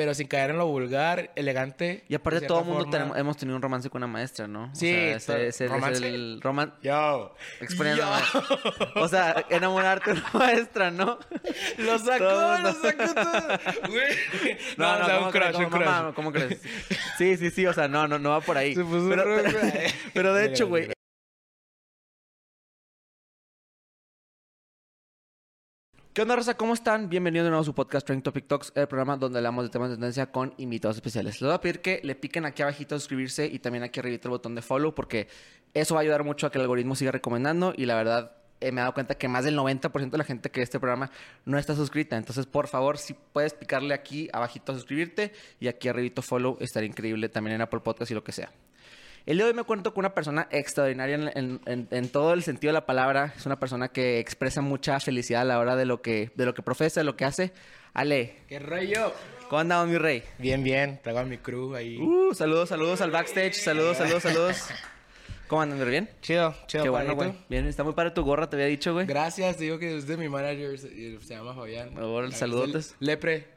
pero 0.00 0.14
sin 0.14 0.28
caer 0.28 0.48
en 0.48 0.56
lo 0.56 0.66
vulgar, 0.66 1.30
elegante. 1.36 2.04
Y 2.08 2.14
aparte 2.14 2.46
todo 2.46 2.60
el 2.60 2.64
mundo 2.64 2.86
tenemos- 2.88 3.18
hemos 3.18 3.36
tenido 3.36 3.54
un 3.56 3.60
romance 3.60 3.90
con 3.90 3.98
una 4.02 4.06
maestra, 4.10 4.46
¿no? 4.46 4.74
Sí, 4.74 5.10
o 5.14 5.20
sea, 5.20 5.36
ese, 5.40 5.68
¿romance? 5.68 6.08
es 6.08 6.14
el 6.14 6.40
roman... 6.40 6.72
Yo. 6.82 7.34
Exponiendo- 7.60 8.02
Yo. 8.32 9.02
O 9.02 9.08
sea, 9.08 9.44
enamorarte 9.50 10.14
de 10.14 10.20
una 10.20 10.30
maestra, 10.46 10.90
¿no? 10.90 11.18
Lo 11.76 11.98
sacó, 11.98 12.16
Todo, 12.24 12.58
lo 12.60 12.72
no. 12.72 12.74
sacó 12.80 13.12
todo. 13.14 13.90
Güey. 13.90 14.56
No, 14.78 14.90
o 14.90 15.04
sea, 15.04 15.14
¿cómo 15.16 15.26
un 15.26 15.32
crush, 15.32 15.56
un 15.56 15.64
¿Cómo, 15.64 15.84
crush. 15.84 16.14
¿Cómo 16.14 16.32
crees? 16.32 16.62
Sí, 17.18 17.36
sí, 17.36 17.50
sí, 17.50 17.66
o 17.66 17.74
sea, 17.74 17.86
no, 17.86 18.08
no, 18.08 18.18
no 18.18 18.30
va 18.30 18.40
por 18.40 18.56
ahí. 18.56 18.74
Se 18.74 18.82
puso 18.82 19.10
pero, 20.14 20.32
de 20.32 20.46
hecho, 20.46 20.66
güey, 20.66 20.88
¿Qué 26.12 26.22
onda, 26.22 26.34
Rosa? 26.34 26.56
¿Cómo 26.56 26.74
están? 26.74 27.08
Bienvenidos 27.08 27.44
de 27.44 27.50
nuevo 27.50 27.62
a 27.62 27.64
su 27.64 27.72
podcast 27.72 28.04
Trending 28.04 28.24
Topic 28.24 28.48
Talks, 28.48 28.72
el 28.74 28.88
programa 28.88 29.16
donde 29.16 29.38
hablamos 29.38 29.62
de 29.62 29.70
temas 29.70 29.90
de 29.90 29.94
tendencia 29.94 30.26
con 30.32 30.52
invitados 30.56 30.96
especiales. 30.96 31.40
Les 31.40 31.46
voy 31.46 31.54
a 31.54 31.60
pedir 31.60 31.82
que 31.82 32.00
le 32.02 32.16
piquen 32.16 32.44
aquí 32.46 32.62
abajito 32.62 32.96
a 32.96 32.98
suscribirse 32.98 33.46
y 33.46 33.60
también 33.60 33.84
aquí 33.84 34.00
arriba 34.00 34.18
el 34.20 34.28
botón 34.28 34.56
de 34.56 34.60
follow 34.60 34.92
porque 34.92 35.28
eso 35.72 35.94
va 35.94 36.00
a 36.00 36.02
ayudar 36.02 36.24
mucho 36.24 36.48
a 36.48 36.50
que 36.50 36.58
el 36.58 36.62
algoritmo 36.62 36.96
siga 36.96 37.12
recomendando 37.12 37.72
y 37.76 37.86
la 37.86 37.94
verdad 37.94 38.32
eh, 38.60 38.72
me 38.72 38.80
he 38.80 38.82
dado 38.82 38.92
cuenta 38.92 39.14
que 39.14 39.28
más 39.28 39.44
del 39.44 39.56
90% 39.56 40.10
de 40.10 40.18
la 40.18 40.24
gente 40.24 40.50
que 40.50 40.58
ve 40.58 40.64
este 40.64 40.80
programa 40.80 41.12
no 41.44 41.58
está 41.58 41.76
suscrita. 41.76 42.16
Entonces, 42.16 42.44
por 42.44 42.66
favor, 42.66 42.98
si 42.98 43.14
puedes 43.14 43.54
picarle 43.54 43.94
aquí 43.94 44.28
abajito 44.32 44.72
a 44.72 44.74
suscribirte 44.74 45.32
y 45.60 45.68
aquí 45.68 45.86
arribito 45.86 46.22
follow, 46.22 46.56
estaría 46.58 46.88
increíble 46.88 47.28
también 47.28 47.54
en 47.54 47.60
Apple 47.60 47.80
Podcast 47.84 48.10
y 48.10 48.14
lo 48.14 48.24
que 48.24 48.32
sea. 48.32 48.50
El 49.26 49.36
día 49.36 49.44
de 49.46 49.50
hoy 49.52 49.56
me 49.56 49.64
cuento 49.64 49.92
con 49.94 50.02
una 50.02 50.14
persona 50.14 50.48
extraordinaria 50.50 51.14
en, 51.16 51.30
en- 51.34 51.60
en- 51.66 51.88
en 51.90 52.08
todo 52.08 52.32
el 52.32 52.42
sentido 52.42 52.70
de 52.70 52.74
la 52.74 52.86
palabra. 52.86 53.32
Es 53.36 53.46
una 53.46 53.60
persona 53.60 53.88
que 53.88 54.18
expresa 54.18 54.60
mucha 54.60 54.98
felicidad 55.00 55.42
a 55.42 55.44
la 55.44 55.58
hora 55.58 55.76
de 55.76 55.84
lo 55.84 56.02
que, 56.02 56.30
de 56.34 56.46
lo 56.46 56.54
que 56.54 56.62
profesa, 56.62 57.00
de 57.00 57.04
lo 57.04 57.16
que 57.16 57.24
hace. 57.24 57.52
Ale, 57.92 58.36
¿Qué 58.48 58.58
rollo? 58.58 59.12
¿cómo 59.48 59.60
andamos, 59.60 59.88
mi 59.88 59.98
rey? 59.98 60.22
Bien, 60.38 60.62
bien. 60.62 61.00
Traigo 61.02 61.20
a 61.20 61.24
mi 61.24 61.38
crew 61.38 61.74
ahí. 61.74 61.98
Uh, 61.98 62.32
saludos, 62.34 62.68
saludos 62.68 63.00
al 63.00 63.10
backstage. 63.10 63.54
Saludos, 63.54 63.96
saludos, 63.98 64.22
saludos. 64.22 64.56
¿Cómo 65.48 65.62
andan? 65.62 65.88
¿Bien? 65.88 66.08
Chido, 66.22 66.54
chido. 66.68 66.84
Qué 66.84 66.90
bueno, 66.90 67.16
güey. 67.16 67.32
Bien, 67.48 67.66
está 67.66 67.82
muy 67.82 67.92
padre 67.92 68.12
tu 68.12 68.22
gorra, 68.22 68.48
te 68.48 68.54
había 68.56 68.66
dicho, 68.68 68.92
güey. 68.94 69.06
Gracias, 69.06 69.56
te 69.56 69.64
digo 69.64 69.78
que 69.80 69.96
es 69.98 70.06
de 70.06 70.16
mi 70.16 70.28
manager, 70.28 70.78
se, 70.78 71.20
se 71.20 71.34
llama 71.34 71.54
Fabián. 71.54 71.90
El 71.98 72.32
saludotes. 72.32 72.94
Lepre. 73.00 73.48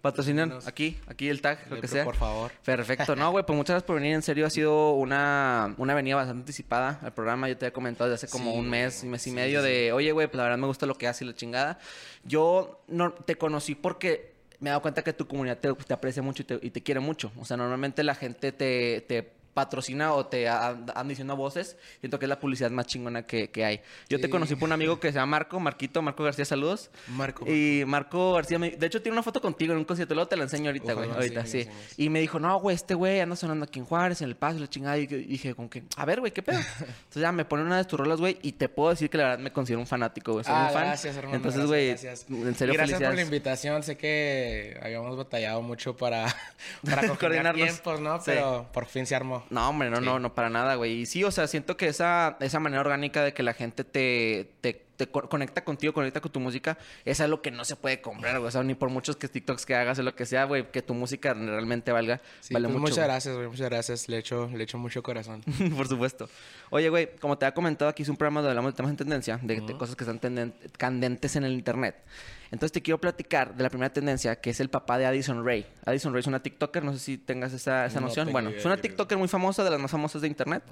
Patrocinan 0.00 0.58
aquí, 0.66 0.98
aquí 1.06 1.28
el 1.28 1.42
tag, 1.42 1.58
lo 1.64 1.76
que 1.76 1.82
Lepre, 1.82 1.88
sea. 1.88 2.04
Por 2.04 2.16
favor. 2.16 2.52
Perfecto. 2.64 3.14
No, 3.16 3.30
güey, 3.32 3.44
pues 3.44 3.56
muchas 3.56 3.74
gracias 3.74 3.86
por 3.86 3.96
venir. 3.96 4.14
En 4.14 4.22
serio, 4.22 4.46
ha 4.46 4.50
sido 4.50 4.92
una, 4.92 5.74
una 5.76 5.94
venida 5.94 6.16
bastante 6.16 6.40
anticipada 6.40 6.98
al 7.02 7.12
programa. 7.12 7.48
Yo 7.48 7.58
te 7.58 7.66
había 7.66 7.74
comentado 7.74 8.08
desde 8.08 8.26
hace 8.26 8.32
como 8.32 8.52
Sí, 8.52 8.58
un 8.58 8.70
mes, 8.70 9.02
un 9.02 9.10
mes 9.10 9.26
y 9.26 9.30
sí, 9.30 9.36
medio 9.36 9.60
sí, 9.60 9.68
de, 9.68 9.92
oye, 9.92 10.12
güey, 10.12 10.26
pues 10.26 10.38
la 10.38 10.44
verdad 10.44 10.58
me 10.58 10.66
gusta 10.66 10.86
lo 10.86 10.94
que 10.94 11.06
haces 11.06 11.22
y 11.22 11.24
la 11.26 11.34
chingada. 11.34 11.78
Yo 12.24 12.82
no 12.88 13.12
te 13.12 13.36
conocí 13.36 13.74
porque 13.74 14.32
me 14.58 14.68
he 14.68 14.70
dado 14.70 14.82
cuenta 14.82 15.02
que 15.02 15.12
tu 15.12 15.26
comunidad 15.26 15.58
te, 15.58 15.72
te 15.74 15.92
aprecia 15.92 16.22
mucho 16.22 16.42
y 16.42 16.46
te, 16.46 16.58
y 16.62 16.70
te 16.70 16.82
quiere 16.82 17.00
mucho. 17.00 17.30
O 17.38 17.44
sea, 17.44 17.58
normalmente 17.58 18.02
la 18.02 18.14
gente 18.14 18.52
te, 18.52 19.02
te 19.02 19.39
patrocina 19.54 20.12
o 20.14 20.26
te 20.26 20.48
andan 20.48 21.08
diciendo 21.08 21.36
voces. 21.36 21.76
Siento 22.00 22.18
que 22.18 22.24
es 22.26 22.28
la 22.28 22.38
publicidad 22.40 22.70
más 22.70 22.86
chingona 22.86 23.26
que, 23.26 23.50
que 23.50 23.64
hay. 23.64 23.80
Yo 24.08 24.20
te 24.20 24.30
conocí 24.30 24.54
por 24.56 24.66
un 24.68 24.72
amigo 24.72 25.00
que 25.00 25.08
se 25.08 25.14
llama 25.14 25.38
Marco, 25.38 25.58
Marquito, 25.60 26.02
Marco 26.02 26.22
García, 26.24 26.44
saludos. 26.44 26.90
Marco. 27.08 27.44
Y 27.50 27.84
Marco 27.86 28.32
García, 28.34 28.58
me- 28.58 28.70
de 28.70 28.86
hecho, 28.86 29.02
tiene 29.02 29.14
una 29.14 29.22
foto 29.22 29.40
contigo 29.40 29.72
en 29.72 29.78
un 29.78 29.84
concierto. 29.84 30.14
Luego 30.14 30.28
te 30.28 30.36
la 30.36 30.44
enseño 30.44 30.66
ahorita, 30.66 30.92
güey. 30.94 31.10
Ahorita, 31.10 31.46
sí. 31.46 31.66
Y 31.96 32.08
me 32.08 32.20
dijo, 32.20 32.38
no, 32.38 32.58
güey, 32.60 32.76
este 32.76 32.94
güey 32.94 33.20
anda 33.20 33.36
sonando 33.36 33.64
aquí 33.64 33.78
en 33.78 33.84
Juárez, 33.84 34.22
en 34.22 34.28
El 34.28 34.36
Paso, 34.36 34.58
la 34.58 34.68
chingada. 34.68 34.96
Y 34.98 35.06
dije, 35.06 35.54
como 35.54 35.68
que, 35.68 35.82
a 35.96 36.04
ver, 36.04 36.20
güey, 36.20 36.32
¿qué 36.32 36.42
pedo? 36.42 36.58
Entonces 36.78 37.22
ya 37.22 37.32
me 37.32 37.44
pone 37.44 37.62
una 37.64 37.76
de 37.76 37.84
tus 37.84 37.98
rolas, 37.98 38.20
güey, 38.20 38.38
y 38.42 38.52
te 38.52 38.68
puedo 38.68 38.90
decir 38.90 39.10
que 39.10 39.18
la 39.18 39.24
verdad 39.24 39.38
me 39.40 39.52
considero 39.52 39.80
un 39.80 39.86
fanático, 39.86 40.32
güey. 40.32 40.44
Soy 40.44 40.54
Ah, 40.56 40.66
un 40.68 40.72
fan. 40.74 40.84
gracias, 40.86 41.16
hermano. 41.16 41.36
Entonces, 41.36 41.66
güey, 41.66 41.90
en 41.90 41.96
serio, 42.54 42.74
gracias 42.74 43.00
por 43.00 43.14
la 43.14 43.22
invitación. 43.22 43.82
Sé 43.82 43.96
que 43.96 44.78
habíamos 44.82 45.16
batallado 45.16 45.62
mucho 45.62 45.96
para, 45.96 46.26
para 46.84 47.08
coordinar 47.16 47.54
tiempos, 47.54 48.00
¿no? 48.00 48.18
Sí. 48.18 48.24
Pero 48.26 48.68
por 48.72 48.86
fin 48.86 49.06
se 49.06 49.14
armó. 49.14 49.39
No, 49.50 49.68
hombre, 49.70 49.88
no, 49.90 49.96
Sí. 49.98 50.04
no, 50.04 50.18
no 50.18 50.34
para 50.34 50.50
nada, 50.50 50.74
güey. 50.74 51.00
Y 51.00 51.06
sí, 51.06 51.24
o 51.24 51.30
sea, 51.30 51.46
siento 51.46 51.76
que 51.76 51.86
esa, 51.88 52.36
esa 52.40 52.60
manera 52.60 52.80
orgánica 52.80 53.22
de 53.24 53.32
que 53.32 53.42
la 53.42 53.54
gente 53.54 53.84
te, 53.84 54.50
te, 54.60 54.84
te 54.96 55.06
co- 55.06 55.28
conecta 55.28 55.64
contigo, 55.64 55.92
conecta 55.94 56.20
con 56.20 56.30
tu 56.30 56.40
música, 56.40 56.76
es 57.04 57.20
algo 57.20 57.40
que 57.40 57.50
no 57.50 57.64
se 57.64 57.76
puede 57.76 58.00
comprar, 58.00 58.36
güey. 58.38 58.48
O 58.48 58.50
sea, 58.50 58.62
ni 58.62 58.74
por 58.74 58.90
muchos 58.90 59.16
que 59.16 59.28
TikToks 59.28 59.64
que 59.64 59.74
hagas 59.74 59.98
o 59.98 60.02
lo 60.02 60.14
que 60.14 60.26
sea, 60.26 60.44
güey, 60.44 60.70
que 60.70 60.82
tu 60.82 60.92
música 60.94 61.32
realmente 61.34 61.90
valga, 61.92 62.20
Sí, 62.40 62.52
vale 62.52 62.68
pues 62.68 62.72
mucho. 62.74 62.80
muchas 62.82 62.96
güey. 62.98 63.06
gracias, 63.08 63.34
güey. 63.36 63.48
Muchas 63.48 63.70
gracias. 63.70 64.08
Le 64.08 64.18
echo, 64.18 64.50
le 64.54 64.64
echo 64.64 64.76
mucho 64.78 65.02
corazón. 65.02 65.42
Por 65.76 65.88
supuesto. 65.88 66.28
Oye, 66.70 66.88
güey, 66.90 67.08
como 67.20 67.38
te 67.38 67.46
había 67.46 67.54
comentado, 67.54 67.88
aquí 67.90 68.02
es 68.02 68.08
un 68.08 68.16
programa 68.16 68.40
donde 68.40 68.50
hablamos 68.50 68.72
de 68.72 68.76
temas 68.76 68.90
en 68.90 68.96
tendencia, 68.96 69.38
de, 69.42 69.60
de 69.60 69.76
cosas 69.78 69.96
que 69.96 70.04
están 70.04 70.52
candentes 70.76 71.36
en 71.36 71.44
el 71.44 71.52
internet. 71.52 71.96
Entonces 72.50 72.72
te 72.72 72.82
quiero 72.82 72.98
platicar 72.98 73.54
de 73.54 73.62
la 73.62 73.70
primera 73.70 73.92
tendencia, 73.92 74.36
que 74.36 74.50
es 74.50 74.60
el 74.60 74.68
papá 74.70 74.98
de 74.98 75.06
Addison 75.06 75.44
Ray. 75.44 75.66
Addison 75.84 76.12
Ray 76.12 76.20
es 76.20 76.26
una 76.26 76.42
TikToker, 76.42 76.82
no 76.82 76.92
sé 76.92 76.98
si 76.98 77.18
tengas 77.18 77.52
esa, 77.52 77.86
esa 77.86 78.00
No 78.00 78.08
noción. 78.08 78.32
Bueno, 78.32 78.50
es 78.50 78.64
una. 78.64 78.76
TikToker 78.76 79.18
muy 79.18 79.28
famosa, 79.28 79.62
de 79.62 79.70
las 79.70 79.78
más 79.78 79.90
famosas 79.90 80.22
de 80.22 80.28
internet. 80.28 80.62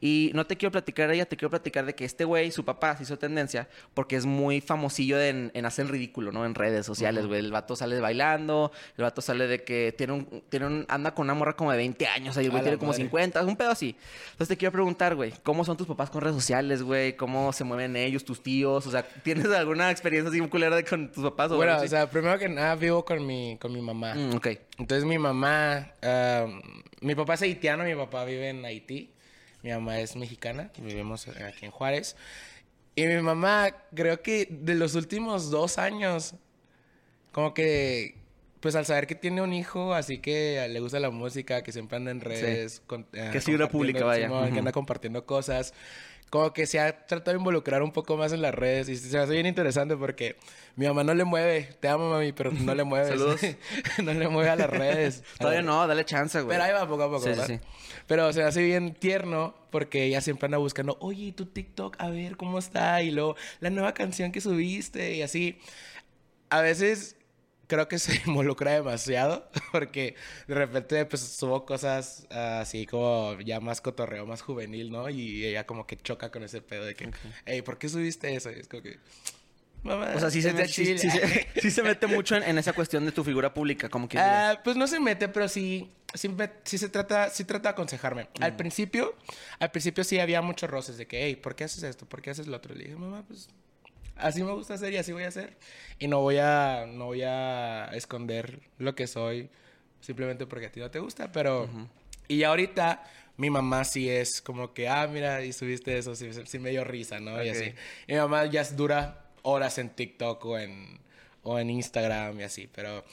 Y 0.00 0.30
no 0.34 0.46
te 0.46 0.56
quiero 0.56 0.72
platicar 0.72 1.08
de 1.08 1.14
ella, 1.14 1.26
te 1.26 1.36
quiero 1.36 1.50
platicar 1.50 1.86
de 1.86 1.94
que 1.94 2.04
este 2.04 2.24
güey, 2.24 2.50
su 2.50 2.64
papá, 2.64 2.96
se 2.96 3.04
hizo 3.04 3.18
tendencia 3.18 3.68
porque 3.94 4.16
es 4.16 4.26
muy 4.26 4.60
famosillo 4.60 5.20
en, 5.20 5.50
en 5.54 5.64
hacer 5.64 5.86
el 5.86 5.90
ridículo, 5.90 6.32
¿no? 6.32 6.44
En 6.44 6.54
redes 6.54 6.84
sociales, 6.84 7.26
güey. 7.26 7.40
El 7.40 7.50
vato 7.50 7.76
sale 7.76 7.98
bailando, 8.00 8.72
el 8.96 9.02
vato 9.04 9.22
sale 9.22 9.46
de 9.46 9.64
que 9.64 9.94
tiene 9.96 10.12
un, 10.12 10.42
tiene 10.48 10.66
un, 10.66 10.84
anda 10.88 11.14
con 11.14 11.24
una 11.24 11.34
morra 11.34 11.54
como 11.54 11.70
de 11.70 11.78
20 11.78 12.06
años, 12.08 12.36
ahí 12.36 12.46
el 12.46 12.50
güey 12.50 12.62
tiene 12.62 12.78
como 12.78 12.92
madre. 12.92 13.04
50 13.04 13.40
50, 13.40 13.44
un 13.44 13.56
pedo 13.56 13.70
así. 13.70 13.96
Entonces 14.32 14.48
te 14.48 14.56
quiero 14.56 14.72
preguntar, 14.72 15.14
güey, 15.14 15.32
¿cómo 15.42 15.64
son 15.64 15.76
tus 15.76 15.86
papás 15.86 16.10
con 16.10 16.20
redes 16.20 16.36
sociales, 16.36 16.82
güey? 16.82 17.16
¿Cómo 17.16 17.52
se 17.52 17.64
mueven 17.64 17.96
ellos, 17.96 18.24
tus 18.24 18.42
tíos? 18.42 18.86
O 18.86 18.90
sea, 18.90 19.02
¿tienes 19.02 19.46
alguna 19.46 19.90
experiencia 19.90 20.30
así 20.30 20.40
culera 20.48 20.76
de 20.76 20.84
con 20.84 21.10
tus 21.10 21.21
papás 21.22 21.50
o 21.52 21.56
bueno, 21.56 21.80
o 21.80 21.86
sea, 21.88 22.08
primero 22.10 22.38
que 22.38 22.48
nada 22.48 22.74
vivo 22.76 23.04
con 23.04 23.26
mi, 23.26 23.56
con 23.60 23.72
mi 23.72 23.80
mamá. 23.80 24.14
Mm, 24.14 24.34
ok. 24.36 24.46
Entonces 24.78 25.04
mi 25.04 25.18
mamá, 25.18 25.92
ah, 26.02 26.46
mi 27.00 27.14
papá 27.14 27.34
es 27.34 27.42
haitiano, 27.42 27.84
mi 27.84 27.94
papá 27.94 28.24
vive 28.24 28.48
en 28.50 28.64
Haití, 28.64 29.10
mi 29.62 29.70
mamá 29.70 29.98
es 30.00 30.16
mexicana, 30.16 30.70
vivimos 30.78 31.26
aquí 31.28 31.64
en 31.66 31.70
Juárez. 31.70 32.16
Y 32.94 33.06
mi 33.06 33.20
mamá, 33.22 33.70
creo 33.94 34.20
que 34.22 34.46
de 34.50 34.74
los 34.74 34.94
últimos 34.94 35.50
dos 35.50 35.78
años, 35.78 36.34
como 37.32 37.54
que, 37.54 38.16
pues 38.60 38.74
al 38.76 38.84
saber 38.86 39.06
que 39.06 39.14
tiene 39.14 39.40
un 39.42 39.52
hijo, 39.54 39.94
así 39.94 40.18
que 40.18 40.66
le 40.68 40.78
gusta 40.80 41.00
la 41.00 41.10
música, 41.10 41.62
que 41.62 41.72
siempre 41.72 41.96
anda 41.96 42.10
en 42.10 42.20
redes, 42.20 42.82
con- 42.86 43.06
eh, 43.14 43.30
Que 43.32 43.38
es 43.38 43.44
figura 43.44 43.68
pública, 43.68 44.04
vaya. 44.04 44.26
Simón, 44.26 44.52
que 44.52 44.58
anda 44.58 44.72
compartiendo 44.72 45.24
cosas. 45.26 45.72
Como 46.32 46.54
que 46.54 46.64
se 46.64 46.80
ha 46.80 47.04
tratado 47.06 47.32
de 47.32 47.40
involucrar 47.40 47.82
un 47.82 47.92
poco 47.92 48.16
más 48.16 48.32
en 48.32 48.40
las 48.40 48.54
redes 48.54 48.88
y 48.88 48.96
se 48.96 49.14
me 49.14 49.22
hace 49.22 49.34
bien 49.34 49.44
interesante 49.44 49.98
porque 49.98 50.36
mi 50.76 50.86
mamá 50.86 51.04
no 51.04 51.12
le 51.12 51.24
mueve, 51.24 51.68
te 51.78 51.88
amo 51.88 52.08
mami, 52.08 52.32
pero 52.32 52.50
no 52.50 52.74
le 52.74 52.84
mueves. 52.84 53.10
Saludos. 53.10 53.40
no 54.02 54.14
le 54.14 54.28
mueve 54.28 54.48
a 54.48 54.56
las 54.56 54.70
redes. 54.70 55.24
Todavía 55.38 55.60
no, 55.60 55.86
dale 55.86 56.06
chance, 56.06 56.40
güey. 56.40 56.54
Pero 56.56 56.64
ahí 56.64 56.72
va 56.72 56.88
poco 56.88 57.02
a 57.02 57.08
poco, 57.10 57.20
Sí, 57.20 57.28
¿verdad? 57.28 57.46
sí. 57.48 57.60
Pero 58.06 58.32
se 58.32 58.40
me 58.40 58.46
hace 58.46 58.62
bien 58.62 58.94
tierno 58.94 59.54
porque 59.68 60.04
ella 60.04 60.22
siempre 60.22 60.46
anda 60.46 60.56
buscando, 60.56 60.96
oye, 61.00 61.24
¿y 61.24 61.32
tu 61.32 61.44
TikTok, 61.44 61.96
a 61.98 62.08
ver 62.08 62.38
cómo 62.38 62.58
está. 62.58 63.02
Y 63.02 63.10
luego, 63.10 63.36
la 63.60 63.68
nueva 63.68 63.92
canción 63.92 64.32
que 64.32 64.40
subiste 64.40 65.14
y 65.14 65.20
así. 65.20 65.58
A 66.48 66.62
veces 66.62 67.16
creo 67.72 67.88
que 67.88 67.98
se 67.98 68.12
involucra 68.26 68.72
demasiado 68.72 69.48
porque 69.72 70.14
de 70.46 70.54
repente 70.54 71.06
pues 71.06 71.22
subo 71.22 71.64
cosas 71.64 72.26
ah, 72.30 72.60
así 72.60 72.84
como 72.86 73.40
ya 73.40 73.60
más 73.60 73.80
cotorreo, 73.80 74.26
más 74.26 74.42
juvenil, 74.42 74.90
¿no? 74.92 75.08
Y 75.08 75.46
ella 75.46 75.64
como 75.64 75.86
que 75.86 75.96
choca 75.96 76.30
con 76.30 76.42
ese 76.42 76.60
pedo 76.60 76.84
de 76.84 76.94
que, 76.94 77.10
hey, 77.46 77.62
¿por 77.62 77.78
qué 77.78 77.88
subiste 77.88 78.34
eso? 78.34 78.50
Y 78.50 78.56
es 78.60 78.68
como 78.68 78.82
que, 78.82 78.98
mamá, 79.82 80.12
O 80.14 80.20
sea, 80.20 80.30
sí 80.30 80.42
se, 80.42 80.50
es 80.50 80.54
de 80.56 80.62
me- 80.62 80.68
sí- 80.68 80.84
Chile". 80.84 80.98
sí 80.98 81.10
se- 81.10 81.48
sí 81.62 81.70
se 81.70 81.82
mete 81.82 82.06
mucho 82.06 82.36
en, 82.36 82.42
en 82.42 82.58
esa 82.58 82.74
cuestión 82.74 83.06
de 83.06 83.12
tu 83.12 83.24
figura 83.24 83.54
pública, 83.54 83.88
como 83.88 84.06
que... 84.08 84.18
Ah, 84.18 84.60
pues 84.62 84.76
no 84.76 84.86
se 84.86 85.00
mete, 85.00 85.28
pero 85.28 85.48
sí, 85.48 85.90
sí, 86.14 86.28
se 86.78 86.88
trata, 86.90 87.30
sí 87.30 87.44
trata 87.44 87.70
de 87.70 87.72
aconsejarme. 87.72 88.28
Al 88.40 88.54
principio, 88.54 89.16
al 89.58 89.70
principio 89.70 90.04
sí 90.04 90.18
había 90.20 90.42
muchos 90.42 90.68
roces 90.68 90.98
de 90.98 91.06
que, 91.06 91.24
hey, 91.24 91.36
¿por 91.36 91.54
qué 91.54 91.64
haces 91.64 91.82
esto? 91.84 92.04
¿Por 92.06 92.20
qué 92.20 92.30
haces 92.30 92.46
lo 92.46 92.56
otro? 92.58 92.74
Le 92.74 92.84
dije, 92.84 92.96
mamá, 92.96 93.24
pues 93.26 93.48
así 94.16 94.42
me 94.42 94.52
gusta 94.52 94.74
hacer 94.74 94.92
y 94.92 94.96
así 94.96 95.12
voy 95.12 95.24
a 95.24 95.28
hacer. 95.28 95.56
Y 95.98 96.08
no 96.08 96.20
voy 96.20 96.38
a, 96.38 96.86
no 96.88 97.06
voy 97.06 97.22
a 97.22 97.86
esconder 97.94 98.60
lo 98.78 98.94
que 98.94 99.06
soy 99.06 99.50
simplemente 100.00 100.46
porque 100.46 100.66
a 100.66 100.72
ti 100.72 100.80
no 100.80 100.90
te 100.90 100.98
gusta, 100.98 101.30
pero... 101.32 101.68
Y 102.28 102.44
ahorita 102.44 103.02
mi 103.36 103.50
mamá 103.50 103.84
sí 103.84 104.08
es 104.08 104.40
como 104.40 104.72
que, 104.74 104.88
ah, 104.88 105.06
mira, 105.06 105.44
y 105.44 105.52
subiste 105.52 105.96
eso, 105.98 106.14
sí, 106.14 106.30
sí 106.46 106.58
me 106.58 106.70
dio 106.70 106.84
risa, 106.84 107.18
¿no? 107.20 107.42
Y 107.42 107.50
Ok. 107.50 107.56
así. 107.56 107.74
Y 108.06 108.12
mi 108.12 108.18
mamá 108.18 108.46
ya 108.46 108.64
dura 108.64 109.24
horas 109.42 109.78
en 109.78 109.90
TikTok 109.90 110.44
o 110.44 110.58
en, 110.58 110.98
o 111.42 111.58
en 111.58 111.68
Instagram 111.70 112.40
y 112.40 112.42
así, 112.44 112.68
pero 112.72 113.04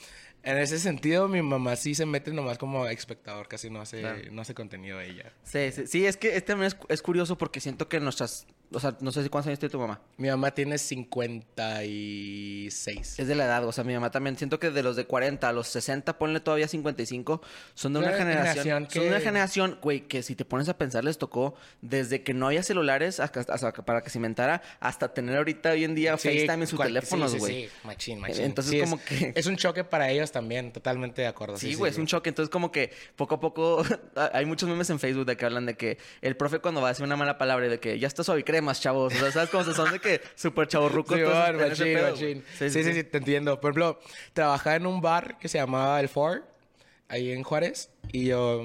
en 0.44 0.58
ese 0.58 0.80
sentido 0.80 1.28
mi 1.28 1.42
mamá 1.42 1.76
sí 1.76 1.96
se 1.96 2.06
mete 2.06 2.32
nomás 2.32 2.58
como 2.58 2.88
espectador, 2.88 3.48
casi 3.48 3.70
no 3.70 3.82
hace, 3.82 4.00
Claro. 4.02 4.20
no 4.32 4.42
hace 4.42 4.54
contenido 4.54 5.02
ella. 5.02 5.34
Sí, 5.44 5.72
sí, 5.72 5.88
sí, 5.88 6.06
es 6.06 6.16
que 6.18 6.30
este 6.30 6.42
también 6.54 6.68
es, 6.68 6.78
es 6.88 7.02
curioso 7.02 7.38
porque 7.38 7.60
siento 7.60 7.90
que 7.90 8.00
nuestras... 8.00 8.46
O 8.72 8.80
sea, 8.80 8.96
no 9.02 9.12
sé 9.12 9.24
si 9.24 9.30
cuántos 9.30 9.48
años 9.48 9.58
tiene 9.60 9.72
tu 9.72 9.80
mamá. 9.80 10.00
Mi 10.18 10.28
mamá 10.30 10.52
tiene 10.52 10.78
56. 12.00 13.20
Es 13.20 13.28
de 13.28 13.36
la 13.36 13.46
edad, 13.46 13.66
o 13.66 13.72
sea, 13.72 13.84
mi 13.84 13.94
mamá 13.94 14.12
también. 14.12 14.38
Siento 14.38 14.60
que 14.60 14.70
de 14.72 14.84
los 14.84 14.96
de 14.96 15.06
40 15.06 15.50
a 15.50 15.54
los 15.54 15.68
60, 15.68 16.18
ponle 16.18 16.40
todavía 16.40 16.68
55, 16.68 17.42
son 17.74 17.94
de 17.94 18.00
una 18.00 18.10
Una 18.10 18.18
generación. 18.18 18.64
generación 18.64 18.84
Son 18.92 19.02
de 19.04 19.10
que- 19.10 19.16
una 19.16 19.20
generación, 19.24 19.80
güey, 19.82 20.02
que 20.08 20.24
si 20.24 20.36
te 20.36 20.46
pones 20.46 20.70
a 20.70 20.78
pensar, 20.78 21.04
les 21.04 21.18
tocó 21.18 21.56
desde 21.82 22.24
que 22.24 22.34
no 22.34 22.48
había 22.48 22.64
celulares 22.64 23.20
hasta, 23.20 23.40
hasta 23.42 23.72
para 23.74 24.02
que 24.02 24.10
se 24.10 24.18
inventara, 24.20 24.62
hasta 24.80 25.14
tener 25.14 25.36
ahorita 25.38 25.72
hoy 25.72 25.84
en 25.84 25.96
día 25.96 26.18
Sí, 26.18 26.28
FaceTime 26.30 26.54
en 26.64 26.68
sus 26.68 26.78
cual- 26.78 26.90
teléfonos, 26.90 27.32
sí, 27.32 27.38
sí, 27.38 27.40
güey. 27.40 27.64
sí, 27.66 27.70
machín, 27.84 28.20
machín. 28.20 28.44
Entonces, 28.46 28.72
Sí, 28.72 28.80
es- 28.80 28.84
como 28.90 29.04
que- 29.04 29.34
Es 29.36 29.46
un 29.48 29.56
choque 29.58 29.84
para 29.84 30.10
ellos 30.10 30.32
también, 30.32 30.72
totalmente 30.72 31.22
de 31.22 31.28
acuerdo. 31.28 31.58
Sí, 31.58 31.74
güey, 31.76 31.92
es 31.92 31.98
un 31.98 32.06
choque. 32.06 32.30
Entonces, 32.30 32.52
como 32.52 32.72
que 32.72 32.92
poco 33.16 33.36
a 33.36 33.40
poco 33.40 33.84
hay 34.34 34.46
muchos 34.46 34.70
memes 34.70 34.90
en 34.90 35.00
Facebook 35.00 35.26
de 35.26 35.38
que 35.38 35.46
hablan 35.46 35.66
de 35.66 35.76
que 35.76 35.98
el 36.22 36.36
profe 36.38 36.60
cuando 36.60 36.82
va 36.82 36.90
a 36.90 36.92
decir 36.92 37.06
una 37.06 37.16
mala 37.16 37.38
palabra 37.38 37.66
y 37.66 37.70
de 37.70 37.80
que 37.80 37.98
ya 38.00 38.08
está 38.08 38.24
suave 38.24 38.44
cremas, 38.60 38.82
chavos. 38.82 39.14
O 39.14 39.18
sea, 39.18 39.32
¿sabes 39.32 39.50
cómo 39.50 39.64
se 39.64 39.74
son 39.74 39.92
de 39.92 40.00
que 40.00 40.22
súper 40.36 40.68
chavorrucos? 40.68 41.16
Sí, 41.16 41.22
ese 41.24 41.54
machín, 41.54 42.02
machín. 42.02 42.44
güey. 42.60 42.70
Sí 42.72 42.84
sí, 42.84 42.94
sí, 42.94 43.04
te 43.04 43.18
entiendo. 43.18 43.60
Por 43.62 43.72
ejemplo, 43.72 44.00
trabajaba 44.34 44.76
en 44.76 44.86
un 44.86 45.02
bar 45.02 45.38
que 45.40 45.48
se 45.48 45.58
llamaba 45.58 46.00
El 46.00 46.10
Ford, 46.10 46.42
ahí 47.08 47.32
en 47.32 47.44
Juárez, 47.44 47.90
y 48.12 48.26
yo 48.26 48.62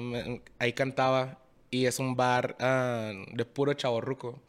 ahí 0.59 0.73
cantaba, 0.73 1.39
y 1.71 1.85
es 1.85 1.99
un 1.99 2.15
bar 2.15 2.55
ah, 2.59 3.13
de 3.31 3.45
puro 3.45 3.73
chaborruco. 3.73 4.39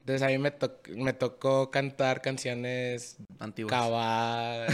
Entonces 0.00 0.22
a 0.22 0.28
mí 0.28 0.38
me, 0.38 0.52
to- 0.52 0.78
me 0.94 1.12
tocó 1.12 1.70
cantar 1.72 2.22
canciones 2.22 3.16
Antiguos. 3.40 3.70
Cabal, 3.72 4.66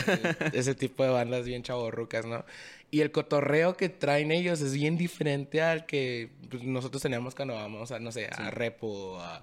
ese 0.52 0.74
tipo 0.74 1.04
de 1.04 1.10
bandas 1.10 1.46
bien 1.46 1.62
chaborrucas, 1.62 2.26
¿no? 2.26 2.44
Y 2.90 3.00
el 3.00 3.10
cotorreo 3.10 3.74
que 3.74 3.88
traen 3.88 4.30
ellos 4.30 4.60
es 4.60 4.74
bien 4.74 4.98
diferente 4.98 5.62
al 5.62 5.86
que 5.86 6.28
pues, 6.50 6.62
nosotros 6.62 7.00
teníamos 7.02 7.34
cuando 7.34 7.54
vamos 7.54 7.90
a, 7.90 7.98
no 7.98 8.12
sé, 8.12 8.28
a 8.30 8.50
Repo, 8.50 9.18
a... 9.18 9.42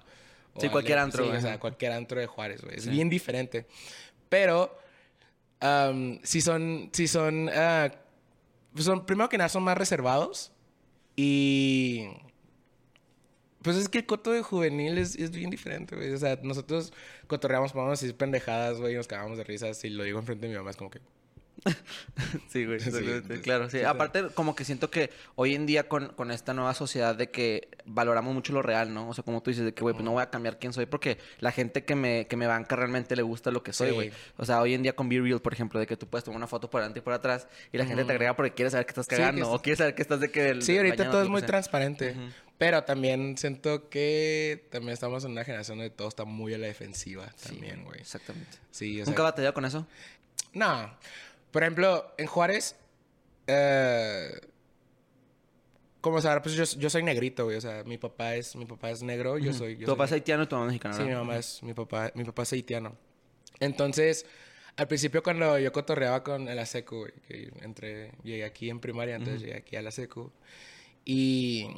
o 0.54 0.60
Sí, 0.60 0.66
a 0.66 0.70
cualquier 0.72 0.96
Le- 0.98 1.02
antro, 1.02 1.24
Sí, 1.24 1.30
o 1.36 1.40
sea, 1.40 1.58
cualquier 1.60 1.92
antro 1.92 2.20
de 2.20 2.26
Juárez, 2.26 2.60
güey. 2.62 2.76
Es 2.76 2.84
Sí. 2.84 2.90
bien 2.90 3.08
diferente. 3.08 3.66
Pero, 4.28 4.76
si 6.22 6.40
son, 6.40 6.90
si 6.92 7.06
son, 7.08 7.50
pues 8.72 8.84
son, 8.84 9.04
primero 9.06 9.28
que 9.28 9.38
nada 9.38 9.48
son 9.48 9.62
más 9.62 9.76
reservados 9.76 10.52
y... 11.16 12.06
Pues 13.62 13.76
es 13.76 13.90
que 13.90 13.98
el 13.98 14.06
coto 14.06 14.30
de 14.30 14.40
juvenil 14.42 14.96
es, 14.96 15.16
es 15.16 15.30
bien 15.32 15.50
diferente, 15.50 15.94
güey. 15.94 16.10
O 16.14 16.16
sea, 16.16 16.38
nosotros 16.42 16.94
cotorreamos, 17.26 17.72
podemos 17.74 18.00
decir 18.00 18.16
pendejadas, 18.16 18.80
güey, 18.80 18.94
y 18.94 18.96
nos 18.96 19.06
cagamos 19.06 19.36
de 19.36 19.44
risas. 19.44 19.84
Y 19.84 19.90
lo 19.90 20.02
digo 20.02 20.18
enfrente 20.18 20.46
de 20.46 20.52
mi 20.52 20.56
mamá, 20.56 20.70
es 20.70 20.76
como 20.78 20.88
que... 20.88 21.00
Sí, 22.48 22.64
güey. 22.66 22.80
Sí, 22.80 22.90
claro, 23.42 23.70
sí. 23.70 23.82
Aparte, 23.82 24.28
como 24.34 24.54
que 24.54 24.64
siento 24.64 24.90
que 24.90 25.10
hoy 25.36 25.54
en 25.54 25.66
día 25.66 25.88
con, 25.88 26.08
con 26.08 26.30
esta 26.30 26.52
nueva 26.54 26.74
sociedad 26.74 27.14
de 27.14 27.30
que 27.30 27.68
valoramos 27.84 28.34
mucho 28.34 28.52
lo 28.52 28.62
real, 28.62 28.92
¿no? 28.92 29.08
O 29.08 29.14
sea, 29.14 29.24
como 29.24 29.42
tú 29.42 29.50
dices, 29.50 29.64
de 29.64 29.72
que, 29.74 29.82
güey, 29.82 29.94
pues 29.94 30.04
no 30.04 30.12
voy 30.12 30.22
a 30.22 30.30
cambiar 30.30 30.58
quién 30.58 30.72
soy 30.72 30.86
porque 30.86 31.18
la 31.38 31.52
gente 31.52 31.84
que 31.84 31.94
me, 31.94 32.26
que 32.26 32.36
me 32.36 32.46
banca 32.46 32.76
realmente 32.76 33.14
le 33.16 33.22
gusta 33.22 33.50
lo 33.50 33.62
que 33.62 33.72
soy, 33.72 33.88
Sí. 33.90 33.94
güey. 33.94 34.12
O 34.36 34.44
sea, 34.44 34.60
hoy 34.60 34.74
en 34.74 34.82
día 34.82 34.94
con 34.94 35.08
Be 35.08 35.20
Real, 35.20 35.40
por 35.40 35.52
ejemplo, 35.52 35.78
de 35.80 35.86
que 35.86 35.96
tú 35.96 36.06
puedes 36.06 36.24
tomar 36.24 36.36
una 36.38 36.46
foto 36.46 36.68
por 36.70 36.80
adelante 36.80 37.00
y 37.00 37.02
por 37.02 37.12
atrás 37.12 37.46
y 37.72 37.78
la 37.78 37.86
gente 37.86 38.04
te 38.04 38.12
agrega 38.12 38.34
porque 38.36 38.52
quiere 38.52 38.70
saber 38.70 38.86
que 38.86 38.90
estás 38.90 39.06
que 39.06 39.16
cagando 39.16 39.50
o 39.50 39.60
quiere 39.62 39.76
saber 39.76 39.94
que 39.94 40.02
estás 40.02 40.20
de 40.20 40.30
que... 40.30 40.60
Sí, 40.62 40.76
ahorita 40.76 41.10
todo 41.10 41.22
es 41.22 41.28
muy 41.28 41.40
sea. 41.40 41.46
transparente. 41.48 42.16
Pero 42.58 42.84
también 42.84 43.38
siento 43.38 43.88
que 43.88 44.66
también 44.70 44.92
estamos 44.92 45.24
en 45.24 45.30
una 45.32 45.44
generación 45.44 45.78
donde 45.78 45.90
todo 45.90 46.08
está 46.08 46.24
muy 46.24 46.52
a 46.52 46.58
la 46.58 46.66
defensiva 46.66 47.26
también, 47.42 47.84
güey. 47.84 48.00
Exactamente. 48.00 48.58
Sí, 48.70 49.00
o 49.00 49.04
sea... 49.04 49.10
¿Nunca 49.10 49.22
batallado 49.22 49.54
con 49.54 49.64
eso? 49.64 49.86
No. 50.52 50.90
Por 51.50 51.62
ejemplo, 51.62 52.14
en 52.18 52.26
Juárez... 52.26 52.76
eh, 53.46 54.40
como 56.00 56.20
sabrás, 56.20 56.42
pues 56.42 56.54
yo, 56.54 56.64
yo 56.80 56.88
soy 56.88 57.02
negrito, 57.02 57.44
güey. 57.44 57.56
O 57.56 57.60
sea, 57.60 57.84
mi 57.84 57.98
papá 57.98 58.34
es, 58.34 58.56
mi 58.56 58.64
papá 58.64 58.90
es 58.90 59.02
negro, 59.02 59.36
yo 59.38 59.52
soy... 59.52 59.76
Yo 59.76 59.86
tu 59.86 59.92
papá 59.92 60.06
es 60.06 60.12
haitiano 60.12 60.44
y 60.44 60.46
tu 60.46 60.56
mamá 60.56 60.66
es 60.66 60.72
mexicana, 60.72 60.96
Sí, 60.96 61.02
mi 61.02 61.14
mamá 61.14 61.36
es, 61.36 61.62
mi 61.62 61.74
papá, 61.74 62.10
mi 62.14 62.24
papá 62.24 62.42
es 62.42 62.52
haitiano. 62.52 62.96
Entonces, 63.58 64.24
al 64.76 64.88
principio 64.88 65.22
cuando 65.22 65.58
yo 65.58 65.72
cotorreaba 65.72 66.24
con 66.24 66.46
la 66.46 66.64
secu, 66.64 67.00
güey, 67.00 67.12
que 67.28 67.52
entré, 67.60 68.12
llegué 68.22 68.44
aquí 68.44 68.70
en 68.70 68.80
primaria, 68.80 69.16
entonces 69.16 69.42
llegué 69.42 69.56
aquí 69.56 69.76
a 69.76 69.82
la 69.82 69.90
secu. 69.90 70.32
Y 71.04 71.68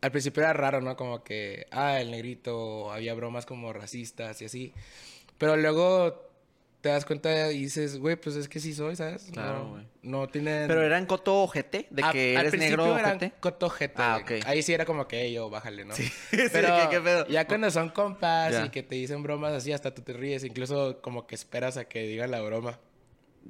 al 0.00 0.10
principio 0.10 0.42
era 0.42 0.52
raro, 0.52 0.80
¿no? 0.80 0.96
Como 0.96 1.22
que, 1.22 1.66
ah, 1.70 2.00
el 2.00 2.10
negrito, 2.10 2.90
había 2.92 3.14
bromas 3.14 3.46
como 3.46 3.72
racistas 3.72 4.42
y 4.42 4.46
así. 4.46 4.74
Pero 5.38 5.56
luego 5.56 6.25
te 6.80 6.88
das 6.90 7.04
cuenta 7.04 7.50
y 7.52 7.62
dices, 7.62 7.98
güey, 7.98 8.14
pues 8.16 8.36
es 8.36 8.48
que 8.48 8.60
sí 8.60 8.72
soy, 8.74 8.94
¿sabes? 8.96 9.28
Claro, 9.32 9.64
no, 9.64 9.70
güey. 9.70 9.86
no 10.02 10.28
tienen... 10.28 10.68
Pero 10.68 10.82
era 10.82 10.98
en 10.98 11.06
coto 11.06 11.42
ojete, 11.42 11.88
de 11.90 12.04
A- 12.04 12.12
que 12.12 12.34
al 12.36 12.42
eres 12.42 12.50
principio 12.52 12.76
negro 12.76 12.98
eran 12.98 13.16
ojete. 13.16 13.32
cotojete, 13.40 13.94
Ah, 13.96 14.20
güey. 14.24 14.40
ok. 14.40 14.46
Ahí 14.46 14.62
sí 14.62 14.72
era 14.72 14.84
como 14.84 15.08
que, 15.08 15.22
"Ey, 15.22 15.32
yo, 15.32 15.50
bájale, 15.50 15.84
¿no? 15.84 15.94
Sí, 15.94 16.08
Pero 16.52 16.68
¿qué- 16.68 16.88
qué 16.96 17.00
pedo? 17.00 17.26
ya 17.28 17.46
cuando 17.46 17.70
son 17.72 17.88
compas 17.90 18.52
Ya. 18.52 18.66
y 18.66 18.68
que 18.68 18.82
te 18.84 18.94
dicen 18.94 19.22
bromas 19.22 19.52
así, 19.52 19.72
hasta 19.72 19.92
tú 19.94 20.02
te 20.02 20.12
ríes. 20.12 20.44
Incluso 20.44 21.00
como 21.00 21.26
que 21.26 21.34
esperas 21.34 21.76
a 21.76 21.86
que 21.86 22.02
digan 22.06 22.30
la 22.30 22.40
broma. 22.42 22.78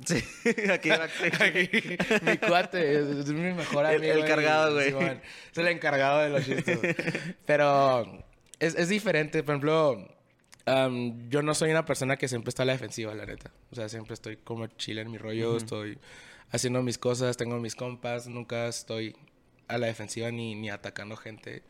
Sí, 0.05 0.23
aquí 0.71 0.91
backstage. 0.91 2.23
mi 2.23 2.37
cuate 2.39 2.99
es, 3.01 3.07
es 3.07 3.27
mi 3.29 3.53
mejor 3.55 3.87
El- 3.87 3.97
amigo. 3.97 4.13
el 4.15 4.19
y- 4.21 4.23
cargado, 4.25 4.75
güey. 4.75 4.89
Es 5.53 5.59
el 5.59 5.69
encargado 5.69 6.21
de 6.21 6.29
los 6.31 6.45
chistes. 6.45 6.79
Pero 7.45 8.23
es, 8.59 8.75
es 8.77 8.89
diferente. 8.89 9.43
Por 9.43 9.55
ejemplo, 9.55 10.09
am, 10.67 11.29
yo 11.31 11.43
no 11.43 11.55
soy 11.55 11.71
una 11.71 11.85
persona 11.85 12.17
que 12.17 12.29
siempre 12.29 12.51
está 12.51 12.63
a 12.63 12.67
la 12.67 12.73
defensiva, 12.73 13.15
la 13.15 13.27
neta. 13.27 13.51
O 13.71 13.75
sea, 13.75 13.89
siempre 13.89 14.15
estoy 14.15 14.37
como 14.37 14.67
chile 14.67 15.01
en 15.01 15.11
mi 15.11 15.19
rollo. 15.19 15.57
Estoy 15.57 15.99
haciendo 16.51 16.83
mis 16.83 16.99
cosas, 16.99 17.37
tengo 17.37 17.59
mis 17.59 17.75
compas. 17.75 18.27
Nunca 18.27 18.67
estoy 18.67 19.17
a 19.69 19.79
la 19.79 19.87
defensiva 19.87 20.31
ni, 20.31 20.55
ni 20.55 20.71
atacando 20.71 21.17
gente. 21.17 21.63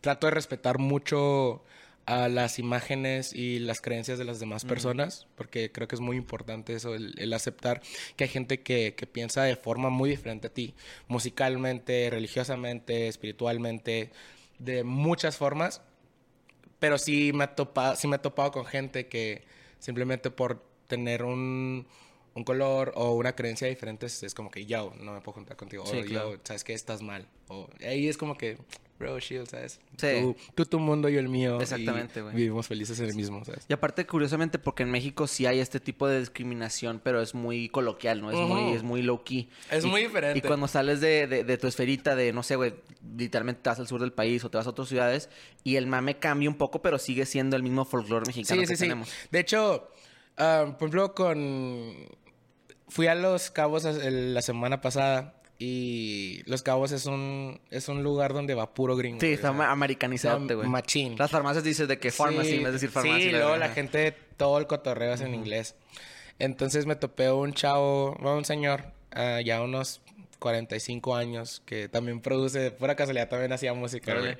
Trato 0.00 0.26
de 0.26 0.30
respetar 0.30 0.78
mucho 0.78 1.64
a 2.06 2.28
las 2.28 2.60
imágenes 2.60 3.32
y 3.34 3.58
las 3.58 3.80
creencias 3.80 4.16
de 4.18 4.24
las 4.24 4.38
demás 4.38 4.64
personas, 4.64 5.26
porque 5.34 5.72
creo 5.72 5.88
que 5.88 5.96
es 5.96 6.00
muy 6.00 6.16
importante 6.16 6.72
eso, 6.72 6.94
el, 6.94 7.14
el 7.18 7.32
aceptar 7.32 7.82
que 8.14 8.24
hay 8.24 8.30
gente 8.30 8.62
que, 8.62 8.94
que 8.94 9.08
piensa 9.08 9.42
de 9.42 9.56
forma 9.56 9.90
muy 9.90 10.10
diferente 10.10 10.46
a 10.46 10.54
ti, 10.54 10.74
musicalmente, 11.08 12.08
religiosamente, 12.08 13.08
espiritualmente, 13.08 14.12
de 14.60 14.84
muchas 14.84 15.36
formas, 15.36 15.82
pero 16.78 16.98
sí 16.98 17.32
me, 17.32 17.44
ha 17.44 17.56
topa- 17.56 17.96
sí 17.96 18.08
me 18.08 18.16
he 18.16 18.18
topado 18.18 18.50
con 18.52 18.66
gente 18.66 19.06
que 19.08 19.44
simplemente 19.78 20.30
por 20.30 20.62
tener 20.86 21.22
un, 21.22 21.86
un 22.34 22.44
color 22.44 22.92
o 22.96 23.12
una 23.12 23.34
creencia 23.34 23.68
diferente 23.68 24.06
es, 24.06 24.22
es 24.22 24.34
como 24.34 24.50
que 24.50 24.66
yo 24.66 24.92
no 25.00 25.12
me 25.12 25.20
puedo 25.20 25.34
juntar 25.34 25.56
contigo. 25.56 25.84
Sí, 25.86 25.98
o 25.98 26.04
claro. 26.04 26.34
yo, 26.34 26.40
sabes 26.44 26.64
que 26.64 26.74
estás 26.74 27.02
mal. 27.02 27.28
O 27.48 27.68
ahí 27.80 28.08
es 28.08 28.16
como 28.16 28.36
que, 28.36 28.58
bro, 28.98 29.18
shield, 29.20 29.48
¿sabes? 29.48 29.80
Sí. 29.96 30.06
Tú, 30.20 30.36
tú 30.54 30.64
tu 30.66 30.78
mundo, 30.78 31.08
yo 31.08 31.20
el 31.20 31.28
mío. 31.28 31.60
Exactamente, 31.60 32.22
güey. 32.22 32.34
Vivimos 32.34 32.66
felices 32.66 32.98
en 33.00 33.06
el 33.06 33.14
mismo, 33.14 33.44
¿sabes? 33.44 33.64
Y 33.68 33.72
aparte, 33.72 34.06
curiosamente, 34.06 34.58
porque 34.58 34.82
en 34.84 34.90
México 34.90 35.26
sí 35.26 35.46
hay 35.46 35.60
este 35.60 35.80
tipo 35.80 36.08
de 36.08 36.20
discriminación, 36.20 37.00
pero 37.02 37.20
es 37.20 37.34
muy 37.34 37.68
coloquial, 37.68 38.20
¿no? 38.22 38.30
Es, 38.30 38.36
muy, 38.38 38.72
es 38.72 38.82
muy 38.82 39.02
low 39.02 39.22
key. 39.24 39.48
Es 39.70 39.84
Y- 39.84 39.88
muy 39.88 40.02
diferente. 40.02 40.38
Y 40.38 40.42
cuando 40.42 40.66
sales 40.68 41.00
de, 41.00 41.26
de- 41.26 41.44
de 41.44 41.58
tu 41.58 41.66
esferita 41.66 42.16
de, 42.16 42.32
no 42.32 42.42
sé, 42.42 42.56
güey, 42.56 42.74
literalmente 43.16 43.60
te 43.62 43.68
vas 43.70 43.78
al 43.78 43.86
sur 43.88 44.00
del 44.00 44.12
país 44.12 44.44
o 44.44 44.50
te 44.50 44.56
vas 44.58 44.66
a 44.66 44.70
otras 44.70 44.88
ciudades 44.88 45.28
y 45.64 45.76
el 45.76 45.86
mame 45.86 46.18
cambia 46.18 46.48
un 46.48 46.56
poco, 46.56 46.82
pero 46.82 46.98
sigue 46.98 47.26
siendo 47.26 47.56
el 47.56 47.62
mismo 47.62 47.84
folclore 47.84 48.26
mexicano 48.26 48.60
Sí, 48.60 48.66
que 48.66 48.66
sí, 48.68 48.76
sí. 48.76 48.82
tenemos. 48.84 49.08
De 49.30 49.40
hecho, 49.40 49.88
ah, 50.38 50.64
por 50.78 50.88
ejemplo, 50.88 51.14
con... 51.14 51.94
Fui 52.88 53.08
a 53.08 53.14
Los 53.16 53.50
Cabos 53.50 53.82
la 53.84 54.42
semana 54.42 54.80
pasada 54.80 55.34
y 55.58 56.42
Los 56.46 56.62
Cabos 56.62 56.92
es 56.92 57.06
un, 57.06 57.60
es 57.70 57.88
un 57.88 58.02
lugar 58.02 58.34
donde 58.34 58.54
va 58.54 58.74
puro 58.74 58.96
gringo. 58.96 59.20
Sí, 59.20 59.28
está 59.28 59.48
americanizado, 59.48 60.46
güey. 60.54 60.68
machín. 60.68 61.16
Las 61.16 61.30
farmacias 61.30 61.64
dices 61.64 61.88
de 61.88 61.98
que 61.98 62.10
pharmacy, 62.10 62.50
Sí, 62.50 62.56
en 62.56 62.62
vez 62.62 62.66
de 62.68 62.72
decir 62.72 62.90
farmacia. 62.90 63.24
Sí, 63.24 63.30
luego 63.30 63.50
la 63.50 63.58
verdad. 63.58 63.74
gente, 63.74 64.14
todo 64.36 64.58
el 64.58 64.66
cotorreo 64.66 65.14
es 65.14 65.20
en 65.22 65.34
inglés. 65.34 65.74
Entonces 66.38 66.84
me 66.84 66.96
topé 66.96 67.30
un 67.30 67.54
chavo, 67.54 68.16
un 68.20 68.44
señor, 68.44 68.92
ah, 69.12 69.40
ya 69.40 69.62
unos 69.62 70.02
45 70.38 71.14
años, 71.14 71.62
que 71.64 71.88
también 71.88 72.20
produce, 72.20 72.58
de 72.58 72.70
pura 72.70 72.94
casualidad 72.94 73.28
también 73.28 73.52
hacía 73.52 73.72
música, 73.72 74.18
güey. 74.18 74.36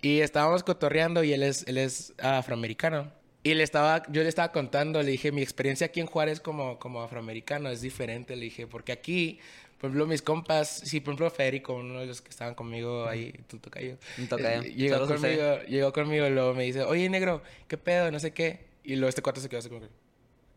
Y 0.00 0.20
estábamos 0.20 0.62
cotorreando 0.62 1.22
y 1.22 1.32
él 1.32 1.42
es, 1.42 1.66
él 1.66 1.78
es 1.78 2.14
afroamericano. 2.18 3.12
Y 3.42 3.54
le 3.54 3.62
estaba, 3.62 4.02
yo 4.08 4.22
le 4.22 4.28
estaba 4.28 4.50
contando, 4.50 5.02
le 5.02 5.12
dije, 5.12 5.30
mi 5.30 5.40
experiencia 5.40 5.86
aquí 5.86 6.00
en 6.00 6.06
Juárez 6.06 6.40
como, 6.40 6.78
como 6.78 7.02
afroamericano 7.02 7.70
es 7.70 7.80
diferente, 7.80 8.34
le 8.34 8.46
dije, 8.46 8.66
porque 8.66 8.90
aquí, 8.90 9.38
por 9.78 9.88
ejemplo, 9.88 10.06
mis 10.06 10.22
compas, 10.22 10.68
sí, 10.84 11.00
por 11.00 11.12
ejemplo, 11.12 11.30
Federico, 11.30 11.74
uno 11.74 12.00
de 12.00 12.06
los 12.06 12.22
que 12.22 12.30
estaban 12.30 12.54
conmigo 12.54 13.06
ahí, 13.06 13.32
tu 13.46 13.58
tocayo, 13.58 13.96
Un 14.18 14.26
tocayo. 14.28 14.62
eh, 14.62 14.72
llegó 14.74 14.94
Saludos 14.96 15.20
conmigo, 15.20 15.58
llegó 15.68 15.92
conmigo 15.92 16.26
y 16.26 16.30
luego 16.30 16.54
me 16.54 16.64
dice, 16.64 16.82
oye, 16.82 17.08
negro, 17.10 17.42
¿qué 17.68 17.76
pedo? 17.76 18.10
No 18.10 18.18
sé 18.18 18.32
qué. 18.32 18.60
Y 18.84 18.96
luego 18.96 19.08
este 19.08 19.20
cuarto 19.22 19.40
se 19.40 19.48
quedó 19.48 19.58
así 19.58 19.68
como 19.68 19.80
que... 19.82 19.88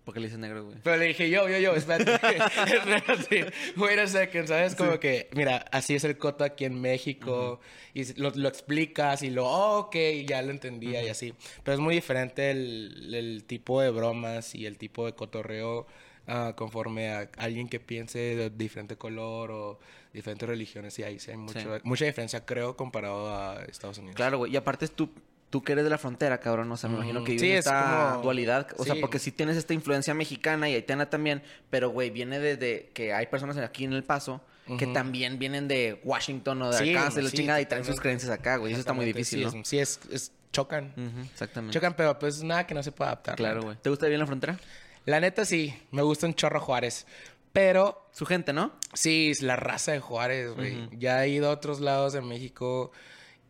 Porque 0.06 0.22
le 0.22 0.28
dices 0.28 0.40
negro, 0.40 0.66
güey. 0.66 0.78
Pero 0.84 0.98
le 0.98 1.06
dije, 1.06 1.30
yo, 1.30 1.48
yo, 1.50 1.60
yo, 1.60 1.76
espérate. 1.76 2.14
espérate. 2.16 3.54
Wait 3.78 4.00
a 4.00 4.08
second, 4.08 4.48
¿sabes? 4.48 4.74
Como 4.74 5.00
que, 5.00 5.30
mira, 5.34 5.58
así 5.72 5.94
es 5.94 6.04
el 6.04 6.18
coto 6.18 6.44
aquí 6.44 6.66
en 6.66 6.82
México. 6.82 7.60
Y 7.94 8.20
lo, 8.20 8.32
lo 8.32 8.48
explicas 8.50 9.22
y 9.22 9.30
lo, 9.30 9.46
oh, 9.46 9.80
ok, 9.82 9.96
ya 10.26 10.42
lo 10.42 10.50
entendía 10.52 11.04
y 11.04 11.10
así. 11.10 11.34
Pero 11.64 11.76
es 11.76 11.80
muy 11.80 11.94
diferente 11.94 12.50
el, 12.50 13.14
el 13.14 13.44
tipo 13.44 13.82
de 13.82 13.92
bromas 13.92 14.56
y 14.56 14.66
el 14.66 14.78
tipo 14.80 15.06
de 15.06 15.14
cotorreo 15.14 15.86
ah, 16.30 16.54
conforme 16.56 17.10
a 17.12 17.30
alguien 17.38 17.68
que 17.68 17.80
piense 17.80 18.20
de 18.20 18.50
diferente 18.50 18.96
color 18.96 19.52
o 19.52 19.80
diferentes 20.14 20.48
religiones. 20.48 20.94
Sí, 20.94 21.04
hay, 21.04 21.20
sí 21.20 21.32
hay 21.32 21.38
mucho, 21.38 21.60
Sí. 21.60 21.82
mucha 21.84 22.06
diferencia, 22.06 22.46
creo, 22.46 22.78
comparado 22.78 23.36
a 23.36 23.64
Estados 23.66 23.98
Unidos. 23.98 24.16
Claro, 24.16 24.38
güey. 24.38 24.54
Y 24.54 24.58
aparte 24.58 24.88
tú, 24.88 25.10
tú 25.50 25.64
que 25.64 25.72
eres 25.74 25.84
de 25.84 25.90
la 25.90 25.98
frontera, 25.98 26.40
cabrón. 26.40 26.72
O 26.72 26.78
sea, 26.78 26.90
me 26.90 26.96
imagino 26.98 27.24
que 27.24 27.32
vives 27.34 27.42
Sí, 27.42 27.52
es 27.52 27.60
esta 27.66 28.12
como- 28.12 28.24
dualidad. 28.24 28.68
O 28.78 28.86
sea, 28.86 28.96
porque 29.02 29.20
sí 29.20 29.32
tienes 29.32 29.58
esta 29.58 29.74
influencia 29.74 30.14
mexicana 30.14 30.70
y 30.70 30.76
haitiana 30.76 31.10
también. 31.10 31.42
Pero, 31.70 31.90
güey, 31.90 32.10
viene 32.12 32.40
desde 32.40 32.90
que 32.94 33.14
hay 33.14 33.26
personas 33.28 33.58
aquí 33.58 33.84
en 33.86 33.94
El 33.94 34.04
Paso 34.04 34.42
que 34.78 34.86
también 34.86 35.40
vienen 35.40 35.68
de 35.68 36.00
Washington 36.04 36.62
o 36.62 36.70
de 36.72 36.78
Sí, 36.78 36.96
acá, 36.96 37.10
se 37.10 37.24
la 37.24 37.30
sí, 37.32 37.38
chingada 37.38 37.60
y 37.60 37.66
traen 37.66 37.84
sus 37.84 38.00
creencias 38.00 38.30
acá, 38.32 38.58
güey. 38.58 38.72
Eso 38.74 38.80
está 38.80 38.94
muy 38.94 39.04
difícil, 39.06 39.40
sí, 39.50 39.56
¿no? 39.56 39.62
es- 39.62 39.68
Sí, 39.68 39.80
es, 39.80 40.00
es- 40.12 40.32
chocan. 40.52 40.94
Exactamente. 41.32 41.74
Chocan, 41.74 41.96
pero 41.96 42.18
pues 42.20 42.44
nada 42.44 42.68
que 42.68 42.74
no 42.76 42.84
se 42.84 42.92
pueda 42.92 43.12
adaptar. 43.12 43.40
la 43.40 43.50
Claro, 43.50 43.64
güey. 43.64 43.78
¿Te 43.82 43.90
gusta 43.90 44.06
vivir 44.06 44.16
en 44.16 44.20
la 44.20 44.26
frontera? 44.28 44.60
La 45.06 45.20
neta 45.20 45.46
sí, 45.46 45.74
me 45.92 46.02
gusta 46.02 46.28
un 46.28 46.34
chorro 46.34 46.60
Juárez. 46.60 47.06
Pero 47.52 48.08
Su 48.12 48.26
gente, 48.26 48.54
¿no? 48.54 48.74
sí, 48.94 49.30
es 49.32 49.42
la 49.42 49.56
raza 49.56 49.92
de 49.92 50.00
Juárez, 50.00 50.54
güey. 50.54 50.88
Ya 50.98 51.26
he 51.26 51.30
ido 51.30 51.50
a 51.50 51.52
otros 51.52 51.80
lados 51.80 52.14
de 52.14 52.22
México 52.22 52.92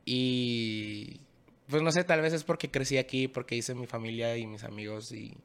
y 0.06 1.20
pues 1.68 1.84
no 1.84 1.92
sé, 1.92 2.04
tal 2.04 2.22
vez 2.22 2.34
es 2.34 2.44
porque 2.44 2.72
crecí 2.72 2.98
aquí, 2.98 3.28
porque 3.28 3.56
hice 3.56 3.76
mi 3.76 3.86
familia 3.86 4.36
y 4.38 4.48
mis 4.48 4.64
amigos 4.64 5.12
y, 5.12 5.38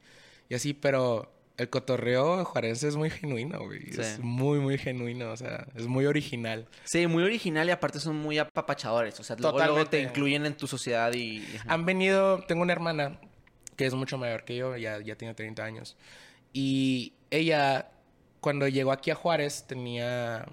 y 0.49 0.55
así, 0.55 0.73
pero 0.73 1.31
el 1.57 1.69
cotorreo 1.69 2.45
juarense 2.45 2.89
es 2.89 2.97
muy 2.97 3.11
genuino, 3.11 3.65
güey. 3.65 3.93
Sí. 3.93 4.01
Es 4.01 4.19
muy, 4.21 4.59
muy 4.59 4.79
genuino, 4.79 5.31
o 5.31 5.37
sea, 5.37 5.67
es 5.75 5.87
muy 5.87 6.07
original. 6.07 6.67
Sí, 6.85 7.07
muy 7.07 7.23
original 7.25 7.69
y 7.69 7.73
aparte 7.73 8.01
son 8.01 8.17
muy 8.17 8.39
apapachadores. 8.39 9.21
O 9.21 9.23
sea, 9.23 9.37
luego, 9.37 9.59
luego 9.59 9.85
te 9.87 10.01
incluyen 10.01 10.47
en 10.47 10.57
tu 10.57 10.67
sociedad 10.67 11.13
y... 11.13 11.45
Han 11.67 11.85
venido, 11.85 12.43
tengo 12.47 12.63
una 12.63 12.73
hermana 12.73 13.21
que 13.77 13.87
es 13.87 13.95
mucho 13.95 14.19
mayor 14.19 14.45
que 14.45 14.57
yo, 14.57 14.77
ya, 14.77 15.01
ya 15.01 15.17
tiene 15.17 15.35
30 15.35 15.65
años. 15.65 15.97
Y 16.53 17.15
ella, 17.31 17.91
cuando 18.41 18.69
llegó 18.69 18.93
aquí 18.93 19.11
a 19.11 19.15
Juárez, 19.15 19.65
tenía, 19.67 20.47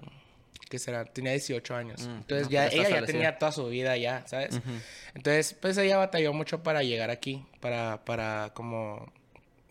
¿qué 0.68 0.78
será? 0.78 1.04
Tenía 1.04 1.32
18 1.32 1.74
años. 1.76 2.06
Mm, 2.06 2.10
Entonces 2.16 2.46
no, 2.48 2.52
ya, 2.52 2.66
ella 2.68 2.88
ya 2.88 3.04
tenía 3.04 3.38
toda 3.38 3.52
su 3.52 3.66
vida 3.68 3.96
ya, 3.96 4.26
¿sabes? 4.26 4.56
Ujú. 4.56 4.70
Entonces, 5.14 5.54
pues 5.54 5.76
ella 5.78 5.98
batalló 5.98 6.32
mucho 6.32 6.62
para 6.62 6.82
llegar 6.82 7.10
aquí, 7.10 7.44
para, 7.60 8.04
para 8.04 8.50
como... 8.54 9.12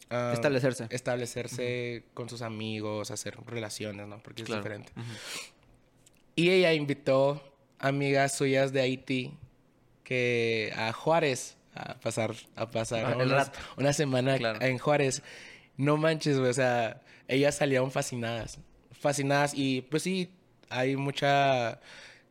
ah, 0.10 0.32
Establecerse. 0.34 0.88
Establecerse 0.90 2.04
con 2.14 2.30
sus 2.30 2.42
amigos, 2.42 3.12
hacer 3.12 3.38
relaciones, 3.46 4.08
¿no? 4.08 4.20
Porque 4.24 4.44
es 4.44 4.46
Claro. 4.48 4.62
diferente. 4.64 4.94
Y 6.36 6.50
ella 6.50 6.74
invitó 6.74 7.42
amigas 7.80 8.36
suyas 8.38 8.72
de 8.72 8.82
Haití 8.82 9.38
que 10.04 10.74
a 10.78 10.94
Juárez 10.94 11.58
a 11.74 11.96
pasar 12.00 12.34
a 12.56 12.70
pasar 12.70 13.06
Ah, 13.06 13.24
rato. 13.24 13.60
una 13.78 13.94
semana 13.94 14.38
Claro. 14.38 14.62
en 14.62 14.78
Juárez. 14.78 15.22
No 15.78 15.98
manches, 15.98 16.38
güey, 16.38 16.50
o 16.50 16.54
sea, 16.54 17.02
ellas 17.28 17.56
salieron 17.56 17.92
fascinadas, 17.92 18.60
fascinadas 18.92 19.54
y 19.56 19.82
pues 19.84 20.04
sí 20.04 20.32
hay 20.70 20.96
mucha 20.96 21.80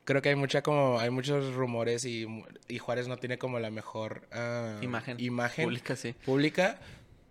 creo 0.04 0.22
que 0.22 0.30
hay 0.30 0.34
mucha 0.34 0.62
como 0.62 0.98
hay 0.98 1.10
muchos 1.10 1.54
rumores 1.54 2.04
y, 2.04 2.26
y 2.68 2.78
Juárez 2.78 3.06
no 3.08 3.16
tiene 3.16 3.38
como 3.38 3.58
la 3.60 3.70
mejor 3.70 4.26
ah, 4.32 4.78
Imagen. 4.82 5.18
imagen 5.20 5.64
Pública, 5.64 5.96
sí. 5.96 6.14
pública, 6.24 6.78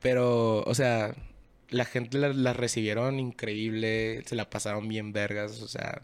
pero, 0.02 0.62
o 0.64 0.74
sea, 0.76 1.14
la 1.70 1.86
gente 1.86 2.18
las 2.18 2.36
las 2.36 2.56
recibieron 2.56 3.20
increíble, 3.20 4.24
se 4.26 4.36
la 4.36 4.50
pasaron 4.50 4.88
bien 4.88 5.12
vergas, 5.14 5.62
o 5.62 5.68
sea, 5.68 6.02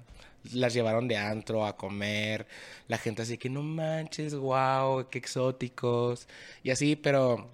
las 0.54 0.74
llevaron 0.74 1.08
de 1.08 1.18
antro 1.18 1.66
a 1.66 1.78
comer, 1.78 2.48
la 2.88 2.98
gente 2.98 3.22
así 3.22 3.38
que 3.38 3.50
no 3.50 3.64
manches, 3.64 4.36
wow, 4.36 5.08
qué 5.10 5.18
exóticos, 5.18 6.28
y 6.64 6.72
así, 6.72 6.96
pero, 6.96 7.50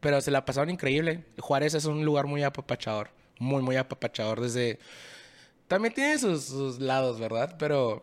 pero 0.00 0.20
se 0.20 0.30
la 0.30 0.44
pasaron 0.44 0.70
increíble. 0.70 1.24
Juárez 1.38 1.74
es 1.74 1.84
un 1.84 2.04
lugar 2.04 2.26
muy 2.26 2.42
apapachador, 2.42 3.10
muy, 3.38 3.62
muy 3.62 3.76
apapachador 3.76 4.40
desde... 4.40 4.78
También 5.68 5.94
tiene 5.94 6.18
sus, 6.18 6.44
sus 6.44 6.80
lados, 6.80 7.20
¿verdad? 7.20 7.56
Pero 7.58 8.02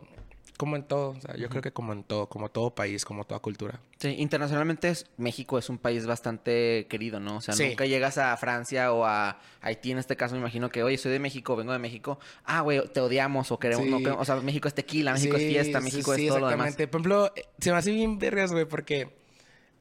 como 0.58 0.76
en 0.76 0.84
todo, 0.84 1.10
o 1.12 1.22
sea, 1.22 1.36
yo 1.38 1.50
creo 1.50 1.62
que 1.62 1.72
como 1.72 1.94
en 1.94 2.04
todo, 2.04 2.28
como 2.28 2.50
todo 2.50 2.74
país, 2.74 3.06
como 3.06 3.24
toda 3.26 3.40
cultura. 3.40 3.80
Sí, 4.00 4.16
internacionalmente 4.18 4.90
es- 4.90 5.06
México 5.18 5.58
es 5.60 5.70
un 5.70 5.78
país 5.78 6.06
bastante 6.08 6.88
querido, 6.90 7.20
¿no? 7.20 7.38
O 7.38 7.42
sea, 7.42 7.54
Sí. 7.54 7.68
nunca 7.70 7.86
llegas 7.86 8.18
a 8.18 8.36
Francia 8.38 8.92
o 8.92 9.06
a 9.06 9.40
Haití 9.62 9.92
en 9.92 10.00
este 10.00 10.16
caso, 10.16 10.34
me 10.34 10.42
imagino 10.42 10.70
que, 10.70 10.82
oye, 10.82 10.98
soy 10.98 11.12
de 11.12 11.20
México, 11.20 11.56
vengo 11.56 11.74
de 11.74 11.80
México. 11.80 12.20
Ah, 12.44 12.62
güey, 12.62 12.82
te 12.92 13.00
odiamos 13.00 13.52
o 13.52 13.60
queremos, 13.60 13.86
Sí. 13.86 13.92
no 13.92 14.00
queremos- 14.00 14.22
o 14.22 14.26
sea, 14.26 14.36
México 14.38 14.68
es 14.68 14.74
tequila, 14.74 15.14
México 15.14 15.38
es 15.38 15.44
fiesta, 15.48 15.80
México 15.80 16.14
es 16.14 16.28
todo 16.28 16.40
lo 16.40 16.48
demás. 16.50 16.68
exactamente. 16.70 16.88
Por 16.88 17.02
ejemplo, 17.02 17.34
se 17.60 17.72
me 17.72 17.78
hace 17.78 17.92
bien 17.92 18.18
vergas, 18.20 18.52
güey, 18.52 18.66
porque... 18.66 19.10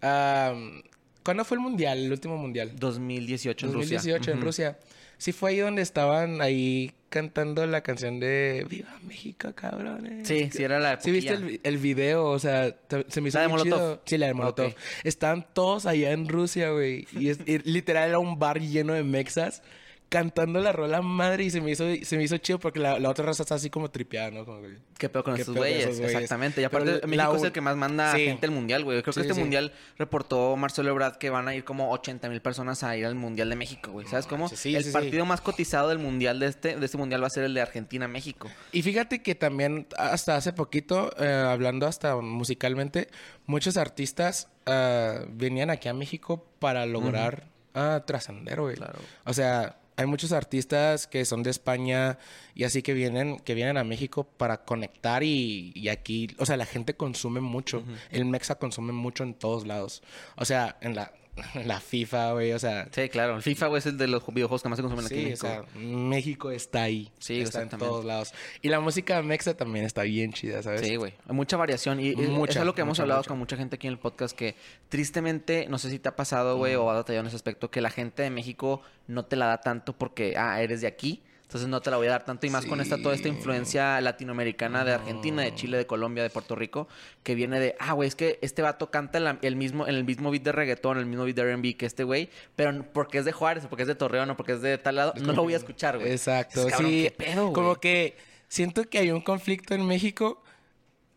am, 0.02 0.83
¿Cuándo 1.25 1.45
fue 1.45 1.56
el 1.56 1.61
mundial? 1.62 1.99
El 2.04 2.12
último 2.12 2.37
mundial. 2.37 2.73
2018 2.78 3.66
en 3.66 3.73
Rusia. 3.73 3.97
2018 3.97 4.30
en 4.30 4.37
Ujú. 4.38 4.47
Rusia. 4.47 4.78
Sí 5.18 5.32
fue 5.32 5.50
ahí 5.50 5.58
donde 5.58 5.82
estaban 5.82 6.40
ahí 6.40 6.92
cantando 7.08 7.66
la 7.66 7.80
canción 7.82 8.20
de 8.20 8.66
Viva 8.68 8.99
México, 9.06 9.52
cabrones. 9.54 10.28
Sí, 10.28 10.50
sí, 10.52 10.62
era 10.62 10.78
la 10.78 11.00
¿Sí 11.00 11.11
viste 11.11 11.32
el, 11.35 11.61
el 11.62 11.78
video? 11.78 12.26
O 12.26 12.38
sea, 12.38 12.75
se 13.08 13.20
me 13.20 13.28
hizo 13.30 13.38
¿La 13.38 13.42
de 13.42 13.49
Molotov? 13.49 13.70
chido. 13.78 14.02
Sí, 14.04 14.18
la 14.18 14.26
de 14.26 14.35
Molotov. 14.35 14.75
Estaban 15.04 15.46
todos 15.54 15.87
allá 15.87 16.12
en 16.12 16.28
Rusia, 16.28 16.70
güey. 16.70 17.06
Y, 17.12 17.30
es- 17.30 17.40
y 17.46 17.58
literal 17.61 18.08
era 18.11 18.18
un 18.18 18.38
bar 18.38 18.61
lleno 18.61 18.92
de 18.92 19.02
mexas 19.04 19.62
cantando 20.08 20.60
la 20.60 20.70
rola 20.72 21.02
madre 21.02 21.44
y 21.44 21.50
se 21.50 21.60
me 21.60 21.72
hizo, 21.72 21.84
se 22.02 22.16
me 22.16 22.22
hizo 22.22 22.36
chido 22.38 22.60
porque 22.60 22.78
la, 22.78 22.98
la 23.00 23.10
otra 23.10 23.26
raza 23.26 23.42
está 23.42 23.56
así 23.56 23.70
como 23.70 23.90
tripeada, 23.90 24.30
¿no? 24.30 24.44
Como 24.44 24.62
que- 24.62 24.78
¿Qué 24.98 25.08
pedo 25.08 25.25
con 25.25 25.34
¿Qué 25.34 25.42
güeyes? 25.42 25.82
esos 25.84 25.96
güeyes? 25.98 26.14
Exactamente. 26.14 26.62
Y 26.62 26.68
Pero 26.68 26.84
aparte, 26.84 27.00
la 27.00 27.06
México 27.08 27.34
es 27.34 27.40
un- 27.40 27.46
el 27.46 27.52
que 27.52 27.60
más 27.60 27.76
manda 27.76 28.12
Sí. 28.14 28.25
gente 28.25 28.46
al 28.46 28.52
mundial, 28.52 28.84
güey. 28.84 29.02
Creo 29.02 29.12
que 29.12 29.20
este 29.20 29.34
sí. 29.34 29.40
mundial 29.40 29.72
reportó 29.98 30.56
Marcelo 30.56 30.90
Ebrard 30.90 31.16
que 31.18 31.28
van 31.30 31.48
a 31.48 31.54
ir 31.54 31.64
como 31.64 31.90
80 31.90 32.28
mil 32.28 32.40
personas 32.40 32.82
a 32.84 32.96
ir 32.96 33.04
al 33.04 33.14
mundial 33.16 33.50
de 33.50 33.56
México, 33.56 33.90
güey. 33.90 34.06
¿Sabes 34.06 34.26
cómo? 34.26 34.48
el 34.64 34.92
partido 34.92 35.26
más 35.26 35.40
cotizado 35.40 35.88
del 35.88 35.98
mundial 35.98 36.38
de 36.38 36.46
este, 36.46 36.76
de 36.76 36.84
este 36.86 36.96
mundial 36.98 37.22
va 37.22 37.26
a 37.26 37.30
ser 37.30 37.44
el 37.44 37.54
de 37.54 37.60
Argentina-México. 37.60 38.48
Y 38.72 38.82
fíjate 38.82 39.22
que 39.22 39.34
también 39.34 39.86
hasta 39.98 40.36
hace 40.36 40.52
poquito, 40.52 41.10
eh, 41.18 41.26
hablando 41.28 41.86
hasta 41.86 42.16
musicalmente, 42.16 43.08
muchos 43.46 43.76
artistas 43.76 44.48
ah, 44.66 45.20
venían 45.30 45.70
aquí 45.70 45.88
a 45.88 45.94
México 45.94 46.46
para 46.58 46.86
lograr 46.86 47.48
ah, 47.75 48.02
trascender, 48.06 48.60
güey. 48.60 48.76
Claro. 48.76 48.98
O 49.25 49.32
sea, 49.34 49.76
hay 49.96 50.06
muchos 50.06 50.32
artistas 50.32 51.06
que 51.06 51.24
son 51.24 51.42
de 51.42 51.50
España 51.50 52.18
y 52.54 52.64
así 52.64 52.82
que 52.82 52.92
vienen, 52.92 53.38
que 53.40 53.54
vienen 53.54 53.78
a 53.78 53.84
México 53.84 54.24
para 54.24 54.64
conectar 54.64 55.22
y, 55.22 55.72
y 55.74 55.88
aquí, 55.88 56.28
o 56.38 56.46
sea, 56.46 56.56
la 56.56 56.66
gente 56.66 56.94
consume 56.94 57.40
mucho. 57.40 57.82
El 58.10 58.26
Mexa 58.26 58.56
consume 58.56 58.92
mucho 58.92 59.24
en 59.24 59.34
todos 59.34 59.66
lados. 59.66 60.02
O 60.36 60.44
sea, 60.44 60.76
en 60.82 60.94
la, 60.94 61.12
la 61.66 61.81
FIFA, 61.81 62.33
güey, 62.33 62.52
o 62.52 62.59
sea, 62.59 62.88
Sí, 62.90 63.09
claro. 63.09 63.37
El 63.37 63.43
FIFA, 63.43 63.66
güey, 63.69 63.78
es 63.81 63.87
el 63.87 63.99
de 63.99 64.07
los 64.09 64.25
videojuegos 64.26 64.62
que 64.62 64.69
más 64.69 64.76
se 64.76 64.83
consumen 64.83 65.07
aquí 65.07 65.14
en 65.26 65.37
Sí, 65.37 65.47
o 65.47 65.49
México. 65.49 65.66
sea, 65.75 65.81
México 65.81 66.50
está 66.50 66.83
ahí. 66.85 67.11
Sí, 67.19 67.40
está 67.40 67.62
en 67.62 67.69
todos 67.69 68.05
lados. 68.05 68.33
Y 68.62 68.69
la 68.69 68.81
música 68.81 69.21
mexa 69.23 69.55
también 69.55 69.85
está 69.85 70.02
bien 70.02 70.33
chida, 70.33 70.62
¿sabes? 70.62 70.81
Sí, 70.81 70.97
güey. 70.97 71.12
Hay 71.28 71.35
mucha 71.35 71.57
variación. 71.57 72.00
Y, 72.00 72.14
Mucha, 72.16 72.61
es 72.61 72.66
lo 72.66 72.75
que 72.75 72.81
hemos 72.83 72.99
hablado 73.00 73.21
mucha. 73.21 73.28
con 73.28 73.38
mucha 73.38 73.57
gente 73.57 73.76
aquí 73.76 73.87
en 73.87 73.93
el 73.95 73.99
podcast 73.99 74.37
que 74.37 74.55
tristemente, 74.88 75.66
no 75.69 75.78
sé 75.78 75.90
si 75.90 75.99
te 75.99 76.09
ha 76.09 76.16
pasado, 76.16 76.57
güey, 76.57 76.75
o 76.75 76.90
has 76.90 76.97
batallado 76.97 77.21
en 77.23 77.26
ese 77.26 77.37
aspecto, 77.37 77.71
que 77.71 77.81
la 77.81 77.90
gente 77.90 78.23
de 78.23 78.31
México 78.31 78.81
no 79.07 79.25
te 79.26 79.37
la 79.37 79.47
da 79.47 79.61
tanto 79.61 79.93
porque, 79.97 80.35
ah, 80.38 80.61
eres 80.62 80.81
de 80.81 80.87
aquí. 80.87 81.23
Entonces 81.46 81.68
no 81.68 81.80
te 81.80 81.92
la 81.92 81.96
voy 81.96 82.08
a 82.08 82.10
dar 82.10 82.24
tanto 82.24 82.44
y 82.44 82.50
más 82.50 82.66
con 82.66 82.80
esta 82.80 83.00
toda 83.00 83.14
esta 83.14 83.28
influencia 83.28 84.00
latinoamericana 84.00 84.84
de 84.84 84.94
Argentina, 84.94 85.42
de 85.42 85.54
Chile, 85.54 85.76
de 85.78 85.86
Colombia, 85.86 86.24
de 86.24 86.30
Puerto 86.30 86.56
Rico, 86.56 86.88
que 87.22 87.36
viene 87.36 87.60
de, 87.60 87.76
ah, 87.78 87.92
güey, 87.92 88.08
es 88.08 88.16
que 88.16 88.40
este 88.42 88.62
vato 88.62 88.90
canta 88.90 89.18
el 89.18 89.54
mismo, 89.54 89.86
en 89.86 89.94
el 89.94 90.02
mismo 90.02 90.32
beat 90.32 90.42
de 90.42 90.50
reggaetón, 90.50 90.98
el 90.98 91.06
mismo 91.06 91.24
beat 91.24 91.36
de 91.36 91.42
R&B 91.42 91.76
que 91.76 91.86
este 91.86 92.02
güey, 92.02 92.30
pero 92.56 92.84
porque 92.92 93.18
es 93.18 93.24
de 93.24 93.30
Juárez, 93.30 93.64
o 93.64 93.68
porque 93.68 93.82
es 93.82 93.88
de 93.88 93.94
Torreón, 93.94 94.28
o 94.30 94.36
porque 94.36 94.52
es 94.52 94.60
de 94.60 94.76
tal 94.76 94.96
lado, 94.96 95.14
no 95.20 95.34
lo 95.34 95.44
voy 95.44 95.54
a 95.54 95.58
escuchar, 95.58 95.98
güey. 95.98 96.10
Exacto, 96.10 96.66
cabrón, 96.66 96.90
sí. 96.90 97.02
¿qué 97.04 97.10
pedo, 97.12 97.42
güey? 97.42 97.52
Como 97.54 97.76
que 97.76 98.16
siento 98.48 98.82
que 98.82 98.98
hay 98.98 99.12
un 99.12 99.20
conflicto 99.20 99.74
en 99.74 99.86
México 99.86 100.42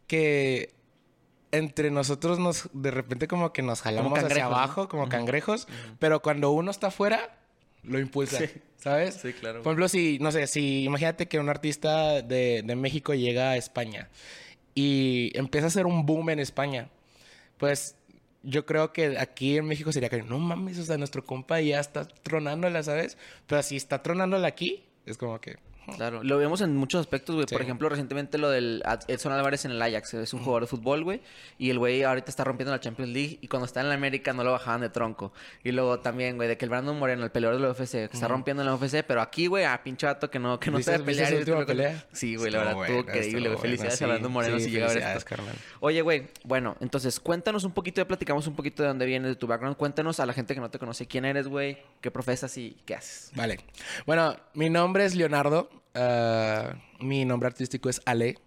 que 0.05 0.75
entre 1.51 1.89
nosotros 1.89 2.37
nos 2.37 2.69
de 2.73 2.91
repente 2.91 3.27
como 3.27 3.51
que 3.51 3.63
nos 3.63 3.81
jalamos 3.81 4.19
hacia 4.19 4.45
abajo 4.45 4.87
como 4.89 5.09
cangrejos, 5.09 5.67
pero 5.97 6.21
cuando 6.21 6.51
uno 6.51 6.69
está 6.69 6.87
afuera 6.87 7.38
lo 7.83 7.99
impulsa, 7.99 8.37
Sí. 8.39 8.45
¿sabes? 8.77 9.15
Sí, 9.15 9.33
claro. 9.33 9.61
Por 9.61 9.71
ejemplo, 9.71 9.87
si 9.89 10.19
no 10.19 10.31
sé, 10.31 10.47
si 10.47 10.83
imagínate 10.83 11.27
que 11.27 11.39
un 11.39 11.49
artista 11.49 12.21
de, 12.21 12.61
de 12.63 12.75
México 12.75 13.13
llega 13.13 13.51
a 13.51 13.57
España 13.57 14.09
y 14.75 15.31
empieza 15.37 15.67
a 15.67 15.69
hacer 15.69 15.85
un 15.85 16.05
boom 16.05 16.29
en 16.29 16.39
España, 16.39 16.89
pues 17.57 17.95
yo 18.43 18.65
creo 18.65 18.93
que 18.93 19.17
aquí 19.17 19.57
en 19.57 19.65
México 19.65 19.91
sería 19.91 20.09
que 20.09 20.21
no 20.23 20.39
mames, 20.39 20.77
o 20.79 20.83
sea, 20.83 20.97
nuestro 20.97 21.25
compa 21.25 21.59
ya 21.59 21.79
está 21.79 22.07
tronándola, 22.07 22.83
¿sabes? 22.83 23.17
Pero 23.47 23.61
si 23.63 23.75
está 23.75 24.01
tronándola 24.01 24.47
aquí, 24.47 24.85
es 25.05 25.17
como 25.17 25.41
que 25.41 25.57
Claro, 25.95 26.23
lo 26.23 26.37
vemos 26.37 26.61
en 26.61 26.75
muchos 26.75 26.99
aspectos, 27.01 27.35
güey. 27.35 27.45
Por 27.47 27.61
ejemplo, 27.61 27.89
recientemente 27.89 28.37
lo 28.37 28.49
del 28.49 28.83
Edson 29.07 29.31
Álvarez 29.31 29.65
en 29.65 29.71
el 29.71 29.81
Ajax. 29.81 30.13
Es 30.15 30.33
un 30.33 30.39
jugador 30.41 30.63
de 30.63 30.67
fútbol, 30.67 31.03
güey. 31.03 31.21
Y 31.57 31.69
el 31.69 31.79
güey 31.79 32.03
ahorita 32.03 32.29
está 32.29 32.43
rompiendo 32.43 32.71
la 32.71 32.79
Champions 32.79 33.11
League. 33.11 33.39
Y 33.41 33.47
cuando 33.47 33.65
está 33.65 33.81
en 33.81 33.89
la 33.89 33.95
América 33.95 34.33
no 34.33 34.43
lo 34.43 34.51
bajaban 34.51 34.81
de 34.81 34.89
tronco. 34.89 35.31
Y 35.63 35.71
luego 35.71 35.99
también, 35.99 36.35
güey, 36.37 36.47
de 36.47 36.57
que 36.57 36.65
el 36.65 36.69
Brandon 36.69 36.97
Moreno, 36.97 37.23
el 37.23 37.31
peleador 37.31 37.57
de 37.59 37.63
la 37.65 37.71
UFC, 37.71 37.95
está 38.11 38.27
rompiendo 38.27 38.63
en 38.63 38.67
la 38.69 38.75
UFC. 38.75 39.03
Pero 39.05 39.21
aquí, 39.21 39.47
güey, 39.47 39.65
a 39.65 39.81
pinche 39.83 40.05
vato 40.05 40.29
que 40.29 40.39
no, 40.39 40.59
que 40.59 40.71
no 40.71 40.77
¿Viste- 40.77 40.91
sabe 40.93 41.03
pelear. 41.03 41.33
última 41.33 41.65
pelea? 41.65 42.05
Sí, 42.11 42.35
güey, 42.35 42.51
la 42.51 42.59
verdad, 42.59 42.81
estuvo 42.83 42.99
increíble, 42.99 43.49
güey. 43.49 43.61
Felicidades 43.61 43.97
sí, 43.97 44.03
a 44.03 44.07
Brandon 44.07 44.31
Moreno 44.31 44.57
sí, 44.59 44.65
si 44.65 44.71
llega 44.71 44.85
a 44.85 44.93
ver 44.93 44.97
esto. 45.03 45.25
carnal. 45.27 45.55
Oye, 45.79 46.01
güey, 46.01 46.27
bueno, 46.43 46.75
entonces 46.79 47.19
cuéntanos 47.19 47.63
un 47.63 47.71
poquito, 47.71 48.01
ya 48.01 48.07
platicamos 48.07 48.47
un 48.47 48.55
poquito 48.55 48.83
de 48.83 48.89
dónde 48.89 49.05
vienes, 49.05 49.29
de 49.29 49.35
tu 49.35 49.47
background. 49.47 49.77
Cuéntanos 49.77 50.19
a 50.19 50.25
la 50.25 50.33
gente 50.33 50.53
que 50.53 50.61
no 50.61 50.69
te 50.69 50.79
conoce 50.79 51.05
quién 51.07 51.25
eres, 51.25 51.47
güey, 51.47 51.77
qué 52.01 52.11
profesas 52.11 52.57
y 52.57 52.77
qué 52.85 52.95
haces. 52.95 53.31
Vale. 53.35 53.59
Bueno, 54.05 54.35
mi 54.53 54.69
nombre 54.69 55.05
es 55.05 55.15
Leonardo. 55.15 55.69
Ah, 55.95 56.75
mi 56.99 57.25
nombre 57.25 57.47
artístico 57.47 57.89
es 57.89 58.01
Ale. 58.05 58.37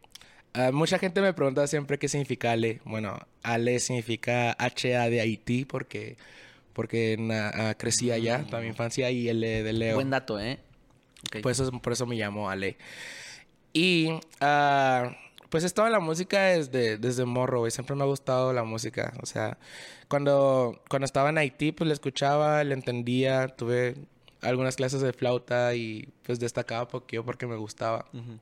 Ah, 0.55 0.71
mucha 0.73 0.99
gente 0.99 1.21
me 1.23 1.33
pregunta 1.33 1.67
siempre 1.67 1.99
qué 1.99 2.09
significa 2.09 2.53
Ale. 2.53 2.81
Bueno, 2.85 3.19
Ale 3.43 3.79
significa 3.81 4.53
HA 4.59 5.09
de 5.09 5.21
Haití 5.21 5.65
porque, 5.65 6.17
porque 6.73 7.17
na- 7.19 7.51
ah, 7.71 7.75
crecí 7.75 8.11
allá 8.11 8.45
toda 8.45 8.61
mi 8.61 8.69
infancia 8.69 9.11
y 9.11 9.29
L 9.29 9.63
de 9.63 9.73
Leo. 9.73 9.95
Buen 9.95 10.11
dato, 10.11 10.39
¿eh? 10.39 10.59
Ok. 11.27 11.39
Pues 11.43 11.59
eso- 11.61 11.73
por 11.81 11.93
eso 11.93 12.05
me 12.07 12.17
llamo 12.17 12.51
Ale. 12.51 12.77
Y 13.73 14.09
pues 15.49 15.65
estaba 15.65 15.89
en 15.89 15.93
la 15.93 16.01
música 16.01 16.43
desde, 16.45 16.99
desde 16.99 17.25
morro, 17.25 17.61
güey. 17.61 17.71
Siempre 17.71 17.95
me 17.97 18.03
ha 18.03 18.07
gustado 18.07 18.53
la 18.53 18.65
música. 18.65 19.13
O 19.23 19.27
sea, 19.27 19.59
cuando, 20.09 20.81
cuando 20.89 21.05
estaba 21.07 21.29
en 21.31 21.39
Haití, 21.39 21.73
pues 21.73 21.89
la 21.89 21.95
escuchaba, 21.95 22.63
la 22.65 22.75
entendía. 22.75 23.49
Tuve 23.49 23.97
algunas 24.43 24.77
clases 24.77 25.01
de 25.01 25.13
flauta 25.13 25.75
y 25.75 26.09
pues 26.23 26.39
destacaba 26.39 26.89
poquito 26.89 27.25
porque 27.25 27.47
me 27.47 27.57
gustaba. 27.57 28.07
Ujú. 28.13 28.39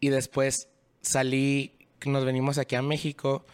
Y 0.00 0.08
después 0.08 0.68
salí, 1.00 1.72
nos 2.06 2.24
venimos 2.24 2.58
aquí 2.58 2.74
a 2.74 2.82
México 2.82 3.44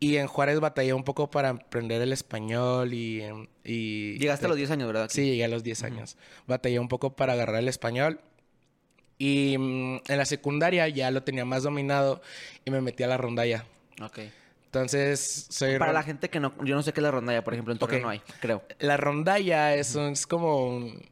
y 0.00 0.16
en 0.16 0.26
Juárez 0.26 0.60
batallé 0.60 0.94
un 0.94 1.04
poco 1.04 1.30
para 1.30 1.50
aprender 1.50 2.00
el 2.00 2.12
español 2.12 2.94
y... 2.94 3.20
em, 3.20 3.46
y 3.62 4.18
Llegaste 4.18 4.46
a 4.46 4.48
los 4.48 4.56
10 4.56 4.70
años, 4.70 4.86
¿verdad? 4.86 5.08
Sí, 5.10 5.26
llegué 5.26 5.44
a 5.44 5.48
los 5.48 5.62
10 5.62 5.82
años. 5.84 6.16
Batallé 6.46 6.78
un 6.80 6.88
poco 6.88 7.14
para 7.14 7.34
agarrar 7.34 7.56
el 7.56 7.68
español. 7.68 8.20
Y 9.18 9.58
mm, 9.58 10.00
en 10.08 10.16
la 10.16 10.24
secundaria 10.24 10.88
ya 10.88 11.10
lo 11.10 11.22
tenía 11.22 11.44
más 11.44 11.62
dominado 11.62 12.22
y 12.64 12.70
me 12.70 12.80
metí 12.80 13.02
a 13.02 13.06
la 13.06 13.18
rondalla. 13.18 13.66
Ok. 14.00 14.20
Entonces, 14.72 15.46
soy... 15.50 15.78
Para 15.78 15.92
la 15.92 16.04
gente 16.04 16.30
que 16.30 16.38
no... 16.38 16.52
Yo 16.64 16.76
no 16.76 16.82
sé 16.84 16.92
qué 16.92 17.00
es 17.00 17.02
la 17.02 17.10
rondalla, 17.10 17.42
por 17.42 17.54
ejemplo. 17.54 17.72
En 17.72 17.78
Torreón 17.80 18.02
Ok. 18.02 18.04
no 18.04 18.10
hay, 18.10 18.22
creo. 18.40 18.62
La 18.78 18.96
rondalla 18.96 19.74
es, 19.74 19.96
un- 19.96 20.12
es 20.12 20.26
como 20.28 20.64
un... 20.68 21.08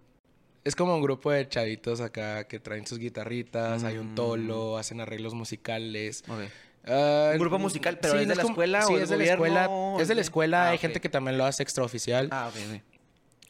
Es 0.64 0.76
como 0.76 0.94
un 0.94 1.02
grupo 1.02 1.30
de 1.32 1.48
chavitos 1.48 2.00
acá 2.00 2.44
que 2.46 2.60
traen 2.60 2.86
sus 2.86 2.98
guitarritas, 2.98 3.82
hay 3.84 3.96
un 3.96 4.14
tolo, 4.14 4.76
hacen 4.76 5.00
arreglos 5.00 5.32
musicales. 5.34 6.22
Ok. 6.28 6.38
Ah, 6.86 7.30
¿Un 7.32 7.38
grupo 7.38 7.58
musical, 7.58 7.98
pero 8.00 8.14
es 8.14 8.22
no 8.26 8.28
de 8.28 8.36
la 8.36 8.42
como- 8.42 8.52
escuela 8.54 8.82
sí, 8.82 8.92
o 8.92 8.98
es 8.98 9.08
de 9.08 9.16
la 9.16 9.24
escuela. 9.24 9.70
Es 9.98 10.08
de 10.08 10.14
la 10.14 10.20
escuela, 10.20 10.64
Ah, 10.66 10.70
hay 10.70 10.78
gente 10.78 11.00
que 11.00 11.08
también 11.08 11.36
lo 11.38 11.44
hace 11.46 11.62
extraoficial. 11.62 12.28
Ah, 12.30 12.48
ok, 12.50 12.60
ok. 12.76 12.82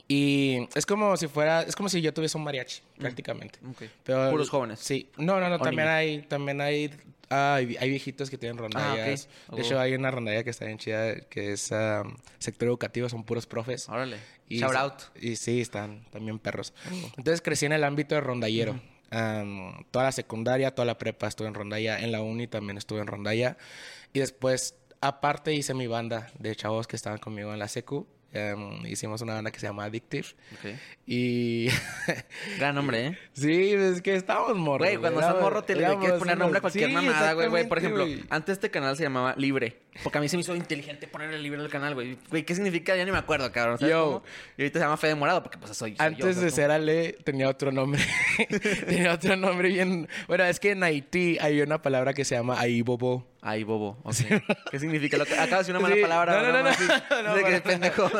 Y 0.07 0.69
es 0.75 0.87
como 0.87 1.17
si 1.19 1.27
fuera, 1.27 1.63
es 1.63 1.77
como 1.77 1.89
si 1.91 2.01
yo 2.01 2.15
tuviese 2.15 2.39
un 2.39 2.45
mariachi, 2.45 2.81
prácticamente. 2.99 3.59
Ok. 3.69 3.83
Pero- 4.05 4.31
Puros 4.31 4.49
jóvenes. 4.49 4.79
Sí. 4.81 5.11
No, 5.19 5.39
no, 5.41 5.49
no, 5.51 5.57
¿O 5.57 5.59
también 5.59 5.87
niños? 5.89 5.99
hay, 5.99 6.23
también 6.23 6.61
hay, 6.63 6.91
hay, 7.31 7.77
hay 7.79 7.91
viejitos 7.91 8.31
que 8.31 8.39
tienen 8.39 8.59
Ah, 8.59 8.63
rondallas. 8.63 9.29
Oh. 9.49 9.57
De 9.57 9.63
hecho, 9.63 9.79
hay 9.79 9.95
una 9.95 10.11
rondalla 10.11 10.43
que 10.45 10.51
está 10.51 10.65
bien 10.65 10.79
chida, 10.79 11.21
que 11.29 11.53
es 11.53 11.71
um, 11.71 12.17
sector 12.39 12.69
educativo, 12.69 13.09
son 13.09 13.25
puros 13.25 13.47
profes. 13.47 13.89
Órale. 13.89 14.19
Y 14.49 14.59
Shout 14.61 14.75
out. 14.77 14.95
Y 15.21 15.37
sí, 15.37 15.61
están 15.61 16.05
también 16.11 16.39
perros. 16.39 16.73
Entonces 17.17 17.43
crecí 17.43 17.67
en 17.67 17.73
el 17.73 17.85
ámbito 17.85 18.15
de 18.15 18.21
rondallero. 18.23 18.81
Toda 19.91 20.05
la 20.05 20.13
secundaria, 20.13 20.75
toda 20.75 20.87
la 20.87 20.99
prepa 20.99 21.27
estuve 21.29 21.49
en 21.49 21.55
rondalla. 21.55 21.99
En 22.01 22.13
la 22.13 22.23
uni 22.23 22.47
también 22.47 22.79
estuve 22.79 23.01
en 23.01 23.07
rondalla. 23.07 23.57
Y 24.13 24.21
después, 24.21 24.75
aparte, 25.01 25.53
hice 25.55 25.75
mi 25.75 25.87
banda 25.87 26.31
de 26.39 26.55
chavos 26.57 26.87
que 26.87 26.97
estaban 26.97 27.19
conmigo 27.19 27.53
en 27.53 27.59
la 27.59 27.69
secu. 27.69 28.07
Am, 28.53 28.87
hicimos 28.87 29.21
una 29.23 29.35
banda 29.35 29.51
que 29.51 29.61
se 29.61 29.67
llama 29.67 29.85
Addictive. 29.85 30.29
Y 31.07 31.69
Gran 32.59 32.75
nombre, 32.75 33.07
¿eh? 33.07 33.19
sí, 33.33 33.73
es 33.73 34.03
que 34.03 34.15
estábamos 34.15 34.57
morros. 34.57 34.87
Güey, 34.87 34.99
cuando 34.99 35.21
estás 35.21 35.41
morro 35.41 35.63
te 35.63 35.75
le 35.75 35.85
quieres 35.97 36.19
poner 36.19 36.39
nombre 36.39 36.59
a 36.59 36.61
cualquier 36.61 36.91
mamada, 36.91 37.33
güey, 37.33 37.49
güey. 37.49 37.69
Por 37.69 37.79
ejemplo, 37.79 38.07
antes 38.31 38.55
este 38.55 38.71
canal 38.71 38.97
se 38.97 39.05
llamaba 39.05 39.35
Libre. 39.37 39.79
Porque 40.03 40.19
a 40.19 40.21
mí 40.21 40.29
se 40.29 40.37
me 40.37 40.43
hizo 40.43 40.55
inteligente 40.55 41.09
ponerle 41.09 41.39
libre 41.39 41.61
al 41.61 41.69
canal, 41.69 41.95
güey. 41.95 42.19
Güey, 42.31 42.45
¿qué 42.45 42.55
significa? 42.55 42.95
Ya 42.97 43.05
ni 43.05 43.11
me 43.13 43.19
acuerdo, 43.19 43.51
cabrón. 43.51 43.79
¿Sabes 43.79 43.93
Yo. 43.93 44.05
cómo? 44.05 44.23
Y 44.57 44.63
ahorita 44.63 44.79
se 44.79 44.85
llama 44.85 44.97
Fede 44.97 45.15
Morado 45.15 45.43
porque 45.43 45.59
pues 45.59 45.77
soy, 45.77 45.91
soy 45.91 45.97
yo, 45.99 46.05
Antes 46.05 46.21
¿sabes 46.37 46.41
de 46.41 46.51
ser 46.51 46.71
Ale, 46.71 47.17
tenía 47.25 47.49
otro 47.49 47.73
nombre. 47.73 48.01
tenía 48.87 49.13
otro 49.15 49.37
nombre 49.37 49.69
bien. 49.69 50.09
Bueno, 50.27 50.45
es 50.45 50.61
que 50.61 50.71
en 50.73 50.83
Haití 50.83 51.39
hay 51.41 51.61
una 51.61 51.83
palabra 51.83 52.15
que 52.15 52.25
se 52.25 52.35
llama 52.37 52.59
Aibobo. 52.61 53.27
Ay, 53.41 53.63
bobo. 53.65 53.99
Ok. 54.03 54.17
¿Qué 54.71 54.79
significa? 54.81 55.17
Lo 55.17 55.25
que... 55.25 55.35
Acabo 55.35 55.51
de 55.53 55.57
decir 55.59 55.75
una 55.75 55.81
mala 55.81 55.95
Sí. 55.95 56.03
palabra. 56.03 56.43
No, 56.43 56.53
no, 56.53 56.63
no, 56.63 57.23
no. 57.23 57.23
No, 57.23 57.35
De 57.35 57.45
que 57.45 57.51
para 57.51 57.63
pendejo. 57.63 58.11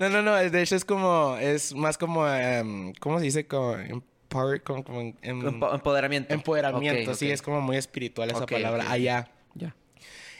no, 0.00 0.08
no, 0.08 0.22
no. 0.22 0.34
De 0.36 0.62
hecho, 0.62 0.76
es 0.76 0.84
como. 0.84 1.36
Es 1.40 1.74
más 1.74 1.98
como. 1.98 2.26
em, 2.28 2.92
¿Cómo 3.00 3.18
se 3.18 3.24
dice? 3.24 3.46
Como. 3.46 3.74
empower- 3.76 4.62
como, 4.62 4.84
como 4.84 5.00
em- 5.00 5.14
Empo- 5.22 5.74
Empoderamiento. 5.74 6.32
empoderamiento. 6.32 7.10
Ok, 7.10 7.16
Sí, 7.16 7.26
ok. 7.26 7.32
es 7.32 7.42
como 7.42 7.60
muy 7.60 7.76
espiritual 7.76 8.30
esa 8.30 8.44
Ok, 8.44 8.52
palabra. 8.52 8.84
ok. 8.84 8.90
Allá. 8.90 9.28
Ya. 9.54 9.74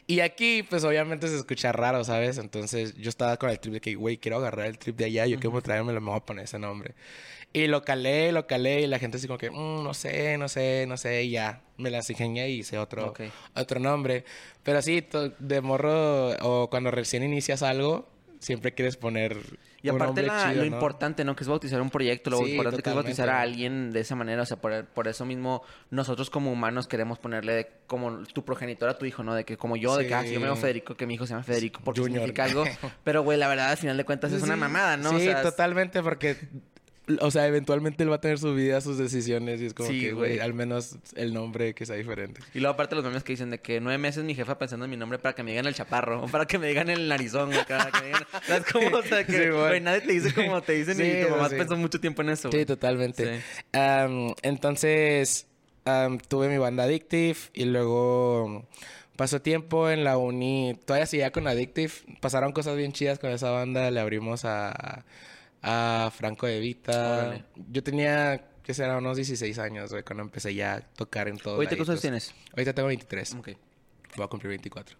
Y 0.08 0.20
aquí, 0.20 0.62
pues 0.62 0.84
obviamente 0.84 1.26
se 1.26 1.36
escucha 1.36 1.72
raro, 1.72 2.04
¿sabes? 2.04 2.38
Entonces 2.38 2.94
yo 2.94 3.08
estaba 3.08 3.36
con 3.38 3.50
el 3.50 3.58
trip 3.58 3.74
de 3.74 3.80
que, 3.80 3.94
güey, 3.96 4.18
quiero 4.18 4.36
agarrar 4.36 4.66
el 4.66 4.78
trip 4.78 4.96
de 4.96 5.06
allá, 5.06 5.26
yo 5.26 5.40
quiero 5.40 5.60
traérmelo, 5.60 6.00
me 6.00 6.10
voy 6.10 6.18
a 6.18 6.24
poner 6.24 6.44
ese 6.44 6.58
nombre. 6.60 6.94
Y 7.52 7.66
lo 7.66 7.82
calé, 7.82 8.30
lo 8.32 8.46
calé, 8.46 8.82
y 8.82 8.86
la 8.86 8.98
gente 9.00 9.16
así 9.16 9.26
como 9.26 9.38
que, 9.38 9.50
"Mm, 9.50 9.82
no 9.82 9.94
sé, 9.94 10.38
no 10.38 10.48
sé, 10.48 10.84
no 10.86 10.96
sé, 10.96 11.24
y 11.24 11.30
ya. 11.30 11.62
Me 11.76 11.90
las 11.90 12.08
ingenié 12.10 12.50
y 12.50 12.58
hice 12.60 12.78
otro, 12.78 13.08
Ok. 13.08 13.20
otro 13.54 13.80
nombre. 13.80 14.24
Pero 14.62 14.80
sí, 14.80 15.04
de 15.38 15.60
morro, 15.60 16.30
o 16.40 16.70
cuando 16.70 16.90
recién 16.90 17.22
inicias 17.24 17.62
algo, 17.62 18.08
siempre 18.38 18.74
quieres 18.74 18.96
poner. 18.96 19.36
Y 19.82 19.90
un 19.90 19.96
aparte 19.96 20.22
nombre 20.22 20.26
la- 20.26 20.42
chido, 20.50 20.64
lo 20.64 20.70
¿no? 20.70 20.76
importante, 20.76 21.24
¿no? 21.24 21.36
Que 21.36 21.44
es 21.44 21.48
bautizar 21.48 21.80
un 21.80 21.90
proyecto, 21.90 22.30
lo 22.30 22.38
Sí, 22.38 22.52
importante 22.52 22.82
que 22.82 22.88
es 22.90 22.94
bautizar 22.96 23.28
a 23.28 23.40
alguien 23.40 23.92
de 23.92 24.00
esa 24.00 24.16
manera. 24.16 24.42
O 24.42 24.46
sea, 24.46 24.56
por, 24.56 24.84
por 24.86 25.06
eso 25.08 25.24
mismo 25.24 25.62
nosotros 25.90 26.30
como 26.30 26.50
humanos 26.50 26.86
queremos 26.88 27.18
ponerle 27.18 27.52
de- 27.54 27.68
como 27.86 28.24
tu 28.24 28.44
progenitor 28.44 28.88
a 28.88 28.98
tu 28.98 29.04
hijo, 29.06 29.22
¿no? 29.22 29.34
De 29.34 29.44
que 29.44 29.56
como 29.56 29.76
yo, 29.76 29.96
de 29.96 30.06
que 30.06 30.14
ah, 30.14 30.22
si 30.22 30.32
yo 30.32 30.40
me 30.40 30.46
llamo. 30.46 30.60
Federico, 30.60 30.94
que 30.96 31.06
mi 31.06 31.14
hijo 31.14 31.26
se 31.26 31.34
llama 31.34 31.44
Federico 31.44 31.80
porque 31.84 32.00
Junior. 32.00 32.20
significa 32.22 32.44
algo. 32.44 32.64
Pero, 33.04 33.22
güey, 33.22 33.38
la 33.38 33.48
verdad, 33.48 33.70
al 33.70 33.76
final 33.76 33.96
de 33.96 34.04
cuentas 34.04 34.32
es 34.32 34.42
una 34.42 34.56
mamada, 34.56 34.96
¿no? 34.96 35.10
Sí, 35.10 35.16
o 35.16 35.18
sea, 35.20 35.36
es- 35.38 35.42
totalmente, 35.42 36.02
porque, 36.02 36.36
o 37.20 37.30
sea, 37.30 37.46
eventualmente 37.46 38.02
él 38.02 38.10
va 38.10 38.16
a 38.16 38.20
tener 38.20 38.38
su 38.38 38.54
vida, 38.54 38.80
sus 38.80 38.98
decisiones, 38.98 39.60
y 39.60 39.66
es 39.66 39.74
como 39.74 39.88
Sí, 39.88 40.00
que, 40.00 40.12
güey. 40.12 40.30
güey, 40.32 40.40
al 40.40 40.54
menos 40.54 40.96
el 41.14 41.32
nombre 41.32 41.74
que 41.74 41.86
sea 41.86 41.94
diferente. 41.96 42.40
Y 42.54 42.58
luego 42.60 42.74
aparte 42.74 42.94
los 42.96 43.04
memes 43.04 43.22
que 43.22 43.32
dicen 43.32 43.50
de 43.50 43.60
que 43.60 43.80
nueve 43.80 43.98
meses 43.98 44.24
mi 44.24 44.34
jefa 44.34 44.58
pensando 44.58 44.84
en 44.86 44.90
mi 44.90 44.96
nombre 44.96 45.18
para 45.18 45.34
que 45.34 45.42
me 45.42 45.52
digan 45.52 45.66
el 45.66 45.74
chaparro 45.74 46.24
o 46.24 46.26
para 46.28 46.46
que 46.46 46.58
me 46.58 46.66
digan 46.66 46.90
el 46.90 47.08
narizón 47.08 47.50
para 47.68 47.90
que 47.90 48.00
me 48.00 48.06
digan... 48.06 48.22
¿Sabes 48.46 48.64
cómo? 48.72 48.96
O 48.96 49.02
sea, 49.02 49.24
que 49.24 49.32
Sí, 49.32 49.48
güey. 49.50 49.68
güey, 49.68 49.80
nadie 49.80 50.00
te 50.00 50.12
dice 50.12 50.34
como 50.34 50.60
te 50.62 50.72
dicen 50.72 50.96
Sí, 50.98 51.02
y 51.04 51.24
tu 51.24 51.30
mamá 51.30 51.48
pensó 51.48 51.76
mucho 51.76 52.00
tiempo 52.00 52.22
en 52.22 52.30
eso. 52.30 52.50
Sí, 52.50 52.56
güey. 52.56 52.66
totalmente. 52.66 53.40
Entonces, 54.42 55.46
am, 55.84 56.18
tuve 56.18 56.48
mi 56.48 56.58
banda 56.58 56.84
Addictive 56.84 57.36
y 57.54 57.64
luego 57.66 58.66
pasó 59.16 59.40
tiempo 59.40 59.90
en 59.90 60.04
la 60.04 60.18
uni. 60.18 60.78
Todavía 60.84 61.06
seguía 61.06 61.30
con 61.30 61.46
Addictive. 61.46 61.92
Pasaron 62.20 62.52
cosas 62.52 62.76
bien 62.76 62.92
chidas 62.92 63.18
con 63.18 63.30
esa 63.30 63.50
banda. 63.50 63.90
Le 63.90 64.00
abrimos 64.00 64.44
a, 64.44 65.04
a 65.62 66.10
Franco 66.14 66.46
de 66.46 66.60
Vita. 66.60 67.18
Órale. 67.28 67.44
Yo 67.70 67.82
tenía, 67.82 68.50
que 68.62 68.74
será, 68.74 68.98
unos 68.98 69.16
16 69.16 69.58
años, 69.58 69.90
güey, 69.90 70.02
cuando 70.02 70.22
empecé 70.22 70.54
ya 70.54 70.74
a 70.76 70.80
tocar 70.80 71.28
en 71.28 71.38
todo. 71.38 71.54
Ahorita, 71.54 71.70
¿qué 71.70 71.78
cosas 71.78 72.00
tienes? 72.00 72.34
Ahorita 72.52 72.72
tengo 72.74 72.88
23. 72.88 73.34
Ok, 73.34 73.48
Voy 74.16 74.24
a 74.24 74.28
cumplir 74.28 74.48
24. 74.50 74.96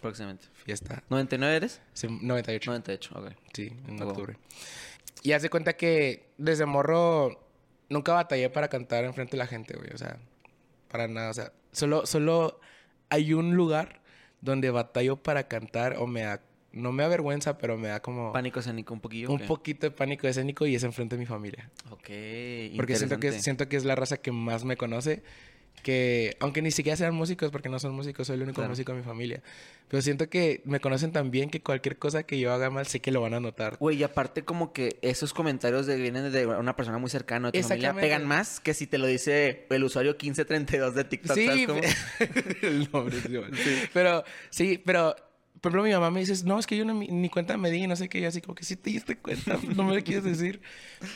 próximamente. 0.00 0.46
Fiesta. 0.54 1.02
¿99 1.10 1.44
eres? 1.56 1.80
Sí, 1.92 2.06
98. 2.08 2.70
98, 2.70 3.14
ok. 3.18 3.30
Sí, 3.52 3.72
en 3.88 4.02
Oh. 4.02 4.08
octubre. 4.08 4.36
Y 5.22 5.32
hace 5.32 5.48
cuenta 5.48 5.74
que 5.74 6.32
desde 6.38 6.66
morro 6.66 7.46
nunca 7.88 8.12
batallé 8.12 8.50
para 8.50 8.68
cantar 8.68 9.04
enfrente 9.04 9.32
de 9.32 9.38
la 9.38 9.46
gente, 9.46 9.76
güey. 9.76 9.90
O 9.94 9.98
sea, 9.98 10.18
para 10.88 11.06
nada. 11.08 11.30
O 11.30 11.34
sea, 11.34 11.52
solo, 11.70 12.04
solo 12.06 12.60
hay 13.10 13.32
un 13.32 13.54
lugar 13.54 14.00
donde 14.40 14.70
batallo 14.70 15.22
para 15.22 15.46
cantar 15.46 15.96
o 15.98 16.06
me 16.08 16.22
da, 16.22 16.40
no 16.72 16.92
me 16.92 17.04
avergüenza, 17.04 17.58
pero 17.58 17.76
me 17.78 17.88
da 17.88 18.00
como 18.00 18.32
Pánico 18.32 18.60
escénico 18.60 18.94
un 18.94 19.00
poquillo. 19.00 19.30
un 19.30 19.40
poquito 19.40 19.86
de 19.86 19.90
pánico 19.90 20.26
escénico 20.26 20.66
y 20.66 20.74
es 20.74 20.82
enfrente 20.84 21.16
de 21.16 21.20
mi 21.20 21.26
familia. 21.26 21.70
Ok, 21.90 22.08
Porque 22.76 22.96
siento 22.96 23.18
que, 23.20 23.32
siento 23.32 23.68
que 23.68 23.76
es 23.76 23.84
la 23.84 23.94
raza 23.94 24.16
que 24.16 24.32
más 24.32 24.64
me 24.64 24.76
conoce. 24.76 25.22
Que, 25.82 26.36
aunque 26.38 26.62
ni 26.62 26.70
siquiera 26.70 26.96
sean 26.96 27.12
músicos, 27.12 27.50
porque 27.50 27.68
no 27.68 27.80
son 27.80 27.92
músicos, 27.92 28.28
soy 28.28 28.36
el 28.36 28.42
único 28.42 28.56
Claro. 28.56 28.70
músico 28.70 28.92
de 28.92 28.98
mi 28.98 29.04
familia. 29.04 29.42
Pero 29.88 30.00
siento 30.00 30.28
que 30.30 30.62
me 30.64 30.78
conocen 30.78 31.10
tan 31.10 31.32
bien 31.32 31.50
que 31.50 31.60
cualquier 31.60 31.98
cosa 31.98 32.22
que 32.22 32.38
yo 32.38 32.52
haga 32.52 32.70
mal, 32.70 32.86
sé 32.86 33.00
que 33.00 33.10
lo 33.10 33.20
van 33.20 33.34
a 33.34 33.40
notar. 33.40 33.78
Güey, 33.80 33.96
y 33.96 34.02
aparte 34.04 34.44
como 34.44 34.72
que 34.72 34.98
esos 35.02 35.34
comentarios 35.34 35.86
de, 35.86 35.96
vienen 35.96 36.30
de 36.30 36.46
una 36.46 36.76
persona 36.76 36.98
muy 36.98 37.10
cercana 37.10 37.50
tu 37.50 37.60
familia 37.62 37.94
pegan 37.94 38.24
más 38.26 38.60
que 38.60 38.74
si 38.74 38.86
te 38.86 38.96
lo 38.98 39.08
dice 39.08 39.66
el 39.70 39.82
usuario 39.82 40.12
1532 40.12 40.94
de 40.94 41.04
TikTok. 41.04 41.34
Sí, 41.36 41.66
el 42.62 42.88
nombre, 42.92 43.16
sí. 43.20 43.82
Pero, 43.92 44.22
sí, 44.50 44.80
pero, 44.84 45.16
por 45.62 45.70
ejemplo, 45.70 45.84
mi 45.84 45.92
mamá 45.92 46.10
me 46.10 46.20
dice, 46.20 46.44
no, 46.44 46.58
es 46.58 46.66
que 46.66 46.76
yo 46.76 46.84
no, 46.84 46.92
ni 46.92 47.28
cuenta 47.28 47.56
me 47.56 47.70
di, 47.70 47.86
no 47.86 47.94
sé 47.94 48.08
qué, 48.08 48.18
y 48.18 48.24
así 48.24 48.40
como 48.40 48.56
que 48.56 48.64
sí 48.64 48.74
te 48.74 48.90
diste 48.90 49.16
cuenta, 49.16 49.56
no 49.76 49.84
me 49.84 49.94
lo 49.94 50.02
quieres 50.02 50.24
decir. 50.24 50.60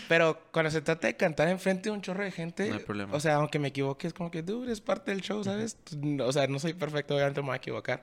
Pero 0.09 0.40
cuando 0.52 0.70
se 0.70 0.80
trata 0.80 1.09
de 1.09 1.16
cantar 1.16 1.48
enfrente 1.48 1.88
de 1.88 1.90
un 1.90 2.00
chorro 2.00 2.22
de 2.22 2.30
gente, 2.30 2.68
No 2.68 2.76
hay 2.76 2.80
problema. 2.85 3.12
o 3.14 3.18
sea, 3.18 3.35
aunque 3.35 3.59
me 3.59 3.68
equivoque, 3.68 4.06
es 4.06 4.14
como 4.14 4.30
que, 4.30 4.42
dude, 4.42 4.72
es 4.72 4.80
parte 4.80 5.11
del 5.11 5.20
show, 5.20 5.42
¿sabes? 5.42 5.76
O 6.20 6.32
sea, 6.32 6.46
no 6.46 6.61
soy 6.61 6.74
perfecto, 6.74 7.16
obviamente 7.16 7.40
me 7.40 7.48
voy 7.48 7.54
a 7.54 7.56
equivocar. 7.56 8.02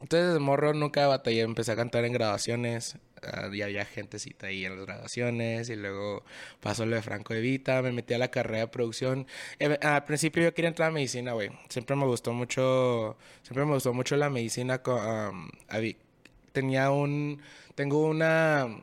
Entonces, 0.00 0.28
desde 0.28 0.40
morro 0.40 0.72
nunca 0.72 1.06
batallé. 1.06 1.42
Empecé 1.42 1.72
a 1.72 1.76
cantar 1.76 2.04
en 2.04 2.12
graduaciones. 2.12 2.96
ah, 3.22 3.48
y 3.52 3.60
había 3.62 3.84
gentecita 3.84 4.46
ahí 4.46 4.64
en 4.64 4.76
las 4.76 4.86
graduaciones. 4.86 5.68
Y 5.68 5.76
luego 5.76 6.24
pasó 6.60 6.86
lo 6.86 6.96
de 6.96 7.02
Franco 7.02 7.34
de 7.34 7.40
Vita. 7.40 7.82
Me 7.82 7.92
metí 7.92 8.14
a 8.14 8.18
la 8.18 8.30
carrera 8.30 8.60
de 8.60 8.68
producción. 8.68 9.26
Eh, 9.58 9.78
al 9.82 10.04
principio 10.04 10.42
yo 10.42 10.54
quería 10.54 10.68
entrar 10.68 10.88
a 10.90 10.92
medicina, 10.92 11.32
güey. 11.32 11.50
Siempre 11.68 11.96
me 11.96 12.06
gustó 12.06 12.32
mucho... 12.32 13.16
Siempre 13.42 13.64
me 13.66 13.74
gustó 13.74 13.92
mucho 13.92 14.16
la 14.16 14.30
medicina. 14.30 14.80
tenía 16.52 16.90
un... 16.90 17.40
Tengo 17.74 18.06
una... 18.06 18.82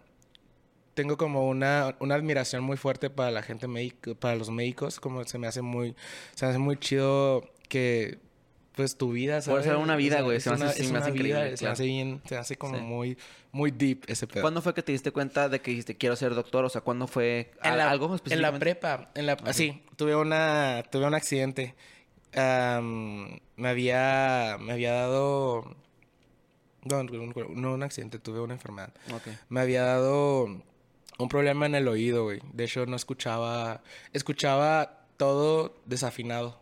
Tengo 0.93 1.17
como 1.17 1.47
una, 1.47 1.95
una 1.99 2.15
admiración 2.15 2.63
muy 2.63 2.77
fuerte 2.77 3.09
para 3.11 3.29
la 3.31 3.43
gente 3.43 3.67
médica, 3.67 4.15
para 4.15 4.35
los 4.35 4.49
médicos. 4.49 4.99
Como 4.99 5.23
se 5.25 5.37
me 5.39 5.47
hace 5.47 5.61
muy... 5.61 5.95
Se 6.35 6.45
me 6.45 6.51
hace 6.51 6.59
muy 6.59 6.77
chido 6.77 7.43
que... 7.69 8.19
Pues 8.77 8.95
tu 8.95 9.11
vida, 9.11 9.33
Puede 9.33 9.41
¿sabes? 9.41 9.65
ser 9.65 9.75
una 9.75 9.95
vida, 9.97 10.15
O 10.15 10.19
sea, 10.19 10.23
güey, 10.23 10.39
se 10.39 10.49
me 10.51 10.55
hace- 10.55 10.63
una- 10.63 10.65
me 10.65 10.71
hace 10.71 10.89
una 10.91 10.99
vida, 10.99 11.09
increíble, 11.39 11.57
Se 11.57 11.61
claro. 11.63 11.73
hace 11.73 11.85
bien... 11.85 12.21
Se 12.25 12.37
hace 12.37 12.55
como 12.57 12.77
Sí. 12.77 12.81
muy... 12.83 13.17
Muy 13.51 13.71
deep 13.71 14.03
ese 14.07 14.27
pedo. 14.27 14.41
¿Cuándo 14.41 14.61
fue 14.61 14.73
que 14.75 14.83
te 14.83 14.91
diste 14.91 15.11
cuenta 15.11 15.49
de 15.49 15.59
que 15.61 15.71
dijiste 15.71 15.97
quiero 15.97 16.15
ser 16.15 16.35
doctor? 16.35 16.63
O 16.63 16.69
sea, 16.69 16.81
¿cuándo 16.81 17.07
fue 17.07 17.51
En 17.63 17.71
al- 17.71 17.77
la, 17.79 17.89
algo 17.89 18.05
En 18.05 18.11
la 18.11 18.15
específicamente? 18.17 18.59
prepa, 18.59 19.09
en 19.15 19.25
la, 19.25 19.37
sí, 19.53 19.83
tuve 19.95 20.15
una, 20.15 20.83
tuve 20.91 21.07
un 21.07 21.15
accidente. 21.15 21.73
Me 22.35 23.69
había, 23.69 24.57
me 24.59 24.73
había 24.73 24.91
dado, 24.93 25.75
no, 26.83 27.03
no, 27.03 27.33
no 27.49 27.73
un 27.73 27.83
accidente, 27.83 28.19
tuve 28.19 28.39
una 28.41 28.53
enfermedad. 28.53 28.93
Me 29.49 29.61
había 29.61 29.83
dado 29.83 30.45
un 31.17 31.29
problema 31.29 31.65
en 31.65 31.75
el 31.75 31.87
oído, 31.87 32.25
güey. 32.25 32.39
De 32.53 32.65
hecho, 32.65 32.85
no 32.85 32.95
escuchaba, 32.95 33.81
escuchaba 34.13 35.05
todo 35.17 35.73
desafinado. 35.85 36.59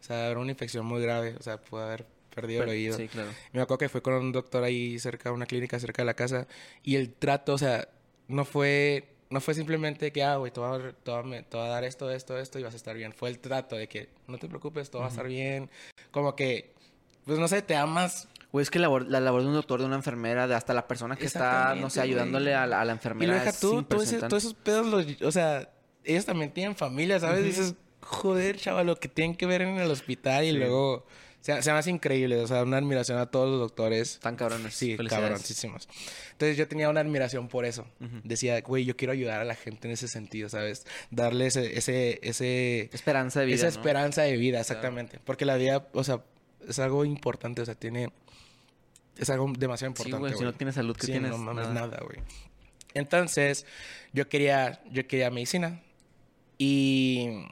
O 0.00 0.02
sea, 0.02 0.28
era 0.30 0.38
una 0.40 0.50
infección 0.50 0.86
muy 0.86 1.02
grave. 1.02 1.34
O 1.38 1.42
sea, 1.42 1.60
pude 1.60 1.82
haber 1.82 2.06
perdido 2.34 2.62
el 2.64 2.68
oído. 2.70 2.96
Sí, 2.96 3.08
claro. 3.08 3.30
Y 3.52 3.56
me 3.56 3.62
acuerdo 3.62 3.78
que 3.78 3.88
fue 3.88 4.02
con 4.02 4.14
un 4.14 4.32
doctor 4.32 4.62
ahí 4.62 4.98
cerca, 4.98 5.32
una 5.32 5.46
clínica 5.46 5.78
cerca 5.80 6.02
de 6.02 6.06
la 6.06 6.14
casa. 6.14 6.46
Y 6.82 6.96
el 6.96 7.12
trato, 7.12 7.54
o 7.54 7.58
sea, 7.58 7.88
no 8.28 8.44
fue, 8.44 9.08
no 9.30 9.40
fue 9.40 9.54
simplemente 9.54 10.12
que, 10.12 10.22
ah, 10.22 10.36
güey, 10.36 10.52
te, 10.52 10.60
voy 10.60 10.68
a- 10.68 11.58
dar 11.68 11.84
esto, 11.84 12.10
esto, 12.10 12.38
esto 12.38 12.58
y 12.58 12.62
vas 12.62 12.74
a 12.74 12.76
estar 12.76 12.94
bien. 12.96 13.12
Fue 13.12 13.28
el 13.30 13.38
trato 13.38 13.76
de 13.76 13.88
que, 13.88 14.10
no 14.26 14.38
te 14.38 14.48
preocupes, 14.48 14.90
todo 14.90 15.00
va 15.02 15.08
a 15.08 15.10
estar 15.10 15.26
bien. 15.26 15.70
Como 16.10 16.36
que, 16.36 16.74
pues 17.24 17.38
no 17.38 17.48
sé, 17.48 17.62
te 17.62 17.74
amas. 17.76 18.28
Güey, 18.52 18.62
es 18.62 18.70
que 18.70 18.78
la, 18.78 18.88
labor- 18.88 19.06
la 19.08 19.20
labor 19.20 19.42
de 19.42 19.48
un 19.48 19.54
doctor, 19.54 19.80
de 19.80 19.86
una 19.86 19.96
enfermera, 19.96 20.46
de 20.46 20.54
hasta 20.54 20.72
la 20.74 20.86
persona 20.86 21.16
que 21.16 21.26
está, 21.26 21.74
no 21.74 21.90
sé, 21.90 22.00
ayudándole 22.00 22.54
a 22.54 22.66
la, 22.66 22.80
a 22.80 22.84
la 22.84 22.92
Y 22.92 22.96
enfermera. 22.96 23.32
lo 23.32 23.38
deja 23.38 23.50
es 23.50 23.60
tú, 23.60 23.84
ese- 24.00 24.18
todos 24.18 24.44
esos 24.44 24.54
pedos, 24.54 24.86
los, 24.86 25.22
o 25.22 25.32
sea, 25.32 25.68
ellos 26.04 26.24
también 26.24 26.52
tienen 26.52 26.76
familia, 26.76 27.18
¿sabes? 27.18 27.42
Dices, 27.44 27.74
joder, 28.06 28.56
chaval, 28.56 28.86
lo 28.86 28.96
que 28.96 29.08
tienen 29.08 29.34
que 29.36 29.46
ver 29.46 29.62
en 29.62 29.76
el 29.78 29.90
hospital 29.90 30.44
y 30.44 30.52
luego... 30.52 31.06
Se, 31.40 31.62
se 31.62 31.70
me 31.70 31.78
hace 31.78 31.90
increíble, 31.90 32.40
o 32.40 32.46
sea, 32.48 32.64
una 32.64 32.76
admiración 32.78 33.18
a 33.18 33.26
todos 33.26 33.48
los 33.48 33.60
doctores. 33.60 34.18
Tan 34.18 34.34
cabrones. 34.34 34.74
Sí, 34.74 34.96
cabroncísimos. 34.96 35.88
Entonces 36.32 36.56
yo 36.56 36.66
tenía 36.66 36.88
una 36.90 37.00
admiración 37.00 37.46
por 37.46 37.64
eso. 37.64 37.86
Decía, 38.24 38.60
güey, 38.62 38.84
yo 38.84 38.96
quiero 38.96 39.12
ayudar 39.12 39.40
a 39.40 39.44
la 39.44 39.54
gente 39.54 39.86
en 39.86 39.94
ese 39.94 40.08
sentido, 40.08 40.48
¿sabes? 40.48 40.86
Darle 41.12 41.46
ese, 41.46 41.78
ese, 41.78 42.18
ese, 42.22 42.90
Esperanza 42.92 43.38
de 43.40 43.46
vida. 43.46 43.54
esa 43.54 43.66
¿no? 43.66 43.70
esperanza 43.70 44.22
de 44.22 44.36
vida, 44.36 44.58
exactamente. 44.60 45.20
Porque 45.24 45.44
la 45.44 45.54
vida, 45.56 45.86
o 45.92 46.02
sea, 46.02 46.24
es 46.66 46.80
algo 46.80 47.04
importante, 47.04 47.62
o 47.62 47.64
sea, 47.64 47.76
tiene... 47.76 48.10
Es 49.16 49.30
algo 49.30 49.52
demasiado 49.56 49.94
Sí, 49.94 50.02
importante, 50.02 50.28
güey, 50.28 50.38
si 50.38 50.44
no 50.44 50.52
tienes 50.52 50.74
salud, 50.74 50.96
¿qué 50.96 51.06
Sí, 51.06 51.12
tienes? 51.12 51.30
no 51.30 51.38
mames, 51.38 51.68
nada, 51.68 52.00
güey. 52.04 52.18
Entonces, 52.92 53.66
yo 54.12 54.28
quería, 54.28 54.82
yo 54.90 55.06
quería 55.06 55.30
medicina. 55.30 55.80
Y 56.58 57.44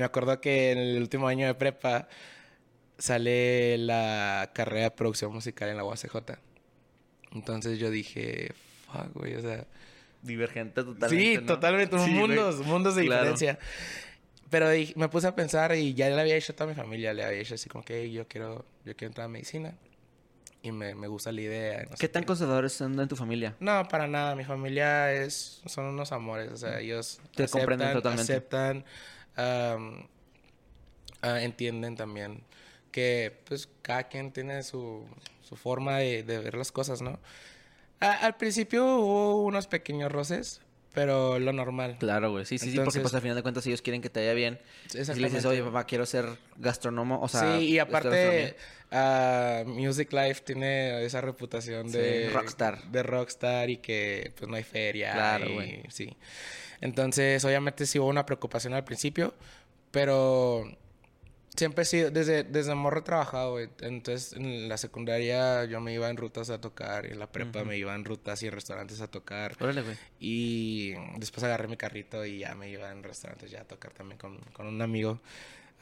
me 0.00 0.06
acuerdo 0.06 0.40
que 0.40 0.72
en 0.72 0.78
el 0.78 0.98
último 1.00 1.28
año 1.28 1.46
de 1.46 1.54
prepa 1.54 2.08
sale 2.98 3.78
la 3.78 4.50
carrera 4.54 4.84
de 4.84 4.90
producción 4.90 5.32
musical 5.32 5.68
en 5.68 5.76
la 5.76 5.84
UACJ. 5.84 6.16
Entonces 7.32 7.78
yo 7.78 7.90
dije, 7.90 8.52
fuck, 8.86 9.12
güey, 9.14 9.34
o 9.36 9.40
sea... 9.40 9.66
Divergente 10.22 10.82
totalmente. 10.84 11.24
Sí, 11.34 11.38
¿no? 11.40 11.46
totalmente. 11.46 11.98
Sí, 11.98 12.04
güey. 12.04 12.14
mundos, 12.28 12.58
mundos 12.66 12.94
de 12.94 13.04
Claro. 13.06 13.22
diferencia. 13.22 13.58
Pero 14.50 14.68
dije- 14.68 14.92
me 14.96 15.08
puse 15.08 15.26
a 15.28 15.34
pensar 15.34 15.74
y 15.76 15.94
ya 15.94 16.10
le 16.10 16.20
había 16.20 16.36
hecho 16.36 16.52
a 16.52 16.56
toda 16.56 16.68
mi 16.68 16.74
familia, 16.74 17.14
le 17.14 17.24
había 17.24 17.38
hecho 17.40 17.54
así 17.54 17.68
como 17.70 17.84
que 17.84 18.02
"Hey, 18.02 18.12
yo 18.12 18.26
quiero, 18.28 18.66
yo 18.84 18.94
quiero 18.96 19.10
entrar 19.10 19.26
a 19.26 19.28
medicina. 19.28 19.74
Y 20.62 20.72
me, 20.72 20.94
me 20.94 21.06
gusta 21.08 21.32
la 21.32 21.40
idea. 21.40 21.84
no 21.88 21.96
¿Qué 21.98 22.06
tan 22.08 22.24
conservadores 22.24 22.72
son 22.74 23.00
en 23.00 23.08
tu 23.08 23.16
familia? 23.16 23.56
no, 23.60 23.86
para 23.88 24.06
nada. 24.08 24.34
Mi 24.34 24.44
familia 24.44 25.10
es, 25.14 25.62
son 25.64 25.86
unos 25.86 26.12
amores. 26.12 26.52
O 26.52 26.56
sea, 26.58 26.80
ellos 26.80 27.18
Te 27.34 27.48
comprenden 27.48 27.88
aceptan, 27.88 28.02
totalmente. 28.02 28.32
aceptan, 28.34 28.84
ah, 31.22 31.40
entienden 31.40 31.96
también 31.96 32.42
que, 32.92 33.38
pues, 33.44 33.68
cada 33.82 34.04
quien 34.08 34.32
tiene 34.32 34.62
su, 34.62 35.06
su 35.42 35.56
forma 35.56 35.98
de, 35.98 36.22
de 36.22 36.38
ver 36.38 36.54
las 36.56 36.72
cosas, 36.72 37.02
¿no? 37.02 37.18
A- 38.00 38.12
al 38.26 38.36
principio 38.36 38.84
hubo 38.96 39.44
unos 39.44 39.66
pequeños 39.68 40.10
roces, 40.10 40.60
pero 40.92 41.38
lo 41.38 41.52
normal. 41.52 41.96
Claro, 42.00 42.32
güey. 42.32 42.46
Sí, 42.46 42.58
sí, 42.58 42.72
sí, 42.72 42.80
porque 42.80 42.98
pues 43.00 43.14
al 43.14 43.20
final 43.20 43.36
de 43.36 43.42
cuentas 43.42 43.64
ellos 43.66 43.80
quieren 43.82 44.02
que 44.02 44.10
te 44.10 44.20
vaya 44.20 44.34
bien. 44.34 44.58
Si 44.88 44.98
le 45.14 45.28
dices, 45.28 45.44
oye, 45.44 45.62
papá, 45.62 45.84
quiero 45.84 46.04
ser 46.04 46.26
gastrónomo, 46.56 47.20
o 47.20 47.28
sea... 47.28 47.58
sí, 47.58 47.66
y 47.66 47.78
aparte, 47.78 48.56
ah, 48.90 49.62
Music 49.66 50.12
Life 50.12 50.40
tiene 50.44 51.04
esa 51.04 51.20
reputación 51.20 51.90
Sí, 51.90 51.98
de 51.98 52.30
rockstar. 52.30 52.82
De 52.90 53.02
rockstar 53.04 53.70
y 53.70 53.76
que 53.76 54.32
pues 54.36 54.48
no 54.50 54.56
hay 54.56 54.64
feria. 54.64 55.12
Claro, 55.12 55.52
güey. 55.52 55.82
Sí. 55.90 56.16
Entonces, 56.80 57.44
obviamente 57.44 57.86
sí 57.86 57.98
hubo 57.98 58.08
una 58.08 58.26
preocupación 58.26 58.74
al 58.74 58.84
principio, 58.84 59.34
pero 59.90 60.64
siempre 61.56 61.82
he 61.82 61.84
sido, 61.84 62.10
desde, 62.10 62.44
desde 62.44 62.74
morro 62.74 63.00
he 63.00 63.02
trabajado, 63.02 63.52
güey. 63.52 63.68
Entonces, 63.80 64.32
en 64.32 64.68
la 64.68 64.78
secundaria 64.78 65.64
yo 65.64 65.80
me 65.80 65.92
iba 65.92 66.08
en 66.08 66.16
rutas 66.16 66.50
a 66.50 66.60
tocar, 66.60 67.06
y 67.06 67.10
en 67.10 67.18
la 67.18 67.30
prepa 67.30 67.64
me 67.64 67.76
iba 67.76 67.94
en 67.94 68.04
rutas 68.04 68.42
y 68.42 68.50
restaurantes 68.50 69.00
a 69.00 69.08
tocar. 69.08 69.56
Órale, 69.60 69.82
güey. 69.82 69.96
Y 70.18 70.94
después 71.18 71.44
agarré 71.44 71.68
mi 71.68 71.76
carrito 71.76 72.24
y 72.24 72.38
ya 72.38 72.54
me 72.54 72.70
iba 72.70 72.90
en 72.90 73.02
restaurantes 73.02 73.50
ya 73.50 73.62
a 73.62 73.64
tocar 73.64 73.92
también 73.92 74.18
con, 74.18 74.38
con 74.52 74.66
un 74.66 74.80
amigo, 74.82 75.20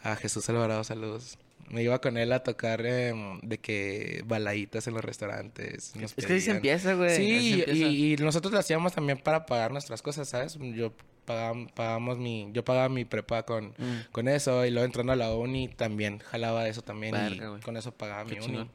a 0.03 0.17
Jesús 0.17 0.49
Alvarado, 0.49 0.85
saludos. 0.85 1.39
Me 1.71 1.83
iba 1.83 2.01
con 2.01 2.17
él 2.17 2.33
a 2.33 2.43
tocar 2.43 2.85
em, 2.87 3.41
de 3.43 3.59
que 3.59 4.23
baladitas 4.27 4.87
en 4.87 4.95
los 4.95 5.05
restaurantes. 5.05 5.95
nos 5.97 6.15
Es 6.17 6.25
que 6.27 6.33
así 6.35 6.41
se 6.41 6.51
empieza, 6.53 6.95
güey. 6.95 7.15
Sí, 7.15 7.53
empieza. 7.61 7.73
y, 7.89 8.13
y 8.15 8.17
nosotros 8.17 8.53
lo 8.53 8.59
hacíamos 8.59 8.95
también 8.95 9.19
para 9.19 9.45
pagar 9.45 9.71
nuestras 9.73 10.01
cosas, 10.01 10.29
¿sabes? 10.29 10.57
Yo 10.59 10.93
pagaba, 11.27 11.55
pagamos 11.75 12.17
mi, 12.17 12.49
yo 12.55 12.65
pagaba 12.65 12.89
mi 12.89 13.05
prepa 13.05 13.43
con, 13.45 13.75
Mm. 13.77 14.11
con 14.13 14.29
eso 14.29 14.65
y 14.65 14.71
luego 14.71 14.87
entrando 14.87 15.13
a 15.13 15.17
la 15.17 15.35
uni 15.35 15.69
también 15.69 16.21
jalaba 16.21 16.67
eso 16.69 16.81
también 16.81 17.13
Verga, 17.13 17.57
y 17.59 17.61
con 17.63 17.77
eso 17.77 17.93
pagaba 17.93 18.25
Qué 18.25 18.41
mi 18.41 18.47
uni. 18.47 18.71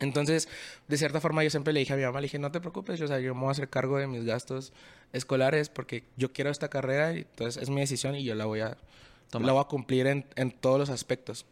Entonces, 0.00 0.48
de 0.88 0.96
cierta 0.96 1.20
forma 1.20 1.44
yo 1.44 1.50
siempre 1.50 1.72
le 1.74 1.80
dije 1.80 1.92
a 1.92 1.96
mi 1.96 2.02
mamá, 2.02 2.20
le 2.20 2.24
dije, 2.24 2.38
no 2.38 2.50
te 2.50 2.60
preocupes, 2.60 3.00
o 3.02 3.06
sea, 3.06 3.20
yo 3.20 3.34
me 3.34 3.40
voy 3.42 3.48
a 3.50 3.52
hacer 3.52 3.68
cargo 3.68 3.98
de 3.98 4.06
mis 4.06 4.24
gastos 4.24 4.72
escolares 5.12 5.68
porque 5.68 6.02
yo 6.16 6.32
quiero 6.32 6.50
esta 6.50 6.68
carrera 6.68 7.12
y 7.12 7.18
entonces 7.18 7.62
es 7.62 7.68
mi 7.70 7.80
decisión 7.82 8.16
y 8.16 8.24
yo 8.24 8.34
la 8.34 8.46
voy 8.46 8.60
a, 8.60 8.78
la 9.32 9.52
voy 9.52 9.60
a 9.60 9.64
cumplir 9.64 10.06
en, 10.06 10.24
en 10.34 10.50
todos 10.50 10.78
los 10.78 10.88
aspectos. 10.90 11.44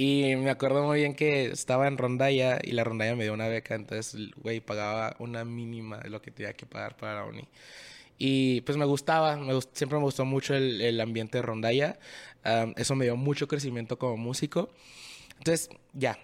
Y 0.00 0.36
me 0.36 0.50
acuerdo 0.50 0.84
muy 0.84 1.00
bien 1.00 1.14
que 1.16 1.46
estaba 1.46 1.88
en 1.88 1.98
rondalla 1.98 2.60
y 2.62 2.70
la 2.72 2.84
rondalla 2.84 3.16
me 3.16 3.24
dio 3.24 3.34
una 3.34 3.48
beca, 3.48 3.74
entonces, 3.74 4.16
güey, 4.36 4.60
pagaba 4.60 5.16
una 5.18 5.44
mínima 5.44 5.98
de 5.98 6.08
lo 6.10 6.22
que 6.22 6.30
tenía 6.30 6.52
que 6.52 6.66
pagar 6.66 6.96
para 6.96 7.16
la 7.16 7.24
uni. 7.24 7.48
Y 8.18 8.62
pues 8.62 8.78
me 8.78 8.84
gustaba, 8.86 9.36
me 9.36 9.54
gust- 9.54 9.70
siempre 9.74 9.98
me 9.98 10.04
gustó 10.04 10.24
mucho 10.24 10.54
el, 10.54 10.80
el 10.82 11.00
ambiente 11.00 11.38
de 11.38 11.42
rondalla. 11.42 11.98
Am, 12.44 12.74
eso 12.76 12.94
me 12.96 13.06
dio 13.06 13.16
mucho 13.16 13.48
crecimiento 13.48 13.98
como 13.98 14.16
músico. 14.18 14.70
Entonces, 15.38 15.70
ya, 15.94 16.18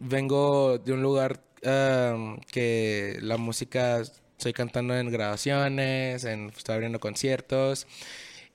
vengo 0.00 0.78
de 0.78 0.92
un 0.92 1.02
lugar 1.02 1.42
am, 1.64 2.40
que 2.52 3.18
la 3.22 3.36
música 3.38 4.00
estoy 4.02 4.52
cantando 4.54 4.96
en 4.96 5.10
grabaciones, 5.10 6.24
en, 6.24 6.50
estoy 6.56 6.74
abriendo 6.76 7.00
conciertos. 7.00 7.86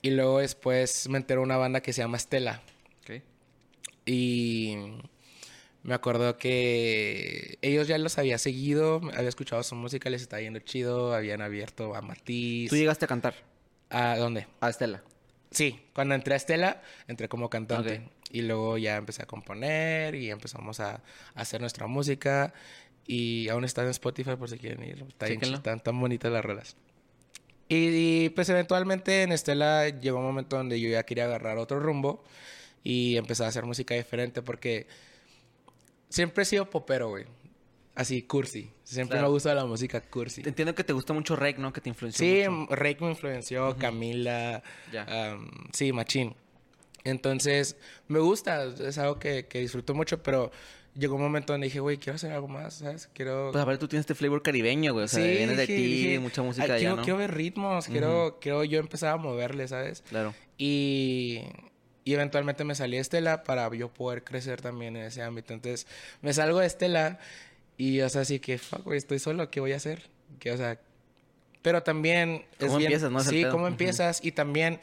Y 0.02 0.12
luego 0.12 0.40
después 0.40 1.10
me 1.10 1.18
enteré 1.20 1.40
de 1.40 1.44
una 1.46 1.58
banda 1.58 1.82
que 1.82 1.94
se 1.94 2.02
llama 2.04 2.18
Estela. 2.18 2.62
Y 4.06 4.76
me 5.86 5.94
acuerdo 5.94 6.38
que 6.38 7.60
ellos 7.62 7.88
ya 7.88 7.98
los 7.98 8.18
había 8.18 8.38
seguido, 8.38 9.02
había 9.14 9.30
escuchado 9.30 9.62
su 9.62 9.76
música, 9.76 10.10
les 10.10 10.24
estaba 10.24 10.42
yendo 10.42 10.60
chido, 10.60 11.14
habían 11.14 11.42
abierto 11.42 11.96
a 11.96 12.02
Matiz. 12.02 12.72
¿Tú 12.72 12.76
llegaste 12.76 13.06
a 13.06 13.08
cantar? 13.08 13.36
¿A 13.90 14.18
dónde? 14.18 14.48
A 14.62 14.70
Estela. 14.70 15.04
Sí, 15.52 15.80
cuando 15.94 16.16
entré 16.16 16.34
a 16.34 16.38
Estela, 16.38 16.82
entré 17.08 17.30
como 17.30 17.50
cantante. 17.50 18.10
Y 18.32 18.42
luego 18.42 18.80
ya 18.80 18.98
empecé 18.98 19.22
a 19.22 19.26
componer 19.28 20.16
y 20.16 20.32
empezamos 20.32 20.80
a, 20.80 20.96
a 20.96 21.02
hacer 21.36 21.62
nuestra 21.62 21.86
música. 21.86 22.54
Y 23.06 23.48
aún 23.50 23.64
está 23.64 23.84
en 23.84 23.90
Spotify 23.90 24.36
por 24.36 24.50
si 24.50 24.58
quieren 24.58 24.84
ir. 24.84 25.06
Está 25.08 25.28
bien 25.28 25.62
tan, 25.62 25.80
tan 25.80 26.00
bonitas 26.00 26.32
las 26.32 26.44
rolas. 26.44 26.76
Y, 27.70 28.26
y, 28.26 28.30
pues 28.30 28.50
eventualmente 28.50 29.22
en 29.22 29.32
Estela 29.32 29.90
llegó 29.90 30.18
un 30.18 30.26
momento 30.26 30.58
donde 30.58 30.80
yo 30.80 30.90
ya 30.90 31.04
quería 31.04 31.26
agarrar 31.26 31.58
otro 31.58 31.80
rumbo 31.80 32.24
y 32.86 33.18
empecé 33.18 33.44
a 33.44 33.48
hacer 33.48 33.66
música 33.66 33.96
diferente 33.96 34.42
porque 34.42 34.88
siempre 36.08 36.44
he 36.44 36.46
sido 36.46 36.70
popero, 36.70 37.10
güey. 37.10 37.26
Así, 37.96 38.22
cursi. 38.24 38.72
Siempre 38.84 39.16
Claro. 39.16 39.28
me 39.30 39.34
gusta 39.34 39.56
la 39.56 39.66
música 39.66 40.02
cursi. 40.02 40.42
Entiendo 40.46 40.76
que 40.76 40.84
te 40.84 40.94
gusta 40.94 41.14
mucho 41.14 41.36
Rake, 41.36 41.60
¿no? 41.60 41.74
Que 41.74 41.82
te 41.82 41.90
influenció 41.90 42.26
Sí, 42.26 42.48
mucho. 42.50 42.76
Rake 42.76 42.98
me 43.04 43.10
influenció, 43.10 43.76
Camila, 43.78 44.62
Ya. 44.92 45.32
am, 45.32 45.50
sí, 45.74 45.92
Machín. 45.94 46.36
Entonces, 47.06 47.78
me 48.08 48.20
gusta, 48.20 48.66
es 48.66 48.98
algo 48.98 49.18
que, 49.18 49.46
que 49.48 49.60
disfruto 49.62 49.94
mucho, 49.94 50.22
pero 50.22 50.52
llegó 50.94 51.16
un 51.16 51.22
momento 51.22 51.54
donde 51.54 51.66
dije, 51.68 51.80
güey, 51.80 51.98
quiero 51.98 52.16
hacer 52.16 52.32
algo 52.34 52.48
más, 52.50 52.76
¿sabes? 52.76 53.10
Quiero... 53.14 53.50
Pues 53.52 53.62
a 53.62 53.66
ver, 53.66 53.78
tú 53.78 53.88
tienes 53.88 54.02
este 54.04 54.16
flavor 54.16 54.42
caribeño, 54.42 54.92
güey. 54.94 55.06
O 55.06 55.08
sea, 55.08 55.24
viene 55.26 55.56
de 55.56 55.66
dije, 55.68 56.20
mucha 56.20 56.42
música 56.42 56.64
"Ay, 56.64 56.70
de 56.70 56.74
allá, 56.76 56.82
quiero, 56.82 56.96
¿no? 56.98 57.04
quiero 57.04 57.18
ver 57.18 57.34
ritmos, 57.34 57.88
quiero, 57.88 58.38
quiero 58.42 58.64
yo 58.64 58.80
empezar 58.80 59.14
a 59.14 59.18
moverle, 59.18 59.68
¿sabes? 59.68 60.04
Claro. 60.10 60.34
Y, 60.58 61.42
y 62.06 62.14
eventualmente 62.14 62.64
me 62.64 62.76
salí 62.76 62.96
de 62.96 63.02
Estela 63.02 63.44
para 63.44 63.70
yo 63.76 63.90
poder 63.94 64.24
crecer 64.24 64.62
también 64.62 64.96
en 64.96 65.04
ese 65.04 65.22
ámbito. 65.22 65.54
Entonces, 65.54 65.88
me 66.22 66.34
salgo 66.34 66.60
de 66.60 66.68
Estela 66.68 67.20
y, 67.78 68.00
o 68.00 68.08
sea, 68.08 68.22
así 68.22 68.40
que, 68.40 68.58
fuck, 68.58 68.84
güey, 68.86 68.98
estoy 68.98 69.20
solo, 69.20 69.52
¿qué 69.52 69.60
voy 69.60 69.74
a 69.74 69.78
hacer? 69.78 70.04
Que, 70.40 70.52
o 70.52 70.58
sea, 70.58 70.80
pero 71.62 71.84
también... 71.84 72.46
es 72.60 72.68
¿Cómo 72.68 72.78
bien- 72.78 72.92
empiezas, 72.92 73.12
no? 73.12 73.20
Sí, 73.20 73.44
cómo 73.52 73.68
empiezas 73.68 74.24
y 74.24 74.32
también 74.32 74.80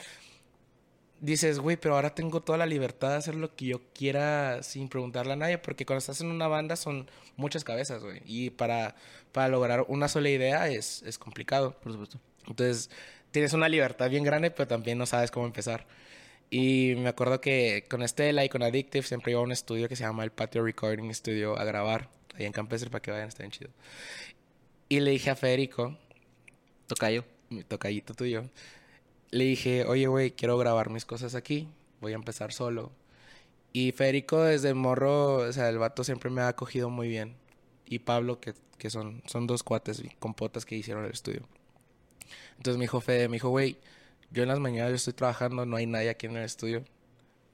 dices, 1.20 1.60
güey, 1.60 1.76
pero 1.76 1.94
ahora 1.94 2.14
tengo 2.14 2.40
toda 2.42 2.58
la 2.58 2.66
libertad 2.66 3.10
de 3.10 3.16
hacer 3.16 3.36
lo 3.36 3.54
que 3.54 3.66
yo 3.66 3.80
quiera 3.94 4.62
sin 4.64 4.88
preguntarle 4.88 5.34
a 5.34 5.36
nadie, 5.36 5.58
porque 5.58 5.86
cuando 5.86 5.98
estás 5.98 6.20
en 6.20 6.26
una 6.26 6.48
banda 6.48 6.74
son 6.74 7.08
muchas 7.36 7.62
cabezas, 7.62 8.02
güey, 8.02 8.20
y 8.26 8.50
para, 8.50 8.96
para 9.30 9.46
lograr 9.46 9.84
una 9.86 10.08
sola 10.08 10.28
idea 10.28 10.68
es, 10.68 11.02
es 11.06 11.18
complicado. 11.18 11.76
Por 11.80 11.92
supuesto. 11.92 12.18
Entonces, 12.48 12.90
tienes 13.30 13.52
una 13.52 13.68
libertad 13.68 14.10
bien 14.10 14.24
grande, 14.24 14.50
pero 14.50 14.66
también 14.66 14.98
no 14.98 15.06
sabes 15.06 15.30
cómo 15.30 15.46
empezar. 15.46 15.86
Y 16.54 16.96
me 16.98 17.08
acuerdo 17.08 17.40
que 17.40 17.86
con 17.88 18.02
Estela 18.02 18.44
y 18.44 18.50
con 18.50 18.62
Addictive 18.62 19.06
siempre 19.06 19.32
iba 19.32 19.40
a 19.40 19.42
un 19.42 19.52
estudio 19.52 19.88
que 19.88 19.96
se 19.96 20.04
llama 20.04 20.22
el 20.22 20.32
Patio 20.32 20.62
Recording 20.62 21.10
Studio 21.14 21.58
a 21.58 21.64
grabar, 21.64 22.10
ahí 22.34 22.44
en 22.44 22.52
Campestre, 22.52 22.90
para 22.90 23.00
que 23.00 23.10
vayan, 23.10 23.28
está 23.28 23.42
bien 23.42 23.52
chido. 23.52 23.70
Y 24.90 25.00
le 25.00 25.12
dije 25.12 25.30
a 25.30 25.34
Federico, 25.34 25.96
Tocayo. 26.88 27.24
mi 27.48 27.64
tocallito 27.64 28.12
tuyo, 28.12 28.50
le 29.30 29.44
dije, 29.44 29.86
oye, 29.86 30.06
güey, 30.08 30.32
quiero 30.32 30.58
grabar 30.58 30.90
mis 30.90 31.06
cosas 31.06 31.34
aquí, 31.34 31.68
voy 32.02 32.12
a 32.12 32.16
empezar 32.16 32.52
solo. 32.52 32.92
Y 33.72 33.92
Federico 33.92 34.42
desde 34.42 34.74
morro, 34.74 35.36
o 35.36 35.52
sea, 35.54 35.70
el 35.70 35.78
vato 35.78 36.04
siempre 36.04 36.28
me 36.28 36.42
ha 36.42 36.48
acogido 36.48 36.90
muy 36.90 37.08
bien. 37.08 37.34
Y 37.86 38.00
Pablo, 38.00 38.40
que, 38.40 38.52
que 38.76 38.90
son, 38.90 39.22
son 39.24 39.46
dos 39.46 39.62
cuates 39.62 40.02
compotas 40.18 40.66
que 40.66 40.76
hicieron 40.76 41.06
el 41.06 41.12
estudio. 41.12 41.48
Entonces 42.58 42.76
me 42.76 42.84
dijo 42.84 43.00
Fede, 43.00 43.28
me 43.28 43.36
dijo, 43.36 43.48
güey, 43.48 43.78
yo 44.32 44.42
en 44.42 44.48
las 44.48 44.58
mañanas 44.58 44.90
yo 44.90 44.96
estoy 44.96 45.12
trabajando, 45.12 45.66
no 45.66 45.76
hay 45.76 45.86
nadie 45.86 46.10
aquí 46.10 46.26
en 46.26 46.36
el 46.36 46.44
estudio. 46.44 46.84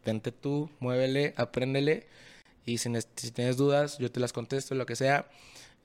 Vente 0.05 0.33
tú, 0.33 0.71
muévele, 0.81 1.35
apréndele. 1.37 2.07
Y 2.65 2.79
si, 2.79 2.91
si 3.17 3.31
tienes 3.31 3.57
dudas, 3.57 3.99
yo 3.99 4.11
te 4.11 4.21
las 4.21 4.33
contesto, 4.33 4.75
lo 4.75 4.87
que 4.87 4.97
sea. 4.97 5.27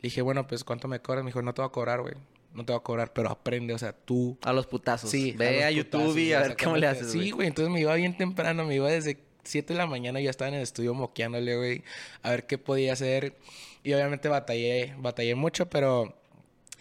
Le 0.02 0.08
dije, 0.08 0.22
bueno, 0.22 0.48
pues 0.48 0.64
¿cuánto 0.64 0.88
me 0.88 1.00
cobras? 1.00 1.24
Me 1.24 1.30
dijo, 1.30 1.42
no 1.42 1.54
te 1.54 1.62
voy 1.62 1.70
a 1.70 1.72
cobrar, 1.72 2.02
güey. 2.02 2.14
No 2.54 2.66
te 2.66 2.74
voy 2.74 2.80
a 2.80 2.84
cobrar, 2.84 3.14
pero 3.14 3.30
aprende, 3.30 3.74
o 3.74 3.78
sea, 3.78 3.94
tú. 3.94 4.38
A 4.44 4.54
los 4.54 4.68
putazos. 4.68 5.10
Sí, 5.10 5.32
Ve 5.32 5.64
a, 5.64 5.72
YouTube 5.72 6.18
y 6.18 6.34
a 6.34 6.42
ver 6.42 6.58
cómo 6.62 6.78
le 6.78 6.88
haces. 6.88 7.12
Sí, 7.12 7.32
güey. 7.32 7.48
Entonces 7.48 7.74
me 7.74 7.80
iba 7.80 7.96
bien 7.96 8.16
temprano, 8.16 8.64
me 8.66 8.76
iba 8.76 8.90
desde 8.90 9.18
7 9.44 9.74
de 9.74 9.78
la 9.78 9.88
mañana, 9.88 10.20
ya 10.22 10.30
estaba 10.30 10.50
en 10.50 10.56
el 10.56 10.62
estudio 10.62 10.94
moqueándole, 10.94 11.56
güey, 11.56 11.84
a 12.22 12.30
ver 12.32 12.46
qué 12.46 12.58
podía 12.58 12.94
hacer. 12.94 13.36
Y 13.84 13.94
obviamente 13.94 14.30
batallé, 14.30 14.96
batallé 15.00 15.36
mucho, 15.36 15.70
pero 15.70 16.16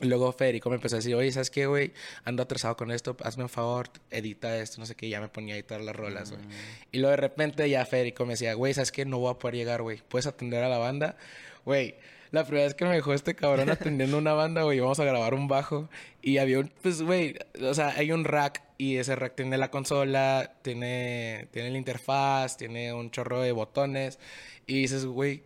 Luego 0.02 0.32
Federico 0.32 0.68
me 0.68 0.76
empezó 0.76 0.96
a 0.96 0.98
decir, 0.98 1.14
oye, 1.14 1.30
¿sabes 1.30 1.50
qué, 1.50 1.66
güey? 1.66 1.92
Ando 2.24 2.42
atrasado 2.42 2.76
con 2.76 2.90
esto, 2.90 3.16
hazme 3.22 3.44
un 3.44 3.48
favor, 3.48 3.88
edita 4.10 4.56
esto, 4.58 4.80
no 4.80 4.86
sé 4.86 4.96
qué, 4.96 5.08
ya 5.08 5.20
me 5.20 5.28
ponía 5.28 5.54
a 5.54 5.58
editar 5.58 5.80
las 5.80 5.94
rolas, 5.94 6.30
güey. 6.30 6.42
Mm. 6.42 6.50
Y 6.92 6.98
luego 6.98 7.10
de 7.12 7.16
repente 7.18 7.70
ya 7.70 7.86
Federico 7.86 8.26
me 8.26 8.32
decía, 8.32 8.54
güey, 8.54 8.74
¿sabes 8.74 8.90
qué? 8.90 9.04
No 9.04 9.18
voy 9.18 9.32
a 9.32 9.38
poder 9.38 9.54
llegar, 9.54 9.82
güey. 9.82 10.00
¿Puedes 10.08 10.26
atender 10.26 10.64
a 10.64 10.68
la 10.68 10.78
banda? 10.78 11.16
Güey, 11.64 11.94
la 12.32 12.44
primera 12.44 12.64
vez 12.64 12.74
que 12.74 12.86
me 12.86 12.94
dejó 12.94 13.12
este 13.12 13.34
cabrón 13.34 13.70
atendiendo 13.70 14.18
una 14.18 14.32
banda, 14.32 14.62
güey, 14.62 14.80
vamos 14.80 14.98
a 14.98 15.04
grabar 15.04 15.34
un 15.34 15.48
bajo. 15.48 15.88
Y 16.22 16.38
había 16.38 16.60
un, 16.60 16.72
pues, 16.82 17.02
güey, 17.02 17.36
o 17.60 17.74
sea, 17.74 17.90
hay 17.90 18.10
un 18.10 18.24
rack 18.24 18.62
y 18.78 18.96
ese 18.96 19.14
rack 19.14 19.36
tiene 19.36 19.58
la 19.58 19.70
consola, 19.70 20.54
tiene, 20.62 21.48
tiene 21.52 21.70
la 21.70 21.78
interfaz, 21.78 22.56
tiene 22.56 22.92
un 22.92 23.10
chorro 23.10 23.40
de 23.40 23.52
botones. 23.52 24.18
Y 24.66 24.80
dices, 24.80 25.04
güey, 25.04 25.42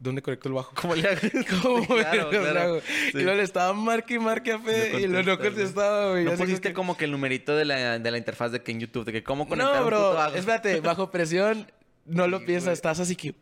¿Dónde 0.00 0.22
conecto 0.22 0.48
el 0.48 0.54
bajo? 0.54 0.72
¿Cómo 0.80 0.94
le 0.94 1.06
hago? 1.06 1.20
¿Cómo 1.62 1.86
claro, 1.86 2.30
claro. 2.30 2.80
Y 3.12 3.18
luego 3.18 3.34
le 3.34 3.42
estaba 3.42 3.74
marque 3.74 4.14
y 4.14 4.18
marque 4.18 4.52
a 4.52 4.58
Fe 4.58 4.98
y 4.98 5.06
luego 5.06 5.30
no 5.30 5.38
contestaba, 5.38 6.10
güey. 6.12 6.24
¿No 6.24 6.32
pusiste 6.32 6.72
como 6.72 6.96
que 6.96 7.04
el 7.04 7.10
numerito 7.10 7.54
de 7.54 7.66
la, 7.66 7.98
de 7.98 8.10
la 8.10 8.16
interfaz 8.16 8.50
de 8.50 8.62
que 8.62 8.72
en 8.72 8.80
YouTube, 8.80 9.04
de 9.04 9.12
que 9.12 9.22
cómo 9.22 9.46
conectar 9.46 9.80
no, 9.80 9.86
bro, 9.86 10.12
un 10.12 10.36
espérate, 10.36 10.80
bajo 10.80 11.10
presión 11.10 11.66
no 12.06 12.26
lo 12.26 12.44
piensas, 12.44 12.72
estás 12.72 12.98
así 12.98 13.14
que 13.14 13.34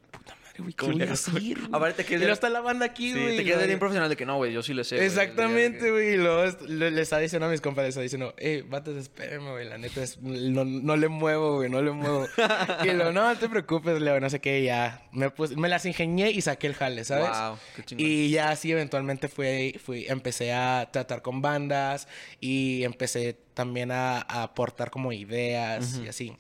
güey, 0.63 0.75
¿qué 0.75 0.87
voy 0.87 1.03
a? 1.71 1.77
Aparte 1.77 2.05
te 2.05 2.15
Y 2.15 2.19
no 2.19 2.33
está 2.33 2.49
la 2.49 2.61
banda 2.61 2.87
aquí, 2.87 3.13
güey. 3.13 3.37
te 3.37 3.45
quedas 3.45 3.67
bien 3.67 3.79
profesional 3.79 4.09
de 4.09 4.17
que 4.17 4.27
no, 4.27 4.37
güey, 4.37 4.53
yo 4.53 4.63
sí 4.63 4.75
le 4.75 4.85
sé. 4.85 5.05
Exactamente, 5.05 5.91
güey. 5.91 6.15
Y 6.15 6.17
luego 6.17 6.57
le, 6.67 7.01
estaba 7.01 7.23
diciendo 7.23 7.47
a 7.47 7.51
mis 7.51 7.61
compadres, 7.61 7.91
está 7.91 8.03
diciendo, 8.03 8.35
eh, 8.39 8.65
vatos, 8.69 8.97
espérenme, 8.97 9.51
güey, 9.51 9.69
la 9.69 9.79
neta 9.79 10.03
es, 10.03 10.21
no, 10.21 10.65
no 10.65 10.97
le 10.97 11.09
muevo, 11.09 11.57
güey, 11.57 11.71
no 11.71 11.83
le 11.83 11.93
muevo. 11.93 12.27
y 12.85 12.87
luego, 12.89 13.13
no, 13.13 13.29
no 13.29 13.39
te 13.39 13.49
preocupes, 13.49 14.01
Leo, 14.01 14.21
no 14.21 14.31
sé 14.31 14.41
qué, 14.41 14.63
ya. 14.63 15.03
Me, 15.13 15.33
me 15.57 15.69
las 15.69 15.87
ingenié 15.87 16.31
y 16.31 16.41
saqué 16.41 16.67
el 16.67 16.75
jale, 16.75 17.05
¿sabes? 17.05 17.29
Wow, 17.29 17.59
qué 17.77 17.85
chingón. 17.85 18.07
Y 18.07 18.31
ya 18.31 18.51
así 18.51 18.73
eventualmente 18.73 19.29
fui, 19.29 19.79
fui, 19.85 20.07
empecé 20.09 20.53
a 20.53 20.89
tratar 20.91 21.23
con 21.23 21.41
bandas 21.43 22.09
y 22.41 22.83
empecé 22.85 23.37
también 23.55 23.91
a, 23.91 24.21
aportar 24.21 24.91
como 24.91 25.13
ideas 25.13 26.01
y 26.05 26.09
así. 26.09 26.37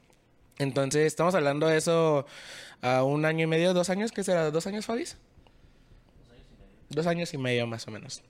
Entonces, 0.58 1.06
estamos 1.06 1.34
hablando 1.34 1.66
de 1.68 1.76
eso 1.76 2.26
a 2.82 3.02
un 3.02 3.24
año 3.24 3.44
y 3.44 3.46
medio, 3.46 3.74
dos 3.74 3.90
años, 3.90 4.12
¿qué 4.12 4.22
será? 4.24 4.50
¿Dos 4.50 4.66
años, 4.66 4.86
Fabis? 4.86 5.16
Dos 6.88 7.06
años 7.06 7.32
y 7.34 7.38
medio. 7.38 7.66
más 7.66 7.86
o 7.86 7.90
menos. 7.90 8.22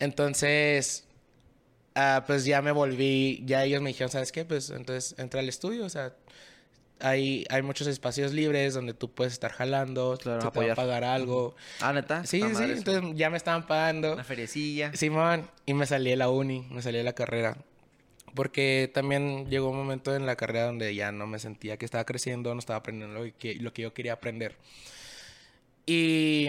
Entonces, 0.00 1.04
ah, 1.94 2.24
pues 2.26 2.44
ya 2.44 2.62
me 2.62 2.72
volví, 2.72 3.42
ya 3.44 3.64
ellos 3.64 3.80
me 3.80 3.90
dijeron, 3.90 4.10
¿sabes 4.10 4.32
qué? 4.32 4.44
Pues 4.44 4.70
entonces 4.70 5.14
entra 5.18 5.40
al 5.40 5.48
estudio, 5.48 5.84
o 5.84 5.88
sea, 5.88 6.14
hay, 7.00 7.44
hay 7.50 7.62
muchos 7.62 7.86
espacios 7.86 8.32
libres 8.32 8.74
donde 8.74 8.94
tú 8.94 9.12
puedes 9.12 9.32
estar 9.32 9.52
jalando, 9.52 10.18
claro, 10.20 10.50
te 10.50 10.70
a 10.70 10.74
pagar 10.74 11.04
algo. 11.04 11.54
Ah, 11.80 11.92
¿neta? 11.92 12.24
Sí, 12.24 12.42
sí, 12.54 12.62
entonces 12.64 13.02
ya 13.14 13.30
me 13.30 13.36
estaban 13.36 13.66
pagando. 13.66 14.14
Una 14.14 14.24
feriecilla. 14.24 14.92
Simón, 14.94 15.48
y 15.66 15.74
me 15.74 15.86
salí 15.86 16.10
de 16.10 16.16
la 16.16 16.30
uni, 16.30 16.66
me 16.70 16.82
salí 16.82 16.98
de 16.98 17.04
la 17.04 17.12
carrera. 17.12 17.56
Porque 18.34 18.90
también 18.92 19.48
llegó 19.48 19.70
un 19.70 19.76
momento 19.76 20.14
en 20.14 20.26
la 20.26 20.36
carrera 20.36 20.66
donde 20.66 20.94
ya 20.94 21.12
no 21.12 21.26
me 21.26 21.38
sentía 21.38 21.76
que 21.76 21.84
estaba 21.84 22.04
creciendo, 22.04 22.52
no 22.54 22.58
estaba 22.58 22.78
aprendiendo 22.78 23.24
lo 23.24 23.38
que, 23.38 23.54
lo 23.56 23.72
que 23.72 23.82
yo 23.82 23.94
quería 23.94 24.14
aprender. 24.14 24.56
Y 25.86 26.48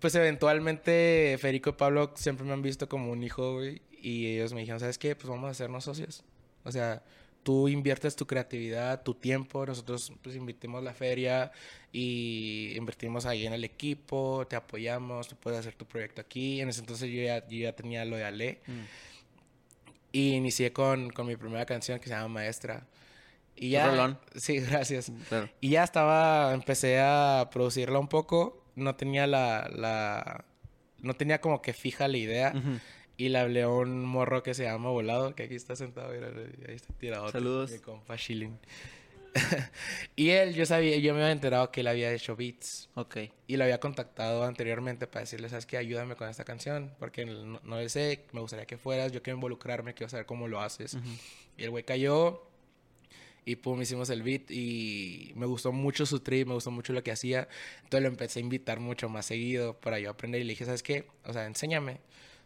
pues 0.00 0.14
eventualmente 0.16 1.36
Federico 1.40 1.70
y 1.70 1.72
Pablo 1.74 2.12
siempre 2.14 2.44
me 2.44 2.52
han 2.52 2.62
visto 2.62 2.88
como 2.88 3.10
un 3.12 3.22
hijo, 3.22 3.54
güey. 3.54 3.80
Y 4.02 4.34
ellos 4.34 4.52
me 4.52 4.60
dijeron, 4.60 4.80
¿sabes 4.80 4.98
qué? 4.98 5.16
Pues 5.16 5.28
vamos 5.28 5.48
a 5.48 5.50
hacernos 5.52 5.84
socios. 5.84 6.24
O 6.64 6.72
sea, 6.72 7.02
tú 7.42 7.68
inviertes 7.68 8.16
tu 8.16 8.26
creatividad, 8.26 9.02
tu 9.02 9.14
tiempo, 9.14 9.64
nosotros 9.64 10.12
pues 10.22 10.34
invertimos 10.34 10.82
la 10.82 10.94
feria 10.94 11.52
y 11.92 12.72
invertimos 12.76 13.26
ahí 13.26 13.46
en 13.46 13.52
el 13.52 13.64
equipo, 13.64 14.46
te 14.48 14.56
apoyamos, 14.56 15.28
tú 15.28 15.36
puedes 15.36 15.60
hacer 15.60 15.74
tu 15.74 15.86
proyecto 15.86 16.20
aquí. 16.20 16.60
En 16.60 16.70
ese 16.70 16.80
entonces 16.80 17.08
yo 17.10 17.22
ya, 17.22 17.46
ya 17.46 17.74
tenía 17.74 18.04
lo 18.04 18.16
de 18.16 18.24
Ale. 18.24 18.60
Mm. 18.66 18.80
Y 20.14 20.34
inicié 20.34 20.72
con, 20.72 21.10
con 21.10 21.26
mi 21.26 21.34
primera 21.34 21.66
canción 21.66 21.98
que 21.98 22.04
se 22.04 22.14
llama 22.14 22.28
Maestra. 22.28 22.86
Y 23.56 23.70
ya... 23.70 23.88
Rolón. 23.88 24.16
Sí, 24.36 24.58
gracias. 24.60 25.10
Y 25.60 25.70
ya 25.70 25.82
estaba, 25.82 26.54
empecé 26.54 27.00
a 27.00 27.48
producirla 27.50 27.98
un 27.98 28.06
poco. 28.06 28.64
No 28.76 28.94
tenía 28.94 29.26
la, 29.26 29.68
la... 29.74 30.44
No 31.00 31.14
tenía 31.14 31.40
como 31.40 31.60
que 31.60 31.72
fija 31.72 32.06
la 32.06 32.16
idea. 32.16 32.52
Y 33.16 33.30
le 33.30 33.40
hablé 33.40 33.62
a 33.62 33.68
un 33.68 34.04
morro 34.04 34.44
que 34.44 34.54
se 34.54 34.62
llama 34.62 34.90
Volado, 34.90 35.34
que 35.34 35.42
aquí 35.42 35.56
está 35.56 35.74
sentado, 35.74 36.12
ahí 36.12 36.74
está 36.76 36.94
tirado. 36.94 37.28
Saludos. 37.32 37.72
Mi 37.72 37.78
compa 37.80 38.16
y 40.16 40.30
él, 40.30 40.54
yo 40.54 40.64
sabía, 40.66 40.96
yo 40.98 41.12
me 41.14 41.20
había 41.20 41.32
enterado 41.32 41.70
que 41.70 41.80
él 41.80 41.88
había 41.88 42.12
hecho 42.12 42.36
beats. 42.36 42.88
Ok. 42.94 43.16
Y 43.46 43.56
lo 43.56 43.64
había 43.64 43.80
contactado 43.80 44.44
anteriormente 44.44 45.06
para 45.06 45.20
decirle, 45.22 45.48
¿sabes 45.48 45.66
qué? 45.66 45.76
Ayúdame 45.76 46.16
con 46.16 46.28
esta 46.28 46.44
canción, 46.44 46.92
porque 46.98 47.26
no, 47.26 47.60
no 47.62 47.88
sé, 47.88 48.24
me 48.32 48.40
gustaría 48.40 48.66
que 48.66 48.78
fueras, 48.78 49.12
yo 49.12 49.22
quiero 49.22 49.36
involucrarme, 49.36 49.94
quiero 49.94 50.10
saber 50.10 50.26
cómo 50.26 50.48
lo 50.48 50.60
haces. 50.60 50.96
Y 51.56 51.64
el 51.64 51.70
güey 51.70 51.84
cayó 51.84 52.42
y 53.44 53.56
pum, 53.56 53.80
hicimos 53.82 54.08
el 54.10 54.22
beat 54.22 54.50
y 54.50 55.32
me 55.34 55.46
gustó 55.46 55.72
mucho 55.72 56.06
su 56.06 56.20
trip, 56.20 56.48
me 56.48 56.54
gustó 56.54 56.70
mucho 56.70 56.92
lo 56.92 57.02
que 57.02 57.12
hacía. 57.12 57.48
Entonces 57.82 58.02
lo 58.02 58.08
empecé 58.08 58.38
a 58.38 58.42
invitar 58.42 58.80
mucho 58.80 59.08
más 59.08 59.26
seguido 59.26 59.78
para 59.80 59.98
yo 59.98 60.10
aprender 60.10 60.40
y 60.40 60.44
le 60.44 60.52
dije, 60.52 60.64
¿sabes 60.64 60.82
qué? 60.82 61.06
O 61.24 61.32
sea, 61.32 61.46
enséñame. 61.46 62.00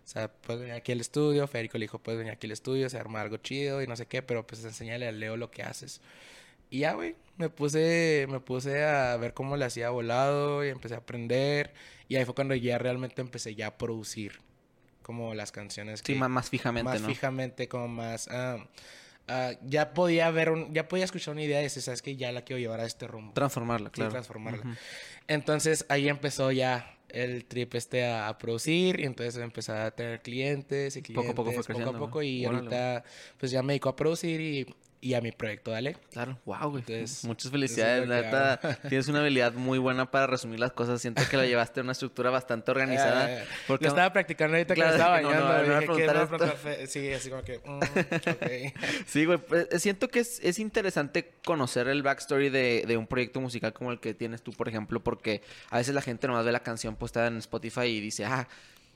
O 0.05 0.11
sea, 0.11 0.33
puedes 0.33 0.62
venir 0.62 0.74
aquí 0.74 0.92
al 0.92 1.01
estudio. 1.01 1.46
Federico 1.46 1.79
le 1.79 1.85
dijo, 1.85 1.98
puedes 1.98 2.18
venir 2.18 2.33
aquí 2.33 2.46
al 2.46 2.53
estudio, 2.53 2.88
se 2.88 2.98
arma 2.98 3.20
algo 3.20 3.37
chido 3.37 3.83
y 3.83 3.87
no 3.87 3.94
sé 3.94 4.07
qué, 4.07 4.22
pero 4.22 4.46
pues 4.46 4.64
enséñale 4.64 5.07
a 5.07 5.12
Leo 5.12 5.37
lo 5.37 5.51
que 5.51 5.62
haces. 5.62 6.01
Y 6.71 6.81
ya, 6.81 6.95
güey, 6.95 7.17
me 7.37 7.49
puse, 7.49 8.27
me 8.29 8.41
puse 8.41 8.85
a 8.85 9.17
ver 9.17 9.33
cómo 9.33 9.57
le 9.57 9.65
hacía 9.65 9.91
volado 9.91 10.65
y 10.65 10.69
empecé 10.69 10.95
a 10.95 10.99
aprender. 10.99 11.73
Y 12.09 12.17
ahí 12.17 12.25
fue 12.25 12.35
cuando 12.35 12.55
ya 12.55 12.79
realmente 12.79 13.21
empecé 13.21 13.55
ya 13.55 13.69
a 13.69 13.79
producir 13.79 14.41
como 15.03 15.35
las 15.35 15.53
canciones. 15.53 16.03
Sí, 16.05 16.15
más, 16.15 16.51
fijamente, 16.51 16.85
más 16.85 17.03
fijamente, 17.03 17.69
como 17.69 17.89
más... 17.89 18.29
Ah, 18.29 18.59
ah, 19.29 19.53
ya 19.63 19.95
podía 19.95 20.31
ver 20.31 20.51
un, 20.51 20.75
ya 20.75 20.89
podía 20.89 21.05
escuchar 21.05 21.33
una 21.33 21.43
idea 21.43 21.61
y 21.61 21.65
decir, 21.65 21.83
sabes 21.83 22.03
que 22.03 22.17
ya 22.17 22.33
la 22.33 22.43
quiero 22.43 22.61
llevar 22.61 22.81
a 22.81 22.87
este 22.87 23.07
rumbo. 23.07 23.33
Transformarla, 23.33 23.91
claro. 23.91 24.11
Sí, 24.11 24.13
transformarla. 24.13 24.77
Entonces 25.29 25.87
ahí 25.89 26.09
empezó 26.09 26.51
ya 26.51 26.95
el 27.09 27.45
trip 27.47 27.75
este 27.75 28.07
a, 28.07 28.37
producir 28.39 29.01
y 29.01 29.05
entonces 29.05 29.41
empecé 29.43 29.73
a 29.73 29.91
tener 29.93 30.21
clientes 30.21 30.97
y 30.97 31.03
clientes. 31.03 31.25
Poco 31.25 31.33
a 31.33 31.35
poco 31.35 31.53
fue 31.53 31.65
creciendo. 31.65 31.93
Poco 31.93 32.05
a 32.05 32.09
poco 32.09 32.23
y 32.23 32.45
ahorita 32.45 33.05
pues 33.39 33.51
ya 33.51 33.63
me 33.63 33.75
dedico 33.75 33.89
a 33.89 33.97
producir 33.97 34.41
y 34.41 34.75
y 35.01 35.15
a 35.15 35.21
mi 35.21 35.31
proyecto, 35.31 35.71
dale. 35.71 35.97
Claro, 36.13 36.39
wow, 36.45 36.71
güey. 36.71 36.85
Muchas 37.23 37.51
felicidades, 37.51 38.09
neta. 38.09 38.59
Tienes 38.89 39.07
una 39.09 39.21
habilidad 39.21 39.53
muy 39.53 39.79
buena 39.79 40.11
para 40.11 40.27
resumir 40.27 40.59
las 40.59 40.73
cosas. 40.73 41.01
Siento 41.01 41.23
que 41.31 41.37
lo 41.37 41.45
llevaste 41.45 41.81
a 41.81 41.83
una 41.85 41.93
estructura 41.93 42.31
bastante 42.31 42.71
organizada. 42.71 43.31
Eh, 43.31 43.45
porque... 43.67 43.85
Lo 43.85 43.91
estaba 43.91 44.13
practicando 44.13 44.57
ahorita 44.57 44.75
que 44.75 44.81
estaba 44.81 45.21
bañando. 45.23 46.57
Sí, 46.87 47.13
así 47.13 47.31
como 47.31 47.43
que... 47.43 47.61
Mm, 47.65 47.81
sí, 49.07 49.25
güey. 49.25 49.39
Pues, 49.39 49.69
eh, 49.71 49.79
siento 49.79 50.09
que 50.09 50.21
es, 50.21 50.41
es 50.43 50.59
interesante 50.59 51.33
conocer 51.45 51.87
el 51.89 52.03
backstory 52.03 52.49
de, 52.49 52.85
de, 52.87 52.97
un 52.97 53.07
proyecto 53.07 53.41
musical 53.41 53.73
como 53.73 53.93
el 53.93 54.01
que 54.01 54.15
tienes 54.15 54.43
tú, 54.43 54.53
por 54.53 54.69
ejemplo, 54.69 55.01
porque 55.01 55.43
a 55.71 55.79
veces 55.79 55.95
la 55.95 56.03
gente 56.03 56.27
nomás 56.27 56.45
ve 56.45 56.51
la 56.51 56.61
canción 56.61 56.97
postada 56.97 57.29
en 57.29 57.37
Spotify 57.37 57.87
y 57.87 58.01
dice, 58.01 58.25
ah, 58.25 58.49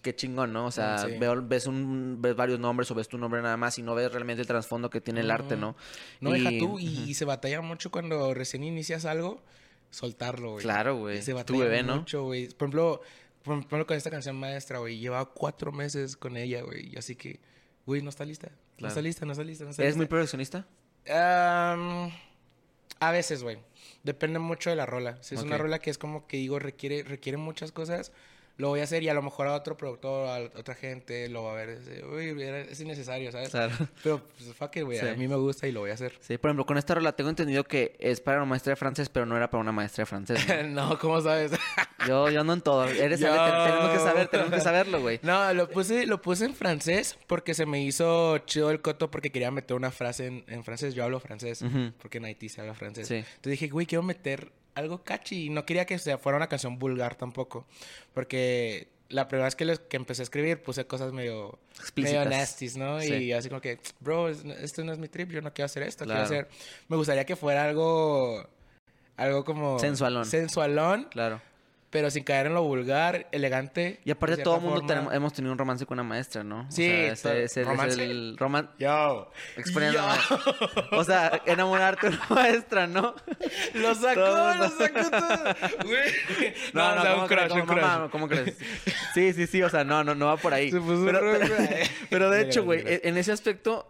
qué 0.03 0.15
chingón, 0.15 0.53
¿no? 0.53 0.67
O 0.67 0.71
sea, 0.71 1.07
ves, 1.43 1.67
un, 1.67 2.19
ves 2.21 2.37
varios 2.37 2.59
nombres 2.59 2.91
o 2.91 2.95
ves 2.95 3.09
tu 3.09 3.17
nombre 3.17 3.41
nada 3.41 3.57
más 3.57 3.79
y 3.79 3.83
no 3.83 3.95
ves 3.95 4.13
realmente 4.13 4.43
el 4.43 4.47
trasfondo 4.47 4.91
que 4.91 5.01
tiene 5.01 5.21
el 5.21 5.31
arte, 5.31 5.57
¿no? 5.57 5.77
No, 6.21 6.33
deja 6.33 6.51
tú. 6.59 6.79
Y, 6.79 7.15
se 7.15 7.25
batalla 7.25 7.61
mucho 7.61 7.91
cuando 7.91 8.35
recién 8.35 8.65
inicias 8.65 9.05
algo, 9.05 9.43
soltarlo, 9.91 10.53
güey. 10.53 10.63
Claro, 10.63 10.99
güey. 10.99 11.23
Se 11.23 11.33
batalla 11.33 11.59
tu 11.59 11.63
bebé, 11.63 11.83
mucho, 11.83 12.25
güey. 12.25 12.49
Por 12.49 12.67
ejemplo, 12.67 13.01
por 13.43 13.57
ejemplo, 13.57 13.87
con 13.87 13.97
esta 13.97 14.11
canción 14.11 14.37
maestra, 14.37 14.79
güey. 14.79 14.99
Lleva 14.99 15.25
cuatro 15.25 15.73
meses 15.73 16.17
con 16.17 16.37
ella, 16.37 16.63
güey. 16.63 16.97
Así 16.97 17.17
que, 17.17 17.41
güey, 17.87 18.03
no 18.03 18.11
está 18.11 18.25
lista. 18.25 18.51
No 18.79 18.89
está 18.89 19.01
lista, 19.01 19.25
no 19.25 19.33
está 19.33 19.45
lista. 19.45 19.65
No 19.65 19.71
está 19.71 19.83
¿Eres 19.83 19.97
muy 19.97 20.07
perfeccionista? 20.07 20.67
a 21.09 23.11
veces, 23.11 23.43
güey. 23.43 23.59
Depende 24.05 24.39
mucho 24.39 24.71
de 24.71 24.77
la 24.77 24.87
rola. 24.87 25.19
Si 25.23 25.35
es 25.35 25.43
una 25.43 25.59
rola 25.59 25.79
que 25.79 25.91
es 25.91 25.99
como 25.99 26.27
que 26.27 26.37
digo, 26.37 26.59
requiere, 26.59 27.03
requiere 27.03 27.37
muchas 27.37 27.73
cosas 27.73 28.13
lo 28.59 28.69
voy 28.69 28.81
a 28.81 28.85
hacer 28.85 29.03
y 29.03 29.09
a 29.09 29.15
lo 29.15 29.23
mejor 29.23 29.47
a 29.49 29.55
otro 29.55 29.77
productor, 29.77 30.29
a 30.29 30.59
otra 30.59 30.75
gente 30.75 31.29
lo 31.29 31.45
va 31.45 31.53
a 31.53 31.55
ver. 31.57 31.71
es- 31.71 31.89
Uy, 32.05 32.41
es 32.43 32.81
innecesario, 32.81 33.33
¿sabes? 33.33 33.49
Claro. 33.51 33.73
Pero, 34.03 34.21
pues, 34.39 34.55
fuck 34.55 34.77
it, 34.77 34.85
güey. 34.85 34.99
Sí. 34.99 35.07
A 35.09 35.15
mí 35.15 35.27
me 35.27 35.37
gusta 35.37 35.67
y 35.67 35.73
lo 35.73 35.81
voy 35.81 35.91
a 35.91 35.95
hacer. 35.95 36.13
Sí, 36.21 36.39
por 36.39 36.51
ejemplo, 36.51 36.67
con 36.67 36.77
esta 36.79 36.95
rola 36.95 37.13
tengo 37.17 37.31
entendido 37.31 37.65
que 37.65 37.97
es 37.99 38.21
para 38.21 38.37
una 38.39 38.47
maestra 38.47 38.71
de 38.73 38.77
francés, 38.77 39.09
pero 39.09 39.27
no 39.27 39.37
era 39.37 39.51
para 39.51 39.61
una 39.61 39.73
maestra 39.73 40.03
de 40.03 40.07
francés. 40.07 40.47
¿no? 40.69 40.89
no, 40.91 40.99
¿cómo 40.99 41.21
sabes? 41.21 41.53
Yo, 42.07 42.29
yo 42.31 42.41
ando 42.41 42.53
en 42.53 42.61
todo. 42.61 42.85
Eres 42.87 43.21
Yo- 43.21 43.29
saber- 43.29 43.65
tenemos 43.71 43.91
que 43.93 43.99
saber, 43.99 44.29
tenemos 44.29 44.53
que 44.53 44.61
saberlo, 44.61 45.01
güey. 45.01 45.21
No, 45.23 45.53
lo 45.55 45.69
puse, 45.69 46.05
lo 46.07 46.21
puse 46.21 46.45
en 46.47 46.55
francés 46.55 47.17
porque 47.29 47.55
se 47.55 47.65
me 47.65 47.81
hizo 47.83 48.39
chido 48.39 48.71
el 48.73 48.81
coto 48.83 49.09
porque 49.11 49.31
quería 49.31 49.51
meter 49.53 49.77
una 49.77 49.93
frase 49.93 50.27
en, 50.27 50.45
en 50.49 50.65
francés. 50.65 50.95
Yo 50.95 51.05
hablo 51.05 51.21
francés 51.21 51.65
porque 52.01 52.19
en 52.19 52.25
Haití 52.25 52.49
se 52.49 52.61
habla 52.61 52.75
francés. 52.75 53.07
Sí. 53.07 53.15
Entonces 53.15 53.43
dije, 53.53 53.69
güey, 53.69 53.87
quiero 53.87 54.03
meter 54.03 54.51
algo 54.75 55.03
catchy. 55.05 55.47
Y 55.47 55.51
no 55.51 55.65
quería 55.67 55.85
que 55.87 55.99
sea, 55.99 56.19
fuera 56.19 56.37
una 56.37 56.49
canción 56.49 56.79
vulgar 56.79 57.15
tampoco. 57.15 57.67
Porque 58.15 58.89
la 59.09 59.29
primera 59.29 59.45
vez 59.47 59.55
que, 59.57 59.65
les- 59.65 59.79
que 59.81 59.97
empecé 59.97 60.23
a 60.23 60.25
escribir 60.25 60.63
puse 60.63 60.87
cosas 60.87 61.13
medio, 61.13 61.59
Explícitas. 61.79 62.25
medio 62.27 62.39
nasties, 62.39 62.77
¿no? 62.77 63.01
Sí. 63.01 63.13
Y 63.15 63.33
así 63.33 63.49
como 63.49 63.61
que, 63.61 63.79
bro, 64.01 64.29
es- 64.29 64.45
esto 64.45 64.83
no 64.85 64.93
es 64.93 64.99
mi 64.99 65.09
trip, 65.09 65.31
yo 65.31 65.43
no 65.43 65.53
quiero 65.53 65.67
hacer 65.67 65.83
esto. 65.83 66.05
Claro. 66.05 66.27
Quiero 66.27 66.45
hacer... 66.47 66.59
Me 66.89 66.97
gustaría 66.97 67.25
que 67.27 67.37
fuera 67.37 67.65
algo... 67.65 68.49
Algo 69.17 69.45
como... 69.45 69.79
Sensualón. 69.79 70.25
Sensualón, 70.25 71.09
Claro. 71.11 71.41
Pero 71.93 72.11
sin 72.11 72.25
caer 72.25 72.47
en 72.47 72.55
lo 72.55 72.63
vulgar, 72.63 73.29
elegante. 73.33 74.01
Y 74.07 74.11
aparte 74.11 74.39
todo 74.43 74.57
el 74.57 74.61
mundo 74.63 74.77
forma. 74.77 74.89
tenemos- 74.89 75.15
hemos 75.15 75.33
tenido 75.35 75.53
un 75.53 75.59
romance 75.59 75.85
con 75.85 75.97
una 76.01 76.09
maestra, 76.09 76.43
¿no? 76.43 76.65
Sí, 76.71 76.89
o 76.89 77.15
sea, 77.17 77.35
ese, 77.35 77.45
ese 77.45 77.61
es 77.61 77.67
¿romance? 77.69 78.03
el 78.03 78.37
roman... 78.39 78.71
Yo. 78.79 79.31
Exponiendo. 79.59 80.01
O 80.93 81.05
sea, 81.05 81.43
enamorarte 81.45 82.09
de 82.09 82.17
una 82.17 82.27
maestra, 82.31 82.87
¿no? 82.87 83.15
Lo 83.75 83.95
sacó, 83.95 84.15
Todo 84.25 84.55
lo 84.55 84.71
sacó 84.71 85.11
todo. 85.11 85.55
Güey. 85.85 86.55
No, 86.73 86.89
o 86.89 87.03
sea, 87.03 87.11
¿cómo 87.13 87.23
un 87.25 87.29
crush, 87.29 87.43
un 87.43 87.49
¿Cómo, 87.61 87.67
crush. 87.67 87.81
mamá, 87.83 88.09
¿Cómo 88.11 88.29
crees? 88.29 88.57
Sí, 89.13 89.35
sí, 89.35 89.47
sí, 89.47 89.63
o 89.63 89.69
sea, 89.69 89.85
no, 89.85 90.03
no, 90.03 90.15
no 90.15 90.27
va 90.29 90.39
por 90.39 90.55
ahí. 90.55 90.71
Se 90.71 90.81
puso 90.81 91.05
pero, 92.09 92.31
de 92.31 92.41
hecho, 92.43 92.65
güey, 92.65 92.83
mira. 92.85 93.01
en 93.03 93.19
ese 93.19 93.33
aspecto, 93.33 93.87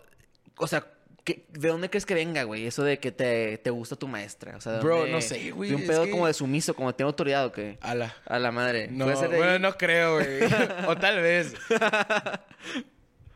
o 0.57 0.67
sea, 0.67 0.85
¿qué- 1.25 1.45
¿de 1.51 1.69
dónde 1.69 1.89
crees 1.91 2.07
que 2.07 2.15
venga, 2.15 2.43
güey? 2.45 2.67
Eso 2.67 2.83
de 2.85 2.99
que 2.99 3.13
te, 3.13 3.59
te 3.59 3.71
gusta 3.71 3.97
tu 3.97 4.09
maestra. 4.09 4.57
O 4.57 4.61
sea, 4.61 4.73
¿de 4.75 4.81
Bro, 4.81 4.97
dónde- 4.99 5.13
no 5.13 5.21
sé, 5.21 5.51
güey, 5.53 5.71
De 5.71 5.77
un 5.77 5.87
pedo 5.87 6.05
que- 6.05 6.11
como 6.11 6.27
de 6.27 6.35
sumiso, 6.35 6.75
como 6.75 6.95
tiene 6.95 7.09
autoridad 7.09 7.47
o 7.47 7.53
qué. 7.53 7.79
Ala. 7.81 8.15
A 8.27 8.39
la 8.39 8.51
madre. 8.53 8.89
No, 8.91 9.07
bueno, 9.07 9.53
ahí. 9.53 9.59
no 9.61 9.77
creo, 9.77 10.15
güey. 10.17 10.27
o 10.89 10.97
tal 10.97 11.21
vez. 11.21 11.55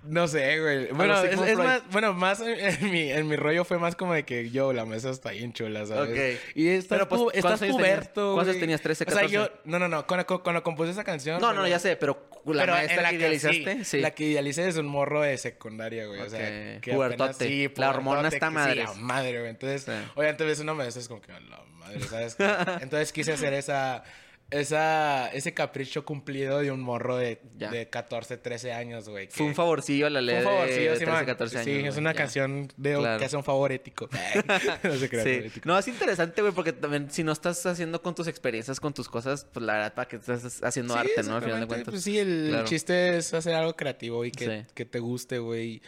No 0.08 0.28
sé, 0.28 0.60
güey. 0.60 0.86
Bueno, 0.92 1.22
es, 1.22 1.56
más, 1.58 1.82
bueno, 1.90 2.12
más 2.14 2.40
en, 2.40 2.90
mi, 2.90 3.10
en 3.10 3.26
mi 3.28 3.36
rollo 3.36 3.64
fue 3.64 3.78
más 3.78 3.96
como 3.96 4.14
de 4.14 4.24
que 4.24 4.50
yo, 4.50 4.72
la 4.72 4.84
mesa 4.84 5.10
está 5.10 5.30
bien 5.30 5.52
chula, 5.52 5.84
¿sabes? 5.86 6.10
Ok. 6.10 6.40
Y 6.54 6.68
estás, 6.68 6.98
Pero, 6.98 7.08
pues, 7.08 7.20
pu- 7.20 7.30
¿cuántos 7.40 7.62
estás 7.62 7.70
puberto, 7.76 8.34
¿Cuántos 8.34 8.58
tenías? 8.58 8.80
13, 8.80 9.04
O 9.06 9.10
sea, 9.10 9.26
yo, 9.26 9.42
14? 9.42 9.60
no, 9.64 9.78
no, 9.78 9.88
no, 9.88 10.06
cuando, 10.06 10.26
cuando 10.42 10.62
compuse 10.62 10.90
esa 10.92 11.04
canción. 11.04 11.40
No, 11.40 11.52
no, 11.52 11.66
ya 11.66 11.78
sé, 11.78 11.96
pero 11.96 12.28
la 12.46 12.62
Pero 12.62 12.72
maestra 12.74 13.02
la 13.02 13.10
que 13.10 13.16
idealizaste, 13.16 13.74
sí, 13.78 13.84
sí. 13.84 14.00
La 14.00 14.10
que 14.12 14.24
idealicé 14.24 14.68
es 14.68 14.76
un 14.76 14.86
morro 14.86 15.20
de 15.22 15.36
secundaria, 15.38 16.06
güey. 16.06 16.20
O 16.20 16.30
sea, 16.30 16.80
que 16.80 16.92
apenas 16.92 17.36
sí, 17.36 17.68
La 17.76 17.90
hormona 17.90 18.28
está. 18.28 18.48
Sí, 18.50 18.74
la 18.78 18.92
madre, 18.94 19.38
güey. 19.38 19.50
Entonces, 19.50 19.82
Sí. 19.82 19.92
obviamente 20.14 20.44
ves 20.44 20.60
una 20.60 20.74
maestra 20.74 21.02
es 21.02 21.08
como 21.08 21.20
que 21.20 21.32
la 21.32 21.40
madre, 21.74 22.00
¿sabes? 22.00 22.36
Entonces 22.80 23.12
quise 23.12 23.32
hacer 23.32 23.52
esa, 23.54 24.04
esa, 24.50 25.28
ese 25.32 25.54
capricho 25.54 26.04
cumplido 26.04 26.58
de 26.60 26.70
un 26.70 26.80
morro 26.80 27.16
de, 27.16 27.40
Ya. 27.58 27.70
de 27.70 27.88
14, 27.88 28.36
13 28.36 28.72
años, 28.72 29.08
güey. 29.08 29.26
Fue 29.28 29.44
un 29.46 29.54
favorcillo 29.54 30.06
a 30.06 30.10
la 30.10 30.20
fue 30.20 30.26
ley 30.26 30.36
un 30.38 30.44
favorcillo, 30.44 30.90
de 30.92 30.98
sí, 30.98 31.04
13, 31.04 31.12
man. 31.12 31.26
14 31.26 31.58
años. 31.58 31.64
Sí, 31.64 31.86
es 31.88 31.96
una 31.96 32.12
ya. 32.12 32.16
canción 32.18 32.72
de 32.76 32.94
Claro. 32.94 33.18
que 33.18 33.24
hace 33.24 33.36
un 33.36 33.44
favor 33.44 33.72
ético. 33.72 34.08
no 34.84 34.94
se 34.94 35.08
crea, 35.08 35.24
Sí. 35.24 35.30
ético. 35.30 35.68
No, 35.68 35.78
es 35.78 35.88
interesante, 35.88 36.42
güey, 36.42 36.54
porque 36.54 36.72
también 36.72 37.10
si 37.10 37.24
no 37.24 37.32
estás 37.32 37.64
haciendo 37.66 38.00
con 38.02 38.14
tus 38.14 38.28
experiencias, 38.28 38.78
con 38.78 38.94
tus 38.94 39.08
cosas, 39.08 39.46
pues 39.52 39.64
la 39.66 39.72
verdad, 39.74 39.94
para 39.94 40.08
que 40.08 40.16
estás 40.16 40.62
haciendo 40.62 40.94
Sí, 40.94 41.00
arte, 41.00 41.22
¿no? 41.24 41.36
Al 41.36 41.42
final 41.42 41.60
de 41.60 41.66
cuentas. 41.66 41.90
Pues 41.92 42.02
sí, 42.04 42.18
el 42.18 42.46
Claro. 42.50 42.64
chiste 42.66 43.16
es 43.18 43.34
hacer 43.34 43.54
algo 43.54 43.74
creativo 43.74 44.24
y 44.24 44.30
que, 44.30 44.44
Sí. 44.46 44.66
que 44.74 44.84
te 44.84 45.00
guste, 45.00 45.38
güey. 45.38 45.66
Y 45.66 45.82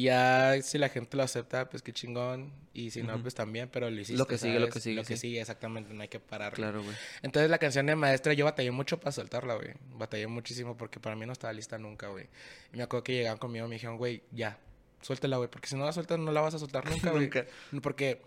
ya 0.00 0.56
si 0.62 0.78
la 0.78 0.88
gente 0.88 1.18
lo 1.18 1.22
acepta, 1.22 1.68
pues 1.68 1.82
qué 1.82 1.92
chingón. 1.92 2.50
Y 2.72 2.90
si 2.90 3.02
no, 3.02 3.12
Ujú. 3.14 3.22
pues 3.24 3.34
también, 3.34 3.68
pero 3.70 3.90
lo 3.90 4.00
hiciste. 4.00 4.16
Lo 4.18 4.26
que 4.26 4.38
sigue, 4.38 4.54
lo 4.54 4.60
¿sabes? 4.60 4.72
que 4.74 4.80
sigue, 4.80 4.96
Lo 4.96 5.02
que 5.04 5.16
sí. 5.16 5.20
sigue, 5.20 5.40
exactamente, 5.42 5.92
no 5.92 6.00
hay 6.00 6.08
que 6.08 6.18
parar. 6.20 6.54
Claro, 6.54 6.82
güey. 6.82 6.96
Entonces 7.20 7.50
la 7.50 7.58
canción 7.58 7.84
de 7.84 7.94
maestra 7.94 8.32
yo 8.32 8.46
batallé 8.46 8.70
mucho 8.70 8.98
para 8.98 9.12
soltarla, 9.12 9.54
güey. 9.56 9.74
Batallé 9.90 10.26
muchísimo 10.28 10.76
porque 10.78 10.98
para 10.98 11.14
mí 11.14 11.26
no 11.26 11.32
estaba 11.32 11.52
lista 11.52 11.76
nunca, 11.76 12.08
güey. 12.08 12.28
Y 12.72 12.76
me 12.78 12.84
acuerdo 12.84 13.04
que 13.04 13.12
llegaban 13.12 13.38
conmigo 13.38 13.66
y 13.66 13.68
me 13.68 13.74
dijeron, 13.74 13.98
güey, 13.98 14.22
ya, 14.30 14.58
suéltala, 15.02 15.36
güey. 15.36 15.50
Porque 15.50 15.68
si 15.68 15.76
no 15.76 15.84
la 15.84 15.92
sueltas, 15.92 16.18
no 16.18 16.32
la 16.32 16.40
vas 16.40 16.54
a 16.54 16.58
soltar 16.58 16.88
nunca, 16.88 17.10
güey. 17.12 17.24
Nunca. 17.24 17.44
Porque... 17.82 18.22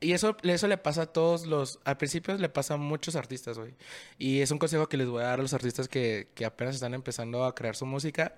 Y 0.00 0.12
eso, 0.12 0.36
eso 0.44 0.68
le 0.68 0.78
pasa 0.78 1.02
a 1.02 1.06
todos 1.06 1.46
los... 1.46 1.80
Al 1.84 1.96
principio 1.96 2.34
le 2.36 2.48
pasa 2.48 2.74
a 2.74 2.76
muchos 2.76 3.16
artistas, 3.16 3.58
güey. 3.58 3.74
Y 4.16 4.40
es 4.40 4.50
un 4.52 4.58
consejo 4.58 4.88
que 4.88 4.96
les 4.96 5.08
voy 5.08 5.22
a 5.22 5.26
dar 5.26 5.38
a 5.40 5.42
los 5.42 5.54
artistas 5.54 5.88
que, 5.88 6.28
que 6.34 6.44
apenas 6.44 6.76
están 6.76 6.94
empezando 6.94 7.44
a 7.44 7.54
crear 7.54 7.74
su 7.76 7.84
música. 7.86 8.34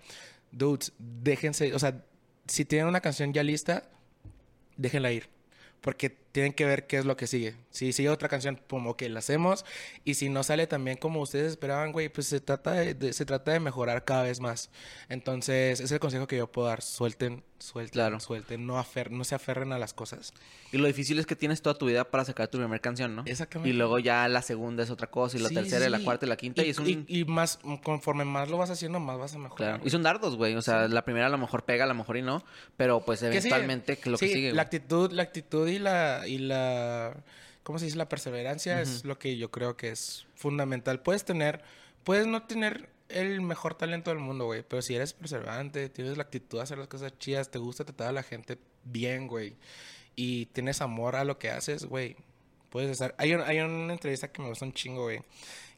Dudes, 0.52 0.92
déjense... 0.98 1.74
O 1.74 1.78
sea, 1.78 2.02
si 2.46 2.64
tienen 2.64 2.88
una 2.88 3.00
canción 3.00 3.32
ya 3.32 3.42
lista, 3.42 3.84
déjenla 4.76 5.12
ir. 5.12 5.28
Porque 5.80 6.10
tienen 6.32 6.52
que 6.52 6.64
ver 6.64 6.86
qué 6.86 6.98
es 6.98 7.04
lo 7.04 7.16
que 7.16 7.26
sigue. 7.26 7.56
Si 7.70 7.92
sigue 7.92 8.08
otra 8.08 8.28
canción, 8.28 8.60
como 8.68 8.96
que 8.96 9.08
la 9.08 9.18
hacemos. 9.20 9.64
Y 10.04 10.14
si 10.14 10.28
no 10.28 10.42
sale 10.42 10.66
también 10.66 10.96
como 10.96 11.20
ustedes 11.20 11.50
esperaban, 11.52 11.92
güey, 11.92 12.08
pues 12.08 12.26
se 12.28 12.40
trata 12.40 12.72
de, 12.72 12.94
de- 12.94 13.12
se 13.12 13.24
trata 13.24 13.52
de 13.52 13.60
mejorar 13.60 14.04
cada 14.04 14.22
vez 14.24 14.40
más. 14.40 14.70
Entonces, 15.08 15.74
ese 15.80 15.84
es 15.84 15.92
el 15.92 16.00
consejo 16.00 16.26
que 16.26 16.36
yo 16.36 16.46
puedo 16.50 16.68
dar. 16.68 16.82
Suelten, 16.82 17.42
suelten, 17.58 17.92
Claro. 17.92 18.20
suelten. 18.20 18.64
No, 18.66 18.78
afer 18.78 19.10
no 19.10 19.24
se 19.24 19.34
aferren 19.34 19.72
a 19.72 19.78
las 19.78 19.92
cosas. 19.92 20.32
Y 20.72 20.78
lo 20.78 20.86
difícil 20.86 21.18
es 21.18 21.26
que 21.26 21.34
tienes 21.36 21.62
toda 21.62 21.76
tu 21.76 21.86
vida 21.86 22.04
para 22.04 22.24
sacar 22.24 22.46
tu 22.48 22.58
primera 22.58 22.78
canción, 22.80 23.16
¿no? 23.16 23.24
Exactamente. 23.26 23.70
Y 23.70 23.72
luego 23.72 23.98
ya 23.98 24.28
la 24.28 24.42
segunda 24.42 24.84
es 24.84 24.90
otra 24.90 25.08
cosa, 25.08 25.36
y 25.36 25.40
la 25.40 25.48
Sí, 25.48 25.54
tercera, 25.56 25.86
y 25.86 25.90
la 25.90 25.98
sí. 25.98 26.04
cuarta, 26.04 26.26
y 26.26 26.28
la 26.28 26.36
quinta, 26.36 26.62
y, 26.64 26.70
es 26.70 26.78
un... 26.78 26.88
y- 26.88 27.04
y 27.08 27.24
más, 27.24 27.58
conforme 27.82 28.24
más 28.24 28.48
lo 28.48 28.56
vas 28.56 28.70
haciendo, 28.70 29.00
más 29.00 29.18
vas 29.18 29.34
a 29.34 29.38
mejorar. 29.38 29.56
Claro. 29.74 29.82
Y 29.86 29.90
son 29.90 30.02
dardos, 30.04 30.36
güey. 30.36 30.54
O 30.54 30.62
sea, 30.62 30.86
la 30.86 31.04
primera 31.04 31.26
a 31.26 31.30
lo 31.30 31.38
mejor 31.38 31.64
pega, 31.64 31.84
a 31.84 31.88
lo 31.88 31.94
mejor 31.94 32.16
y 32.16 32.22
no. 32.22 32.44
Pero 32.76 33.00
pues 33.04 33.18
¿Qué 33.20 33.26
sigue? 33.26 33.38
eventualmente 33.38 33.98
que 33.98 34.10
lo 34.10 34.16
que 34.18 34.28
Sí, 34.28 34.34
sigue. 34.34 34.48
La 34.48 34.52
güey. 34.54 34.64
actitud, 34.64 35.10
la 35.12 35.22
actitud 35.24 35.66
y 35.68 35.78
la, 35.80 36.19
y 36.26 36.38
la, 36.38 37.22
¿cómo 37.62 37.78
se 37.78 37.86
dice? 37.86 37.96
La 37.96 38.08
perseverancia 38.08 38.80
es 38.80 39.04
lo 39.04 39.18
que 39.18 39.36
yo 39.36 39.50
creo 39.50 39.76
que 39.76 39.90
es 39.90 40.26
fundamental. 40.34 41.00
Puedes 41.02 41.24
tener, 41.24 41.62
puedes 42.04 42.26
no 42.26 42.42
tener 42.46 42.88
el 43.08 43.40
mejor 43.40 43.74
talento 43.74 44.10
del 44.10 44.20
mundo, 44.20 44.44
güey, 44.44 44.62
pero 44.66 44.82
si 44.82 44.94
eres 44.94 45.12
perseverante, 45.14 45.88
tienes 45.88 46.16
la 46.16 46.22
actitud 46.22 46.58
de 46.58 46.62
hacer 46.64 46.78
las 46.78 46.86
cosas 46.88 47.12
chidas, 47.18 47.50
te 47.50 47.58
gusta 47.58 47.84
tratar 47.84 48.08
a 48.08 48.12
la 48.12 48.22
gente 48.22 48.56
bien, 48.84 49.26
güey, 49.26 49.56
y 50.14 50.46
tienes 50.46 50.80
amor 50.80 51.16
a 51.16 51.24
lo 51.24 51.38
que 51.38 51.50
haces, 51.50 51.84
güey, 51.86 52.16
puedes 52.70 52.90
estar... 52.90 53.14
Hay, 53.18 53.34
un- 53.34 53.40
hay 53.42 53.58
una 53.60 53.92
entrevista 53.92 54.30
que 54.30 54.40
me 54.42 54.48
gusta 54.48 54.64
un 54.64 54.72
chingo, 54.72 55.02
güey, 55.04 55.22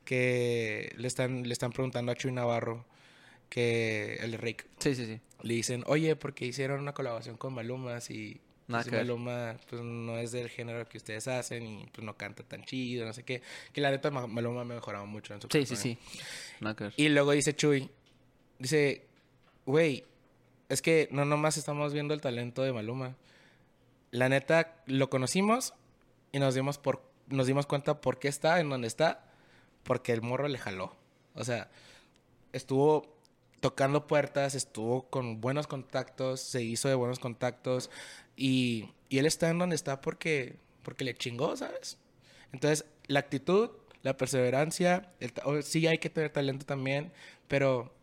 que 0.05 0.92
le 0.98 1.09
están, 1.09 1.46
le 1.48 1.52
están 1.52 1.72
preguntando 1.72 2.12
a 2.12 2.14
Chuy 2.14 2.33
Navarro, 2.33 2.85
que 3.48 4.16
el 4.20 4.35
Rick, 4.35 4.66
Sí, 4.78 4.94
sí, 4.94 5.07
sí. 5.07 5.20
le 5.42 5.55
dicen, 5.55 5.85
oye, 5.87 6.16
porque 6.16 6.44
hicieron 6.46 6.81
una 6.81 6.92
colaboración 6.94 7.37
con 7.37 7.55
Maluma 7.55 8.00
si, 8.00 8.40
Nada 8.72 8.85
que. 8.85 8.96
Maluma 8.96 9.56
pues, 9.68 9.80
no 9.82 10.18
es 10.18 10.32
del 10.32 10.48
género 10.48 10.88
que 10.88 10.98
ustedes 10.98 11.28
hacen 11.28 11.66
y 11.66 11.87
pues 11.92 12.04
no 12.04 12.16
canta 12.16 12.42
tan 12.42 12.64
chido, 12.64 13.06
no 13.06 13.12
sé 13.12 13.22
qué. 13.24 13.42
Que 13.72 13.80
la 13.80 13.90
neta 13.90 14.11
Ma- 14.11 14.26
Maluma 14.26 14.64
me 14.64 14.72
ha 14.72 14.76
mejorado 14.76 15.06
mucho 15.06 15.35
en 15.35 15.40
su 15.40 15.48
Sí, 15.50 15.64
sí, 15.66 15.76
sí. 15.76 15.98
Nada 16.61 16.74
que 16.74 16.85
ver. 16.85 16.94
Y 16.96 17.08
luego 17.08 17.32
dice 17.32 17.54
Chuy, 17.54 17.90
dice, 18.58 19.06
güey, 19.66 20.04
es 20.68 20.82
que 20.82 21.08
no 21.12 21.24
nomás 21.24 21.56
estamos 21.56 21.92
viendo 21.92 22.14
el 22.14 22.20
talento 22.20 22.62
de 22.62 22.72
Maluma. 22.72 23.16
La 24.11 24.28
neta, 24.28 24.82
lo 24.87 25.08
conocimos 25.11 25.74
y 26.32 26.38
nos 26.38 26.54
dimos, 26.54 26.78
por, 26.78 27.02
nos 27.28 27.46
dimos 27.46 27.66
cuenta 27.66 28.00
por 28.00 28.18
qué 28.18 28.28
está 28.28 28.61
en 28.61 28.68
donde 28.70 28.88
está. 28.88 29.28
Porque 29.85 30.12
el 30.12 30.22
morro 30.22 30.48
le 30.48 30.58
jaló. 30.58 30.94
O 31.35 31.44
sea, 31.44 31.70
estuvo 32.52 33.12
tocando 33.62 34.07
puertas, 34.07 34.55
estuvo 34.55 35.09
con 35.09 35.40
buenos 35.40 35.66
contactos, 35.66 36.40
se 36.42 36.62
hizo 36.62 36.88
de 36.90 36.94
buenos 36.96 37.18
contactos. 37.18 37.88
Y, 38.37 38.90
y 39.09 39.18
él 39.18 39.25
está 39.27 39.48
en 39.48 39.59
donde 39.59 39.77
está 39.77 40.01
porque, 40.03 40.57
porque 40.83 41.05
le 41.05 41.14
chingó, 41.14 41.57
¿sabes? 41.57 41.96
Entonces, 42.53 42.85
la 43.07 43.20
actitud, 43.20 43.70
la 44.03 44.16
perseverancia, 44.16 45.12
el 45.20 45.33
ta- 45.33 45.42
o- 45.46 45.62
sí 45.62 45.87
hay 45.87 45.98
que 45.98 46.11
tener 46.11 46.31
talento 46.31 46.66
también, 46.66 47.12
pero 47.48 47.94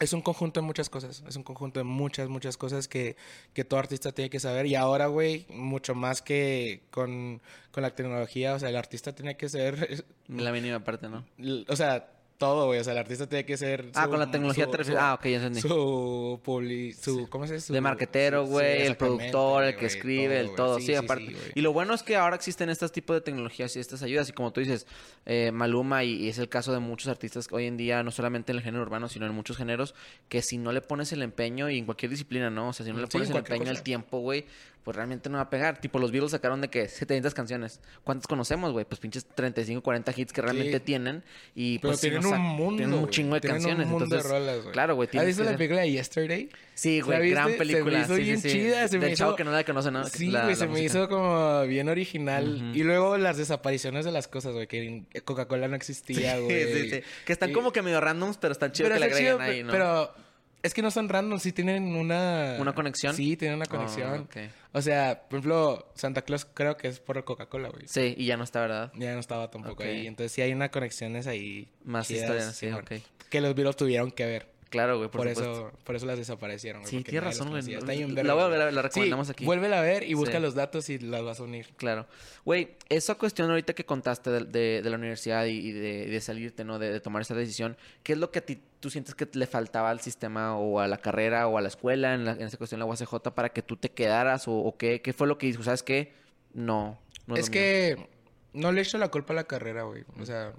es 0.00 0.12
un 0.12 0.20
conjunto 0.20 0.58
de 0.60 0.66
muchas 0.66 0.90
cosas. 0.90 1.22
Es 1.28 1.36
un 1.36 1.44
conjunto 1.44 1.78
de 1.78 1.84
muchas, 1.84 2.28
muchas 2.28 2.56
cosas 2.56 2.88
que, 2.88 3.14
que 3.54 3.64
todo 3.64 3.78
artista 3.78 4.10
tiene 4.10 4.30
que 4.30 4.40
saber. 4.40 4.66
Y 4.66 4.74
ahora, 4.74 5.06
güey, 5.06 5.46
mucho 5.48 5.94
más 5.94 6.22
que 6.22 6.82
con, 6.90 7.40
con 7.70 7.84
la 7.84 7.94
tecnología, 7.94 8.54
o 8.54 8.58
sea, 8.58 8.68
el 8.70 8.76
artista 8.76 9.14
tiene 9.14 9.36
que 9.36 9.48
ser, 9.48 10.04
La 10.26 10.50
mínima 10.50 10.82
parte, 10.82 11.08
¿no? 11.08 11.24
o 11.68 11.76
sea, 11.76 12.08
todo, 12.42 12.66
güey. 12.66 12.80
O 12.80 12.84
sea, 12.84 12.92
el 12.92 12.98
artista 12.98 13.28
tiene 13.28 13.44
que 13.46 13.56
ser... 13.56 13.90
Ah, 13.94 14.04
su- 14.04 14.10
con 14.10 14.18
la 14.18 14.30
tecnología 14.30 14.64
su- 14.64 14.70
te 14.72 14.76
refieres. 14.78 15.00
su- 15.00 15.06
Ah, 15.06 15.14
ok, 15.14 15.24
ya 15.26 15.36
entendí. 15.36 15.60
Su 15.60 16.40
publi... 16.44 16.92
Su, 16.92 17.28
¿Cómo 17.28 17.46
se 17.46 17.54
dice? 17.54 17.72
De 17.72 17.80
marquetero, 17.80 18.44
sí, 18.44 18.50
güey, 18.50 18.82
el 18.82 18.96
productor, 18.96 19.64
el 19.64 19.76
que 19.76 19.86
escribe, 19.86 20.40
el 20.40 20.54
todo. 20.54 20.80
Sí, 20.80 20.94
aparte. 20.94 21.34
y 21.54 21.60
lo 21.60 21.72
bueno 21.72 21.94
es 21.94 22.02
que 22.02 22.16
ahora 22.16 22.34
existen 22.36 22.68
estos 22.68 22.90
tipos 22.92 23.14
de 23.14 23.20
tecnologías 23.20 23.76
y 23.76 23.80
estas 23.80 24.02
ayudas. 24.02 24.28
Y 24.28 24.32
como 24.32 24.52
tú 24.52 24.60
dices, 24.60 24.86
eh, 25.26 25.50
Maluma, 25.52 26.04
y, 26.04 26.14
y 26.24 26.28
es 26.28 26.38
el 26.38 26.48
caso 26.48 26.72
de 26.72 26.80
muchos 26.80 27.08
artistas 27.08 27.46
hoy 27.52 27.66
en 27.66 27.76
día, 27.76 28.02
no 28.02 28.10
solamente 28.10 28.52
en 28.52 28.58
el 28.58 28.64
género 28.64 28.82
urbano, 28.82 29.08
sino 29.08 29.26
en 29.26 29.32
muchos 29.34 29.56
géneros, 29.56 29.94
que 30.28 30.42
si 30.42 30.58
no 30.58 30.72
le 30.72 30.80
pones 30.80 31.12
el 31.12 31.22
empeño 31.22 31.70
y 31.70 31.78
en 31.78 31.84
cualquier 31.84 32.10
disciplina, 32.10 32.50
¿no? 32.50 32.68
O 32.70 32.72
sea, 32.72 32.84
si 32.84 32.92
no 32.92 32.98
le 33.00 33.06
pones 33.06 33.30
el 33.30 33.36
empeño, 33.36 33.62
el 33.64 33.68
cosa. 33.70 33.82
tiempo, 33.84 34.18
güey, 34.18 34.46
pues 34.84 34.96
realmente 34.96 35.28
no 35.30 35.36
va 35.38 35.44
a 35.44 35.50
pegar. 35.50 35.80
Tipo, 35.80 35.98
los 35.98 36.10
Beatles 36.12 36.32
sacaron 36.32 36.60
de 36.60 36.68
que 36.68 36.88
700 36.88 37.34
canciones. 37.34 37.80
¿Cuántas 38.04 38.26
conocemos, 38.26 38.72
güey? 38.72 38.84
Pues 38.84 39.00
pinches 39.00 39.24
35, 39.24 39.82
40 39.82 40.12
hits 40.16 40.32
que 40.32 40.42
realmente 40.42 40.78
Sí. 40.78 40.84
tienen. 40.84 41.22
Y 41.54 41.78
Pero 41.78 41.90
pues 41.92 42.00
sí 42.00 42.10
tienen 42.10 42.26
un 42.26 42.40
mundo. 42.40 42.76
Tienen 42.78 42.98
un 42.98 43.08
chingo 43.10 43.34
de 43.34 43.40
Tienen 43.40 43.56
canciones. 43.62 43.86
Un 43.86 43.90
mundo 43.92 44.04
entonces, 44.06 44.30
de 44.30 44.38
rolas, 44.38 44.60
güey. 44.62 44.72
Claro, 44.72 44.94
güey. 44.96 45.08
¿Has 45.16 45.26
visto 45.26 45.44
la 45.44 45.56
película 45.56 45.82
de 45.82 45.90
Yesterday? 45.92 46.48
Sí, 46.74 47.00
¿La 47.00 47.04
güey, 47.06 47.30
gran 47.30 47.52
película. 47.56 48.04
Se 48.06 48.12
me 48.12 48.16
hizo 48.16 48.16
sí, 48.16 48.20
sí, 48.22 48.24
bien 48.24 48.40
sí. 48.40 48.48
chida. 48.50 48.88
Se 48.88 48.98
me 48.98 49.14
chavo 49.14 49.30
hizo... 49.32 49.36
que 49.36 49.44
no 49.44 49.52
la 49.52 49.64
conoce, 49.64 49.90
¿no? 49.90 50.04
Sí, 50.06 50.30
La- 50.30 50.40
güey, 50.42 50.54
la 50.54 50.58
se 50.58 50.66
me 50.66 50.82
hizo 50.82 51.08
como 51.08 51.62
bien 51.66 51.88
original. 51.88 52.72
Y 52.74 52.82
luego 52.82 53.16
las 53.18 53.36
desapariciones 53.36 54.04
de 54.04 54.10
las 54.12 54.26
cosas, 54.28 54.52
güey, 54.52 54.66
que 54.66 55.04
Coca-Cola 55.24 55.68
no 55.68 55.76
existía, 55.76 56.36
Sí, 56.36 56.42
güey. 56.42 56.72
sí, 56.72 56.90
sí. 56.90 57.00
Que 57.24 57.32
están 57.32 57.50
Y- 57.50 57.52
como 57.52 57.72
que 57.72 57.82
medio 57.82 58.00
randoms, 58.00 58.36
pero 58.38 58.52
están 58.52 58.72
chido 58.72 58.88
Pero 58.88 58.98
que 58.98 59.04
agreguen 59.06 59.26
chido, 59.36 59.40
ahí, 59.40 59.62
¿no? 59.62 59.70
Pero 59.72 60.14
es 60.62 60.74
que 60.74 60.82
no 60.82 60.90
son 60.90 61.08
random, 61.08 61.38
sí 61.38 61.52
tienen 61.52 61.94
una... 61.96 62.56
¿Una 62.60 62.74
conexión? 62.74 63.14
Sí, 63.14 63.36
tienen 63.36 63.56
una 63.56 63.64
Ah, 63.64 63.68
conexión. 63.68 64.28
O 64.72 64.80
sea, 64.82 65.22
por 65.28 65.38
ejemplo, 65.38 65.92
Santa 65.94 66.22
Claus 66.22 66.44
creo 66.44 66.76
que 66.76 66.88
es 66.88 67.00
por 67.00 67.22
Coca-Cola, 67.24 67.68
güey. 67.68 67.86
Sí, 67.88 68.14
y 68.16 68.26
ya 68.26 68.36
no 68.36 68.44
está, 68.44 68.60
¿verdad? 68.60 68.92
Ya 68.96 69.12
no 69.14 69.20
estaba 69.20 69.50
tampoco 69.50 69.82
ahí. 69.82 70.06
Entonces 70.06 70.32
sí 70.32 70.42
hay 70.42 70.52
una 70.52 70.70
conexiones 70.70 71.26
ahí. 71.26 71.68
Más 71.84 72.06
chidas, 72.08 72.22
historias, 72.22 72.56
sí, 72.56 72.68
ok. 72.70 73.02
Que 73.28 73.40
los 73.40 73.54
Beatles 73.54 73.76
tuvieron 73.76 74.10
que 74.10 74.26
ver. 74.26 74.48
Claro, 74.72 74.96
güey, 74.96 75.10
por, 75.10 75.20
Por, 75.20 75.28
supuesto. 75.28 75.68
eso, 75.68 75.78
por 75.84 75.94
eso 75.96 76.06
las 76.06 76.16
desaparecieron. 76.18 76.80
güey, 76.82 76.90
Sí, 76.90 77.04
tienes 77.04 77.22
razón, 77.22 77.50
güey. 77.50 77.60
Está 77.74 77.92
bien 77.92 78.08
La 78.14 78.22
verga, 78.22 78.34
voy 78.34 78.42
a 78.44 78.48
ver, 78.48 78.72
la 78.72 78.80
Sí, 78.82 78.88
recomendamos 78.88 79.28
aquí. 79.30 79.44
Vuélvela 79.44 79.78
a 79.78 79.82
ver 79.82 80.02
y 80.02 80.14
busca 80.14 80.38
Sí. 80.38 80.42
los 80.42 80.54
datos 80.54 80.88
y 80.88 80.98
las 80.98 81.22
vas 81.22 81.38
a 81.40 81.42
unir. 81.42 81.68
Claro. 81.76 82.06
Güey, 82.44 82.70
esa 82.88 83.14
cuestión 83.16 83.50
ahorita 83.50 83.74
que 83.74 83.84
contaste 83.84 84.30
de, 84.30 84.44
de- 84.44 84.80
de 84.82 84.90
la 84.90 84.96
universidad 84.96 85.44
y, 85.44 85.58
y 85.58 85.72
de, 85.72 86.20
salirte, 86.20 86.64
¿no? 86.64 86.78
De, 86.78 86.98
tomar 87.00 87.20
esa 87.22 87.34
decisión, 87.34 87.76
¿qué 88.02 88.14
es 88.14 88.18
lo 88.18 88.30
que 88.30 88.38
a 88.38 88.46
ti 88.46 88.60
tú 88.80 88.88
sientes 88.90 89.14
que 89.14 89.28
le 89.34 89.46
faltaba 89.46 89.90
al 89.90 90.00
sistema 90.00 90.56
o 90.56 90.80
a 90.80 90.88
la 90.88 90.96
carrera 90.96 91.46
o 91.48 91.58
a 91.58 91.60
la 91.60 91.68
escuela 91.68 92.14
en, 92.14 92.24
la- 92.24 92.32
en 92.32 92.42
esa 92.42 92.56
cuestión 92.56 92.78
de 92.80 92.86
la 92.86 92.86
UACJ 92.90 93.30
para 93.34 93.50
que 93.50 93.60
tú 93.62 93.76
te 93.76 93.90
quedaras 93.90 94.48
o, 94.48 94.52
o 94.54 94.76
qué, 94.76 95.02
qué 95.02 95.12
fue 95.12 95.28
lo 95.28 95.36
que 95.38 95.46
dijo? 95.46 95.62
¿Sabes 95.62 95.82
qué? 95.82 96.12
No. 96.54 96.98
no 97.26 97.36
es 97.36 97.50
mío. 97.50 97.52
que 97.52 98.08
no 98.54 98.72
le 98.72 98.80
echo 98.80 98.96
la 98.98 99.08
culpa 99.08 99.34
a 99.34 99.36
la 99.36 99.44
carrera, 99.44 99.82
güey. 99.82 100.04
O 100.18 100.24
sea, 100.26 100.52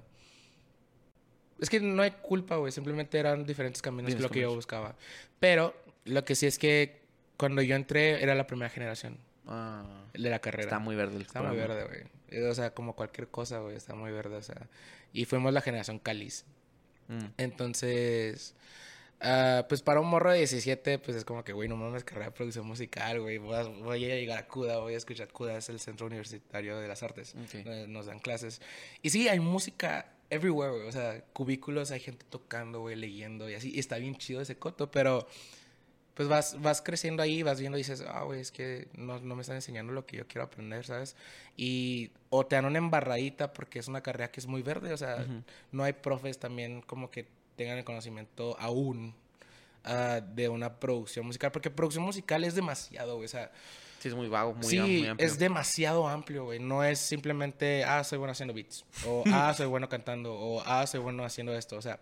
es 1.60 1.70
que 1.70 1.80
no 1.80 2.02
hay 2.02 2.10
culpa, 2.10 2.56
güey. 2.56 2.72
Simplemente 2.72 3.18
eran 3.18 3.46
diferentes 3.46 3.82
caminos 3.82 4.14
que 4.14 4.20
lo 4.20 4.30
que 4.30 4.40
yo 4.40 4.54
buscaba. 4.54 4.96
Pero 5.40 5.74
lo 6.04 6.24
que 6.24 6.34
sí 6.34 6.46
es 6.46 6.58
que 6.58 7.02
cuando 7.36 7.62
yo 7.62 7.76
entré 7.76 8.22
era 8.22 8.34
la 8.34 8.46
primera 8.46 8.70
generación 8.70 9.18
Ah, 9.46 9.84
de 10.12 10.30
la 10.30 10.38
carrera. 10.38 10.64
está 10.64 10.78
muy 10.78 10.96
verde 10.96 11.16
el 11.16 11.22
Está 11.22 11.42
muy 11.42 11.56
verde, 11.56 11.84
güey. 11.84 12.44
O 12.44 12.54
sea, 12.54 12.72
como 12.72 12.94
cualquier 12.94 13.28
cosa, 13.28 13.58
güey. 13.58 13.76
Está 13.76 13.94
muy 13.94 14.10
verde, 14.10 14.36
o 14.36 14.42
sea. 14.42 14.68
Y 15.12 15.26
fuimos 15.26 15.52
la 15.52 15.60
generación 15.60 15.98
cáliz. 15.98 16.44
Mm. 17.08 17.26
Entonces, 17.36 18.54
ah, 19.20 19.66
pues 19.68 19.82
para 19.82 20.00
un 20.00 20.08
morro 20.08 20.32
de 20.32 20.38
17, 20.38 20.98
pues 20.98 21.16
es 21.16 21.24
como 21.24 21.44
que, 21.44 21.52
güey, 21.52 21.68
no 21.68 21.76
mames, 21.76 22.04
carrera 22.04 22.26
de 22.26 22.32
producción 22.32 22.66
musical, 22.66 23.20
güey. 23.20 23.38
Voy 23.38 23.54
a, 23.54 23.62
voy 23.64 24.04
a 24.10 24.14
llegar 24.14 24.38
a 24.38 24.46
CUDA, 24.48 24.78
voy 24.78 24.94
a 24.94 24.96
escuchar 24.96 25.28
CUDA, 25.28 25.58
es 25.58 25.68
el 25.68 25.78
Centro 25.78 26.06
Universitario 26.06 26.78
de 26.78 26.88
las 26.88 27.02
Artes. 27.02 27.34
Ok. 27.34 27.64
donde 27.64 27.86
Nos 27.88 28.06
dan 28.06 28.18
clases. 28.20 28.62
Y 29.02 29.10
sí, 29.10 29.28
hay 29.28 29.40
música 29.40 30.13
everywhere, 30.30 30.72
güey. 30.72 30.88
O 30.88 30.92
sea, 30.92 31.22
cubículos, 31.32 31.90
hay 31.90 32.00
gente 32.00 32.24
tocando, 32.28 32.80
güey, 32.80 32.96
leyendo 32.96 33.48
y 33.48 33.54
así. 33.54 33.72
Y 33.74 33.78
está 33.78 33.98
bien 33.98 34.16
chido 34.16 34.40
ese 34.40 34.56
coto, 34.56 34.90
pero 34.90 35.26
pues 36.14 36.28
vas, 36.28 36.60
vas 36.62 36.80
creciendo 36.80 37.22
ahí, 37.22 37.42
vas 37.42 37.58
viendo 37.58 37.76
y 37.76 37.80
dices, 37.80 38.04
ah, 38.06 38.22
güey, 38.22 38.40
es 38.40 38.52
que 38.52 38.86
no, 38.94 39.18
no 39.18 39.34
me 39.34 39.42
están 39.42 39.56
enseñando 39.56 39.92
lo 39.92 40.06
que 40.06 40.16
yo 40.18 40.28
quiero 40.28 40.44
aprender, 40.44 40.86
¿sabes? 40.86 41.16
Y 41.56 42.12
o 42.30 42.46
te 42.46 42.54
dan 42.54 42.66
una 42.66 42.78
embarradita 42.78 43.52
porque 43.52 43.80
es 43.80 43.88
una 43.88 44.00
carrera 44.00 44.30
que 44.30 44.38
es 44.38 44.46
muy 44.46 44.62
verde, 44.62 44.92
o 44.92 44.96
sea, 44.96 45.16
Ujú. 45.16 45.42
no 45.72 45.82
hay 45.82 45.92
profes 45.92 46.38
también 46.38 46.82
como 46.82 47.10
que 47.10 47.26
tengan 47.56 47.78
el 47.78 47.84
conocimiento 47.84 48.56
aún 48.60 49.14
ah, 49.84 50.20
de 50.20 50.48
una 50.48 50.78
producción 50.78 51.26
musical, 51.26 51.50
porque 51.50 51.70
producción 51.70 52.04
musical 52.04 52.44
es 52.44 52.54
demasiado, 52.54 53.16
güey, 53.16 53.26
o 53.26 53.28
sea, 53.28 53.50
Sí, 54.04 54.08
es 54.08 54.14
muy 54.14 54.28
vago, 54.28 54.52
muy, 54.52 54.66
sí, 54.66 54.78
muy 54.78 55.06
amplio. 55.06 55.26
es 55.26 55.38
demasiado 55.38 56.06
amplio, 56.06 56.44
güey, 56.44 56.58
no 56.58 56.84
es 56.84 56.98
simplemente, 56.98 57.84
ah, 57.84 58.04
soy 58.04 58.18
bueno 58.18 58.32
haciendo 58.32 58.52
beats, 58.52 58.84
o 59.06 59.24
ah, 59.32 59.54
soy 59.56 59.64
bueno 59.64 59.88
cantando, 59.88 60.34
o 60.34 60.62
ah, 60.66 60.86
soy 60.86 61.00
bueno 61.00 61.24
haciendo 61.24 61.56
esto, 61.56 61.76
o 61.76 61.80
sea, 61.80 61.98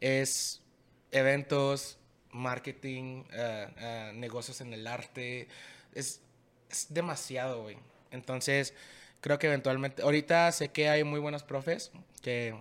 es 0.00 0.62
eventos, 1.10 1.98
marketing, 2.30 3.24
ah, 3.32 3.66
ah, 3.78 4.10
negocios 4.14 4.60
en 4.60 4.72
el 4.72 4.86
arte, 4.86 5.48
es, 5.92 6.22
es 6.70 6.86
demasiado, 6.94 7.62
güey. 7.62 7.78
Entonces, 8.12 8.72
creo 9.20 9.40
que 9.40 9.48
eventualmente, 9.48 10.02
ahorita 10.02 10.52
sé 10.52 10.68
que 10.68 10.88
hay 10.88 11.02
muy 11.02 11.18
buenos 11.18 11.42
profes 11.42 11.90
que, 12.22 12.54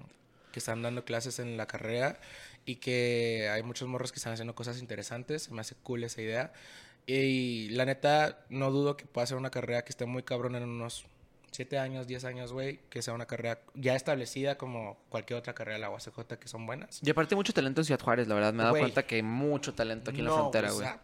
que 0.51 0.57
están 0.57 0.81
dando 0.81 1.05
clases 1.05 1.37
en 1.37 1.57
la 1.57 1.67
carrera 1.67 2.19
y 2.65 2.77
que 2.77 3.49
hay 3.51 3.61
muchos 3.61 3.87
morros 3.87 4.11
que 4.11 4.17
están 4.17 4.33
haciendo 4.33 4.55
cosas 4.55 4.79
interesantes, 4.79 5.51
me 5.51 5.61
hace 5.61 5.75
cool 5.75 6.03
esa 6.03 6.23
idea. 6.23 6.53
Y 7.05 7.69
la 7.69 7.85
neta, 7.85 8.45
no 8.49 8.71
dudo 8.71 8.95
que 8.95 9.05
pueda 9.05 9.25
ser 9.25 9.37
una 9.37 9.49
carrera 9.49 9.83
que 9.83 9.89
esté 9.89 10.05
muy 10.05 10.23
cabrón 10.23 10.55
en 10.55 10.63
unos 10.63 11.05
7 11.51 11.79
años, 11.79 12.07
10 12.07 12.25
años, 12.25 12.53
güey, 12.53 12.79
que 12.89 13.01
sea 13.01 13.13
una 13.13 13.25
carrera 13.25 13.61
ya 13.73 13.95
establecida 13.95 14.57
como 14.57 14.97
cualquier 15.09 15.39
otra 15.39 15.53
carrera 15.53 15.77
de 15.77 15.81
la 15.81 15.89
UACJ 15.89 16.37
que 16.39 16.47
son 16.47 16.65
buenas. 16.65 16.99
Y 17.03 17.09
aparte 17.09 17.35
mucho 17.35 17.53
talento 17.53 17.81
en 17.81 17.85
Ciudad 17.85 17.99
Juárez, 17.99 18.27
la 18.27 18.35
verdad. 18.35 18.53
Me 18.53 18.61
he 18.61 18.65
dado 18.65 18.77
cuenta 18.77 19.05
que 19.05 19.15
hay 19.15 19.23
mucho 19.23 19.73
talento 19.73 20.11
aquí 20.11 20.19
en 20.19 20.25
la 20.25 20.33
frontera, 20.33 20.71
o 20.71 20.75
güey. 20.75 20.87
sea, 20.87 21.01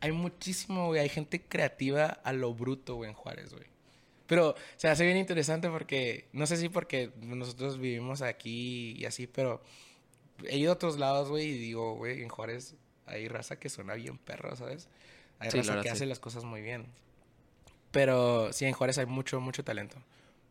hay 0.00 0.12
muchísimo, 0.12 0.86
güey. 0.86 1.00
Hay 1.00 1.08
gente 1.08 1.42
creativa 1.42 2.06
a 2.06 2.32
lo 2.32 2.54
bruto, 2.54 2.94
güey, 2.96 3.10
en 3.10 3.16
Juárez, 3.16 3.52
güey. 3.52 3.66
Pero 4.26 4.54
se 4.76 4.88
hace 4.88 5.04
bien 5.04 5.16
interesante 5.16 5.68
porque, 5.68 6.28
no 6.32 6.46
sé 6.46 6.56
si 6.56 6.68
porque 6.68 7.12
nosotros 7.20 7.78
vivimos 7.78 8.22
aquí 8.22 8.92
y 8.96 9.04
así, 9.04 9.26
pero 9.26 9.62
he 10.44 10.58
ido 10.58 10.72
a 10.72 10.74
otros 10.74 10.98
lados, 10.98 11.28
güey, 11.28 11.46
y 11.46 11.58
digo, 11.58 11.94
güey, 11.94 12.22
en 12.22 12.28
Juárez 12.28 12.74
hay 13.06 13.28
raza 13.28 13.58
que 13.58 13.68
suena 13.68 13.94
bien 13.94 14.18
perro, 14.18 14.54
¿sabes? 14.56 14.88
Hay 15.38 15.50
Sí, 15.50 15.58
raza 15.58 15.70
verdad, 15.72 15.82
que 15.82 15.88
sí. 15.90 15.94
hace 15.94 16.06
las 16.06 16.18
cosas 16.20 16.44
muy 16.44 16.62
bien. 16.62 16.86
Pero 17.90 18.52
sí, 18.52 18.64
en 18.64 18.72
Juárez 18.72 18.98
hay 18.98 19.06
mucho, 19.06 19.40
mucho 19.40 19.64
talento. 19.64 19.96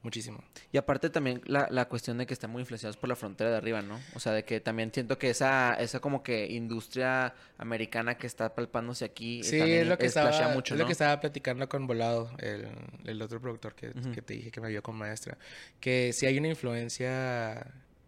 Muchísimo. 0.01 0.43
Y 0.71 0.77
aparte 0.77 1.09
también 1.09 1.41
la, 1.45 1.67
la 1.71 1.86
cuestión 1.88 2.19
de 2.19 2.27
que 2.27 2.33
están 2.36 2.51
muy 2.51 2.59
influenciados 2.61 2.95
por 2.95 3.09
la 3.09 3.15
frontera 3.15 3.49
de 3.49 3.57
arriba, 3.57 3.81
¿no? 3.81 3.99
O 4.13 4.19
sea, 4.19 4.33
de 4.33 4.45
que 4.45 4.59
también 4.59 4.91
siento 4.93 5.17
que 5.17 5.31
esa, 5.31 5.73
esa 5.79 5.99
como 5.99 6.21
que 6.21 6.45
industria 6.51 7.33
americana 7.57 8.15
que 8.15 8.27
está 8.27 8.53
palpándose 8.53 9.03
aquí 9.03 9.39
eh, 9.39 9.43
Sí, 9.43 9.59
es 9.59 9.88
lo 9.88 9.97
que 9.97 10.05
estaba, 10.05 10.29
mucho, 10.53 10.75
es 10.75 10.77
lo 10.77 10.83
¿no? 10.83 10.88
que 10.88 10.91
estaba 10.91 11.19
platicando 11.19 11.67
con 11.67 11.88
Volado, 11.88 12.29
el, 12.38 12.67
el 13.05 13.19
otro 13.23 13.41
productor 13.41 13.73
que, 13.73 13.89
Ujú. 13.89 14.11
que 14.11 14.21
te 14.21 14.36
dije 14.36 14.51
que 14.51 14.61
me 14.61 14.69
vio 14.69 14.83
con 14.83 14.95
maestra. 14.95 15.39
Que 15.79 16.13
sí 16.13 16.27
hay 16.27 16.38
una 16.38 16.49
influencia 16.49 17.65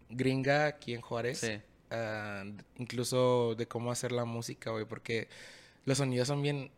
gringa 0.08 0.66
aquí 0.66 0.94
en 0.94 1.00
Juárez. 1.00 1.38
Sí. 1.40 1.60
ah, 1.90 2.44
incluso 2.76 3.56
de 3.56 3.66
cómo 3.66 3.90
hacer 3.90 4.12
la 4.12 4.24
música, 4.24 4.70
güey, 4.70 4.84
porque 4.84 5.26
los 5.84 5.98
sonidos 5.98 6.28
son 6.28 6.42
bien... 6.42 6.70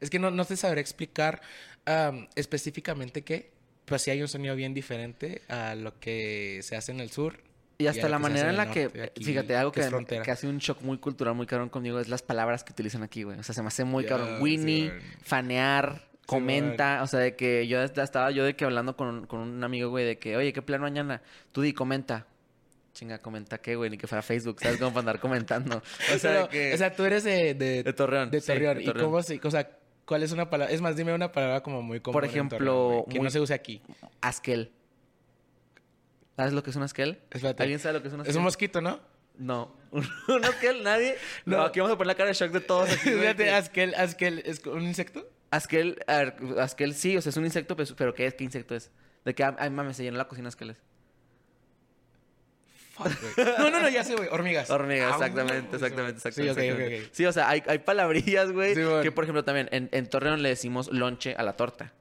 Es 0.00 0.08
que 0.10 0.18
no, 0.18 0.30
no 0.30 0.44
te 0.44 0.56
sabré 0.56 0.80
explicar 0.80 1.40
am, 1.84 2.28
específicamente 2.34 3.22
qué, 3.22 3.50
pero 3.84 3.98
sí 3.98 4.10
hay 4.10 4.22
un 4.22 4.28
sonido 4.28 4.56
bien 4.56 4.72
diferente 4.74 5.42
a 5.48 5.74
lo 5.74 5.98
que 6.00 6.60
se 6.62 6.76
hace 6.76 6.92
en 6.92 7.00
el 7.00 7.10
sur. 7.10 7.38
Y 7.78 7.86
hasta 7.86 8.08
la 8.10 8.18
manera 8.18 8.50
en 8.50 8.56
la 8.58 8.70
que, 8.70 8.84
aquí, 9.04 9.24
fíjate, 9.24 9.56
algo 9.56 9.72
que, 9.72 9.80
que 10.22 10.30
hace 10.30 10.46
un 10.46 10.58
shock 10.58 10.82
muy 10.82 10.98
cultural, 10.98 11.34
muy 11.34 11.46
cabrón 11.46 11.70
conmigo 11.70 11.98
es 11.98 12.08
las 12.08 12.22
palabras 12.22 12.62
que 12.62 12.72
utilizan 12.72 13.02
aquí, 13.02 13.22
güey. 13.22 13.38
O 13.38 13.42
sea, 13.42 13.54
se 13.54 13.62
me 13.62 13.68
hace 13.68 13.84
muy 13.84 14.04
Ya, 14.04 14.10
cabrón. 14.10 14.42
Winnie, 14.42 14.92
fanear, 15.22 16.02
comenta. 16.26 17.02
o 17.02 17.06
sea, 17.06 17.20
de 17.20 17.36
que 17.36 17.66
yo 17.68 17.82
est- 17.82 17.96
estaba 17.96 18.30
yo 18.30 18.44
de 18.44 18.54
que 18.54 18.64
hablando 18.66 18.96
con, 18.96 19.08
un- 19.08 19.26
con 19.26 19.40
un 19.40 19.64
amigo, 19.64 19.88
güey, 19.90 20.04
de 20.04 20.18
que, 20.18 20.36
oye, 20.36 20.52
¿qué 20.52 20.60
plan 20.62 20.80
mañana? 20.82 21.22
Tú 21.52 21.62
di, 21.62 21.72
comenta. 21.72 22.26
Chinga, 23.00 23.18
comenta 23.18 23.56
qué, 23.56 23.76
güey, 23.76 23.88
ni 23.88 23.96
que 23.96 24.06
fuera 24.06 24.20
Facebook, 24.20 24.60
¿sabes? 24.60 24.76
Como 24.78 24.90
para 24.90 25.00
andar 25.00 25.20
comentando. 25.20 25.78
O 25.78 26.18
sea, 26.18 26.30
Pero, 26.32 26.42
de 26.42 26.48
que... 26.50 26.74
o 26.74 26.76
sea, 26.76 26.94
tú 26.94 27.02
eres 27.06 27.24
de, 27.24 27.54
de, 27.54 27.82
de 27.82 27.92
Torreón. 27.94 28.30
De 28.30 28.42
sí, 28.42 28.46
Torreón. 28.48 28.82
¿Y 28.82 28.92
cómo 28.92 29.22
se, 29.22 29.40
o 29.42 29.50
sea, 29.50 29.70
cuál 30.04 30.22
es 30.22 30.32
una 30.32 30.50
palabra? 30.50 30.74
Es 30.74 30.82
más, 30.82 30.96
dime 30.96 31.14
una 31.14 31.32
palabra 31.32 31.62
como 31.62 31.80
muy 31.80 32.00
común. 32.00 32.12
Por 32.12 32.26
ejemplo, 32.26 32.58
Torreón, 32.58 33.04
que 33.08 33.16
muy- 33.18 33.24
no 33.24 33.30
se 33.30 33.40
use 33.40 33.54
aquí. 33.54 33.80
Askel. 34.20 34.70
¿Sabes 36.36 36.52
lo 36.52 36.62
que 36.62 36.68
es 36.68 36.76
un 36.76 36.82
Askel? 36.82 37.20
Espérate. 37.30 37.62
¿Alguien 37.62 37.78
sabe 37.80 37.94
lo 37.94 38.02
que 38.02 38.08
es 38.08 38.12
un 38.14 38.20
Askel? 38.20 38.30
Es 38.32 38.36
un 38.36 38.42
mosquito, 38.42 38.82
¿no? 38.82 39.00
No. 39.38 39.74
¿Un 39.92 40.44
Askel? 40.44 40.82
¿Nadie? 40.82 41.16
No. 41.46 41.56
No. 41.56 41.62
aquí 41.64 41.80
vamos 41.80 41.94
a 41.94 41.96
poner 41.96 42.08
la 42.08 42.14
cara 42.16 42.28
de 42.28 42.34
shock 42.34 42.50
de 42.52 42.60
todos. 42.60 42.90
Aquí, 42.92 43.10
que- 43.38 43.50
Askel, 43.50 43.94
Askel, 43.94 44.42
¿es 44.44 44.62
un 44.66 44.82
insecto? 44.82 45.26
Askel, 45.50 46.04
a 46.06 46.18
ver, 46.18 46.36
Askel 46.58 46.94
sí, 46.94 47.16
o 47.16 47.22
sea, 47.22 47.30
es 47.30 47.36
un 47.38 47.46
insecto, 47.46 47.74
pero 47.96 48.12
¿qué 48.12 48.26
es? 48.26 48.34
¿Qué 48.34 48.44
insecto 48.44 48.74
es? 48.74 48.90
De 49.24 49.34
que, 49.34 49.42
ay, 49.42 49.70
mames, 49.70 49.96
se 49.96 50.02
llenó 50.02 50.18
la 50.18 50.28
cocina 50.28 50.48
Askeles. 50.48 50.82
Fuck, 53.02 53.34
güey. 53.36 53.46
No, 53.58 53.70
no, 53.70 53.80
no, 53.80 53.88
ya 53.88 54.04
sé, 54.04 54.14
güey. 54.16 54.28
Hormigas. 54.30 54.70
Hormigas, 54.70 55.12
Ah, 55.12 55.14
exactamente, 55.16 55.66
güey, 55.68 55.74
exactamente, 55.74 56.20
Sí, 56.20 56.28
exactamente. 56.28 56.50
ok, 56.52 56.56
ok, 56.58 56.62
exactamente. 56.70 57.04
ok. 57.06 57.10
Sí, 57.14 57.26
o 57.26 57.32
sea, 57.32 57.48
hay, 57.48 57.62
hay 57.66 57.78
palabrillas, 57.78 58.52
güey, 58.52 58.74
Sí, 58.74 58.82
bueno. 58.82 59.02
que 59.02 59.12
por 59.12 59.24
ejemplo 59.24 59.44
también 59.44 59.68
en, 59.72 59.88
en 59.92 60.06
Torreón 60.06 60.42
le 60.42 60.48
decimos 60.50 60.88
lonche 60.92 61.34
a 61.36 61.42
la 61.42 61.54
torta. 61.54 61.92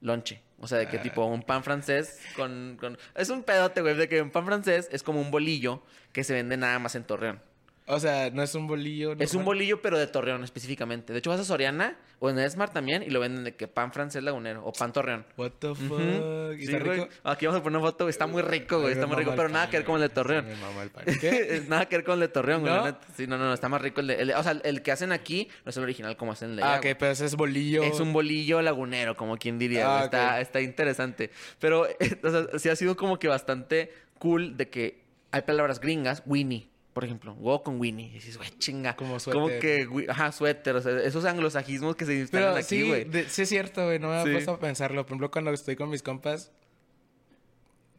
Lonche. 0.00 0.40
O 0.58 0.66
sea, 0.68 0.78
de 0.78 0.88
que 0.88 0.98
Ah. 0.98 1.02
tipo 1.02 1.24
un 1.24 1.42
pan 1.42 1.62
francés 1.64 2.18
con, 2.36 2.76
con... 2.80 2.98
Es 3.14 3.28
un 3.30 3.42
pedote, 3.42 3.80
güey, 3.82 3.94
de 3.96 4.08
que 4.08 4.20
un 4.22 4.30
pan 4.30 4.44
francés 4.46 4.88
es 4.92 5.02
como 5.02 5.20
un 5.20 5.30
bolillo 5.30 5.82
que 6.12 6.24
se 6.24 6.34
vende 6.34 6.56
nada 6.56 6.78
más 6.78 6.94
en 6.94 7.04
Torreón. 7.04 7.40
O 7.86 7.98
sea, 7.98 8.30
no 8.30 8.42
es 8.42 8.54
un 8.54 8.66
bolillo. 8.68 9.14
Es 9.18 9.34
un 9.34 9.44
bolillo, 9.44 9.82
pero 9.82 9.98
de 9.98 10.06
Torreón 10.06 10.44
específicamente. 10.44 11.12
De 11.12 11.18
hecho, 11.18 11.30
vas 11.30 11.40
a 11.40 11.44
Soriana 11.44 11.96
o 12.20 12.30
en 12.30 12.48
Smart 12.50 12.72
también 12.72 13.02
y 13.02 13.10
lo 13.10 13.18
venden 13.18 13.42
de 13.42 13.56
que 13.56 13.66
pan 13.66 13.92
francés 13.92 14.22
lagunero 14.22 14.62
o 14.64 14.72
pan 14.72 14.92
Torreón. 14.92 15.26
What 15.36 15.52
the 15.58 15.74
fuck. 15.74 15.90
Ujú. 15.98 16.52
¿Y 16.52 16.66
Sí, 16.66 16.72
está 16.72 16.84
güey. 16.84 17.00
rico? 17.00 17.08
Aquí 17.24 17.46
vamos 17.46 17.60
a 17.60 17.64
poner 17.64 17.78
una 17.80 17.88
foto. 17.88 18.08
Está 18.08 18.28
muy 18.28 18.42
rico, 18.42 18.80
güey. 18.80 18.92
Está 18.92 19.06
muy 19.08 19.16
rico, 19.16 19.32
pero 19.34 19.48
nada 19.48 19.68
que 19.68 19.78
ver 19.78 19.84
con 19.86 19.96
el 19.96 20.02
de. 20.02 20.08
Torreón. 20.10 20.46
Me 20.46 20.54
mama 20.54 20.82
el 20.84 20.90
pan. 20.90 21.04
¿Qué? 21.20 21.62
nada 21.68 21.86
que 21.86 21.96
ver 21.96 22.04
con 22.04 22.14
el 22.14 22.20
de 22.20 22.28
Torreón, 22.28 22.60
güey. 22.60 22.72
¿No? 22.72 22.96
Sí, 23.16 23.26
no, 23.26 23.36
no, 23.38 23.46
no. 23.46 23.54
Está 23.54 23.68
más 23.68 23.82
rico 23.82 24.00
el 24.02 24.06
de. 24.06 24.14
el- 24.22 24.30
o 24.32 24.42
sea, 24.44 24.52
el 24.62 24.82
que 24.82 24.92
hacen 24.92 25.10
aquí 25.10 25.48
no 25.64 25.70
es 25.70 25.76
el 25.76 25.82
original 25.82 26.16
como 26.16 26.30
hacen 26.32 26.50
el 26.50 26.56
de 26.56 26.62
Ah, 26.62 26.76
ok, 26.78 26.96
pero 26.96 27.10
ese 27.10 27.24
es 27.26 27.34
bolillo. 27.34 27.82
Es 27.82 27.98
un 27.98 28.12
bolillo 28.12 28.62
lagunero, 28.62 29.16
como 29.16 29.36
quien 29.36 29.58
diría. 29.58 29.98
Ah, 30.00 30.04
está, 30.04 30.40
está 30.40 30.60
interesante. 30.60 31.30
Pero, 31.58 31.88
o 32.22 32.30
sea, 32.30 32.58
sí 32.58 32.68
ha 32.68 32.76
sido 32.76 32.96
como 32.96 33.18
que 33.18 33.26
bastante 33.26 33.92
cool 34.20 34.56
de 34.56 34.68
que 34.68 35.00
hay 35.32 35.42
palabras 35.42 35.80
gringas. 35.80 36.22
Winnie, 36.26 36.68
por 36.92 37.04
ejemplo. 37.04 37.34
Go 37.34 37.62
con 37.62 37.80
Winnie. 37.80 38.06
Y 38.08 38.10
dices, 38.14 38.36
güey, 38.36 38.50
chinga. 38.58 38.96
Como 38.96 39.10
Como 39.10 39.20
suéter. 39.20 39.60
que, 39.60 39.86
wi- 39.88 40.06
ajá, 40.08 40.32
suéter. 40.32 40.74
O 40.76 40.80
sea, 40.82 40.98
esos 41.02 41.24
anglosajismos 41.24 41.96
que 41.96 42.04
se 42.06 42.14
instalan 42.14 42.48
Pero 42.54 42.56
aquí, 42.58 42.80
sí, 42.82 42.88
güey. 42.88 43.04
de- 43.04 43.28
sí 43.28 43.42
es 43.42 43.48
cierto, 43.48 43.84
güey. 43.84 43.98
No 43.98 44.08
me 44.10 44.22
Sí. 44.22 44.28
he 44.28 44.32
puesto 44.32 44.52
a 44.52 44.58
pensarlo. 44.60 45.02
Por 45.06 45.12
ejemplo, 45.12 45.30
cuando 45.30 45.50
estoy 45.52 45.76
con 45.76 45.88
mis 45.90 46.02
compas, 46.02 46.50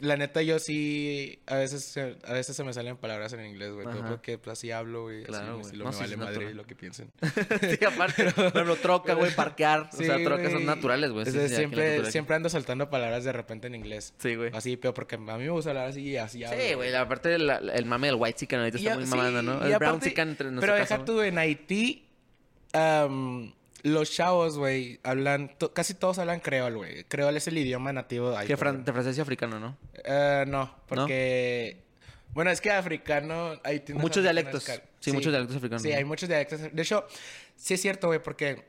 la 0.01 0.17
neta 0.17 0.41
yo 0.41 0.59
sí... 0.59 1.39
A 1.47 1.55
veces, 1.55 1.83
se- 1.85 2.17
a 2.25 2.33
veces 2.33 2.55
se 2.55 2.63
me 2.63 2.73
salen 2.73 2.97
palabras 2.97 3.31
en 3.33 3.45
inglés, 3.45 3.71
güey. 3.71 3.85
Pero 3.85 3.99
Ajá. 3.99 4.09
porque 4.09 4.37
pues, 4.37 4.57
así 4.59 4.71
hablo, 4.71 5.03
güey. 5.03 5.23
Claro, 5.23 5.59
así, 5.61 5.75
lo 5.75 5.85
No, 5.85 5.91
me 5.91 5.95
sí, 5.95 6.01
vale 6.03 6.17
madre 6.17 6.53
lo 6.53 6.65
que 6.65 6.75
piensen. 6.75 7.11
Sí, 7.21 7.85
aparte, 7.85 8.31
por 8.31 8.45
ejemplo, 8.47 8.75
troca, 8.77 9.13
güey, 9.13 9.31
parquear. 9.35 9.89
o 9.93 9.95
sea, 9.97 10.17
trocas 10.23 10.45
son 10.51 10.63
güey. 10.63 10.65
naturales, 10.65 11.11
güey. 11.11 11.25
Siempre, 11.25 12.11
siempre 12.11 12.35
ando 12.35 12.49
saltando 12.49 12.89
palabras 12.89 13.23
de 13.23 13.31
repente 13.31 13.67
en 13.67 13.75
inglés. 13.75 14.13
Sí, 14.17 14.35
güey. 14.35 14.51
Así, 14.53 14.77
pero 14.77 14.93
porque 14.93 15.15
a 15.15 15.17
mí 15.19 15.25
me 15.43 15.49
gusta 15.49 15.69
hablar 15.71 15.87
así 15.89 16.01
y 16.01 16.17
así 16.17 16.43
hablo. 16.43 16.59
Sí, 16.61 16.73
güey, 16.73 16.91
la 16.91 17.07
parte 17.07 17.29
del 17.29 17.49
el 17.49 17.85
mame 17.85 18.07
del 18.07 18.15
white 18.17 18.37
chicken 18.39 18.59
ahorita 18.59 18.77
Y 18.79 18.87
está 18.87 18.95
muy 18.99 19.05
mamando, 19.07 19.41
¿no? 19.41 19.53
El 19.65 19.77
brown 19.77 19.95
aparte- 19.95 20.09
chicken 20.09 20.29
entre 20.29 20.47
Pero 20.49 20.51
nuestro 20.55 20.75
deja 20.75 21.05
tú, 21.05 21.21
en 21.21 21.37
Haití, 21.37 22.07
am, 22.73 23.53
los 23.83 24.11
chavos, 24.11 24.57
güey, 24.57 24.99
hablan, 25.03 25.55
casi 25.73 25.93
todos 25.93 26.19
hablan 26.19 26.39
creol, 26.39 26.77
güey. 26.77 27.03
Creol 27.05 27.35
es 27.37 27.47
el 27.47 27.57
idioma 27.57 27.91
nativo 27.93 28.31
de 28.31 28.37
ahí. 28.37 28.47
Que 28.47 28.57
fran- 28.57 28.83
de 28.83 28.91
francés 28.91 29.17
y 29.17 29.21
africano, 29.21 29.59
¿no? 29.59 29.77
Eh, 30.03 30.45
no, 30.47 30.75
porque... 30.87 31.83
Bueno, 32.33 32.49
es 32.51 32.61
que 32.61 32.71
africano... 32.71 33.59
Hay 33.63 33.83
Muchos 33.93 34.23
dialectos. 34.23 34.63
Sí, 34.99 35.11
muchos 35.11 35.31
dialectos 35.31 35.57
africanos. 35.57 35.81
Sí, 35.81 35.91
hay 35.91 36.05
muchos 36.05 36.29
dialectos. 36.29 36.61
De 36.71 36.81
hecho, 36.81 37.05
sí 37.57 37.73
es 37.73 37.81
cierto, 37.81 38.07
güey, 38.07 38.23
porque 38.23 38.63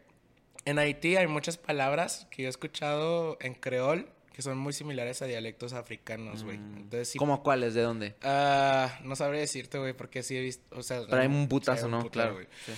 en 0.65 0.79
Haití 0.79 1.17
hay 1.17 1.27
muchas 1.29 1.59
palabras 1.59 2.27
que 2.31 2.43
yo 2.43 2.49
he 2.49 2.51
escuchado 2.51 3.37
en 3.41 3.55
creol 3.55 4.09
que 4.33 4.41
son 4.41 4.57
muy 4.57 4.73
similares 4.73 5.21
a 5.21 5.27
dialectos 5.27 5.75
africanos, 5.75 6.43
güey. 6.43 6.57
Entonces 6.57 7.09
sí... 7.11 7.19
Mm. 7.19 7.21
¿Cómo 7.21 7.43
cuáles? 7.43 7.75
¿De 7.75 7.83
dónde? 7.83 8.17
Ah, 8.23 8.99
no 9.05 9.15
sabré 9.15 9.41
decirte, 9.41 9.79
güey, 9.79 9.93
porque 9.93 10.23
sí 10.23 10.37
he 10.37 10.41
visto... 10.41 10.65
O 10.77 10.83
sea, 10.83 11.03
Pero 11.09 11.21
hay 11.21 11.29
un 11.29 11.43
sí, 11.43 11.47
putazo, 11.49 11.85
un 11.85 11.91
¿no? 11.93 12.11
Claro. 12.11 12.35
güey. 12.35 12.47
Sí. 12.65 12.73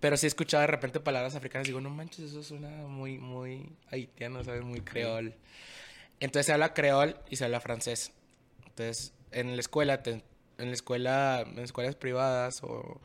Pero 0.00 0.16
sí 0.16 0.26
he 0.26 0.28
escuchado 0.28 0.62
de 0.62 0.66
repente 0.66 0.98
palabras 1.00 1.34
africanas 1.34 1.66
y 1.68 1.70
digo, 1.70 1.80
no 1.80 1.90
manches, 1.90 2.30
eso 2.30 2.42
suena 2.42 2.68
muy, 2.86 3.18
muy 3.18 3.70
haitiano, 3.90 4.42
¿sabes? 4.42 4.62
Muy 4.62 4.80
creol. 4.80 5.34
Entonces 6.20 6.46
se 6.46 6.52
habla 6.52 6.72
creol 6.74 7.16
y 7.28 7.36
se 7.36 7.44
habla 7.44 7.60
francés. 7.60 8.12
Entonces, 8.66 9.12
en 9.30 9.54
la 9.56 9.60
escuela, 9.60 10.02
te- 10.02 10.22
en 10.58 10.66
la 10.68 10.72
escuela, 10.72 11.40
en 11.46 11.58
escuelas 11.58 11.96
privadas 11.96 12.62
o 12.62 13.00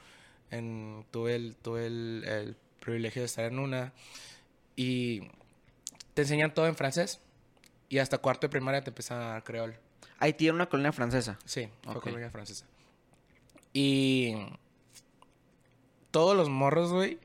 en, 0.52 1.06
tuve, 1.12 1.36
el, 1.36 1.56
tuve 1.58 1.88
el, 1.88 2.24
el 2.28 2.58
privilegio 2.80 3.22
de 3.22 3.26
estar 3.26 3.46
en 3.46 3.60
una 3.60 3.92
y 4.78 5.22
te 6.14 6.22
enseñan 6.22 6.54
todo 6.54 6.68
en 6.68 6.76
francés 6.76 7.20
y 7.90 7.98
hasta 8.00 8.18
cuarto 8.20 8.48
de 8.48 8.52
primaria 8.52 8.84
te 8.84 8.90
empiezan 8.90 9.22
a 9.22 9.26
dar 9.32 9.44
creol. 9.44 9.76
Haití 10.20 10.46
era 10.46 10.54
una 10.56 10.68
colonia 10.70 10.94
francesa. 10.94 11.38
Sí, 11.46 11.68
fue 11.84 11.96
Ok. 11.96 12.04
colonia 12.04 12.30
francesa. 12.30 12.66
Y 13.74 14.34
todos 16.16 16.34
los 16.38 16.48
morros, 16.48 16.94
güey, 16.94 17.20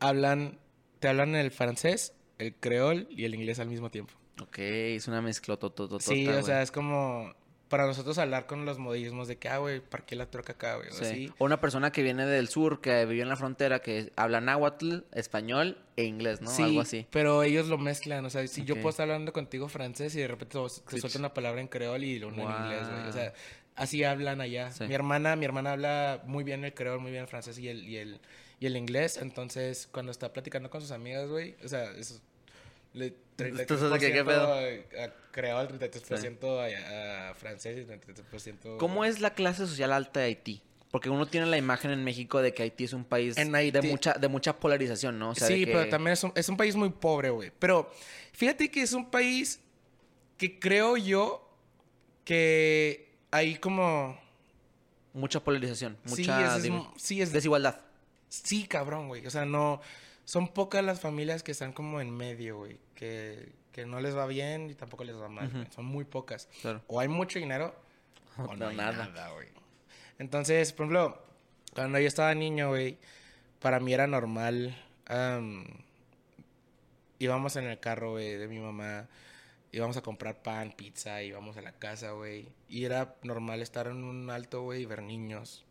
hablan, 0.00 0.58
te 0.98 1.08
hablan 1.08 1.34
el 1.34 1.50
francés, 1.50 2.14
el 2.38 2.54
creol 2.54 3.06
y 3.10 3.26
el 3.26 3.34
inglés 3.34 3.58
al 3.58 3.68
mismo 3.68 3.90
tiempo. 3.90 4.14
Ok, 4.42 4.58
es 4.60 5.06
una 5.08 5.20
mezcla 5.20 5.58
totototota, 5.58 6.02
Sí, 6.02 6.26
o 6.26 6.42
sea, 6.42 6.62
es 6.62 6.70
como 6.72 7.34
para 7.68 7.86
nosotros 7.86 8.16
hablar 8.16 8.46
con 8.46 8.64
los 8.64 8.78
modismos 8.78 9.28
de 9.28 9.36
que, 9.36 9.48
ah, 9.48 9.58
güey, 9.58 9.80
parqué 9.80 10.16
la 10.16 10.30
troca 10.30 10.52
acá, 10.54 10.76
güey, 10.76 10.88
o 10.88 10.92
Sí. 10.92 11.04
así. 11.04 11.32
O 11.38 11.44
una 11.44 11.60
persona 11.60 11.92
que 11.92 12.02
viene 12.02 12.24
del 12.24 12.48
sur, 12.48 12.80
que 12.80 13.04
vivió 13.04 13.24
en 13.24 13.28
la 13.28 13.36
frontera, 13.36 13.80
que 13.80 14.10
habla 14.16 14.40
náhuatl, 14.40 15.00
español 15.12 15.76
e 15.96 16.04
inglés, 16.04 16.40
¿no? 16.40 16.50
Sí, 16.50 16.62
Algo 16.62 16.80
así. 16.80 17.06
pero 17.10 17.42
ellos 17.42 17.66
lo 17.68 17.76
mezclan, 17.76 18.24
o 18.24 18.30
sea, 18.30 18.46
si 18.46 18.64
yo 18.64 18.76
puedo 18.76 18.88
estar 18.90 19.04
hablando 19.04 19.32
contigo 19.34 19.68
francés 19.68 20.14
y 20.16 20.20
de 20.20 20.28
repente 20.28 20.56
te 20.88 20.98
suelta 20.98 21.18
una 21.18 21.34
palabra 21.34 21.60
en 21.60 21.68
creol 21.68 22.02
y 22.04 22.22
uno 22.22 22.42
en 22.42 22.64
inglés, 22.64 22.88
güey, 22.88 23.08
o 23.08 23.12
sea, 23.12 23.32
así 23.76 24.04
hablan 24.04 24.40
allá. 24.40 24.70
Sí. 24.72 24.84
Mi 24.84 24.94
hermana, 24.94 25.36
mi 25.36 25.44
hermana 25.44 25.72
habla 25.72 26.22
muy 26.26 26.44
bien 26.44 26.64
el 26.64 26.74
creol, 26.74 27.00
muy 27.00 27.10
bien 27.10 27.22
el 27.22 27.28
francés 27.28 27.58
y 27.58 27.68
el, 27.68 27.84
y 27.88 27.96
el, 27.96 28.20
y 28.60 28.66
el 28.66 28.76
inglés, 28.76 29.18
entonces 29.20 29.88
cuando 29.90 30.12
está 30.12 30.32
platicando 30.32 30.70
con 30.70 30.80
sus 30.80 30.90
amigas, 30.90 31.28
güey, 31.28 31.56
o 31.64 31.68
sea, 31.68 31.90
es 31.92 32.20
le, 32.92 33.12
33% 33.36 33.60
Entonces, 33.60 33.98
¿qué- 33.98 34.12
qué 34.12 34.24
pedo? 34.24 34.54
a, 34.54 34.58
a 35.04 35.12
creol, 35.32 35.66
33% 35.68 36.60
a, 36.60 37.30
a 37.30 37.34
francés 37.34 37.78
y 37.78 37.90
33%... 37.90 38.76
¿Cómo 38.78 39.04
es 39.04 39.20
la 39.20 39.34
clase 39.34 39.66
social 39.66 39.92
alta 39.92 40.20
de 40.20 40.26
Haití? 40.26 40.62
Porque 40.92 41.10
uno 41.10 41.26
tiene 41.26 41.46
la 41.46 41.56
imagen 41.58 41.90
en 41.90 42.04
México 42.04 42.40
de 42.40 42.54
que 42.54 42.62
Haití 42.62 42.84
es 42.84 42.92
un 42.92 43.04
país 43.04 43.36
En 43.36 43.50
de 43.50 43.82
mucha 43.82 44.12
de 44.12 44.28
mucha 44.28 44.56
polarización, 44.60 45.18
¿no? 45.18 45.30
O 45.30 45.34
sea, 45.34 45.48
de 45.48 45.54
sí, 45.56 45.64
que- 45.66 45.72
pero 45.72 45.88
también 45.88 46.12
es 46.12 46.22
un, 46.22 46.32
es 46.36 46.48
un 46.48 46.56
país 46.56 46.76
muy 46.76 46.90
pobre, 46.90 47.30
güey. 47.30 47.50
Pero 47.58 47.90
fíjate 48.32 48.70
que 48.70 48.82
es 48.82 48.92
un 48.92 49.10
país 49.10 49.58
que 50.38 50.60
creo 50.60 50.96
yo 50.96 51.50
que 52.24 53.03
hay 53.34 53.56
como... 53.56 54.18
mucha 55.12 55.40
polarización, 55.40 55.96
sí, 56.04 56.22
mucha 56.22 56.56
es, 56.56 56.64
es- 56.64 56.70
div- 56.70 56.92
sí, 56.96 57.20
es, 57.22 57.32
desigualdad. 57.32 57.80
sí, 58.28 58.66
cabrón, 58.66 59.08
güey. 59.08 59.26
O 59.26 59.30
sea, 59.30 59.44
no... 59.44 59.80
Son 60.26 60.48
pocas 60.48 60.82
las 60.82 61.00
familias 61.00 61.42
que 61.42 61.52
están 61.52 61.72
como 61.74 62.00
en 62.00 62.10
medio, 62.10 62.56
güey. 62.58 62.78
Que, 62.94 63.52
que 63.72 63.84
no 63.84 64.00
les 64.00 64.16
va 64.16 64.26
bien 64.26 64.70
y 64.70 64.74
tampoco 64.74 65.04
les 65.04 65.16
va 65.20 65.28
mal. 65.28 65.50
güey. 65.50 65.66
Son 65.70 65.84
muy 65.84 66.04
pocas. 66.04 66.48
Claro. 66.62 66.82
O 66.86 66.98
hay 66.98 67.08
mucho 67.08 67.38
dinero 67.38 67.74
o 68.38 68.44
O 68.44 68.56
no 68.56 68.68
hay 68.68 68.76
nada. 68.76 69.06
nada, 69.08 69.30
güey. 69.32 69.48
Entonces, 70.18 70.72
por 70.72 70.84
ejemplo, 70.86 71.22
cuando 71.74 71.98
yo 71.98 72.06
estaba 72.08 72.34
niño, 72.34 72.68
güey, 72.70 72.96
para 73.60 73.80
mí 73.80 73.92
era 73.92 74.06
normal. 74.06 74.74
am, 75.06 75.66
íbamos 77.18 77.56
en 77.56 77.64
el 77.66 77.78
carro, 77.80 78.12
güey, 78.12 78.34
de 78.36 78.48
mi 78.48 78.58
mamá. 78.60 79.06
Íbamos 79.74 79.96
a 79.96 80.02
comprar 80.02 80.40
pan, 80.42 80.72
pizza, 80.76 81.20
íbamos 81.22 81.56
a 81.56 81.62
la 81.62 81.72
casa, 81.72 82.12
güey. 82.12 82.46
Y 82.68 82.84
era 82.84 83.16
normal 83.24 83.60
estar 83.60 83.88
en 83.88 84.04
un 84.04 84.30
alto, 84.30 84.62
güey, 84.62 84.82
y 84.82 84.86
ver 84.86 85.02
niños. 85.02 85.64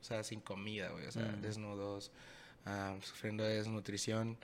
O 0.00 0.04
sea, 0.04 0.24
sin 0.24 0.40
comida, 0.40 0.88
güey. 0.90 1.06
O 1.06 1.12
sea, 1.12 1.22
Mm. 1.22 1.40
desnudos, 1.42 2.10
am, 2.64 3.00
sufriendo 3.00 3.44
de 3.44 3.54
desnutrición. 3.54 4.36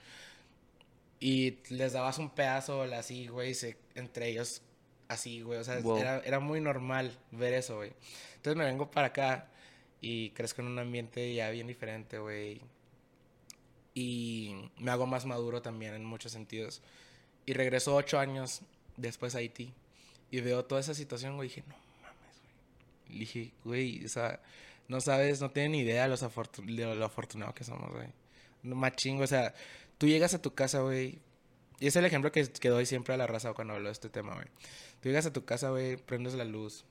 Y 1.19 1.57
les 1.69 1.91
dabas 1.93 2.19
un 2.19 2.29
pedazo 2.29 2.83
así, 2.83 3.27
güey, 3.27 3.53
entre 3.95 4.29
ellos 4.29 4.61
así, 5.09 5.41
güey. 5.41 5.59
O 5.59 5.63
sea, 5.65 5.79
Wow. 5.81 5.97
era, 5.97 6.19
era 6.19 6.39
muy 6.39 6.61
normal 6.61 7.17
ver 7.31 7.53
eso, 7.53 7.75
güey. 7.77 7.91
Entonces 8.37 8.55
me 8.57 8.63
vengo 8.63 8.89
para 8.91 9.07
acá 9.07 9.49
y 9.99 10.29
crezco 10.31 10.61
en 10.61 10.67
un 10.67 10.79
ambiente 10.79 11.33
ya 11.33 11.49
bien 11.49 11.67
diferente, 11.67 12.17
güey. 12.17 12.61
Y 13.93 14.69
me 14.77 14.91
hago 14.91 15.05
más 15.05 15.25
maduro 15.25 15.61
también 15.61 15.93
en 15.95 16.05
muchos 16.05 16.31
sentidos. 16.31 16.81
Y 17.45 17.53
regreso 17.53 17.95
ocho 17.95 18.19
años 18.19 18.61
después 18.97 19.35
a 19.35 19.39
Haití 19.39 19.73
y 20.31 20.41
veo 20.41 20.65
toda 20.65 20.81
esa 20.81 20.93
situación, 20.93 21.35
güey. 21.35 21.49
Dije, 21.49 21.63
no 21.67 21.75
mames, 22.01 22.41
güey. 23.07 23.19
Dije, 23.19 23.51
güey, 23.63 24.05
o 24.05 24.09
sea, 24.09 24.41
no 24.87 25.01
sabes, 25.01 25.41
no 25.41 25.49
tienen 25.51 25.73
ni 25.73 25.79
idea 25.79 26.07
los 26.07 26.21
de 26.21 26.95
lo 26.95 27.05
afortunado 27.05 27.53
que 27.53 27.63
somos, 27.63 27.91
güey. 27.91 28.07
No 28.63 28.75
más 28.75 28.93
chingo, 28.95 29.23
o 29.23 29.27
sea, 29.27 29.53
tú 29.97 30.07
llegas 30.07 30.33
a 30.33 30.41
tu 30.41 30.53
casa, 30.53 30.81
güey. 30.81 31.19
Y 31.79 31.87
es 31.87 31.95
el 31.95 32.05
ejemplo 32.05 32.31
que, 32.31 32.47
que 32.49 32.69
doy 32.69 32.85
siempre 32.85 33.13
a 33.13 33.17
la 33.17 33.27
raza 33.27 33.53
cuando 33.53 33.73
hablo 33.73 33.89
de 33.89 33.93
este 33.93 34.09
tema, 34.09 34.33
güey. 34.33 34.47
Tú 35.01 35.09
llegas 35.09 35.25
a 35.25 35.33
tu 35.33 35.45
casa, 35.45 35.69
güey, 35.69 35.97
prendes 35.97 36.33
la 36.33 36.45
luz. 36.45 36.85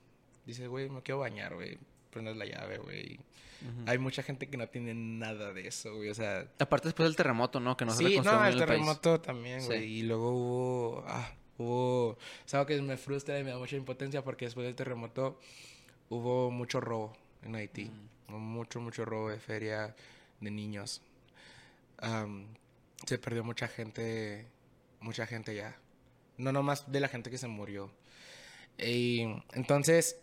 Dices, 0.45 0.67
güey, 0.67 0.89
me 0.89 1.01
quiero 1.01 1.19
bañar, 1.19 1.55
güey. 1.55 1.77
Prendes 2.11 2.37
la 2.37 2.45
llave, 2.45 2.77
güey. 2.77 3.19
Hay 3.87 3.97
mucha 3.97 4.21
gente 4.21 4.47
que 4.47 4.57
no 4.57 4.67
tiene 4.67 4.93
nada 4.93 5.51
de 5.51 5.67
eso, 5.67 5.95
güey. 5.95 6.09
O 6.09 6.13
sea, 6.13 6.47
Aparte 6.59 6.89
después 6.89 7.07
del 7.09 7.15
terremoto, 7.15 7.59
¿no? 7.59 7.75
Que 7.75 7.83
no 7.85 7.91
se 7.93 8.05
sí, 8.05 8.19
no, 8.19 8.31
el 8.31 8.39
país. 8.39 8.57
terremoto 8.57 9.19
también, 9.21 9.59
Sí. 9.61 9.67
güey. 9.67 9.83
Y 9.85 10.03
luego 10.03 10.31
hubo, 10.31 11.03
ah, 11.07 11.33
hubo, 11.57 12.17
es 12.45 12.53
algo 12.53 12.65
que 12.65 12.81
me 12.81 12.97
frustra 12.97 13.39
y 13.39 13.43
me 13.43 13.51
da 13.51 13.57
mucha 13.57 13.75
impotencia 13.75 14.23
porque 14.23 14.45
después 14.45 14.65
del 14.65 14.75
terremoto 14.75 15.39
hubo 16.09 16.51
mucho 16.51 16.81
robo 16.81 17.13
en 17.43 17.55
Haití. 17.55 17.91
Hubo 18.29 18.39
Mucho, 18.39 18.79
mucho 18.79 19.05
robo 19.05 19.29
de 19.29 19.39
feria 19.39 19.95
de 20.39 20.51
niños. 20.51 21.01
Am, 21.99 22.47
se 23.05 23.17
perdió 23.17 23.43
mucha 23.43 23.67
gente, 23.67 24.47
mucha 24.99 25.27
gente 25.27 25.55
ya. 25.55 25.77
No 26.37 26.51
nomás 26.51 26.91
de 26.91 26.99
la 26.99 27.07
gente 27.07 27.29
que 27.29 27.37
se 27.37 27.47
murió. 27.47 27.91
Y 28.77 29.21
entonces, 29.53 30.17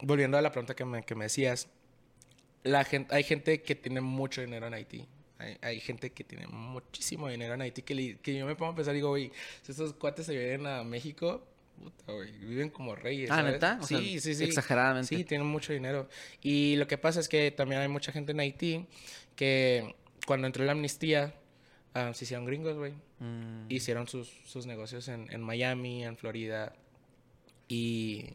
volviendo 0.00 0.36
a 0.36 0.42
la 0.42 0.52
pregunta 0.52 0.74
que 0.74 0.84
me, 0.84 1.04
que 1.04 1.14
me 1.14 1.24
decías, 1.24 1.68
la 2.62 2.84
gente, 2.84 3.14
hay 3.14 3.22
gente 3.22 3.62
que 3.62 3.74
tiene 3.74 4.00
mucho 4.00 4.40
dinero 4.40 4.66
en 4.66 4.74
Haití. 4.74 5.06
Hay, 5.38 5.56
hay 5.62 5.80
gente 5.80 6.10
que 6.12 6.22
tiene 6.24 6.46
muchísimo 6.46 7.28
dinero 7.28 7.54
en 7.54 7.62
Haití 7.62 7.82
que, 7.82 7.94
le- 7.94 8.16
que 8.18 8.36
yo 8.38 8.46
me 8.46 8.54
pongo 8.54 8.72
a 8.72 8.74
pensar 8.76 8.94
y 8.94 8.98
digo, 8.98 9.08
güey, 9.10 9.32
si 9.62 9.72
estos 9.72 9.92
cuates 9.94 10.26
se 10.26 10.32
vienen 10.36 10.66
a 10.66 10.84
México, 10.84 11.44
puta, 11.76 12.12
güey, 12.12 12.30
viven 12.38 12.70
como 12.70 12.94
reyes. 12.94 13.30
Ah. 13.30 13.42
¿neta? 13.42 13.78
O 13.82 13.86
sea, 13.86 13.98
sí, 13.98 14.20
sí, 14.20 14.34
sí. 14.34 14.44
exageradamente. 14.44 15.08
Sí, 15.16 15.24
tienen 15.24 15.46
mucho 15.46 15.72
dinero. 15.72 16.08
Y 16.40 16.76
lo 16.76 16.86
que 16.86 16.98
pasa 16.98 17.18
es 17.20 17.28
que 17.28 17.50
también 17.50 17.80
hay 17.80 17.88
mucha 17.88 18.12
gente 18.12 18.32
en 18.32 18.40
Haití 18.40 18.86
que 19.36 19.94
cuando 20.26 20.46
entró 20.46 20.64
la 20.64 20.72
amnistía, 20.72 21.34
ah, 21.94 22.12
se 22.14 22.24
hicieron 22.24 22.46
gringos, 22.46 22.76
güey. 22.76 22.92
Mm, 23.18 23.66
Hicieron 23.70 24.06
sus, 24.06 24.28
sus 24.46 24.66
negocios 24.66 25.08
en, 25.08 25.30
en 25.32 25.40
Miami, 25.40 26.04
en 26.04 26.16
Florida 26.16 26.74
y 27.68 28.26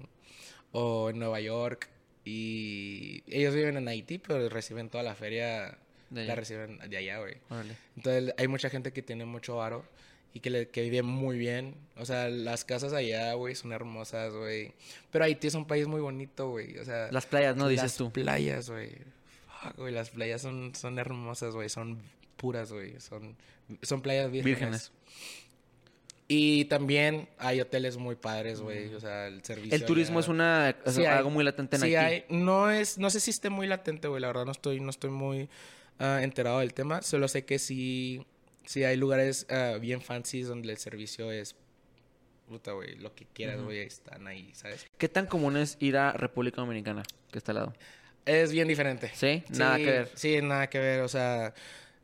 o 0.72 1.10
en 1.10 1.20
Nueva 1.20 1.40
York. 1.40 1.90
Y 2.26 3.24
ellos 3.28 3.56
viven 3.56 3.78
en 3.78 3.88
Haití, 3.88 4.20
pero 4.20 4.50
reciben 4.50 4.90
toda 4.90 5.04
la 5.04 5.16
feria, 5.16 5.78
De 6.10 6.26
la 6.26 6.36
reciben 6.36 6.80
de 6.90 6.98
allá, 6.98 7.20
güey. 7.20 7.38
Entonces 7.96 8.34
hay 8.38 8.48
mucha 8.48 8.70
gente 8.70 8.92
que 8.94 9.02
tiene 9.02 9.26
mucho 9.26 9.62
aro 9.62 9.86
y 10.34 10.40
que, 10.42 10.50
le, 10.50 10.70
que 10.70 10.82
vive 10.82 11.02
muy 11.04 11.38
bien. 11.38 11.76
O 11.98 12.06
sea, 12.06 12.30
las 12.30 12.66
casas 12.66 12.94
allá, 12.94 13.34
güey, 13.34 13.56
son 13.56 13.72
hermosas, 13.74 14.34
güey. 14.34 14.74
Pero 15.12 15.26
Haití 15.26 15.48
es 15.48 15.56
un 15.56 15.66
país 15.66 15.88
muy 15.88 16.02
bonito, 16.02 16.50
güey. 16.50 16.78
O 16.78 16.86
sea, 16.86 17.12
Las 17.12 17.26
playas, 17.26 17.56
¿no? 17.56 17.68
Dices 17.68 17.84
las 17.84 17.96
tú. 17.98 18.12
playas, 18.12 18.70
güey. 18.70 18.92
Fuck, 19.62 19.78
güey, 19.78 19.94
las 19.94 20.10
playas 20.12 20.42
son, 20.42 20.74
son 20.76 21.00
hermosas, 21.00 21.54
güey. 21.54 21.68
Son 21.70 21.98
puras, 22.38 22.72
güey. 22.72 23.00
Son, 23.00 23.36
son 23.82 24.02
playas 24.02 24.32
vírgenes. 24.32 24.60
Vírgenes. 24.60 24.92
Y 26.32 26.66
también 26.66 27.28
hay 27.40 27.60
hoteles 27.60 27.98
muy 27.98 28.14
padres, 28.16 28.62
güey. 28.62 28.94
O 28.94 29.00
sea, 29.00 29.26
el 29.28 29.44
servicio. 29.44 29.76
El 29.76 29.84
turismo 29.84 30.20
allá- 30.20 30.26
es 30.26 30.28
una 30.30 30.70
es 30.86 30.94
Sí 30.94 31.02
hay. 31.02 31.08
algo 31.08 31.32
muy 31.32 31.44
latente 31.44 31.78
en 31.78 31.82
Sí 31.82 31.96
Haití. 31.96 32.24
hay. 32.30 32.38
No 32.38 32.70
es, 32.70 33.00
no 33.00 33.10
sé 33.10 33.20
si 33.20 33.32
esté 33.32 33.50
muy 33.50 33.66
latente, 33.66 34.08
güey. 34.08 34.22
La 34.22 34.28
verdad 34.28 34.46
no 34.46 34.52
estoy, 34.52 34.80
no 34.80 34.92
estoy 34.92 35.10
muy 35.10 35.50
ah, 36.00 36.20
enterado 36.24 36.60
del 36.60 36.74
tema. 36.74 37.02
Solo 37.02 37.28
sé 37.28 37.46
que 37.46 37.60
sí, 37.60 38.26
sí 38.66 38.84
hay 38.84 38.98
lugares 38.98 39.46
ah, 39.50 39.78
bien 39.80 40.02
fancy 40.02 40.42
donde 40.42 40.72
el 40.72 40.78
servicio 40.78 41.32
es 41.32 41.56
puta, 42.48 42.72
güey. 42.72 42.96
Lo 42.96 43.14
que 43.14 43.26
quieras, 43.26 43.62
güey, 43.62 43.80
están 43.80 44.26
ahí, 44.28 44.52
¿sabes? 44.56 44.88
¿Qué 44.98 45.08
tan 45.08 45.28
común 45.28 45.56
es 45.58 45.78
ir 45.80 45.98
a 45.98 46.14
República 46.14 46.62
Dominicana, 46.62 47.04
que 47.32 47.38
está 47.38 47.52
al 47.52 47.58
lado? 47.58 47.74
Es 48.26 48.52
bien 48.52 48.68
diferente. 48.68 49.12
¿Sí? 49.14 49.44
Nada 49.50 49.78
Sí, 49.78 49.84
que 49.84 49.92
ver. 49.92 50.12
Sí, 50.16 50.42
nada 50.42 50.68
que 50.70 50.80
ver. 50.80 51.02
O 51.02 51.08
sea, 51.08 51.54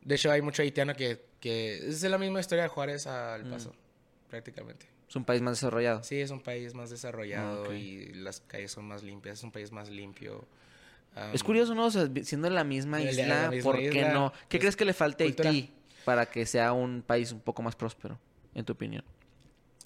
de 0.02 0.14
hecho 0.14 0.30
hay 0.30 0.42
mucho 0.42 0.62
haitiano 0.62 0.94
que, 0.94 1.20
que 1.40 1.78
es 1.88 2.02
la 2.02 2.18
misma 2.18 2.40
historia 2.40 2.62
de 2.64 2.68
Juárez 2.68 3.06
al 3.06 3.44
Mm. 3.44 3.50
Paso, 3.50 3.74
prácticamente. 4.30 4.86
Es 5.08 5.14
un 5.14 5.24
país 5.24 5.40
más 5.42 5.56
desarrollado. 5.58 6.02
Sí, 6.02 6.20
es 6.20 6.30
un 6.30 6.40
país 6.40 6.74
más 6.74 6.90
desarrollado 6.90 7.64
Ah, 7.64 7.68
ok. 7.68 7.74
y 7.74 8.06
las 8.14 8.40
calles 8.40 8.72
son 8.72 8.86
más 8.86 9.02
limpias. 9.04 9.38
Es 9.38 9.44
un 9.44 9.52
país 9.52 9.70
más 9.70 9.88
limpio. 9.88 10.44
Es 11.32 11.42
curioso, 11.42 11.74
¿no? 11.74 11.86
O 11.86 11.90
sea, 11.90 12.08
siendo 12.22 12.50
la 12.50 12.62
misma 12.64 12.98
La- 12.98 13.04
la 13.04 13.10
isla, 13.10 13.50
misma 13.50 13.70
¿por 13.72 13.78
qué 13.80 13.86
isla, 14.00 14.12
no? 14.12 14.32
¿Qué 14.32 14.58
pues, 14.58 14.60
crees 14.60 14.76
que 14.76 14.84
le 14.84 14.92
falte 14.92 15.24
a. 15.24 15.26
Haití 15.26 15.72
para 16.04 16.26
que 16.26 16.44
sea 16.46 16.72
un 16.72 17.02
país 17.02 17.32
un 17.32 17.40
poco 17.40 17.62
más 17.62 17.74
próspero, 17.74 18.18
en 18.54 18.64
tu 18.64 18.74
opinión? 18.74 19.02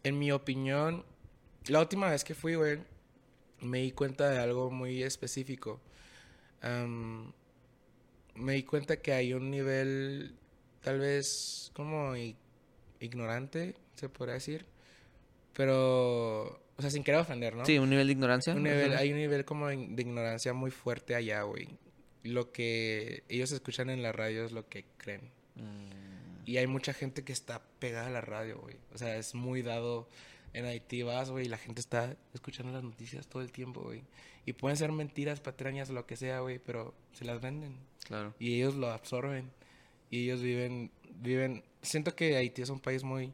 En 0.03 0.19
mi 0.19 0.33
opinión, 0.33 1.05
la 1.69 1.81
última 1.81 2.11
vez 2.11 2.25
que 2.25 2.35
fui, 2.35 2.57
güey, 2.57 2.81
me 3.61 3.79
di 3.79 3.93
cuenta 3.93 4.29
de 4.29 4.39
algo 4.39 4.71
muy 4.71 5.03
específico. 5.03 5.81
Me 8.35 8.53
di 8.55 8.63
cuenta 8.65 8.97
que 8.97 9.13
hay 9.13 9.35
un 9.35 9.51
nivel, 9.51 10.35
tal 10.83 10.99
vez, 10.99 11.71
como 11.75 12.15
ignorante, 13.01 13.77
se 13.95 14.09
podría 14.09 14.35
decir. 14.35 14.67
Pero, 15.53 16.63
o 16.81 16.83
sea, 16.83 16.91
sin 16.91 17.05
querer 17.05 17.21
ofender, 17.21 17.55
¿no? 17.55 17.65
Sí, 17.67 17.79
un 17.79 17.91
nivel 17.91 18.07
de 18.07 18.13
ignorancia. 18.15 18.55
Un 18.55 18.63
nivel- 18.65 18.97
hay 18.97 19.13
un 19.13 19.19
nivel 19.19 19.45
como 19.45 19.69
de 19.69 19.77
de 19.77 20.03
ignorancia 20.03 20.53
muy 20.53 20.71
fuerte 20.71 21.15
allá, 21.15 21.43
güey. 21.43 21.69
Lo 22.23 22.51
que 22.53 23.23
ellos 23.29 23.53
escuchan 23.53 23.89
en 23.91 24.03
la 24.03 24.13
radio 24.13 24.45
es 24.45 24.53
lo 24.53 24.69
que 24.69 24.85
creen. 24.99 25.31
Mm, 25.57 26.47
Y 26.47 26.57
hay 26.57 26.67
mucha 26.67 26.93
gente 26.93 27.23
que 27.23 27.33
está 27.33 27.63
pegada 27.79 28.07
a 28.09 28.11
la 28.11 28.21
radio, 28.23 28.59
güey. 28.59 28.77
O 28.95 28.99
sea, 28.99 29.17
es 29.17 29.35
muy 29.35 29.63
dado. 29.63 30.09
En 30.53 30.65
Haití 30.65 31.03
vas, 31.03 31.31
güey, 31.31 31.47
y 31.47 31.49
la 31.49 31.59
gente 31.59 31.81
está 31.81 32.17
escuchando 32.35 32.73
las 32.73 32.83
noticias 32.83 33.29
todo 33.29 33.41
el 33.43 33.53
tiempo, 33.53 33.83
güey. 33.83 34.03
Y 34.47 34.53
pueden 34.55 34.77
ser 34.77 34.91
mentiras, 34.91 35.39
patrañas, 35.41 35.91
lo 35.91 36.07
que 36.07 36.17
sea, 36.17 36.41
güey, 36.41 36.59
pero 36.59 36.93
se 37.13 37.25
las 37.25 37.41
venden. 37.41 37.77
claro. 38.05 38.35
Y 38.41 38.57
ellos 38.57 38.75
lo 38.75 38.91
absorben. 38.91 39.51
Y 40.11 40.25
ellos 40.25 40.43
viven, 40.43 40.91
viven... 41.23 41.63
Siento 41.83 42.17
que 42.17 42.37
Haití 42.37 42.63
es 42.63 42.71
un 42.71 42.81
país 42.81 43.05
muy... 43.05 43.33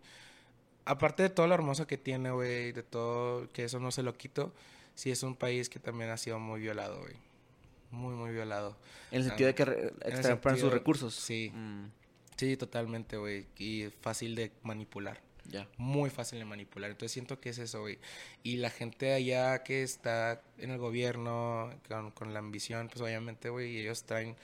Aparte 0.87 1.23
de 1.25 1.31
todo 1.31 1.47
lo 1.47 1.55
hermoso 1.55 1.87
que 1.87 1.99
tiene, 1.99 2.31
güey, 2.31 2.73
de 2.73 2.83
todo, 2.83 3.51
que 3.53 3.65
eso 3.65 3.79
no 3.81 3.91
se 3.91 4.03
lo 4.03 4.15
quito, 4.15 4.55
sí 4.95 5.11
es 5.11 5.23
un 5.23 5.37
país 5.37 5.69
que 5.69 5.79
también 5.79 6.11
ha 6.11 6.17
sido 6.17 6.39
muy 6.39 6.61
violado, 6.61 7.01
güey. 7.01 7.15
Muy, 7.91 8.15
muy 8.15 8.31
violado. 8.33 8.77
En 9.11 9.19
el 9.23 9.25
sentido 9.29 9.49
de 9.49 9.55
que 9.55 9.63
extrapan 10.07 10.59
sus 10.59 10.73
recursos. 10.73 11.15
sí. 11.15 11.51
Mm, 11.55 11.87
Sí, 12.37 12.57
totalmente, 12.59 13.17
güey. 13.17 13.47
Y 13.57 13.87
fácil 14.03 14.35
de 14.35 14.53
manipular. 14.63 15.19
ya. 15.47 15.67
Muy 15.79 16.11
fácil 16.11 16.39
de 16.39 16.45
manipular. 16.45 16.91
Entonces 16.91 17.13
siento 17.13 17.41
que 17.41 17.49
es 17.49 17.57
eso, 17.59 17.81
güey. 17.81 17.99
Y 18.43 18.57
la 18.59 18.69
gente 18.69 19.15
allá 19.15 19.63
que 19.63 19.83
está 19.83 20.43
en 20.59 20.71
el 20.71 20.77
gobierno 20.79 21.71
con, 21.89 22.11
con 22.11 22.35
la 22.35 22.41
ambición, 22.41 22.89
pues 22.89 23.01
obviamente, 23.01 23.49
güey, 23.49 23.79
ellos 23.79 24.03
traen 24.05 24.37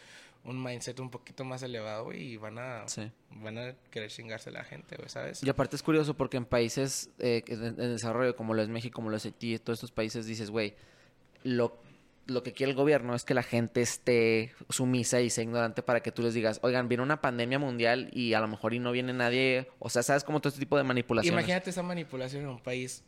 un 0.45 0.63
mindset 0.63 0.99
un 1.01 1.11
poquito 1.11 1.45
más 1.45 1.63
elevado, 1.63 2.13
y 2.13 2.37
van 2.37 2.59
a, 2.59 2.89
Sí. 2.89 3.11
van 3.31 3.59
a 3.59 3.75
querer 3.91 4.11
chingarse 4.11 4.51
a 4.51 4.53
la 4.53 4.65
gente, 4.65 4.97
güey, 4.97 5.09
¿sabes? 5.09 5.43
Y 5.43 5.49
aparte 5.49 5.77
es 5.77 5.83
curioso 5.83 6.15
porque 6.15 6.37
en 6.37 6.45
países 6.45 7.11
eh, 7.19 7.43
en 7.47 7.77
desarrollo, 7.77 8.35
como 8.35 8.53
lo 8.55 8.63
es 8.63 8.69
México, 8.69 8.97
como 8.97 9.11
lo 9.11 9.17
es 9.17 9.25
Haití, 9.25 9.59
todos 9.59 9.77
estos 9.79 9.93
países, 9.93 10.27
dices, 10.27 10.51
güey, 10.51 10.75
lo, 11.45 11.77
lo 12.27 12.43
que 12.43 12.53
quiere 12.53 12.71
el 12.71 12.77
gobierno 12.77 13.15
es 13.15 13.25
que 13.25 13.35
la 13.35 13.43
gente 13.43 13.83
esté 13.83 14.53
sumisa 14.69 15.21
y 15.21 15.31
sea 15.31 15.45
ignorante 15.45 15.83
para 15.83 16.01
que 16.01 16.13
tú 16.13 16.23
les 16.23 16.35
digas, 16.35 16.59
oigan, 16.63 16.89
viene 16.89 17.03
una 17.03 17.21
pandemia 17.21 17.59
mundial 17.59 18.11
y 18.13 18.35
a 18.35 18.41
lo 18.41 18.49
mejor 18.49 18.75
y 18.75 18.79
no 18.79 18.91
viene 18.93 19.13
nadie. 19.13 19.69
O 19.79 19.91
sea, 19.91 20.03
¿sabes 20.03 20.25
como 20.25 20.41
todo 20.41 20.49
este 20.49 20.61
tipo 20.61 20.77
de 20.77 20.85
manipulaciones? 20.85 21.33
Imagínate 21.39 21.71
esa 21.71 21.83
manipulación 21.83 22.43
en 22.43 22.49
un 22.49 22.61
país 22.61 23.05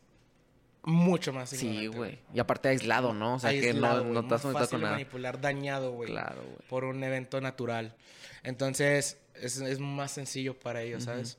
mucho 0.84 1.32
más 1.32 1.50
Sí, 1.50 1.86
güey. 1.86 2.18
Y 2.32 2.38
aparte 2.38 2.68
aislado, 2.68 3.12
¿no? 3.12 3.34
O 3.34 3.38
sea, 3.38 3.50
que 3.50 3.72
no, 3.72 4.04
no 4.04 4.34
has 4.34 4.42
conectado 4.42 4.68
con 4.68 4.80
nada. 4.82 4.92
manipular, 4.92 5.40
dañado, 5.40 5.92
güey. 5.92 6.10
Claro, 6.10 6.42
güey. 6.42 6.68
por 6.68 6.84
un 6.84 7.02
evento 7.02 7.40
natural. 7.40 7.96
Entonces, 8.42 9.18
es, 9.34 9.60
es 9.60 9.78
más 9.80 10.12
sencillo 10.12 10.58
para 10.58 10.82
ellos, 10.82 11.04
¿sabes? 11.04 11.38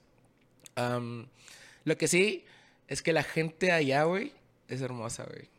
Lo 0.76 1.98
que 1.98 2.08
sí 2.08 2.46
es 2.88 3.02
que 3.02 3.14
la 3.14 3.24
gente 3.24 3.72
allá, 3.72 4.04
güey, 4.04 4.34
es 4.68 4.82
hermosa, 4.82 5.26
güey. 5.26 5.50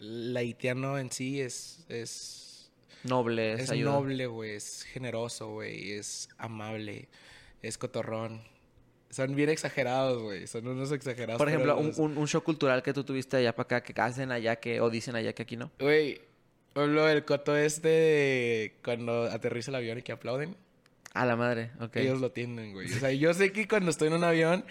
El 0.00 0.36
haitiano 0.36 0.98
en 0.98 1.10
sí 1.10 1.40
es, 1.40 1.84
es, 1.88 2.70
Noble, 3.02 3.54
es 3.54 3.70
ayuda. 3.70 3.92
noble, 3.92 4.26
güey, 4.26 4.54
es 4.56 4.82
generoso, 4.84 5.50
güey, 5.50 5.92
es 5.92 6.28
amable, 6.38 7.08
es 7.62 7.78
cotorrón. 7.78 8.42
Son 9.16 9.34
bien 9.34 9.48
exagerados, 9.48 10.22
güey, 10.22 10.46
son 10.46 10.66
unos 10.68 10.92
exagerados. 10.92 11.38
Por 11.38 11.48
ejemplo, 11.48 11.78
un, 11.78 11.92
un- 11.96 12.18
un 12.18 12.28
show 12.28 12.42
cultural 12.42 12.82
que 12.82 12.92
tú 12.92 13.02
tuviste 13.02 13.38
allá 13.38 13.54
para 13.56 13.78
acá, 13.78 13.82
que 13.82 13.98
hacen 13.98 14.30
allá 14.30 14.56
que, 14.56 14.80
o 14.82 14.90
dicen 14.90 15.16
allá 15.16 15.32
que 15.32 15.42
aquí 15.42 15.56
no. 15.56 15.70
Güey, 15.80 16.20
ejemplo, 16.74 17.08
el 17.08 17.24
coto 17.24 17.56
este 17.56 17.88
de 17.88 18.74
cuando 18.84 19.22
aterriza 19.24 19.70
el 19.70 19.76
avión 19.76 19.98
y 19.98 20.02
que 20.02 20.12
aplauden. 20.12 20.54
A 21.14 21.24
la 21.24 21.34
madre, 21.34 21.70
ok. 21.80 21.96
Ellos 21.96 22.20
lo 22.20 22.30
tienen, 22.30 22.74
güey. 22.74 22.92
O 22.92 22.98
sea, 22.98 23.10
yo 23.10 23.32
sé 23.32 23.50
que 23.52 23.66
cuando 23.66 23.90
estoy 23.90 24.08
en 24.08 24.14
un 24.14 24.24
avión 24.24 24.66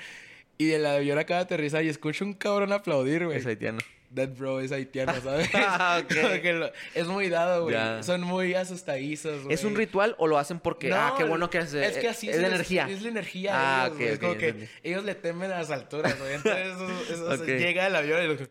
y 0.59 0.71
el 0.73 0.85
avión 0.85 1.17
acaba 1.17 1.39
de 1.39 1.45
aterrizar 1.45 1.83
y 1.83 1.89
escucho 1.89 2.23
un 2.23 2.33
cabrón 2.35 2.71
aplaudir, 2.71 3.25
güey. 3.25 3.39
Es 3.39 3.47
haitiano. 3.47 3.79
That 4.15 4.29
bro 4.29 4.61
es 4.61 4.71
haitiano, 4.71 5.13
¿sabes? 5.23 5.49
Ah, 5.53 6.01
ok. 6.03 6.13
Como 6.21 6.41
que 6.41 6.53
lo- 6.53 6.71
es 6.93 7.07
muy 7.07 7.29
dado, 7.29 7.63
güey. 7.63 7.75
Son 8.03 8.21
muy 8.21 8.53
asustadizos, 8.53 9.43
güey. 9.43 9.53
¿Es 9.53 9.63
un 9.63 9.75
ritual 9.75 10.15
o 10.17 10.27
lo 10.27 10.37
hacen 10.37 10.59
porque, 10.59 10.91
ah, 10.93 11.13
qué 11.17 11.23
bueno 11.25 11.49
que 11.49 11.57
es, 11.59 11.73
Es 11.73 11.97
que 11.97 12.07
así 12.07 12.29
es, 12.29 12.37
de 12.37 12.41
les- 12.43 12.51
energía? 12.51 12.87
Es 12.89 13.01
la 13.01 13.09
energía. 13.09 13.51
Ah, 13.53 13.87
ellos. 13.87 13.99
Es 14.01 14.19
como 14.19 14.37
que 14.37 14.69
ellos 14.83 15.03
le 15.03 15.15
temen 15.15 15.51
a 15.51 15.57
las 15.57 15.69
alturas, 15.71 16.17
güey. 16.17 16.33
Entonces, 16.35 16.67
eso, 17.09 17.33
eso- 17.33 17.45
llega 17.45 17.87
el 17.87 17.95
avión 17.95 18.23
y 18.23 18.27
lo 18.27 18.35
Yo, 18.35 18.45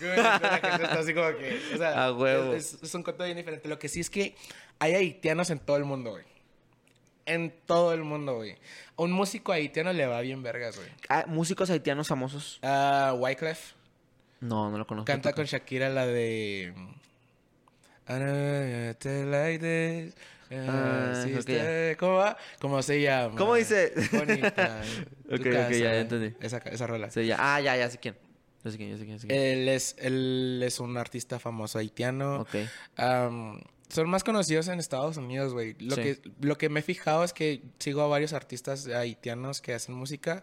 good. 0.00 0.16
La 0.16 0.58
gente 0.62 0.84
está 0.84 0.98
así 1.00 1.12
como 1.14 1.36
que. 1.36 1.60
O 1.74 1.76
sea, 1.76 2.04
A 2.06 2.12
huevo. 2.12 2.54
Es, 2.54 2.78
es 2.82 2.94
un 2.94 3.02
conto 3.02 3.24
bien 3.24 3.36
diferente. 3.36 3.68
Lo 3.68 3.78
que 3.78 3.88
sí 3.88 4.00
es 4.00 4.08
que 4.08 4.34
hay 4.78 4.94
haitianos 4.94 5.50
en 5.50 5.58
todo 5.58 5.76
el 5.76 5.84
mundo, 5.84 6.10
güey. 6.12 6.24
En 7.26 7.52
todo 7.66 7.92
el 7.92 8.02
mundo, 8.02 8.36
güey. 8.36 8.52
A 8.96 9.02
un 9.02 9.12
músico 9.12 9.52
haitiano 9.52 9.92
le 9.92 10.06
va 10.06 10.20
bien 10.20 10.42
vergas, 10.42 10.76
güey. 10.76 10.88
Ah, 11.08 11.24
músicos 11.26 11.68
haitianos 11.70 12.08
famosos. 12.08 12.58
Ah, 12.62 13.14
Wyclef 13.16 13.72
No, 14.40 14.70
no 14.70 14.78
lo 14.78 14.86
conozco. 14.86 15.06
canta 15.06 15.30
¿Tú- 15.30 15.36
con 15.36 15.44
Shakira 15.46 15.88
la 15.90 16.06
de. 16.06 16.72
Like 18.08 19.58
this. 19.58 20.14
Ah, 20.52 21.24
está- 21.26 21.96
¿Cómo 21.96 22.14
va? 22.16 22.36
¿Cómo 22.60 22.82
se 22.82 23.00
llama? 23.00 23.36
¿Cómo 23.36 23.54
dice? 23.54 23.92
Bonita. 24.12 24.82
Ok, 25.32 25.38
ok, 25.42 25.44
ya, 25.46 25.70
ya 25.70 26.00
entendí. 26.00 26.34
Esa, 26.40 26.56
esa 26.58 26.88
rola. 26.88 27.08
Sí, 27.08 27.24
ya. 27.24 27.36
Ah, 27.38 27.60
ya, 27.60 27.76
ya 27.76 27.88
sé 27.88 27.98
quién. 27.98 28.16
Sé 28.64 28.76
quién, 28.76 28.98
sé 28.98 29.04
quién, 29.04 29.20
sé 29.20 29.28
quién. 29.28 29.40
Él 29.40 29.68
es, 29.68 29.94
él 30.00 30.60
es 30.64 30.80
un 30.80 30.96
artista 30.96 31.38
famoso 31.38 31.78
haitiano. 31.78 32.40
ok. 32.40 32.48
Am, 32.96 33.60
son 33.88 34.08
más 34.10 34.24
conocidos 34.24 34.66
en 34.66 34.80
Estados 34.80 35.16
Unidos, 35.18 35.52
güey. 35.52 35.76
Lo, 35.78 35.94
Sí. 35.94 36.02
que, 36.02 36.20
lo 36.40 36.58
que 36.58 36.68
me 36.68 36.80
he 36.80 36.82
fijado 36.82 37.22
es 37.22 37.32
que 37.32 37.62
sigo 37.78 38.02
a 38.02 38.08
varios 38.08 38.32
artistas 38.32 38.88
haitianos 38.88 39.60
que 39.60 39.72
hacen 39.72 39.94
música. 39.94 40.42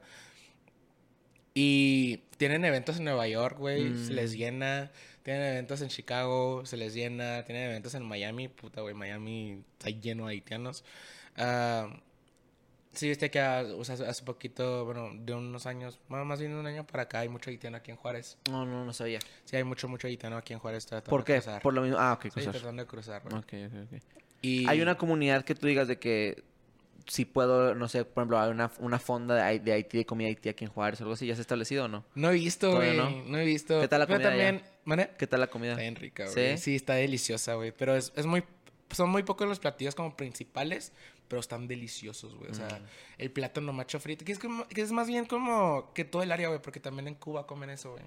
Y 1.59 2.17
tienen 2.37 2.63
eventos 2.65 2.97
en 2.97 3.05
Nueva 3.05 3.27
York, 3.27 3.57
güey. 3.57 3.81
Se 3.97 4.11
Mm. 4.11 4.15
les 4.15 4.33
llena. 4.37 4.91
Tienen 5.23 5.41
eventos 5.53 5.81
en 5.81 5.87
Chicago, 5.89 6.63
se 6.67 6.77
les 6.77 6.93
llena. 6.93 7.43
Tienen 7.45 7.69
eventos 7.71 7.95
en 7.95 8.03
Miami. 8.03 8.47
Puta, 8.47 8.81
güey, 8.81 8.93
Miami 8.93 9.63
está 9.79 9.89
lleno 9.89 10.27
de 10.27 10.33
haitianos. 10.33 10.83
Ah, 11.35 11.89
Sí, 12.93 13.07
viste 13.09 13.29
que 13.29 13.39
o 13.39 13.83
sea, 13.83 13.93
hace 14.09 14.23
poquito, 14.23 14.83
bueno, 14.85 15.11
de 15.13 15.33
unos 15.35 15.67
años, 15.67 15.99
más 16.07 16.39
bien 16.39 16.53
de 16.53 16.59
un 16.59 16.65
año 16.65 16.83
para 16.87 17.03
acá, 17.03 17.19
hay 17.19 17.29
mucho 17.29 17.51
haitiano 17.51 17.77
aquí 17.77 17.91
en 17.91 17.97
Juárez. 17.97 18.39
No, 18.49 18.65
no, 18.65 18.85
no 18.85 18.91
sabía. 18.93 19.19
Sí, 19.45 19.55
hay 19.55 19.63
mucho, 19.63 19.87
mucho 19.87 20.07
haitiano 20.07 20.35
aquí 20.35 20.53
en 20.53 20.57
Juárez 20.59 20.87
tratando 20.87 21.09
¿Por 21.11 21.19
de 21.21 21.25
qué? 21.25 21.33
cruzar. 21.33 21.61
Por 21.61 21.73
lo 21.75 21.81
mismo. 21.83 21.97
Ah, 21.99 22.13
ok, 22.13 22.23
Sí, 22.23 22.29
cruzar. 22.31 22.53
tratando 22.53 22.81
de 22.81 22.87
cruzar, 22.87 23.21
güey. 23.21 23.35
Ok, 23.35 23.53
ok, 23.71 23.93
ok. 23.93 24.01
Y... 24.41 24.67
Hay 24.67 24.81
una 24.81 24.97
comunidad 24.97 25.45
que 25.45 25.53
tú 25.53 25.67
digas 25.67 25.87
de 25.87 25.99
que 25.99 26.43
si 27.07 27.25
puedo, 27.25 27.73
no 27.73 27.87
sé, 27.87 28.05
por 28.05 28.21
ejemplo, 28.21 28.39
hay 28.39 28.51
una, 28.51 28.71
una 28.79 28.99
fonda 28.99 29.35
de, 29.35 29.59
de 29.59 29.73
Haití, 29.73 29.97
de 29.97 30.05
comida 30.05 30.27
Haití 30.27 30.49
aquí 30.49 30.65
en 30.65 30.71
Juárez 30.71 30.99
o 31.01 31.03
algo 31.03 31.13
así, 31.13 31.25
¿ya 31.25 31.35
se 31.35 31.39
ha 31.39 31.43
establecido 31.43 31.85
o 31.85 31.87
no? 31.87 32.03
No 32.15 32.29
he 32.29 32.33
visto, 32.33 32.75
güey. 32.75 32.95
No? 32.97 33.09
no. 33.09 33.37
he 33.37 33.45
visto. 33.45 33.79
¿Qué 33.81 33.87
tal 33.87 33.99
la 33.99 34.07
Pero 34.07 34.19
comida 34.19 34.29
también, 34.29 34.63
¿Mane? 34.85 35.09
¿Qué 35.17 35.25
tal 35.27 35.39
la 35.39 35.47
comida? 35.47 35.71
Está 35.71 35.81
bien 35.81 35.95
rica, 35.95 36.27
¿Sí? 36.27 36.33
güey. 36.33 36.57
¿Sí? 36.57 36.75
está 36.75 36.93
deliciosa, 36.95 37.53
güey. 37.55 37.71
Pero 37.71 37.95
es, 37.95 38.11
es 38.15 38.25
muy... 38.25 38.43
Son 38.91 39.09
muy 39.09 39.23
pocos 39.23 39.47
los 39.49 39.59
platillos 39.59 39.95
como 39.95 40.15
principales, 40.15 40.93
pero 41.27 41.41
están 41.41 41.67
deliciosos, 41.67 42.35
güey. 42.35 42.51
O 42.51 42.53
sea, 42.53 42.67
Mm. 42.67 42.83
el 43.17 43.31
plátano 43.31 43.73
macho 43.73 43.99
frito, 43.99 44.23
que 44.23 44.31
es, 44.31 44.39
como, 44.39 44.65
que 44.69 44.81
es 44.81 44.91
más 44.93 45.07
bien 45.07 45.25
como 45.25 45.91
que 45.93 46.05
todo 46.05 46.23
el 46.23 46.31
área, 46.31 46.47
güey, 46.47 46.61
porque 46.61 46.79
también 46.79 47.07
en 47.09 47.15
Cuba 47.15 47.45
comen 47.47 47.69
eso, 47.69 47.91
güey. 47.91 48.03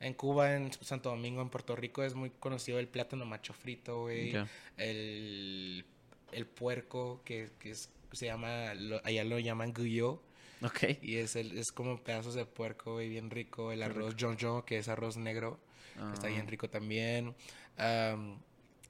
En 0.00 0.14
Cuba, 0.14 0.54
en 0.54 0.72
Santo 0.80 1.10
Domingo, 1.10 1.40
en 1.42 1.50
Puerto 1.50 1.76
Rico 1.76 2.02
es 2.02 2.14
muy 2.14 2.30
conocido 2.30 2.78
el 2.78 2.88
plátano 2.88 3.24
macho 3.26 3.52
frito, 3.52 4.02
güey. 4.02 4.34
El, 4.78 5.84
el 6.32 6.46
puerco, 6.46 7.20
que, 7.24 7.50
que 7.58 7.70
es- 7.70 7.90
se 8.14 8.26
llama, 8.26 8.74
lo- 8.74 9.00
allá 9.04 9.24
lo 9.24 9.38
llaman 9.38 9.72
guyo. 9.72 10.22
Ok. 10.62 10.84
Y 11.02 11.16
es, 11.16 11.36
el, 11.36 11.58
es 11.58 11.72
como 11.72 12.02
pedazos 12.02 12.34
de 12.34 12.46
puerco, 12.46 12.94
güey, 12.94 13.08
bien 13.08 13.30
rico. 13.30 13.72
El 13.72 13.82
arroz 13.82 14.14
jonjon, 14.18 14.62
que 14.62 14.78
es 14.78 14.88
arroz 14.88 15.16
negro, 15.16 15.58
que 15.94 16.14
está 16.14 16.26
Ah. 16.28 16.30
bien 16.30 16.46
rico 16.48 16.68
también. 16.70 17.34
Am, 17.76 18.38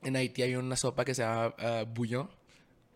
en 0.03 0.16
Haití 0.16 0.43
hay 0.43 0.55
una 0.57 0.77
sopa 0.77 1.05
que 1.05 1.14
se 1.14 1.22
llama 1.22 1.55
ah, 1.59 1.85
bouillon. 1.87 2.29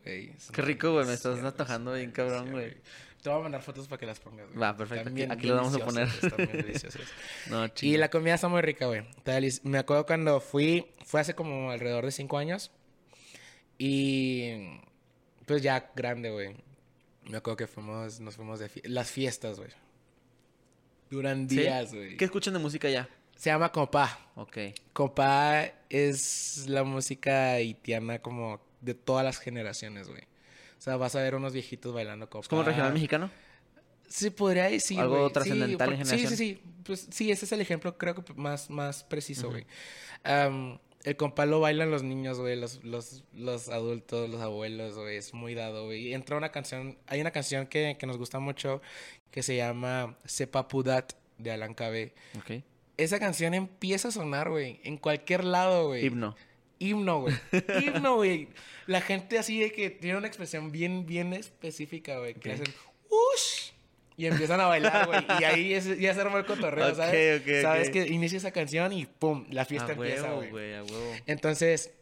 Güey, 0.05 0.31
es 0.31 0.51
Qué 0.53 0.63
rico, 0.63 0.93
güey, 0.93 1.07
me 1.07 1.15
estás 1.15 1.43
atojando 1.43 1.95
es 1.95 2.01
bien 2.03 2.13
cabrón, 2.13 2.51
güey. 2.53 2.77
Te 3.23 3.31
voy 3.31 3.41
a 3.41 3.43
mandar 3.43 3.63
fotos 3.63 3.89
para 3.89 3.99
que 3.99 4.07
las 4.07 4.21
pongas, 4.21 4.47
güey. 4.47 4.59
Va, 4.61 4.77
perfecto, 4.77 5.11
aquí- 5.11 5.23
aquí 5.23 5.47
lo 5.49 5.57
vamos 5.57 5.75
a 5.75 5.79
poner. 5.85 6.07
Están 6.07 6.37
bien 6.37 6.53
deliciosas. 6.53 7.03
No, 7.51 7.67
Y 7.81 7.97
la 7.97 8.11
comida 8.11 8.35
está 8.35 8.47
muy 8.47 8.63
rica, 8.63 8.87
güey. 8.87 9.03
Me 9.65 9.79
acuerdo 9.79 10.07
cuando 10.07 10.41
fui, 10.41 10.87
fue 11.05 11.21
hace 11.21 11.35
como 11.35 11.73
alrededor 11.73 12.05
de 12.05 12.13
cinco 12.13 12.39
años. 12.39 12.71
Y 13.77 14.53
pues 15.49 15.63
ya 15.63 15.91
grande, 15.97 16.31
güey. 16.31 16.55
Me 17.25 17.39
acuerdo 17.39 17.57
que 17.57 17.67
fuimos, 17.67 18.21
nos 18.21 18.37
fuimos 18.37 18.61
de 18.61 18.71
las 18.85 19.11
fiestas, 19.11 19.59
güey. 19.59 19.71
Duran 21.11 21.47
días, 21.49 21.93
güey. 21.95 22.17
¿Qué 22.17 22.25
escuchan 22.27 22.53
de 22.55 22.61
música 22.61 22.89
ya? 22.89 23.09
Se 23.37 23.51
llama 23.51 23.73
compa. 23.73 24.31
Ok. 24.35 24.59
Compa 24.93 25.65
es 25.89 26.67
la 26.69 26.85
música 26.85 27.53
haitiana 27.55 28.21
como 28.21 28.61
de 28.81 28.95
todas 28.95 29.25
las 29.25 29.39
generaciones, 29.39 30.09
güey. 30.09 30.23
O 30.79 30.81
sea, 30.81 30.97
vas 30.97 31.17
a 31.17 31.23
ver 31.23 31.35
unos 31.35 31.53
viejitos 31.53 31.93
bailando 31.95 32.29
compa. 32.29 32.45
¿Es 32.45 32.49
como 32.49 32.63
regional 32.63 32.93
mexicano? 32.93 33.31
Sí, 34.09 34.31
podría 34.31 34.65
decir. 34.65 34.99
Algo 35.01 35.31
trascendental 35.31 35.93
en 35.93 35.97
por- 35.99 36.07
Sí, 36.07 36.11
sí, 36.11 36.17
generación. 36.19 36.39
sí. 36.39 36.63
Pues 36.85 37.09
sí, 37.11 37.31
ese 37.31 37.45
es 37.45 37.53
el 37.53 37.61
ejemplo, 37.61 37.99
creo 37.99 38.15
que 38.15 38.33
más, 38.35 38.71
más 38.71 39.05
preciso, 39.05 39.51
güey. 39.51 39.67
Am, 40.25 40.79
el 41.09 41.17
compa 41.17 41.47
lo 41.47 41.59
bailan 41.61 41.91
los 41.91 42.03
niños, 42.03 42.39
güey, 42.39 42.55
los, 42.55 42.85
los, 42.85 43.25
los 43.33 43.71
adultos, 43.71 44.29
los 44.29 44.43
abuelos, 44.43 44.95
güey. 44.95 45.17
Es 45.17 45.33
muy 45.33 45.55
dado, 45.55 45.87
güey. 45.87 46.09
Y 46.09 46.15
entra 46.15 46.37
una 46.37 46.51
canción, 46.51 46.99
hay 47.07 47.23
una 47.23 47.31
canción 47.31 47.67
que, 47.67 47.97
que 47.99 48.07
nos 48.07 48.19
gusta 48.19 48.41
mucho 48.41 48.83
que 49.31 49.43
se 49.43 49.57
llama 49.57 50.19
Sepa 50.27 50.69
Pudat 50.69 51.15
de 51.39 51.51
Alan 51.51 51.73
KB. 51.73 52.13
Ok. 52.37 52.63
Esa 52.99 53.19
canción 53.19 53.55
empieza 53.55 54.09
a 54.09 54.11
sonar, 54.11 54.51
güey, 54.51 54.81
en 54.85 54.99
cualquier 54.99 55.45
lado, 55.45 55.87
güey. 55.89 56.05
Himno. 56.05 56.37
Himno, 56.79 57.23
güey. 57.23 57.35
Himno, 57.83 58.17
güey. 58.17 58.49
La 58.87 59.01
gente 59.01 59.39
así 59.39 59.61
de 59.61 59.73
que 59.73 59.89
tiene 59.89 60.19
una 60.19 60.29
expresión 60.29 60.73
bien, 60.73 61.07
bien 61.07 61.33
específica, 61.33 62.19
güey. 62.19 62.35
Que 62.35 62.53
hacen 62.53 62.67
¡Ush! 63.09 63.71
Y 64.19 64.27
empiezan 64.27 64.61
a 64.61 64.67
bailar, 64.67 65.07
güey. 65.07 65.21
Y 65.41 65.45
ahí 65.45 65.73
es- 65.75 65.99
ya 65.99 66.13
se 66.13 66.21
armó 66.21 66.37
el 66.39 66.45
cotorreo, 66.45 66.89
Ok, 66.89 66.97
¿sabes? 66.97 67.41
ok, 67.41 67.49
Sabes 67.63 67.91
que 67.91 68.07
inicia 68.09 68.37
esa 68.37 68.51
canción 68.51 68.93
y 68.93 69.07
¡pum! 69.07 69.47
La 69.51 69.65
fiesta 69.65 69.93
a 69.93 69.95
empieza, 69.95 70.25
huevo, 70.25 70.37
güey. 70.39 70.51
güey, 70.51 70.75
a 70.75 70.83
huevo. 70.83 71.13
Entonces, 71.27 71.93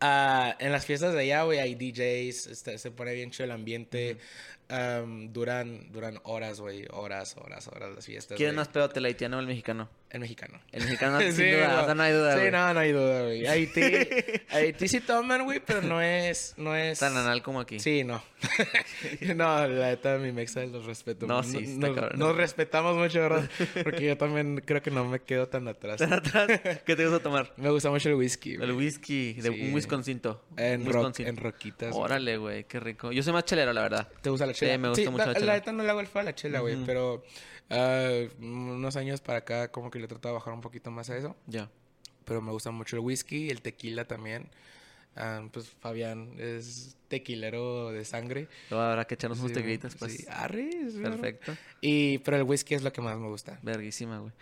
ah, 0.00 0.54
en 0.60 0.70
las 0.72 0.84
fiestas 0.86 1.14
de 1.14 1.20
allá, 1.20 1.42
güey, 1.44 1.58
hay 1.60 1.74
DJs, 1.74 2.46
este, 2.48 2.78
se 2.78 2.90
pone 2.90 3.14
bien 3.14 3.30
chido 3.30 3.46
el 3.46 3.50
ambiente. 3.52 4.18
Am, 4.74 5.32
duran, 5.32 5.92
duran 5.92 6.18
horas, 6.24 6.60
güey. 6.60 6.86
Horas, 6.90 7.36
horas, 7.38 7.68
horas 7.68 7.94
las 7.94 8.04
fiestas. 8.06 8.36
¿Quién 8.36 8.50
es 8.50 8.54
más 8.56 8.68
pedote, 8.68 8.98
el 8.98 9.04
haitiano 9.04 9.36
o 9.36 9.40
el 9.40 9.46
mexicano? 9.46 9.88
El 10.10 10.20
mexicano. 10.20 10.60
El 10.72 10.84
mexicano, 10.84 11.20
sin 11.20 11.32
Sí, 11.32 11.50
duda. 11.50 11.68
no. 11.76 11.82
O 11.82 11.84
sea, 11.86 11.94
no 11.94 12.02
hay 12.02 12.12
duda, 12.12 12.38
Sí, 12.40 12.50
no, 12.50 12.74
no 12.74 12.80
hay 12.80 12.92
duda, 12.92 13.22
güey. 13.24 13.46
Haití, 13.46 13.80
Haití 14.50 14.88
sí 14.94 15.00
toman, 15.00 15.44
güey, 15.44 15.60
pero 15.64 15.82
no 15.82 16.00
es, 16.00 16.54
no 16.56 16.74
es... 16.76 16.98
Tan 16.98 17.16
anal 17.16 17.42
como 17.42 17.60
aquí. 17.60 17.78
Sí, 17.80 18.04
no. 18.04 18.22
no, 19.34 19.66
la 19.66 19.86
neta, 19.88 20.18
mi 20.18 20.32
mexa 20.32 20.64
los 20.66 20.84
respeto. 20.86 21.26
No, 21.26 21.42
sí, 21.42 21.58
está 21.58 21.88
nos, 21.88 21.94
cabrón. 21.96 22.18
nos 22.18 22.36
respetamos 22.36 22.96
mucho, 22.96 23.20
¿verdad? 23.20 23.48
Porque 23.82 24.06
yo 24.06 24.16
también 24.16 24.62
creo 24.64 24.82
que 24.82 24.90
no 24.90 25.04
me 25.04 25.20
quedo 25.20 25.48
tan 25.48 25.66
atrás. 25.68 25.96
Tan 25.98 26.12
atrás. 26.12 26.60
¿Qué 26.84 26.96
te 26.96 27.04
gusta 27.06 27.22
tomar? 27.22 27.52
Me 27.56 27.70
gusta 27.70 27.90
mucho 27.90 28.08
el 28.08 28.14
whisky. 28.16 28.54
El 28.54 28.72
whisky, 28.72 29.34
de 29.34 29.50
Sí. 29.52 29.60
un 29.68 29.74
Wisconsinto. 29.74 30.44
En, 30.56 30.86
Wisconsin. 30.86 31.26
en 31.26 31.36
roquitas. 31.36 31.94
Órale, 31.94 32.36
güey, 32.36 32.64
qué 32.64 32.80
rico. 32.80 33.10
Yo 33.12 33.22
soy 33.22 33.32
más 33.32 33.44
chelero, 33.44 33.72
la 33.72 33.82
verdad. 33.82 34.08
¿Te 34.22 34.30
gusta 34.30 34.46
la 34.46 34.52
chela? 34.52 34.63
Sí, 34.72 34.78
me 34.78 34.88
gusta 34.88 35.10
mucho 35.10 35.26
la 35.26 35.34
chela. 35.34 35.46
La 35.46 35.52
neta 35.54 35.72
no 35.72 35.82
le 35.82 35.90
hago 35.90 36.00
el 36.00 36.06
feo 36.06 36.20
a 36.20 36.24
la 36.24 36.34
chela, 36.34 36.60
güey. 36.60 36.76
Ujú. 36.76 36.84
Pero 36.86 37.24
ah, 37.70 38.22
unos 38.40 38.96
años 38.96 39.20
para 39.20 39.38
acá 39.38 39.70
como 39.70 39.90
que 39.90 39.98
le 39.98 40.08
trato 40.08 40.28
de 40.28 40.34
bajar 40.34 40.52
un 40.52 40.60
poquito 40.60 40.90
más 40.90 41.10
a 41.10 41.16
eso. 41.16 41.36
Ya. 41.46 41.70
Pero 42.24 42.40
me 42.40 42.52
gusta 42.52 42.70
mucho 42.70 42.96
el 42.96 43.00
whisky, 43.00 43.50
el 43.50 43.60
tequila 43.62 44.06
también. 44.06 44.48
Ah, 45.16 45.42
pues 45.52 45.68
Fabián 45.68 46.34
es 46.38 46.96
tequilero 47.08 47.90
de 47.92 48.04
sangre. 48.04 48.48
Habrá 48.70 49.04
que 49.04 49.14
echarnos 49.14 49.38
unos 49.38 49.52
tequilitas, 49.52 49.94
pues. 49.94 50.16
sí. 50.16 50.26
Arre. 50.28 50.70
Perfecto. 51.00 51.52
Y, 51.80 52.18
pero 52.18 52.36
el 52.36 52.42
whisky 52.42 52.74
es 52.74 52.82
lo 52.82 52.92
que 52.92 53.00
más 53.00 53.16
me 53.16 53.28
gusta. 53.28 53.58
Verguísima, 53.62 54.18
güey. 54.18 54.32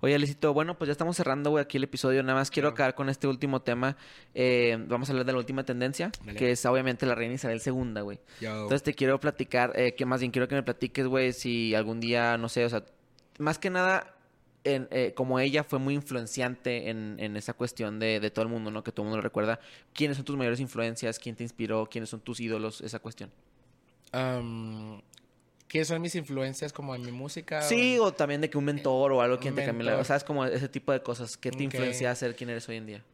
Oye, 0.00 0.14
Alicito, 0.14 0.54
bueno, 0.54 0.78
pues 0.78 0.86
ya 0.88 0.92
estamos 0.92 1.16
cerrando, 1.16 1.50
güey, 1.50 1.62
aquí 1.62 1.76
el 1.76 1.84
episodio. 1.84 2.22
Nada 2.22 2.38
más 2.38 2.50
quiero 2.50 2.68
acabar 2.70 2.94
con 2.94 3.10
este 3.10 3.26
último 3.26 3.60
tema. 3.60 3.96
Eh, 4.34 4.82
vamos 4.88 5.08
a 5.08 5.12
hablar 5.12 5.26
de 5.26 5.32
la 5.32 5.38
última 5.38 5.64
tendencia, 5.64 6.10
Vale. 6.24 6.38
que 6.38 6.52
es 6.52 6.64
obviamente 6.64 7.04
la 7.04 7.14
reina 7.14 7.34
Isabel 7.34 7.60
II, 7.64 8.00
güey. 8.02 8.18
Yo, 8.40 8.52
Entonces 8.52 8.82
te 8.82 8.94
quiero 8.94 9.20
platicar, 9.20 9.72
eh, 9.74 9.94
que 9.94 10.06
más 10.06 10.20
bien 10.20 10.32
quiero 10.32 10.48
que 10.48 10.54
me 10.54 10.62
platiques, 10.62 11.06
güey, 11.06 11.32
si 11.34 11.74
algún 11.74 12.00
día, 12.00 12.38
no 12.38 12.48
sé, 12.48 12.64
o 12.64 12.70
sea, 12.70 12.84
más 13.38 13.58
que 13.58 13.68
nada, 13.68 14.14
en, 14.64 14.88
eh, 14.90 15.12
como 15.14 15.38
ella 15.40 15.64
fue 15.64 15.78
muy 15.78 15.94
influenciante 15.94 16.88
en, 16.90 17.16
en 17.18 17.36
esa 17.36 17.52
cuestión 17.52 17.98
de, 17.98 18.20
de 18.20 18.30
todo 18.30 18.44
el 18.44 18.48
mundo, 18.50 18.70
¿no? 18.70 18.84
Que 18.84 18.92
todo 18.92 19.02
el 19.04 19.08
mundo 19.08 19.16
lo 19.18 19.22
recuerda. 19.22 19.58
¿Quiénes 19.92 20.16
son 20.16 20.24
tus 20.24 20.36
mayores 20.36 20.60
influencias? 20.60 21.18
¿Quién 21.18 21.34
te 21.36 21.42
inspiró? 21.42 21.86
¿Quiénes 21.90 22.10
son 22.10 22.20
tus 22.20 22.40
ídolos? 22.40 22.80
Esa 22.80 22.98
cuestión. 22.98 23.30
¿Qué 25.68 25.84
son 25.86 26.02
mis 26.02 26.14
influencias 26.14 26.72
como 26.72 26.94
en 26.94 27.02
mi 27.02 27.12
música? 27.12 27.62
Sí, 27.62 27.98
o 27.98 28.04
o 28.04 28.12
también 28.12 28.40
de 28.42 28.50
que 28.50 28.58
un 28.58 28.64
mentor 28.64 29.10
o 29.12 29.22
algo 29.22 29.38
quien 29.38 29.54
te 29.54 29.64
cambie 29.64 29.86
la... 29.86 29.98
O 29.98 30.04
sea, 30.04 30.16
es 30.16 30.24
como 30.24 30.44
ese 30.44 30.68
tipo 30.68 30.92
de 30.92 31.02
cosas. 31.02 31.36
¿Qué 31.36 31.50
te 31.50 31.56
Ok. 31.56 31.62
influencia 31.62 32.10
a 32.10 32.14
ser 32.14 32.36
quien 32.36 32.50
eres 32.50 32.68
hoy 32.68 32.76
en 32.76 32.86
día? 32.86 33.04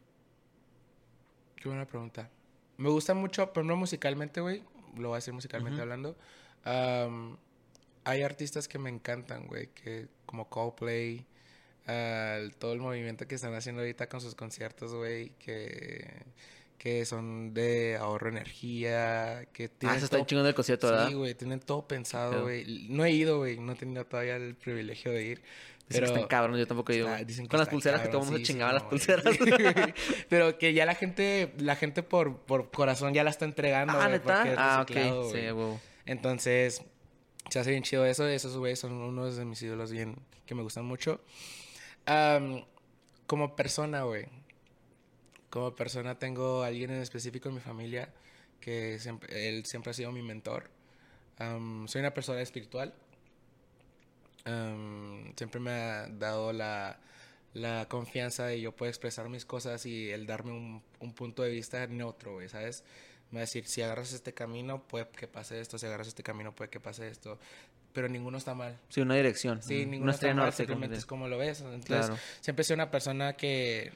Qué 1.55 1.69
buena 1.69 1.85
pregunta. 1.85 2.29
Me 2.77 2.89
gusta 2.89 3.13
mucho, 3.13 3.51
pero 3.53 3.65
no 3.65 3.75
musicalmente, 3.75 4.41
güey. 4.41 4.63
Lo 4.97 5.09
voy 5.09 5.15
a 5.15 5.17
decir 5.19 5.33
musicalmente 5.33 5.81
hablando. 5.81 6.15
Hay 8.03 8.21
artistas 8.23 8.67
que 8.67 8.77
me 8.77 8.89
encantan, 8.89 9.47
güey. 9.47 9.67
Que, 9.67 10.07
como 10.25 10.49
Coldplay. 10.49 11.25
Ah, 11.89 12.37
el- 12.39 12.55
todo 12.55 12.73
el 12.73 12.79
movimiento 12.79 13.27
que 13.27 13.35
están 13.35 13.53
haciendo 13.53 13.81
ahorita 13.81 14.07
con 14.07 14.21
sus 14.21 14.35
conciertos, 14.35 14.93
güey. 14.93 15.31
Que, 15.39 16.07
que 16.77 17.05
son 17.05 17.53
de 17.53 17.97
ahorro 17.97 18.31
de 18.31 18.37
energía. 18.37 19.45
Que 19.51 19.65
Ah, 19.65 19.69
tienen 19.77 19.97
eso 19.97 20.05
está 20.05 20.17
todo- 20.17 20.25
chingón 20.27 20.45
del 20.45 20.55
concierto, 20.55 20.87
¿verdad? 20.87 21.07
Sí, 21.09 21.13
güey, 21.13 21.35
tienen 21.35 21.59
todo 21.59 21.87
pensado, 21.87 22.43
güey. 22.43 22.87
No 22.89 23.03
he 23.05 23.11
ido, 23.11 23.39
güey, 23.39 23.57
no 23.59 23.73
he 23.73 23.75
tenido 23.75 24.05
todavía 24.05 24.35
el 24.37 24.55
privilegio 24.55 25.11
de 25.11 25.23
ir. 25.23 25.41
Dicen 25.89 26.01
Pero 26.03 26.13
que 26.13 26.19
están 26.21 26.27
cabrones, 26.29 26.59
yo 26.59 26.67
tampoco 26.67 26.91
he 26.91 26.97
ido. 26.97 27.05
está- 27.07 27.15
güey. 27.17 27.25
dicen 27.25 27.45
que 27.45 27.49
Con 27.49 27.57
las 27.57 27.65
está 27.67 27.71
pulseras 27.71 28.01
que 28.01 28.07
todo 28.09 28.21
el 28.21 28.25
mundo 28.29 28.45
se 28.45 28.53
cabroncísimo, 28.53 28.57
chingaba 28.59 28.73
las 28.73 28.83
güey. 28.83 28.89
pulseras. 28.91 29.95
pero 30.29 30.57
que 30.59 30.73
ya 30.73 30.85
la 30.85 30.93
gente, 30.95 31.51
la 31.57 31.75
gente 31.75 32.03
por, 32.03 32.37
por 32.41 32.69
corazón 32.71 33.13
ya 33.13 33.23
la 33.23 33.31
está 33.31 33.45
entregando, 33.45 33.93
ah, 33.93 33.97
güey, 34.07 34.11
¿neta? 34.11 34.33
porque 34.35 34.51
es 34.51 34.57
Ah, 34.57 34.81
ok. 34.83 35.31
Sí, 35.33 35.49
güey. 35.49 35.77
Entonces, 36.05 36.83
se 37.49 37.59
hace 37.59 37.71
bien 37.71 37.81
chido 37.83 38.05
eso. 38.05 38.27
Esos 38.27 38.55
güeyes 38.55 38.79
son 38.79 38.93
unos 38.93 39.35
de 39.35 39.45
mis 39.45 39.61
ídolos 39.63 39.91
bien 39.91 40.15
que 40.45 40.53
me 40.55 40.61
gustan 40.61 40.85
mucho. 40.85 41.21
Am, 42.09 42.65
como 43.27 43.55
persona, 43.55 44.01
güey. 44.03 44.25
Como 45.51 45.75
persona 45.75 46.17
tengo 46.17 46.63
a 46.63 46.67
alguien 46.67 46.89
en 46.91 47.01
específico 47.01 47.49
en 47.49 47.55
mi 47.55 47.61
familia 47.61 48.11
que 48.59 48.97
siempre, 48.99 49.47
él 49.47 49.65
siempre 49.65 49.91
ha 49.91 49.93
sido 49.93 50.11
mi 50.11 50.23
mentor. 50.23 50.71
Am, 51.37 51.87
soy 51.87 52.01
una 52.01 52.13
persona 52.13 52.41
espiritual. 52.41 52.95
Am, 54.45 55.33
siempre 55.37 55.59
me 55.59 55.71
ha 55.71 56.07
dado 56.07 56.51
la, 56.51 56.99
la 57.53 57.87
confianza 57.87 58.45
de 58.47 58.59
yo 58.59 58.75
poder 58.75 58.89
expresar 58.89 59.29
mis 59.29 59.45
cosas 59.45 59.85
y 59.85 60.09
el 60.09 60.25
darme 60.25 60.51
un, 60.51 60.83
un 60.99 61.13
punto 61.13 61.43
de 61.43 61.51
vista 61.51 61.85
neutro, 61.87 62.33
güey, 62.33 62.49
¿sabes? 62.49 62.83
Me 63.31 63.35
va 63.37 63.41
a 63.41 63.45
decir, 63.45 63.67
si 63.67 63.83
agarras 63.83 64.13
este 64.13 64.33
camino, 64.33 64.81
puede 64.87 65.07
que 65.09 65.27
pase 65.27 65.61
esto, 65.61 65.77
si 65.77 65.85
agarras 65.85 66.07
este 66.07 66.23
camino, 66.23 66.55
puede 66.55 66.71
que 66.71 66.79
pase 66.79 67.07
esto. 67.07 67.37
Pero 67.99 68.07
ninguno 68.07 68.37
está 68.37 68.53
mal. 68.53 68.77
Sí, 68.87 69.01
una 69.01 69.15
dirección. 69.15 69.61
Sí, 69.61 69.85
Mm, 69.85 69.89
ninguno 69.89 70.03
una 70.03 70.11
está 70.13 70.27
mal, 70.27 70.35
norte, 70.37 70.55
simplemente 70.55 70.95
es 70.95 71.05
como 71.05 71.27
lo 71.27 71.37
ves. 71.37 71.59
Entonces, 71.59 71.85
Claro. 72.07 72.17
siempre 72.39 72.63
sido 72.63 72.75
una 72.75 72.89
persona 72.91 73.33
que, 73.33 73.91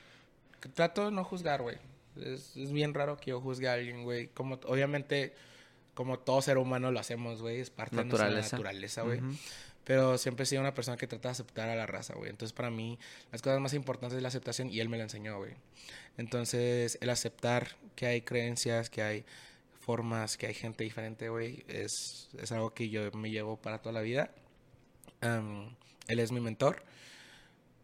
que 0.60 0.68
trato 0.68 1.06
de 1.06 1.12
no 1.12 1.24
juzgar, 1.24 1.62
güey. 1.62 1.78
Es, 2.18 2.58
es 2.58 2.74
bien 2.74 2.94
raro 2.94 3.16
que 3.16 3.30
yo 3.32 3.40
juzgue 3.40 3.70
a 3.70 3.74
alguien, 3.74 4.04
güey. 4.04 4.28
Como, 4.28 4.56
obviamente, 4.66 5.34
como 5.94 6.20
todo 6.20 6.42
ser 6.42 6.58
humano 6.58 6.92
lo 6.92 7.00
hacemos, 7.00 7.42
güey. 7.42 7.62
Es 7.62 7.70
parte 7.70 7.96
de 7.96 8.04
Naturaleza. 8.04 8.36
nuestra 8.40 8.58
naturaleza, 8.58 9.02
güey. 9.04 9.20
Ujú. 9.20 9.38
Pero 9.86 10.18
siempre 10.18 10.44
he 10.44 10.46
sido 10.46 10.62
una 10.62 10.74
persona 10.74 10.98
que 10.98 11.08
trata 11.08 11.30
de 11.30 11.32
aceptar 11.34 11.70
a 11.70 11.76
la 11.76 11.86
raza, 11.86 12.14
güey. 12.16 12.30
Entonces, 12.30 12.54
para 12.54 12.70
mí, 12.70 13.00
las 13.32 13.42
cosas 13.42 13.60
más 13.62 13.74
importantes 13.74 14.18
es 14.18 14.22
la 14.22 14.28
aceptación 14.30 14.70
y 14.70 14.80
él 14.82 14.90
me 14.90 14.98
la 14.98 15.04
enseñó, 15.04 15.38
güey. 15.38 15.54
Entonces, 16.18 16.98
el 17.02 17.10
aceptar 17.10 17.70
que 17.96 18.06
hay 18.06 18.22
creencias, 18.22 18.90
que 18.90 19.02
hay 19.02 19.26
formas, 19.84 20.38
que 20.38 20.48
hay 20.48 20.54
gente 20.54 20.84
diferente, 20.84 21.30
güey, 21.30 21.64
es, 21.68 22.30
es 22.38 22.52
algo 22.52 22.74
que 22.74 22.90
yo 22.90 23.12
me 23.12 23.30
llevo 23.30 23.58
para 23.58 23.82
toda 23.82 23.94
la 23.94 24.02
vida. 24.02 24.32
Am, 25.22 25.76
él 26.08 26.20
es 26.20 26.32
mi 26.32 26.40
mentor. 26.40 26.84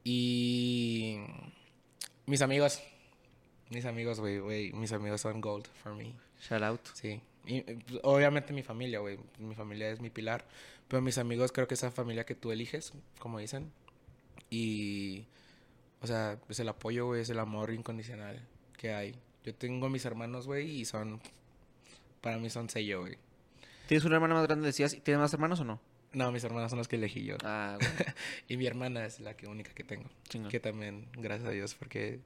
Y 0.04 1.18
mis 2.26 2.41
amigos, 2.41 2.82
mis 3.70 3.86
amigos, 3.86 4.20
güey, 4.20 4.39
güey, 4.39 4.72
mis 4.74 4.91
amigos 4.93 5.22
son 5.22 5.41
gold 5.41 5.68
for 5.84 5.93
me. 5.93 6.16
Shout 6.41 6.64
out. 6.64 6.82
Sí. 6.93 7.22
Y 7.45 7.58
eh, 7.58 7.80
pues, 7.88 8.00
obviamente 8.04 8.54
mi 8.54 8.64
familia, 8.64 9.00
güey. 9.00 9.20
Mi 9.38 9.56
familia 9.56 9.89
es 9.89 10.00
mi 10.00 10.10
pilar. 10.10 10.45
Pero 10.88 11.02
mis 11.02 11.18
amigos 11.18 11.52
creo 11.52 11.68
que 11.68 11.76
esa 11.76 11.91
familia 11.91 12.26
que 12.26 12.36
tú 12.36 12.52
eliges, 12.52 12.93
como 13.20 13.39
dicen. 13.39 13.72
Y, 14.50 15.26
o 16.02 16.08
sea, 16.08 16.39
es 16.50 16.60
el 16.60 16.70
apoyo, 16.70 17.08
güey, 17.08 17.22
es 17.22 17.30
el 17.30 17.39
amor 17.39 17.72
incondicional 17.72 18.41
que 18.78 18.93
hay. 18.93 19.16
Yo 19.43 19.54
tengo 19.54 19.89
mis 19.89 20.06
hermanos, 20.06 20.47
güey, 20.47 20.82
y 20.82 20.86
son, 20.86 21.22
para 22.22 22.38
mí 22.38 22.49
son 22.49 22.70
sello, 22.70 23.01
güey. 23.01 23.17
¿Tienes 23.88 24.05
una 24.05 24.15
hermana 24.15 24.36
más 24.36 24.45
grande, 24.45 24.67
decías? 24.67 24.93
¿y 24.93 25.01
¿Tienes 25.01 25.20
más 25.20 25.34
hermanos 25.34 25.59
o 25.59 25.63
no? 25.63 25.82
No, 26.11 26.32
mis 26.32 26.43
hermanos 26.43 26.72
son 26.72 26.78
los 26.80 26.88
que 26.88 26.95
elegí 26.95 27.24
yo. 27.24 27.38
Ah. 27.43 27.78
Y 28.47 28.57
mi 28.57 28.65
hermana 28.65 29.05
es 29.05 29.20
la 29.20 29.36
que 29.36 29.47
única 29.47 29.74
que 29.74 29.84
tengo. 29.84 30.09
Chingón. 30.28 30.49
Que 30.49 30.59
también, 30.59 31.07
gracias 31.13 31.47
a 31.47 31.51
Dios, 31.51 31.76
porque 31.76 32.20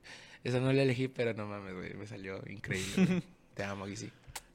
esa 0.43 0.59
no 0.59 0.71
la 0.71 0.83
elegí, 0.83 1.07
pero 1.07 1.33
no 1.33 1.47
mames, 1.47 1.73
güey, 1.73 1.93
me 1.93 2.07
salió 2.07 2.41
increíble. 2.49 3.23
Te 3.55 3.63
amo, 3.63 3.85
Gizzy. 3.85 4.11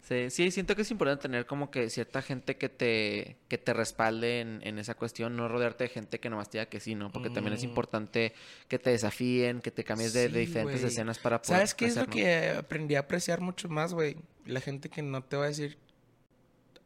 Sí, 0.09 0.31
sí, 0.31 0.51
siento 0.51 0.75
que 0.75 0.83
es 0.83 0.91
importante 0.91 1.23
tener 1.23 1.45
como 1.45 1.71
que 1.71 1.91
cierta 1.91 2.23
gente 2.23 2.57
que 2.57 2.71
te, 2.71 3.37
que 3.49 3.59
te 3.59 3.75
respalde 3.75 4.41
en, 4.41 4.61
en 4.65 4.79
esa 4.79 4.95
cuestión, 4.95 5.37
no 5.37 5.49
rodearte 5.49 5.85
de 5.85 5.91
gente 5.91 6.19
que 6.19 6.31
nomás 6.31 6.49
te 6.49 6.57
diga 6.57 6.71
que 6.71 6.81
sí, 6.81 6.95
¿no? 6.95 7.13
Porque 7.13 7.29
también 7.29 7.53
es 7.53 7.63
Mm. 7.63 7.67
importante 7.69 8.33
que 8.69 8.79
te 8.79 8.89
desafíen, 8.89 9.61
que 9.61 9.71
te 9.71 9.85
cambies 9.85 10.15
de, 10.15 10.31
diferentes 10.31 10.83
escenas 10.83 11.19
para 11.19 11.43
poder 11.43 11.57
¿Sabes 11.57 11.75
qué 11.75 11.85
es 11.85 11.97
lo 11.97 12.07
¿no? 12.07 12.11
que 12.11 12.51
aprendí 12.51 12.95
a 12.95 13.01
apreciar 13.01 13.43
mucho 13.43 13.69
más, 13.69 13.93
güey? 13.93 14.17
La 14.47 14.63
gente 14.63 14.89
que 14.89 15.03
no 15.03 15.23
te 15.23 15.37
va 15.37 15.45
a 15.45 15.49
decir. 15.49 15.77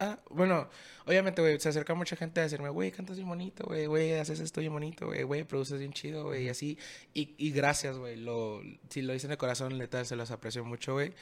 Ah, 0.00 0.18
bueno, 0.30 0.68
obviamente, 1.06 1.42
güey, 1.42 1.60
se 1.60 1.68
acerca 1.68 1.94
mucha 1.94 2.16
gente 2.16 2.40
a 2.40 2.42
decirme, 2.42 2.70
güey, 2.70 2.90
cantas 2.90 3.18
bien 3.18 3.28
bonito, 3.28 3.64
güey, 3.66 3.86
güey, 3.86 4.14
haces 4.14 4.40
esto 4.40 4.60
bien 4.60 4.72
bonito, 4.72 5.06
güey, 5.06 5.22
güey, 5.22 5.44
produces 5.44 5.78
bien 5.78 5.92
chido, 5.92 6.24
güey, 6.24 6.46
y 6.46 6.48
así. 6.48 6.76
Y, 7.14 7.36
y 7.38 7.52
gracias, 7.52 7.96
güey, 7.98 8.16
lo, 8.16 8.60
si 8.88 9.00
lo 9.02 9.12
dicen 9.12 9.30
de 9.30 9.36
corazón, 9.36 9.78
neta, 9.78 10.04
se 10.04 10.16
los 10.16 10.32
aprecio 10.32 10.64
mucho, 10.64 10.94
güey. 10.94 11.12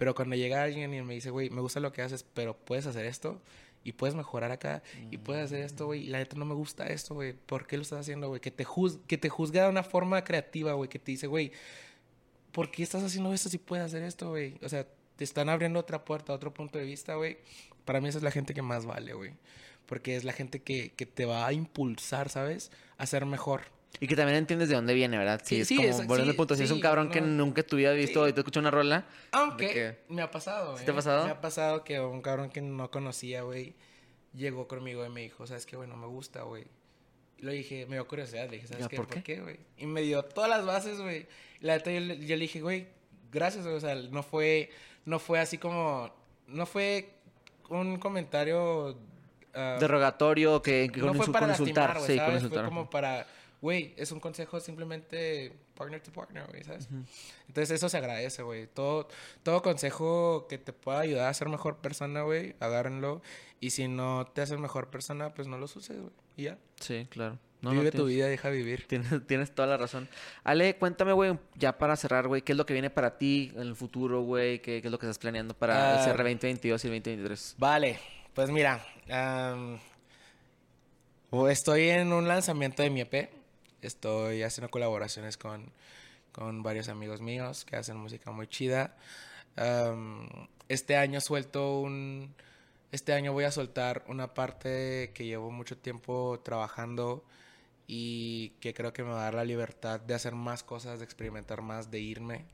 Pero 0.00 0.14
cuando 0.14 0.34
llega 0.34 0.62
alguien 0.62 0.94
y 0.94 1.02
me 1.02 1.12
dice, 1.12 1.28
güey, 1.28 1.50
me 1.50 1.60
gusta 1.60 1.78
lo 1.78 1.92
que 1.92 2.00
haces, 2.00 2.24
pero 2.32 2.56
puedes 2.56 2.86
hacer 2.86 3.04
esto 3.04 3.38
y 3.84 3.92
puedes 3.92 4.14
mejorar 4.14 4.50
acá 4.50 4.82
y 5.10 5.18
puedes 5.18 5.44
hacer 5.44 5.60
esto, 5.60 5.84
güey, 5.84 6.04
y 6.04 6.06
la 6.06 6.16
neta 6.16 6.38
no 6.38 6.46
me 6.46 6.54
gusta 6.54 6.86
esto, 6.86 7.12
güey, 7.12 7.34
¿por 7.34 7.66
qué 7.66 7.76
lo 7.76 7.82
estás 7.82 8.00
haciendo, 8.00 8.28
güey? 8.28 8.40
Que 8.40 8.50
te, 8.50 8.64
juz 8.64 8.98
que 9.06 9.18
te 9.18 9.28
juzga 9.28 9.64
de 9.64 9.68
una 9.68 9.82
forma 9.82 10.24
creativa, 10.24 10.72
güey, 10.72 10.88
que 10.88 10.98
te 10.98 11.10
dice, 11.10 11.26
güey, 11.26 11.52
¿por 12.50 12.70
qué 12.70 12.82
estás 12.82 13.02
haciendo 13.02 13.30
esto 13.34 13.50
si 13.50 13.58
puedes 13.58 13.84
hacer 13.84 14.02
esto, 14.02 14.30
güey? 14.30 14.56
O 14.62 14.70
sea, 14.70 14.86
te 15.16 15.24
están 15.24 15.50
abriendo 15.50 15.78
otra 15.78 16.02
puerta, 16.02 16.32
otro 16.32 16.54
punto 16.54 16.78
de 16.78 16.86
vista, 16.86 17.16
güey. 17.16 17.36
Para 17.84 18.00
mí 18.00 18.08
esa 18.08 18.16
es 18.16 18.24
la 18.24 18.30
gente 18.30 18.54
que 18.54 18.62
más 18.62 18.86
vale, 18.86 19.12
güey. 19.12 19.34
Porque 19.84 20.16
es 20.16 20.24
la 20.24 20.32
gente 20.32 20.62
que, 20.62 20.94
que 20.94 21.04
te 21.04 21.26
va 21.26 21.46
a 21.46 21.52
impulsar, 21.52 22.30
¿sabes? 22.30 22.72
A 22.96 23.04
ser 23.04 23.26
mejor. 23.26 23.64
Y 23.98 24.06
que 24.06 24.14
también 24.16 24.38
entiendes 24.38 24.68
de 24.68 24.76
dónde 24.76 24.94
viene, 24.94 25.18
¿verdad? 25.18 25.40
Sí, 25.44 25.56
Sí, 25.56 25.60
es 25.62 25.68
sí, 25.68 25.76
como, 25.76 26.16
es- 26.16 26.34
punto, 26.36 26.54
si 26.54 26.62
es 26.62 26.70
un 26.70 26.80
cabrón 26.80 27.10
que 27.10 27.20
no. 27.20 27.26
nunca 27.26 27.62
te 27.62 27.74
hubiera 27.74 27.92
visto 27.92 28.26
y 28.28 28.32
te 28.32 28.40
escucha 28.40 28.60
una 28.60 28.70
rola, 28.70 29.04
Aunque 29.32 29.66
¿De 29.66 29.72
qué? 29.72 29.98
me 30.08 30.22
ha 30.22 30.30
pasado, 30.30 30.68
¿Sí 30.68 30.72
güey. 30.74 30.84
te 30.86 30.90
ha 30.92 30.94
pasado? 30.94 31.24
Me 31.24 31.30
ha 31.32 31.40
pasado 31.40 31.84
que 31.84 32.00
un 32.00 32.22
cabrón 32.22 32.50
que 32.50 32.60
no 32.62 32.90
conocía, 32.90 33.42
güey, 33.42 33.74
llegó 34.32 34.68
conmigo 34.68 35.04
y 35.04 35.08
me 35.08 35.22
dijo, 35.22 35.46
¿sabes 35.46 35.66
qué, 35.66 35.76
güey? 35.76 35.88
No 35.88 35.96
me 35.96 36.06
gusta, 36.06 36.42
güey. 36.42 36.64
Le 37.38 37.52
dije, 37.52 37.84
me 37.86 37.96
dio 37.96 38.06
curiosidad, 38.06 38.44
le 38.48 38.56
dije, 38.56 38.68
¿sabes 38.68 38.86
qué? 38.88 38.96
¿por 38.96 39.06
¿Por, 39.08 39.22
qué? 39.22 39.40
güey? 39.40 39.58
Y 39.76 39.86
me 39.86 40.02
dio 40.02 40.22
todas 40.22 40.48
las 40.48 40.64
bases, 40.64 41.00
güey. 41.00 41.26
La 41.60 41.74
neta, 41.76 41.90
yo, 41.90 42.00
le- 42.00 42.18
yo 42.18 42.36
le 42.36 42.42
dije, 42.42 42.60
güey, 42.60 42.86
gracias, 43.32 43.64
güey. 43.64 43.74
O 43.76 43.80
sea, 43.80 43.94
no 43.96 44.22
fue, 44.22 44.70
no 45.04 45.18
fue 45.18 45.40
así 45.40 45.58
como, 45.58 46.14
no 46.46 46.64
fue 46.66 47.10
un 47.70 47.98
comentario... 47.98 48.98
ah, 49.54 49.78
derogatorio, 49.80 50.62
que, 50.62 50.90
que 50.92 51.00
no 51.00 51.08
con, 51.08 51.16
fue 51.16 51.32
para 51.32 51.46
con 51.46 51.50
insultar. 51.52 51.94
lastimar, 51.94 51.98
güey, 51.98 52.10
sí, 52.12 52.16
¿sabes? 52.18 52.34
insultar. 52.36 52.60
Fue 52.60 52.68
como 52.68 52.90
para, 52.90 53.26
güey, 53.60 53.94
es 53.96 54.10
un 54.12 54.20
consejo 54.20 54.58
simplemente 54.60 55.52
partner 55.74 56.00
to 56.02 56.12
partner, 56.12 56.46
güey, 56.48 56.64
¿sabes? 56.64 56.88
Entonces 57.48 57.70
eso 57.70 57.88
se 57.88 57.96
agradece, 57.98 58.42
güey. 58.42 58.66
Todo, 58.66 59.08
todo 59.42 59.62
consejo 59.62 60.46
que 60.48 60.58
te 60.58 60.72
pueda 60.72 61.00
ayudar 61.00 61.28
a 61.28 61.34
ser 61.34 61.48
mejor 61.48 61.78
persona, 61.78 62.22
güey, 62.22 62.54
agárrenlo. 62.60 63.22
Y 63.60 63.70
si 63.70 63.88
no 63.88 64.26
te 64.32 64.40
hace 64.42 64.56
mejor 64.56 64.88
persona, 64.90 65.34
pues 65.34 65.46
no 65.48 65.58
los 65.58 65.76
uses, 65.76 65.98
güey. 65.98 66.12
Y 66.36 66.42
ya. 66.44 66.58
Sí, 66.80 67.06
claro. 67.10 67.38
No, 67.60 67.74
no, 67.74 67.80
Vive 67.80 67.92
tu 67.92 68.06
vida, 68.06 68.26
deja 68.26 68.48
vivir. 68.48 68.86
Tienes, 68.88 69.26
tienes 69.26 69.54
toda 69.54 69.68
la 69.68 69.76
razón. 69.76 70.08
Ale, 70.44 70.76
cuéntame, 70.76 71.12
güey, 71.12 71.38
ya 71.56 71.76
para 71.76 71.94
cerrar, 71.96 72.26
güey, 72.26 72.40
¿qué 72.40 72.52
es 72.52 72.56
lo 72.58 72.64
que 72.64 72.72
viene 72.72 72.88
para 72.88 73.18
ti 73.18 73.52
en 73.54 73.60
el 73.60 73.76
futuro, 73.76 74.22
güey? 74.22 74.62
¿Qué, 74.62 74.80
qué 74.80 74.88
es 74.88 74.90
lo 74.90 74.98
que 74.98 75.04
estás 75.04 75.18
planeando 75.18 75.52
para 75.52 75.92
el 75.92 75.98
Ah. 75.98 76.04
cierre 76.04 76.22
2022 76.24 76.82
y 76.84 76.86
el 76.88 76.92
2023? 76.94 77.56
Vale, 77.58 77.98
pues 78.32 78.48
mira, 78.50 78.82
estoy 81.50 81.88
en 81.90 82.12
un 82.12 82.26
lanzamiento 82.26 82.82
de 82.82 82.88
mi 82.90 83.02
EP. 83.02 83.28
Estoy 83.82 84.42
haciendo 84.42 84.70
colaboraciones 84.70 85.36
con, 85.36 85.72
con 86.32 86.62
varios 86.62 86.88
amigos 86.88 87.20
míos 87.20 87.64
que 87.64 87.76
hacen 87.76 87.96
música 87.96 88.30
muy 88.30 88.46
chida. 88.46 88.96
Am, 89.56 90.28
este 90.68 90.96
año 90.96 91.20
suelto 91.20 91.80
un... 91.80 92.34
Este 92.92 93.12
año 93.12 93.32
voy 93.32 93.44
a 93.44 93.52
soltar 93.52 94.04
una 94.08 94.34
parte 94.34 95.12
que 95.14 95.24
llevo 95.24 95.50
mucho 95.52 95.76
tiempo 95.78 96.40
trabajando 96.42 97.24
y 97.86 98.50
que 98.60 98.74
creo 98.74 98.92
que 98.92 99.02
me 99.02 99.10
va 99.10 99.20
a 99.20 99.24
dar 99.24 99.34
la 99.34 99.44
libertad 99.44 100.00
de 100.00 100.14
hacer 100.14 100.34
más 100.34 100.62
cosas, 100.62 100.98
de 100.98 101.04
experimentar 101.04 101.62
más, 101.62 101.90
de 101.90 102.00
irme, 102.00 102.44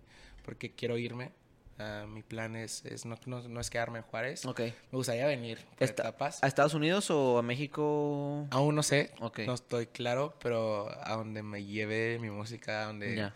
porque 0.45 0.75
quiero 0.75 0.99
irme. 0.99 1.33
Ah, 1.79 2.07
mi 2.09 2.23
plan 2.23 2.57
es, 2.57 2.85
es 2.87 3.05
no, 3.05 3.17
no, 3.27 3.47
no 3.49 3.61
es 3.61 3.69
quedarme 3.71 3.99
en 3.99 4.05
Juárez. 4.05 4.47
Ok. 4.47 4.61
Me 4.61 4.73
gustaría 4.93 5.27
venir 5.27 5.59
por 5.79 5.83
Esta- 5.89 6.03
etapas. 6.05 6.43
¿A 6.43 6.47
Estados 6.47 6.73
Unidos 6.75 7.11
o 7.11 7.39
a 7.39 7.43
México? 7.43 8.47
Aún 8.51 8.75
no 8.75 8.83
sé, 8.83 9.11
Ok. 9.21 9.41
no 9.41 9.55
estoy 9.55 9.87
claro, 9.87 10.35
pero 10.43 10.89
a 11.07 11.17
donde 11.17 11.43
me 11.43 11.65
lleve 11.65 12.19
mi 12.19 12.31
música, 12.31 12.83
a 12.83 12.87
donde. 12.87 13.31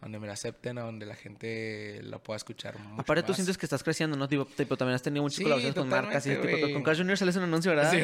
Donde 0.00 0.18
me 0.18 0.26
la 0.26 0.34
acepten, 0.34 0.78
a 0.78 0.82
donde 0.82 1.06
la 1.06 1.14
gente 1.16 2.00
la 2.02 2.18
pueda 2.18 2.36
escuchar 2.36 2.78
mucho 2.78 3.00
Aparte, 3.00 3.22
tú 3.22 3.28
más. 3.30 3.36
sientes 3.36 3.56
que 3.58 3.66
estás 3.66 3.82
creciendo, 3.82 4.16
¿no? 4.16 4.28
Tipo, 4.28 4.44
tipo, 4.44 4.76
también 4.76 4.94
has 4.94 5.02
tenido 5.02 5.22
muchas 5.22 5.38
Sí, 5.38 5.42
colaboraciones 5.42 5.78
con 5.78 5.88
marcas 5.88 6.26
y 6.26 6.34
tipo, 6.36 6.72
con 6.72 6.82
Carl 6.82 6.96
Jr. 6.98 7.16
sales 7.18 7.36
un 7.36 7.42
anuncio, 7.44 7.74
¿verdad? 7.74 7.90
Sí, 7.90 8.00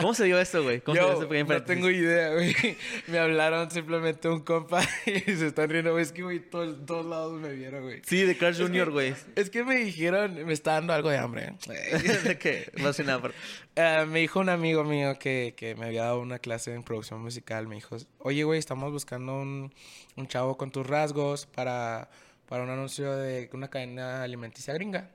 ¿Cómo 0.00 0.14
se 0.14 0.24
dio 0.24 0.38
esto, 0.40 0.62
güey? 0.62 0.80
¿Cómo 0.80 0.96
se 0.96 1.00
dio 1.00 1.08
Yo 1.08 1.34
este 1.34 1.54
no 1.54 1.62
tengo 1.62 1.90
idea, 1.90 2.34
güey. 2.34 2.54
Me 3.06 3.18
hablaron 3.18 3.70
simplemente 3.70 4.28
un 4.28 4.40
compa 4.40 4.82
y 5.06 5.20
se 5.20 5.46
están 5.46 5.70
riendo, 5.70 5.92
güey. 5.92 6.02
Es 6.02 6.12
que, 6.12 6.22
güey, 6.22 6.40
todos, 6.40 6.84
todos 6.84 7.06
lados 7.06 7.40
me 7.40 7.52
vieron, 7.52 7.82
güey. 7.84 8.02
Sí, 8.04 8.22
de 8.24 8.36
Carl 8.36 8.56
Jr., 8.56 8.90
güey. 8.90 9.14
Es 9.36 9.48
que 9.50 9.64
me 9.64 9.76
dijeron, 9.76 10.44
me 10.44 10.52
está 10.52 10.72
dando 10.72 10.92
algo 10.92 11.08
de 11.08 11.18
hambre. 11.18 11.54
¿De 12.24 12.36
qué? 12.38 12.70
Más 12.82 12.96
que 12.96 13.04
nada, 13.04 13.22
pero- 13.22 13.34
Eh, 13.76 14.06
me 14.08 14.18
dijo 14.18 14.40
un 14.40 14.48
amigo 14.48 14.82
mío 14.82 15.18
que, 15.20 15.54
que 15.56 15.76
me 15.76 15.86
había 15.86 16.02
dado 16.02 16.20
una 16.20 16.40
clase 16.40 16.74
en 16.74 16.82
producción 16.82 17.20
musical. 17.22 17.68
Me 17.68 17.76
dijo, 17.76 17.96
oye, 18.18 18.42
güey, 18.42 18.58
estamos 18.58 18.90
buscando 18.90 19.34
un, 19.40 19.72
un 20.16 20.26
chavo 20.26 20.56
con 20.56 20.72
tus 20.72 20.84
rasgos 20.84 21.27
para, 21.46 22.08
para 22.48 22.62
un 22.62 22.70
anuncio 22.70 23.16
de 23.16 23.50
una 23.52 23.68
cadena 23.68 24.22
alimenticia 24.22 24.74
gringa. 24.74 25.10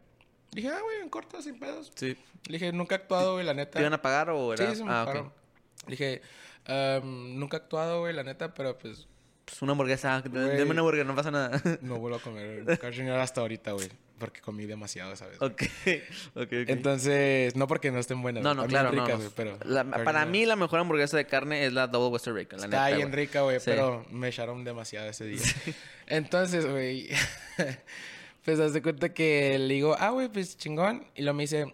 Dije, 0.51 0.69
ah, 0.69 0.79
güey, 0.81 1.01
en 1.01 1.09
corto, 1.09 1.41
sin 1.41 1.59
pedos. 1.59 1.91
Sí. 1.95 2.17
Le 2.47 2.53
dije, 2.53 2.71
nunca 2.71 2.95
he 2.95 2.97
actuado, 2.99 3.33
güey, 3.33 3.45
la 3.45 3.53
neta. 3.53 3.71
¿Te 3.73 3.79
iban 3.81 3.93
a 3.93 4.01
pagar 4.01 4.29
o 4.29 4.53
era...? 4.53 4.69
Sí, 4.69 4.77
sí, 4.77 4.83
me 4.83 4.91
ah, 4.91 5.31
dije, 5.87 6.21
"Em, 6.65 7.39
nunca 7.39 7.57
he 7.57 7.59
actuado, 7.61 8.01
güey, 8.01 8.13
la 8.13 8.23
neta, 8.23 8.53
pero 8.53 8.77
pues 8.77 9.07
Pues 9.45 9.61
una 9.61 9.73
hamburguesa. 9.73 10.21
Güey. 10.21 10.57
Deme 10.57 10.71
una 10.71 10.81
hamburguesa, 10.81 11.05
no 11.05 11.15
pasa 11.15 11.31
nada. 11.31 11.61
no 11.81 11.97
vuelvo 11.99 12.17
a 12.17 12.21
comer 12.21 12.77
Carl 12.79 13.09
hasta 13.11 13.41
ahorita, 13.41 13.73
güey. 13.73 13.89
Porque 14.19 14.39
comí 14.39 14.65
demasiado, 14.65 15.15
¿sabes? 15.17 15.41
ok, 15.41 15.63
ok, 16.35 16.41
ok. 16.43 16.51
Entonces, 16.67 17.55
no 17.57 17.67
porque 17.67 17.91
no 17.91 17.99
estén 17.99 18.21
buenas. 18.21 18.41
no, 18.43 18.53
no, 18.53 18.67
claro, 18.67 18.91
no. 18.93 19.03
ricas, 19.03 19.17
no. 19.19 19.25
güey, 19.25 19.29
pero 19.35 19.57
La- 19.65 19.83
para 19.83 20.25
mí, 20.25 20.45
la 20.45 20.55
mejor 20.55 20.79
hamburguesa 20.79 21.17
de 21.17 21.25
carne 21.25 21.65
es 21.65 21.73
la 21.73 21.87
Double 21.87 22.09
Western 22.13 22.35
Bacon, 22.37 22.59
la 22.59 22.65
Está 22.65 22.85
neta, 22.85 22.95
bien 22.97 23.11
rica, 23.11 23.41
güey, 23.41 23.59
Sí. 23.59 23.65
pero 23.65 24.05
me 24.11 24.29
echaron 24.29 24.63
demasiado 24.63 25.09
ese 25.09 25.25
día. 25.25 25.41
Entonces, 26.07 26.65
güey, 26.65 27.09
pues 28.45 28.59
haz 28.59 28.73
de 28.73 28.81
cuenta 28.81 29.13
que 29.13 29.57
le 29.59 29.73
digo, 29.73 29.95
ah, 29.99 30.09
güey, 30.11 30.29
pues 30.29 30.57
chingón. 30.57 31.05
Y 31.15 31.23
luego 31.23 31.35
me 31.35 31.43
dice, 31.43 31.65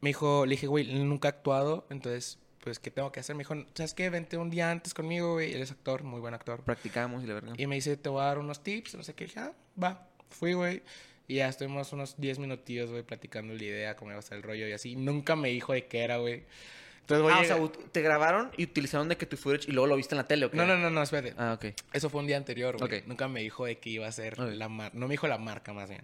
me 0.00 0.10
dijo, 0.10 0.46
le 0.46 0.52
dije, 0.52 0.66
güey, 0.68 0.86
nunca 1.04 1.28
he 1.28 1.30
actuado, 1.30 1.86
entonces, 1.90 2.38
pues, 2.62 2.78
¿qué 2.78 2.90
tengo 2.90 3.10
que 3.12 3.20
hacer? 3.20 3.34
Me 3.36 3.40
dijo, 3.40 3.54
¿sabes 3.74 3.94
qué? 3.94 4.10
Vente 4.10 4.36
un 4.36 4.50
día 4.50 4.70
antes 4.70 4.92
conmigo, 4.94 5.32
güey. 5.34 5.52
Él 5.54 5.62
es 5.62 5.70
actor, 5.70 6.02
muy 6.02 6.20
buen 6.20 6.34
actor. 6.34 6.62
Practicamos 6.62 7.22
y 7.24 7.26
la 7.26 7.34
verga. 7.34 7.52
Y 7.56 7.66
me 7.66 7.74
dice, 7.76 7.96
te 7.96 8.08
voy 8.08 8.20
a 8.22 8.24
dar 8.26 8.38
unos 8.38 8.62
tips, 8.62 8.94
no 8.96 9.02
sé 9.02 9.14
qué. 9.14 9.24
dije, 9.24 9.40
ah, 9.40 9.52
va. 9.82 10.08
Fui, 10.30 10.52
güey. 10.52 10.82
Y 11.26 11.36
ya 11.36 11.48
estuvimos 11.48 11.92
unos 11.92 12.16
10 12.20 12.38
minutillos, 12.40 12.90
güey, 12.90 13.02
platicando 13.04 13.54
la 13.54 13.62
idea, 13.62 13.96
cómo 13.96 14.10
iba 14.10 14.16
a 14.16 14.20
estar 14.20 14.36
el 14.36 14.42
rollo 14.42 14.66
y 14.66 14.72
así. 14.72 14.96
Nunca 14.96 15.36
me 15.36 15.48
dijo 15.48 15.72
de 15.72 15.86
qué 15.86 16.00
era, 16.00 16.16
güey. 16.18 16.44
Entonces 17.02 17.22
voy 17.22 17.32
Ah, 17.32 17.36
a 17.38 17.40
o 17.40 17.44
sea, 17.44 17.58
ut- 17.58 17.90
te 17.90 18.02
grabaron 18.02 18.50
y 18.56 18.64
utilizaron 18.64 19.08
de 19.08 19.16
que 19.16 19.26
tu 19.26 19.36
footage 19.36 19.68
y 19.68 19.72
luego 19.72 19.86
lo 19.88 19.96
viste 19.96 20.14
en 20.14 20.18
la 20.18 20.28
tele, 20.28 20.46
¿o 20.46 20.50
qué? 20.50 20.56
No, 20.56 20.66
no, 20.66 20.76
no, 20.76 20.90
no, 20.90 21.02
espérate. 21.02 21.34
Ah, 21.38 21.54
ok. 21.54 21.74
Eso 21.92 22.08
fue 22.10 22.20
un 22.20 22.26
día 22.28 22.36
anterior, 22.36 22.76
güey. 22.78 22.98
Ok. 23.00 23.06
Nunca 23.06 23.26
me 23.26 23.40
dijo 23.40 23.64
de 23.64 23.78
que 23.78 23.90
iba 23.90 24.06
a 24.06 24.12
ser 24.12 24.40
Ok. 24.40 24.50
la 24.52 24.68
marca. 24.68 24.96
No 24.96 25.08
me 25.08 25.14
dijo 25.14 25.26
la 25.26 25.38
marca, 25.38 25.72
más 25.72 25.88
bien. 25.88 26.02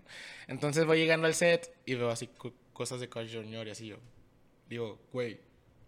Entonces 0.48 0.84
voy 0.84 0.98
llegando 0.98 1.26
al 1.28 1.34
set 1.34 1.72
y 1.84 1.94
veo 1.94 2.10
así 2.10 2.26
co- 2.28 2.52
cosas 2.72 2.98
de 3.00 3.08
Carl 3.08 3.28
Jr. 3.32 3.66
y 3.68 3.70
así 3.70 3.86
yo. 3.86 3.96
Digo, 4.68 4.98
güey. 5.12 5.38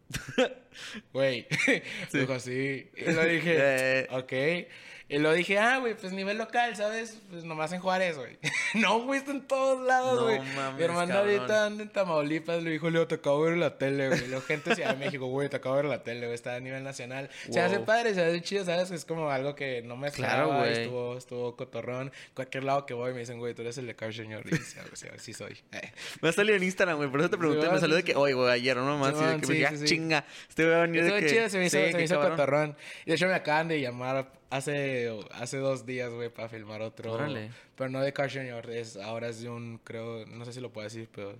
Güey. 1.12 1.46
Dijo 2.12 2.32
así. 2.32 2.90
Y 2.96 3.12
lo 3.12 3.24
dije, 3.24 3.56
Eh. 3.58 4.06
ok. 4.10 4.68
Y 5.10 5.18
lo 5.18 5.32
dije, 5.32 5.58
ah, 5.58 5.78
güey, 5.78 5.94
pues 5.96 6.12
nivel 6.12 6.36
local, 6.36 6.76
¿sabes? 6.76 7.18
Pues 7.30 7.42
nomás 7.44 7.72
en 7.72 7.80
Juárez, 7.80 8.18
güey. 8.18 8.36
no, 8.74 9.00
güey, 9.04 9.20
está 9.20 9.30
en 9.32 9.40
todos 9.46 9.86
lados, 9.86 10.16
No 10.16 10.24
güey. 10.24 10.38
mames, 10.54 10.76
Mi 10.78 10.82
hermano 10.84 11.14
cabrón. 11.14 11.34
ahorita 11.34 11.64
anda 11.66 11.82
en 11.84 11.88
Tamaulipas, 11.88 12.62
le 12.62 12.70
dijo, 12.72 12.90
Leo, 12.90 13.06
te 13.08 13.14
acabo 13.14 13.42
de 13.44 13.52
ver 13.52 13.58
la 13.58 13.78
tele, 13.78 14.08
güey. 14.08 14.28
La 14.28 14.40
gente 14.42 14.74
Ciudad 14.74 14.90
de 14.94 15.04
México, 15.04 15.26
güey, 15.28 15.48
te 15.48 15.56
acabo 15.56 15.76
de 15.76 15.82
ver 15.82 15.90
la 15.90 16.02
tele, 16.02 16.26
güey. 16.26 16.34
Está 16.34 16.56
a 16.56 16.60
nivel 16.60 16.84
nacional. 16.84 17.30
Se 17.50 17.58
hace 17.58 17.80
padre, 17.80 18.12
se 18.12 18.22
hace 18.22 18.42
chido, 18.42 18.66
¿sabes? 18.66 18.90
Es 18.90 19.06
como 19.06 19.30
algo 19.30 19.54
que 19.54 19.80
no 19.80 19.96
me 19.96 20.10
Claro, 20.10 20.42
esperaba. 20.44 20.58
güey. 20.58 20.72
Estuvo, 20.82 21.16
estuvo 21.16 21.56
cotorrón. 21.56 22.12
Cualquier 22.34 22.64
lado 22.64 22.84
que 22.84 22.92
voy 22.92 23.14
me 23.14 23.20
dicen, 23.20 23.38
güey, 23.38 23.54
tú 23.54 23.62
eres 23.62 23.78
el 23.78 23.86
de 23.86 23.96
Car 23.96 24.12
Señor. 24.12 24.44
Y 24.46 24.56
sí, 24.56 24.76
sí, 24.92 25.06
sí 25.16 25.32
soy. 25.32 25.56
Eh. 25.72 25.90
Me 26.20 26.28
ha 26.28 26.32
salido 26.32 26.54
en 26.56 26.62
Instagram, 26.64 26.98
güey. 26.98 27.10
Por 27.10 27.20
eso 27.20 27.30
te 27.30 27.38
pregunté. 27.38 27.62
Sí, 27.62 27.68
me 27.68 27.74
sí, 27.76 27.80
salió 27.80 27.96
de 27.96 28.02
sí. 28.02 28.06
que, 28.08 28.14
oye, 28.14 28.34
güey, 28.34 28.50
ayer, 28.50 28.76
no 28.76 28.98
más. 28.98 29.14
y 29.18 29.24
de 29.24 29.40
que 29.40 29.46
sí, 29.46 29.52
me 29.52 29.58
dije, 29.58 29.68
sí, 29.68 29.74
ah, 29.74 29.78
sí. 29.78 29.84
chinga. 29.86 30.24
Este 30.50 30.66
va 30.66 30.76
a 30.76 30.80
venir 30.82 31.04
de 31.04 31.20
que... 31.20 31.26
chido, 31.30 31.48
se 31.48 31.56
me 31.58 31.64
hizo, 31.64 31.78
Sí, 31.78 31.92
se 31.92 31.96
me 31.96 32.04
hizo 32.04 32.20
cotorrón. 32.20 32.76
Y 33.06 33.10
de 33.10 33.14
hecho 33.16 33.26
me 33.26 33.34
acaban 33.34 33.68
de 33.68 33.80
llamar 33.80 34.32
hace, 34.50 35.10
hace 35.32 35.58
dos 35.58 35.86
días, 35.86 36.12
güey, 36.12 36.28
para 36.28 36.48
filmar 36.48 36.82
otro. 36.82 37.12
Órale. 37.12 37.50
Pero 37.76 37.90
no 37.90 38.00
de 38.00 38.12
Car 38.12 38.32
Junior, 38.32 38.68
es, 38.70 38.96
ahora 38.96 39.28
es 39.28 39.40
de 39.40 39.48
un, 39.48 39.78
creo, 39.78 40.26
no 40.26 40.44
sé 40.44 40.52
si 40.52 40.60
lo 40.60 40.72
puedo 40.72 40.84
decir, 40.84 41.08
pero... 41.12 41.36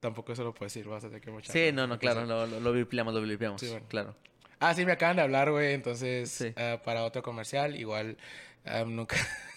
Tampoco 0.00 0.32
eso 0.32 0.42
lo 0.42 0.52
puedo 0.52 0.66
decir, 0.66 0.86
vas 0.88 1.04
a 1.04 1.08
tener 1.08 1.20
que 1.20 1.32
Sí, 1.44 1.70
no, 1.72 1.86
no, 1.86 1.98
claro. 1.98 2.26
Lo, 2.26 2.46
lo, 2.46 2.58
lo 2.58 2.72
vipliamos, 2.72 3.14
lo 3.14 3.22
vipliamos. 3.22 3.60
Sí, 3.60 3.68
bueno. 3.68 3.86
Claro. 3.88 4.16
Ah, 4.58 4.74
sí, 4.74 4.84
me 4.84 4.92
acaban 4.92 5.16
de 5.16 5.22
hablar, 5.22 5.50
güey, 5.50 5.74
entonces, 5.74 6.30
Sí. 6.30 6.52
ah, 6.56 6.80
para 6.84 7.04
otro 7.04 7.22
comercial, 7.22 7.76
igual, 7.76 8.16
ah, 8.64 8.84
nunca... 8.84 9.16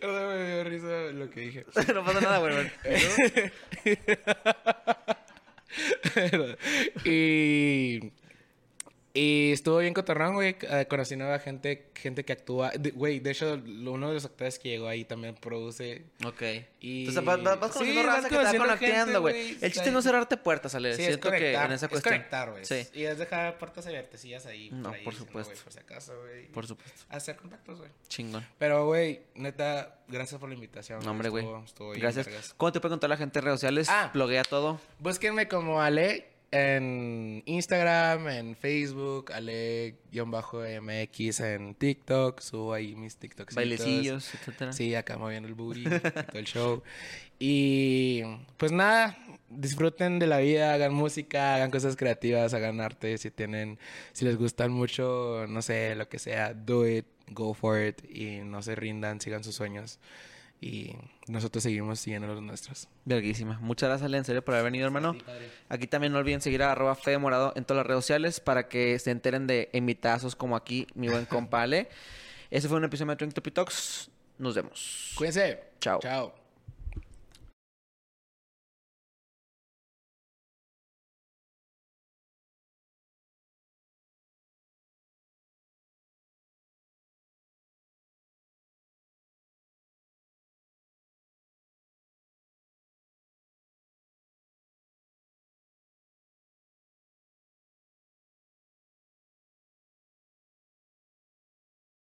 Perdón, 0.00 0.38
me 0.38 0.46
dio 0.46 0.64
risa 0.64 1.12
lo 1.12 1.30
que 1.30 1.40
dije. 1.40 1.66
no 1.94 2.04
pasa 2.04 2.20
nada, 2.20 2.38
güey. 2.38 2.70
y. 7.04 8.12
Y 9.16 9.52
estuvo 9.52 9.78
bien 9.78 9.94
cotorrón, 9.94 10.34
güey. 10.34 10.56
eh, 10.60 10.86
conocí 10.88 11.16
nueva 11.16 11.38
gente, 11.38 11.90
gente 11.94 12.24
que 12.24 12.34
actúa. 12.34 12.70
De- 12.78 12.90
Güey, 12.90 13.20
de 13.20 13.30
hecho, 13.30 13.54
uno 13.54 14.08
de 14.08 14.14
los 14.14 14.24
actores 14.26 14.58
que 14.58 14.68
llegó 14.68 14.88
ahí 14.88 15.04
también 15.04 15.34
produce. 15.34 16.04
Ok. 16.24 16.42
Y- 16.80 17.00
Entonces 17.08 17.24
vas, 17.24 17.42
vas- 17.42 17.54
Sí, 17.54 17.60
conociendo 17.78 18.02
vas 18.02 18.06
raza 18.16 18.28
que 18.28 18.36
te 18.36 18.58
va 18.58 18.76
conectando, 18.76 19.20
güey. 19.22 19.56
El 19.60 19.72
chiste 19.72 19.90
no 19.90 19.98
es 20.00 20.04
cerrarte 20.04 20.36
puertas, 20.36 20.74
Ale. 20.74 20.94
Sí, 20.94 21.02
es 21.02 21.08
Siento 21.08 21.30
que 21.30 21.52
en 21.54 21.72
esa 21.72 21.86
es 21.86 21.90
cuestión. 21.90 22.14
conectar, 22.14 22.50
güey. 22.50 22.64
Sí. 22.64 22.86
Y 22.92 23.04
es 23.04 23.16
dejar 23.18 23.56
puertas 23.58 23.86
abiertecillas 23.86 24.44
ahí. 24.46 24.70
No, 24.70 24.90
ahí 24.90 25.02
por 25.02 25.14
supuesto. 25.14 25.54
por 25.64 25.72
si 25.72 25.78
acaso, 25.78 26.12
güey. 26.20 26.46
Por 26.48 26.66
supuesto. 26.66 27.02
Hacer 27.08 27.36
contactos, 27.36 27.78
güey. 27.78 27.90
Chingón. 28.08 28.46
Pero, 28.58 28.84
güey, 28.86 29.22
neta, 29.34 29.98
gracias 30.08 30.38
por 30.38 30.48
la 30.50 30.54
invitación. 30.54 31.00
No, 31.02 31.10
hombre, 31.12 31.30
güey. 31.30 31.46
Gracias. 31.96 32.54
¿Cómo 32.56 32.70
te 32.70 32.80
puede 32.80 32.92
contar 32.92 33.08
la 33.08 33.16
gente 33.16 33.38
en 33.38 33.44
redes 33.46 33.60
sociales? 33.60 33.88
Ah. 33.90 34.10
Bloguea 34.12 34.44
todo. 34.44 34.78
Búsquenme 34.98 35.48
como 35.48 35.80
Ale 35.80 36.35
en 36.56 37.42
Instagram, 37.46 38.28
en 38.28 38.56
Facebook, 38.56 39.32
Ale-MX 39.32 40.00
en 41.40 41.74
TikTok. 41.74 42.40
Subo 42.40 42.72
ahí 42.72 42.94
mis 42.94 43.16
TikToks. 43.16 43.54
Bailecillos, 43.54 44.34
etcétera. 44.34 44.72
Sí, 44.72 44.94
acá 44.94 45.18
moviendo 45.18 45.48
el 45.48 45.54
booty, 45.54 45.84
todo 46.30 46.38
el 46.38 46.46
show. 46.46 46.82
Y 47.38 48.22
pues 48.56 48.72
nada, 48.72 49.18
disfruten 49.48 50.18
de 50.18 50.26
la 50.26 50.38
vida, 50.38 50.72
hagan 50.72 50.94
música, 50.94 51.54
hagan 51.54 51.70
cosas 51.70 51.96
creativas, 51.96 52.54
hagan 52.54 52.80
arte. 52.80 53.18
Si 53.18 53.30
tienen, 53.30 53.78
si 54.12 54.24
les 54.24 54.36
gustan 54.36 54.72
mucho, 54.72 55.46
no 55.48 55.62
sé, 55.62 55.94
lo 55.94 56.08
que 56.08 56.18
sea, 56.18 56.54
do 56.54 56.88
it, 56.88 57.06
go 57.28 57.54
for 57.54 57.80
it 57.80 58.02
y 58.10 58.38
no 58.44 58.62
se 58.62 58.74
rindan, 58.74 59.20
sigan 59.20 59.44
sus 59.44 59.54
sueños. 59.54 59.98
Y 60.60 60.96
nosotros 61.28 61.62
seguimos 61.62 62.00
siguiendo 62.00 62.28
los 62.28 62.42
nuestros. 62.42 62.88
Verguísima. 63.04 63.58
Muchas 63.60 63.88
gracias, 63.88 64.06
Ale, 64.06 64.18
en 64.18 64.24
serio, 64.24 64.44
por 64.44 64.54
haber 64.54 64.64
venido, 64.64 64.86
hermano. 64.86 65.16
Aquí 65.68 65.86
también 65.86 66.12
no 66.12 66.18
olviden 66.18 66.40
seguir 66.40 66.62
a 66.62 66.72
arroba 66.72 66.94
Fede 66.94 67.18
Morado 67.18 67.52
en 67.56 67.64
todas 67.64 67.78
las 67.78 67.86
redes 67.86 68.04
sociales 68.04 68.40
para 68.40 68.68
que 68.68 68.98
se 68.98 69.10
enteren 69.10 69.46
de 69.46 69.68
invitazos 69.72 70.34
como 70.34 70.56
aquí, 70.56 70.86
mi 70.94 71.08
buen 71.08 71.26
compa 71.26 71.62
Ale. 71.62 71.88
Ese 72.50 72.68
fue 72.68 72.78
un 72.78 72.84
episodio 72.84 73.10
de 73.10 73.16
Trink 73.16 73.34
Topic 73.34 73.54
Talks. 73.54 74.10
Nos 74.38 74.54
vemos. 74.54 75.12
Cuídense. 75.16 75.60
Chao. 75.80 75.98
Chao. 76.00 76.45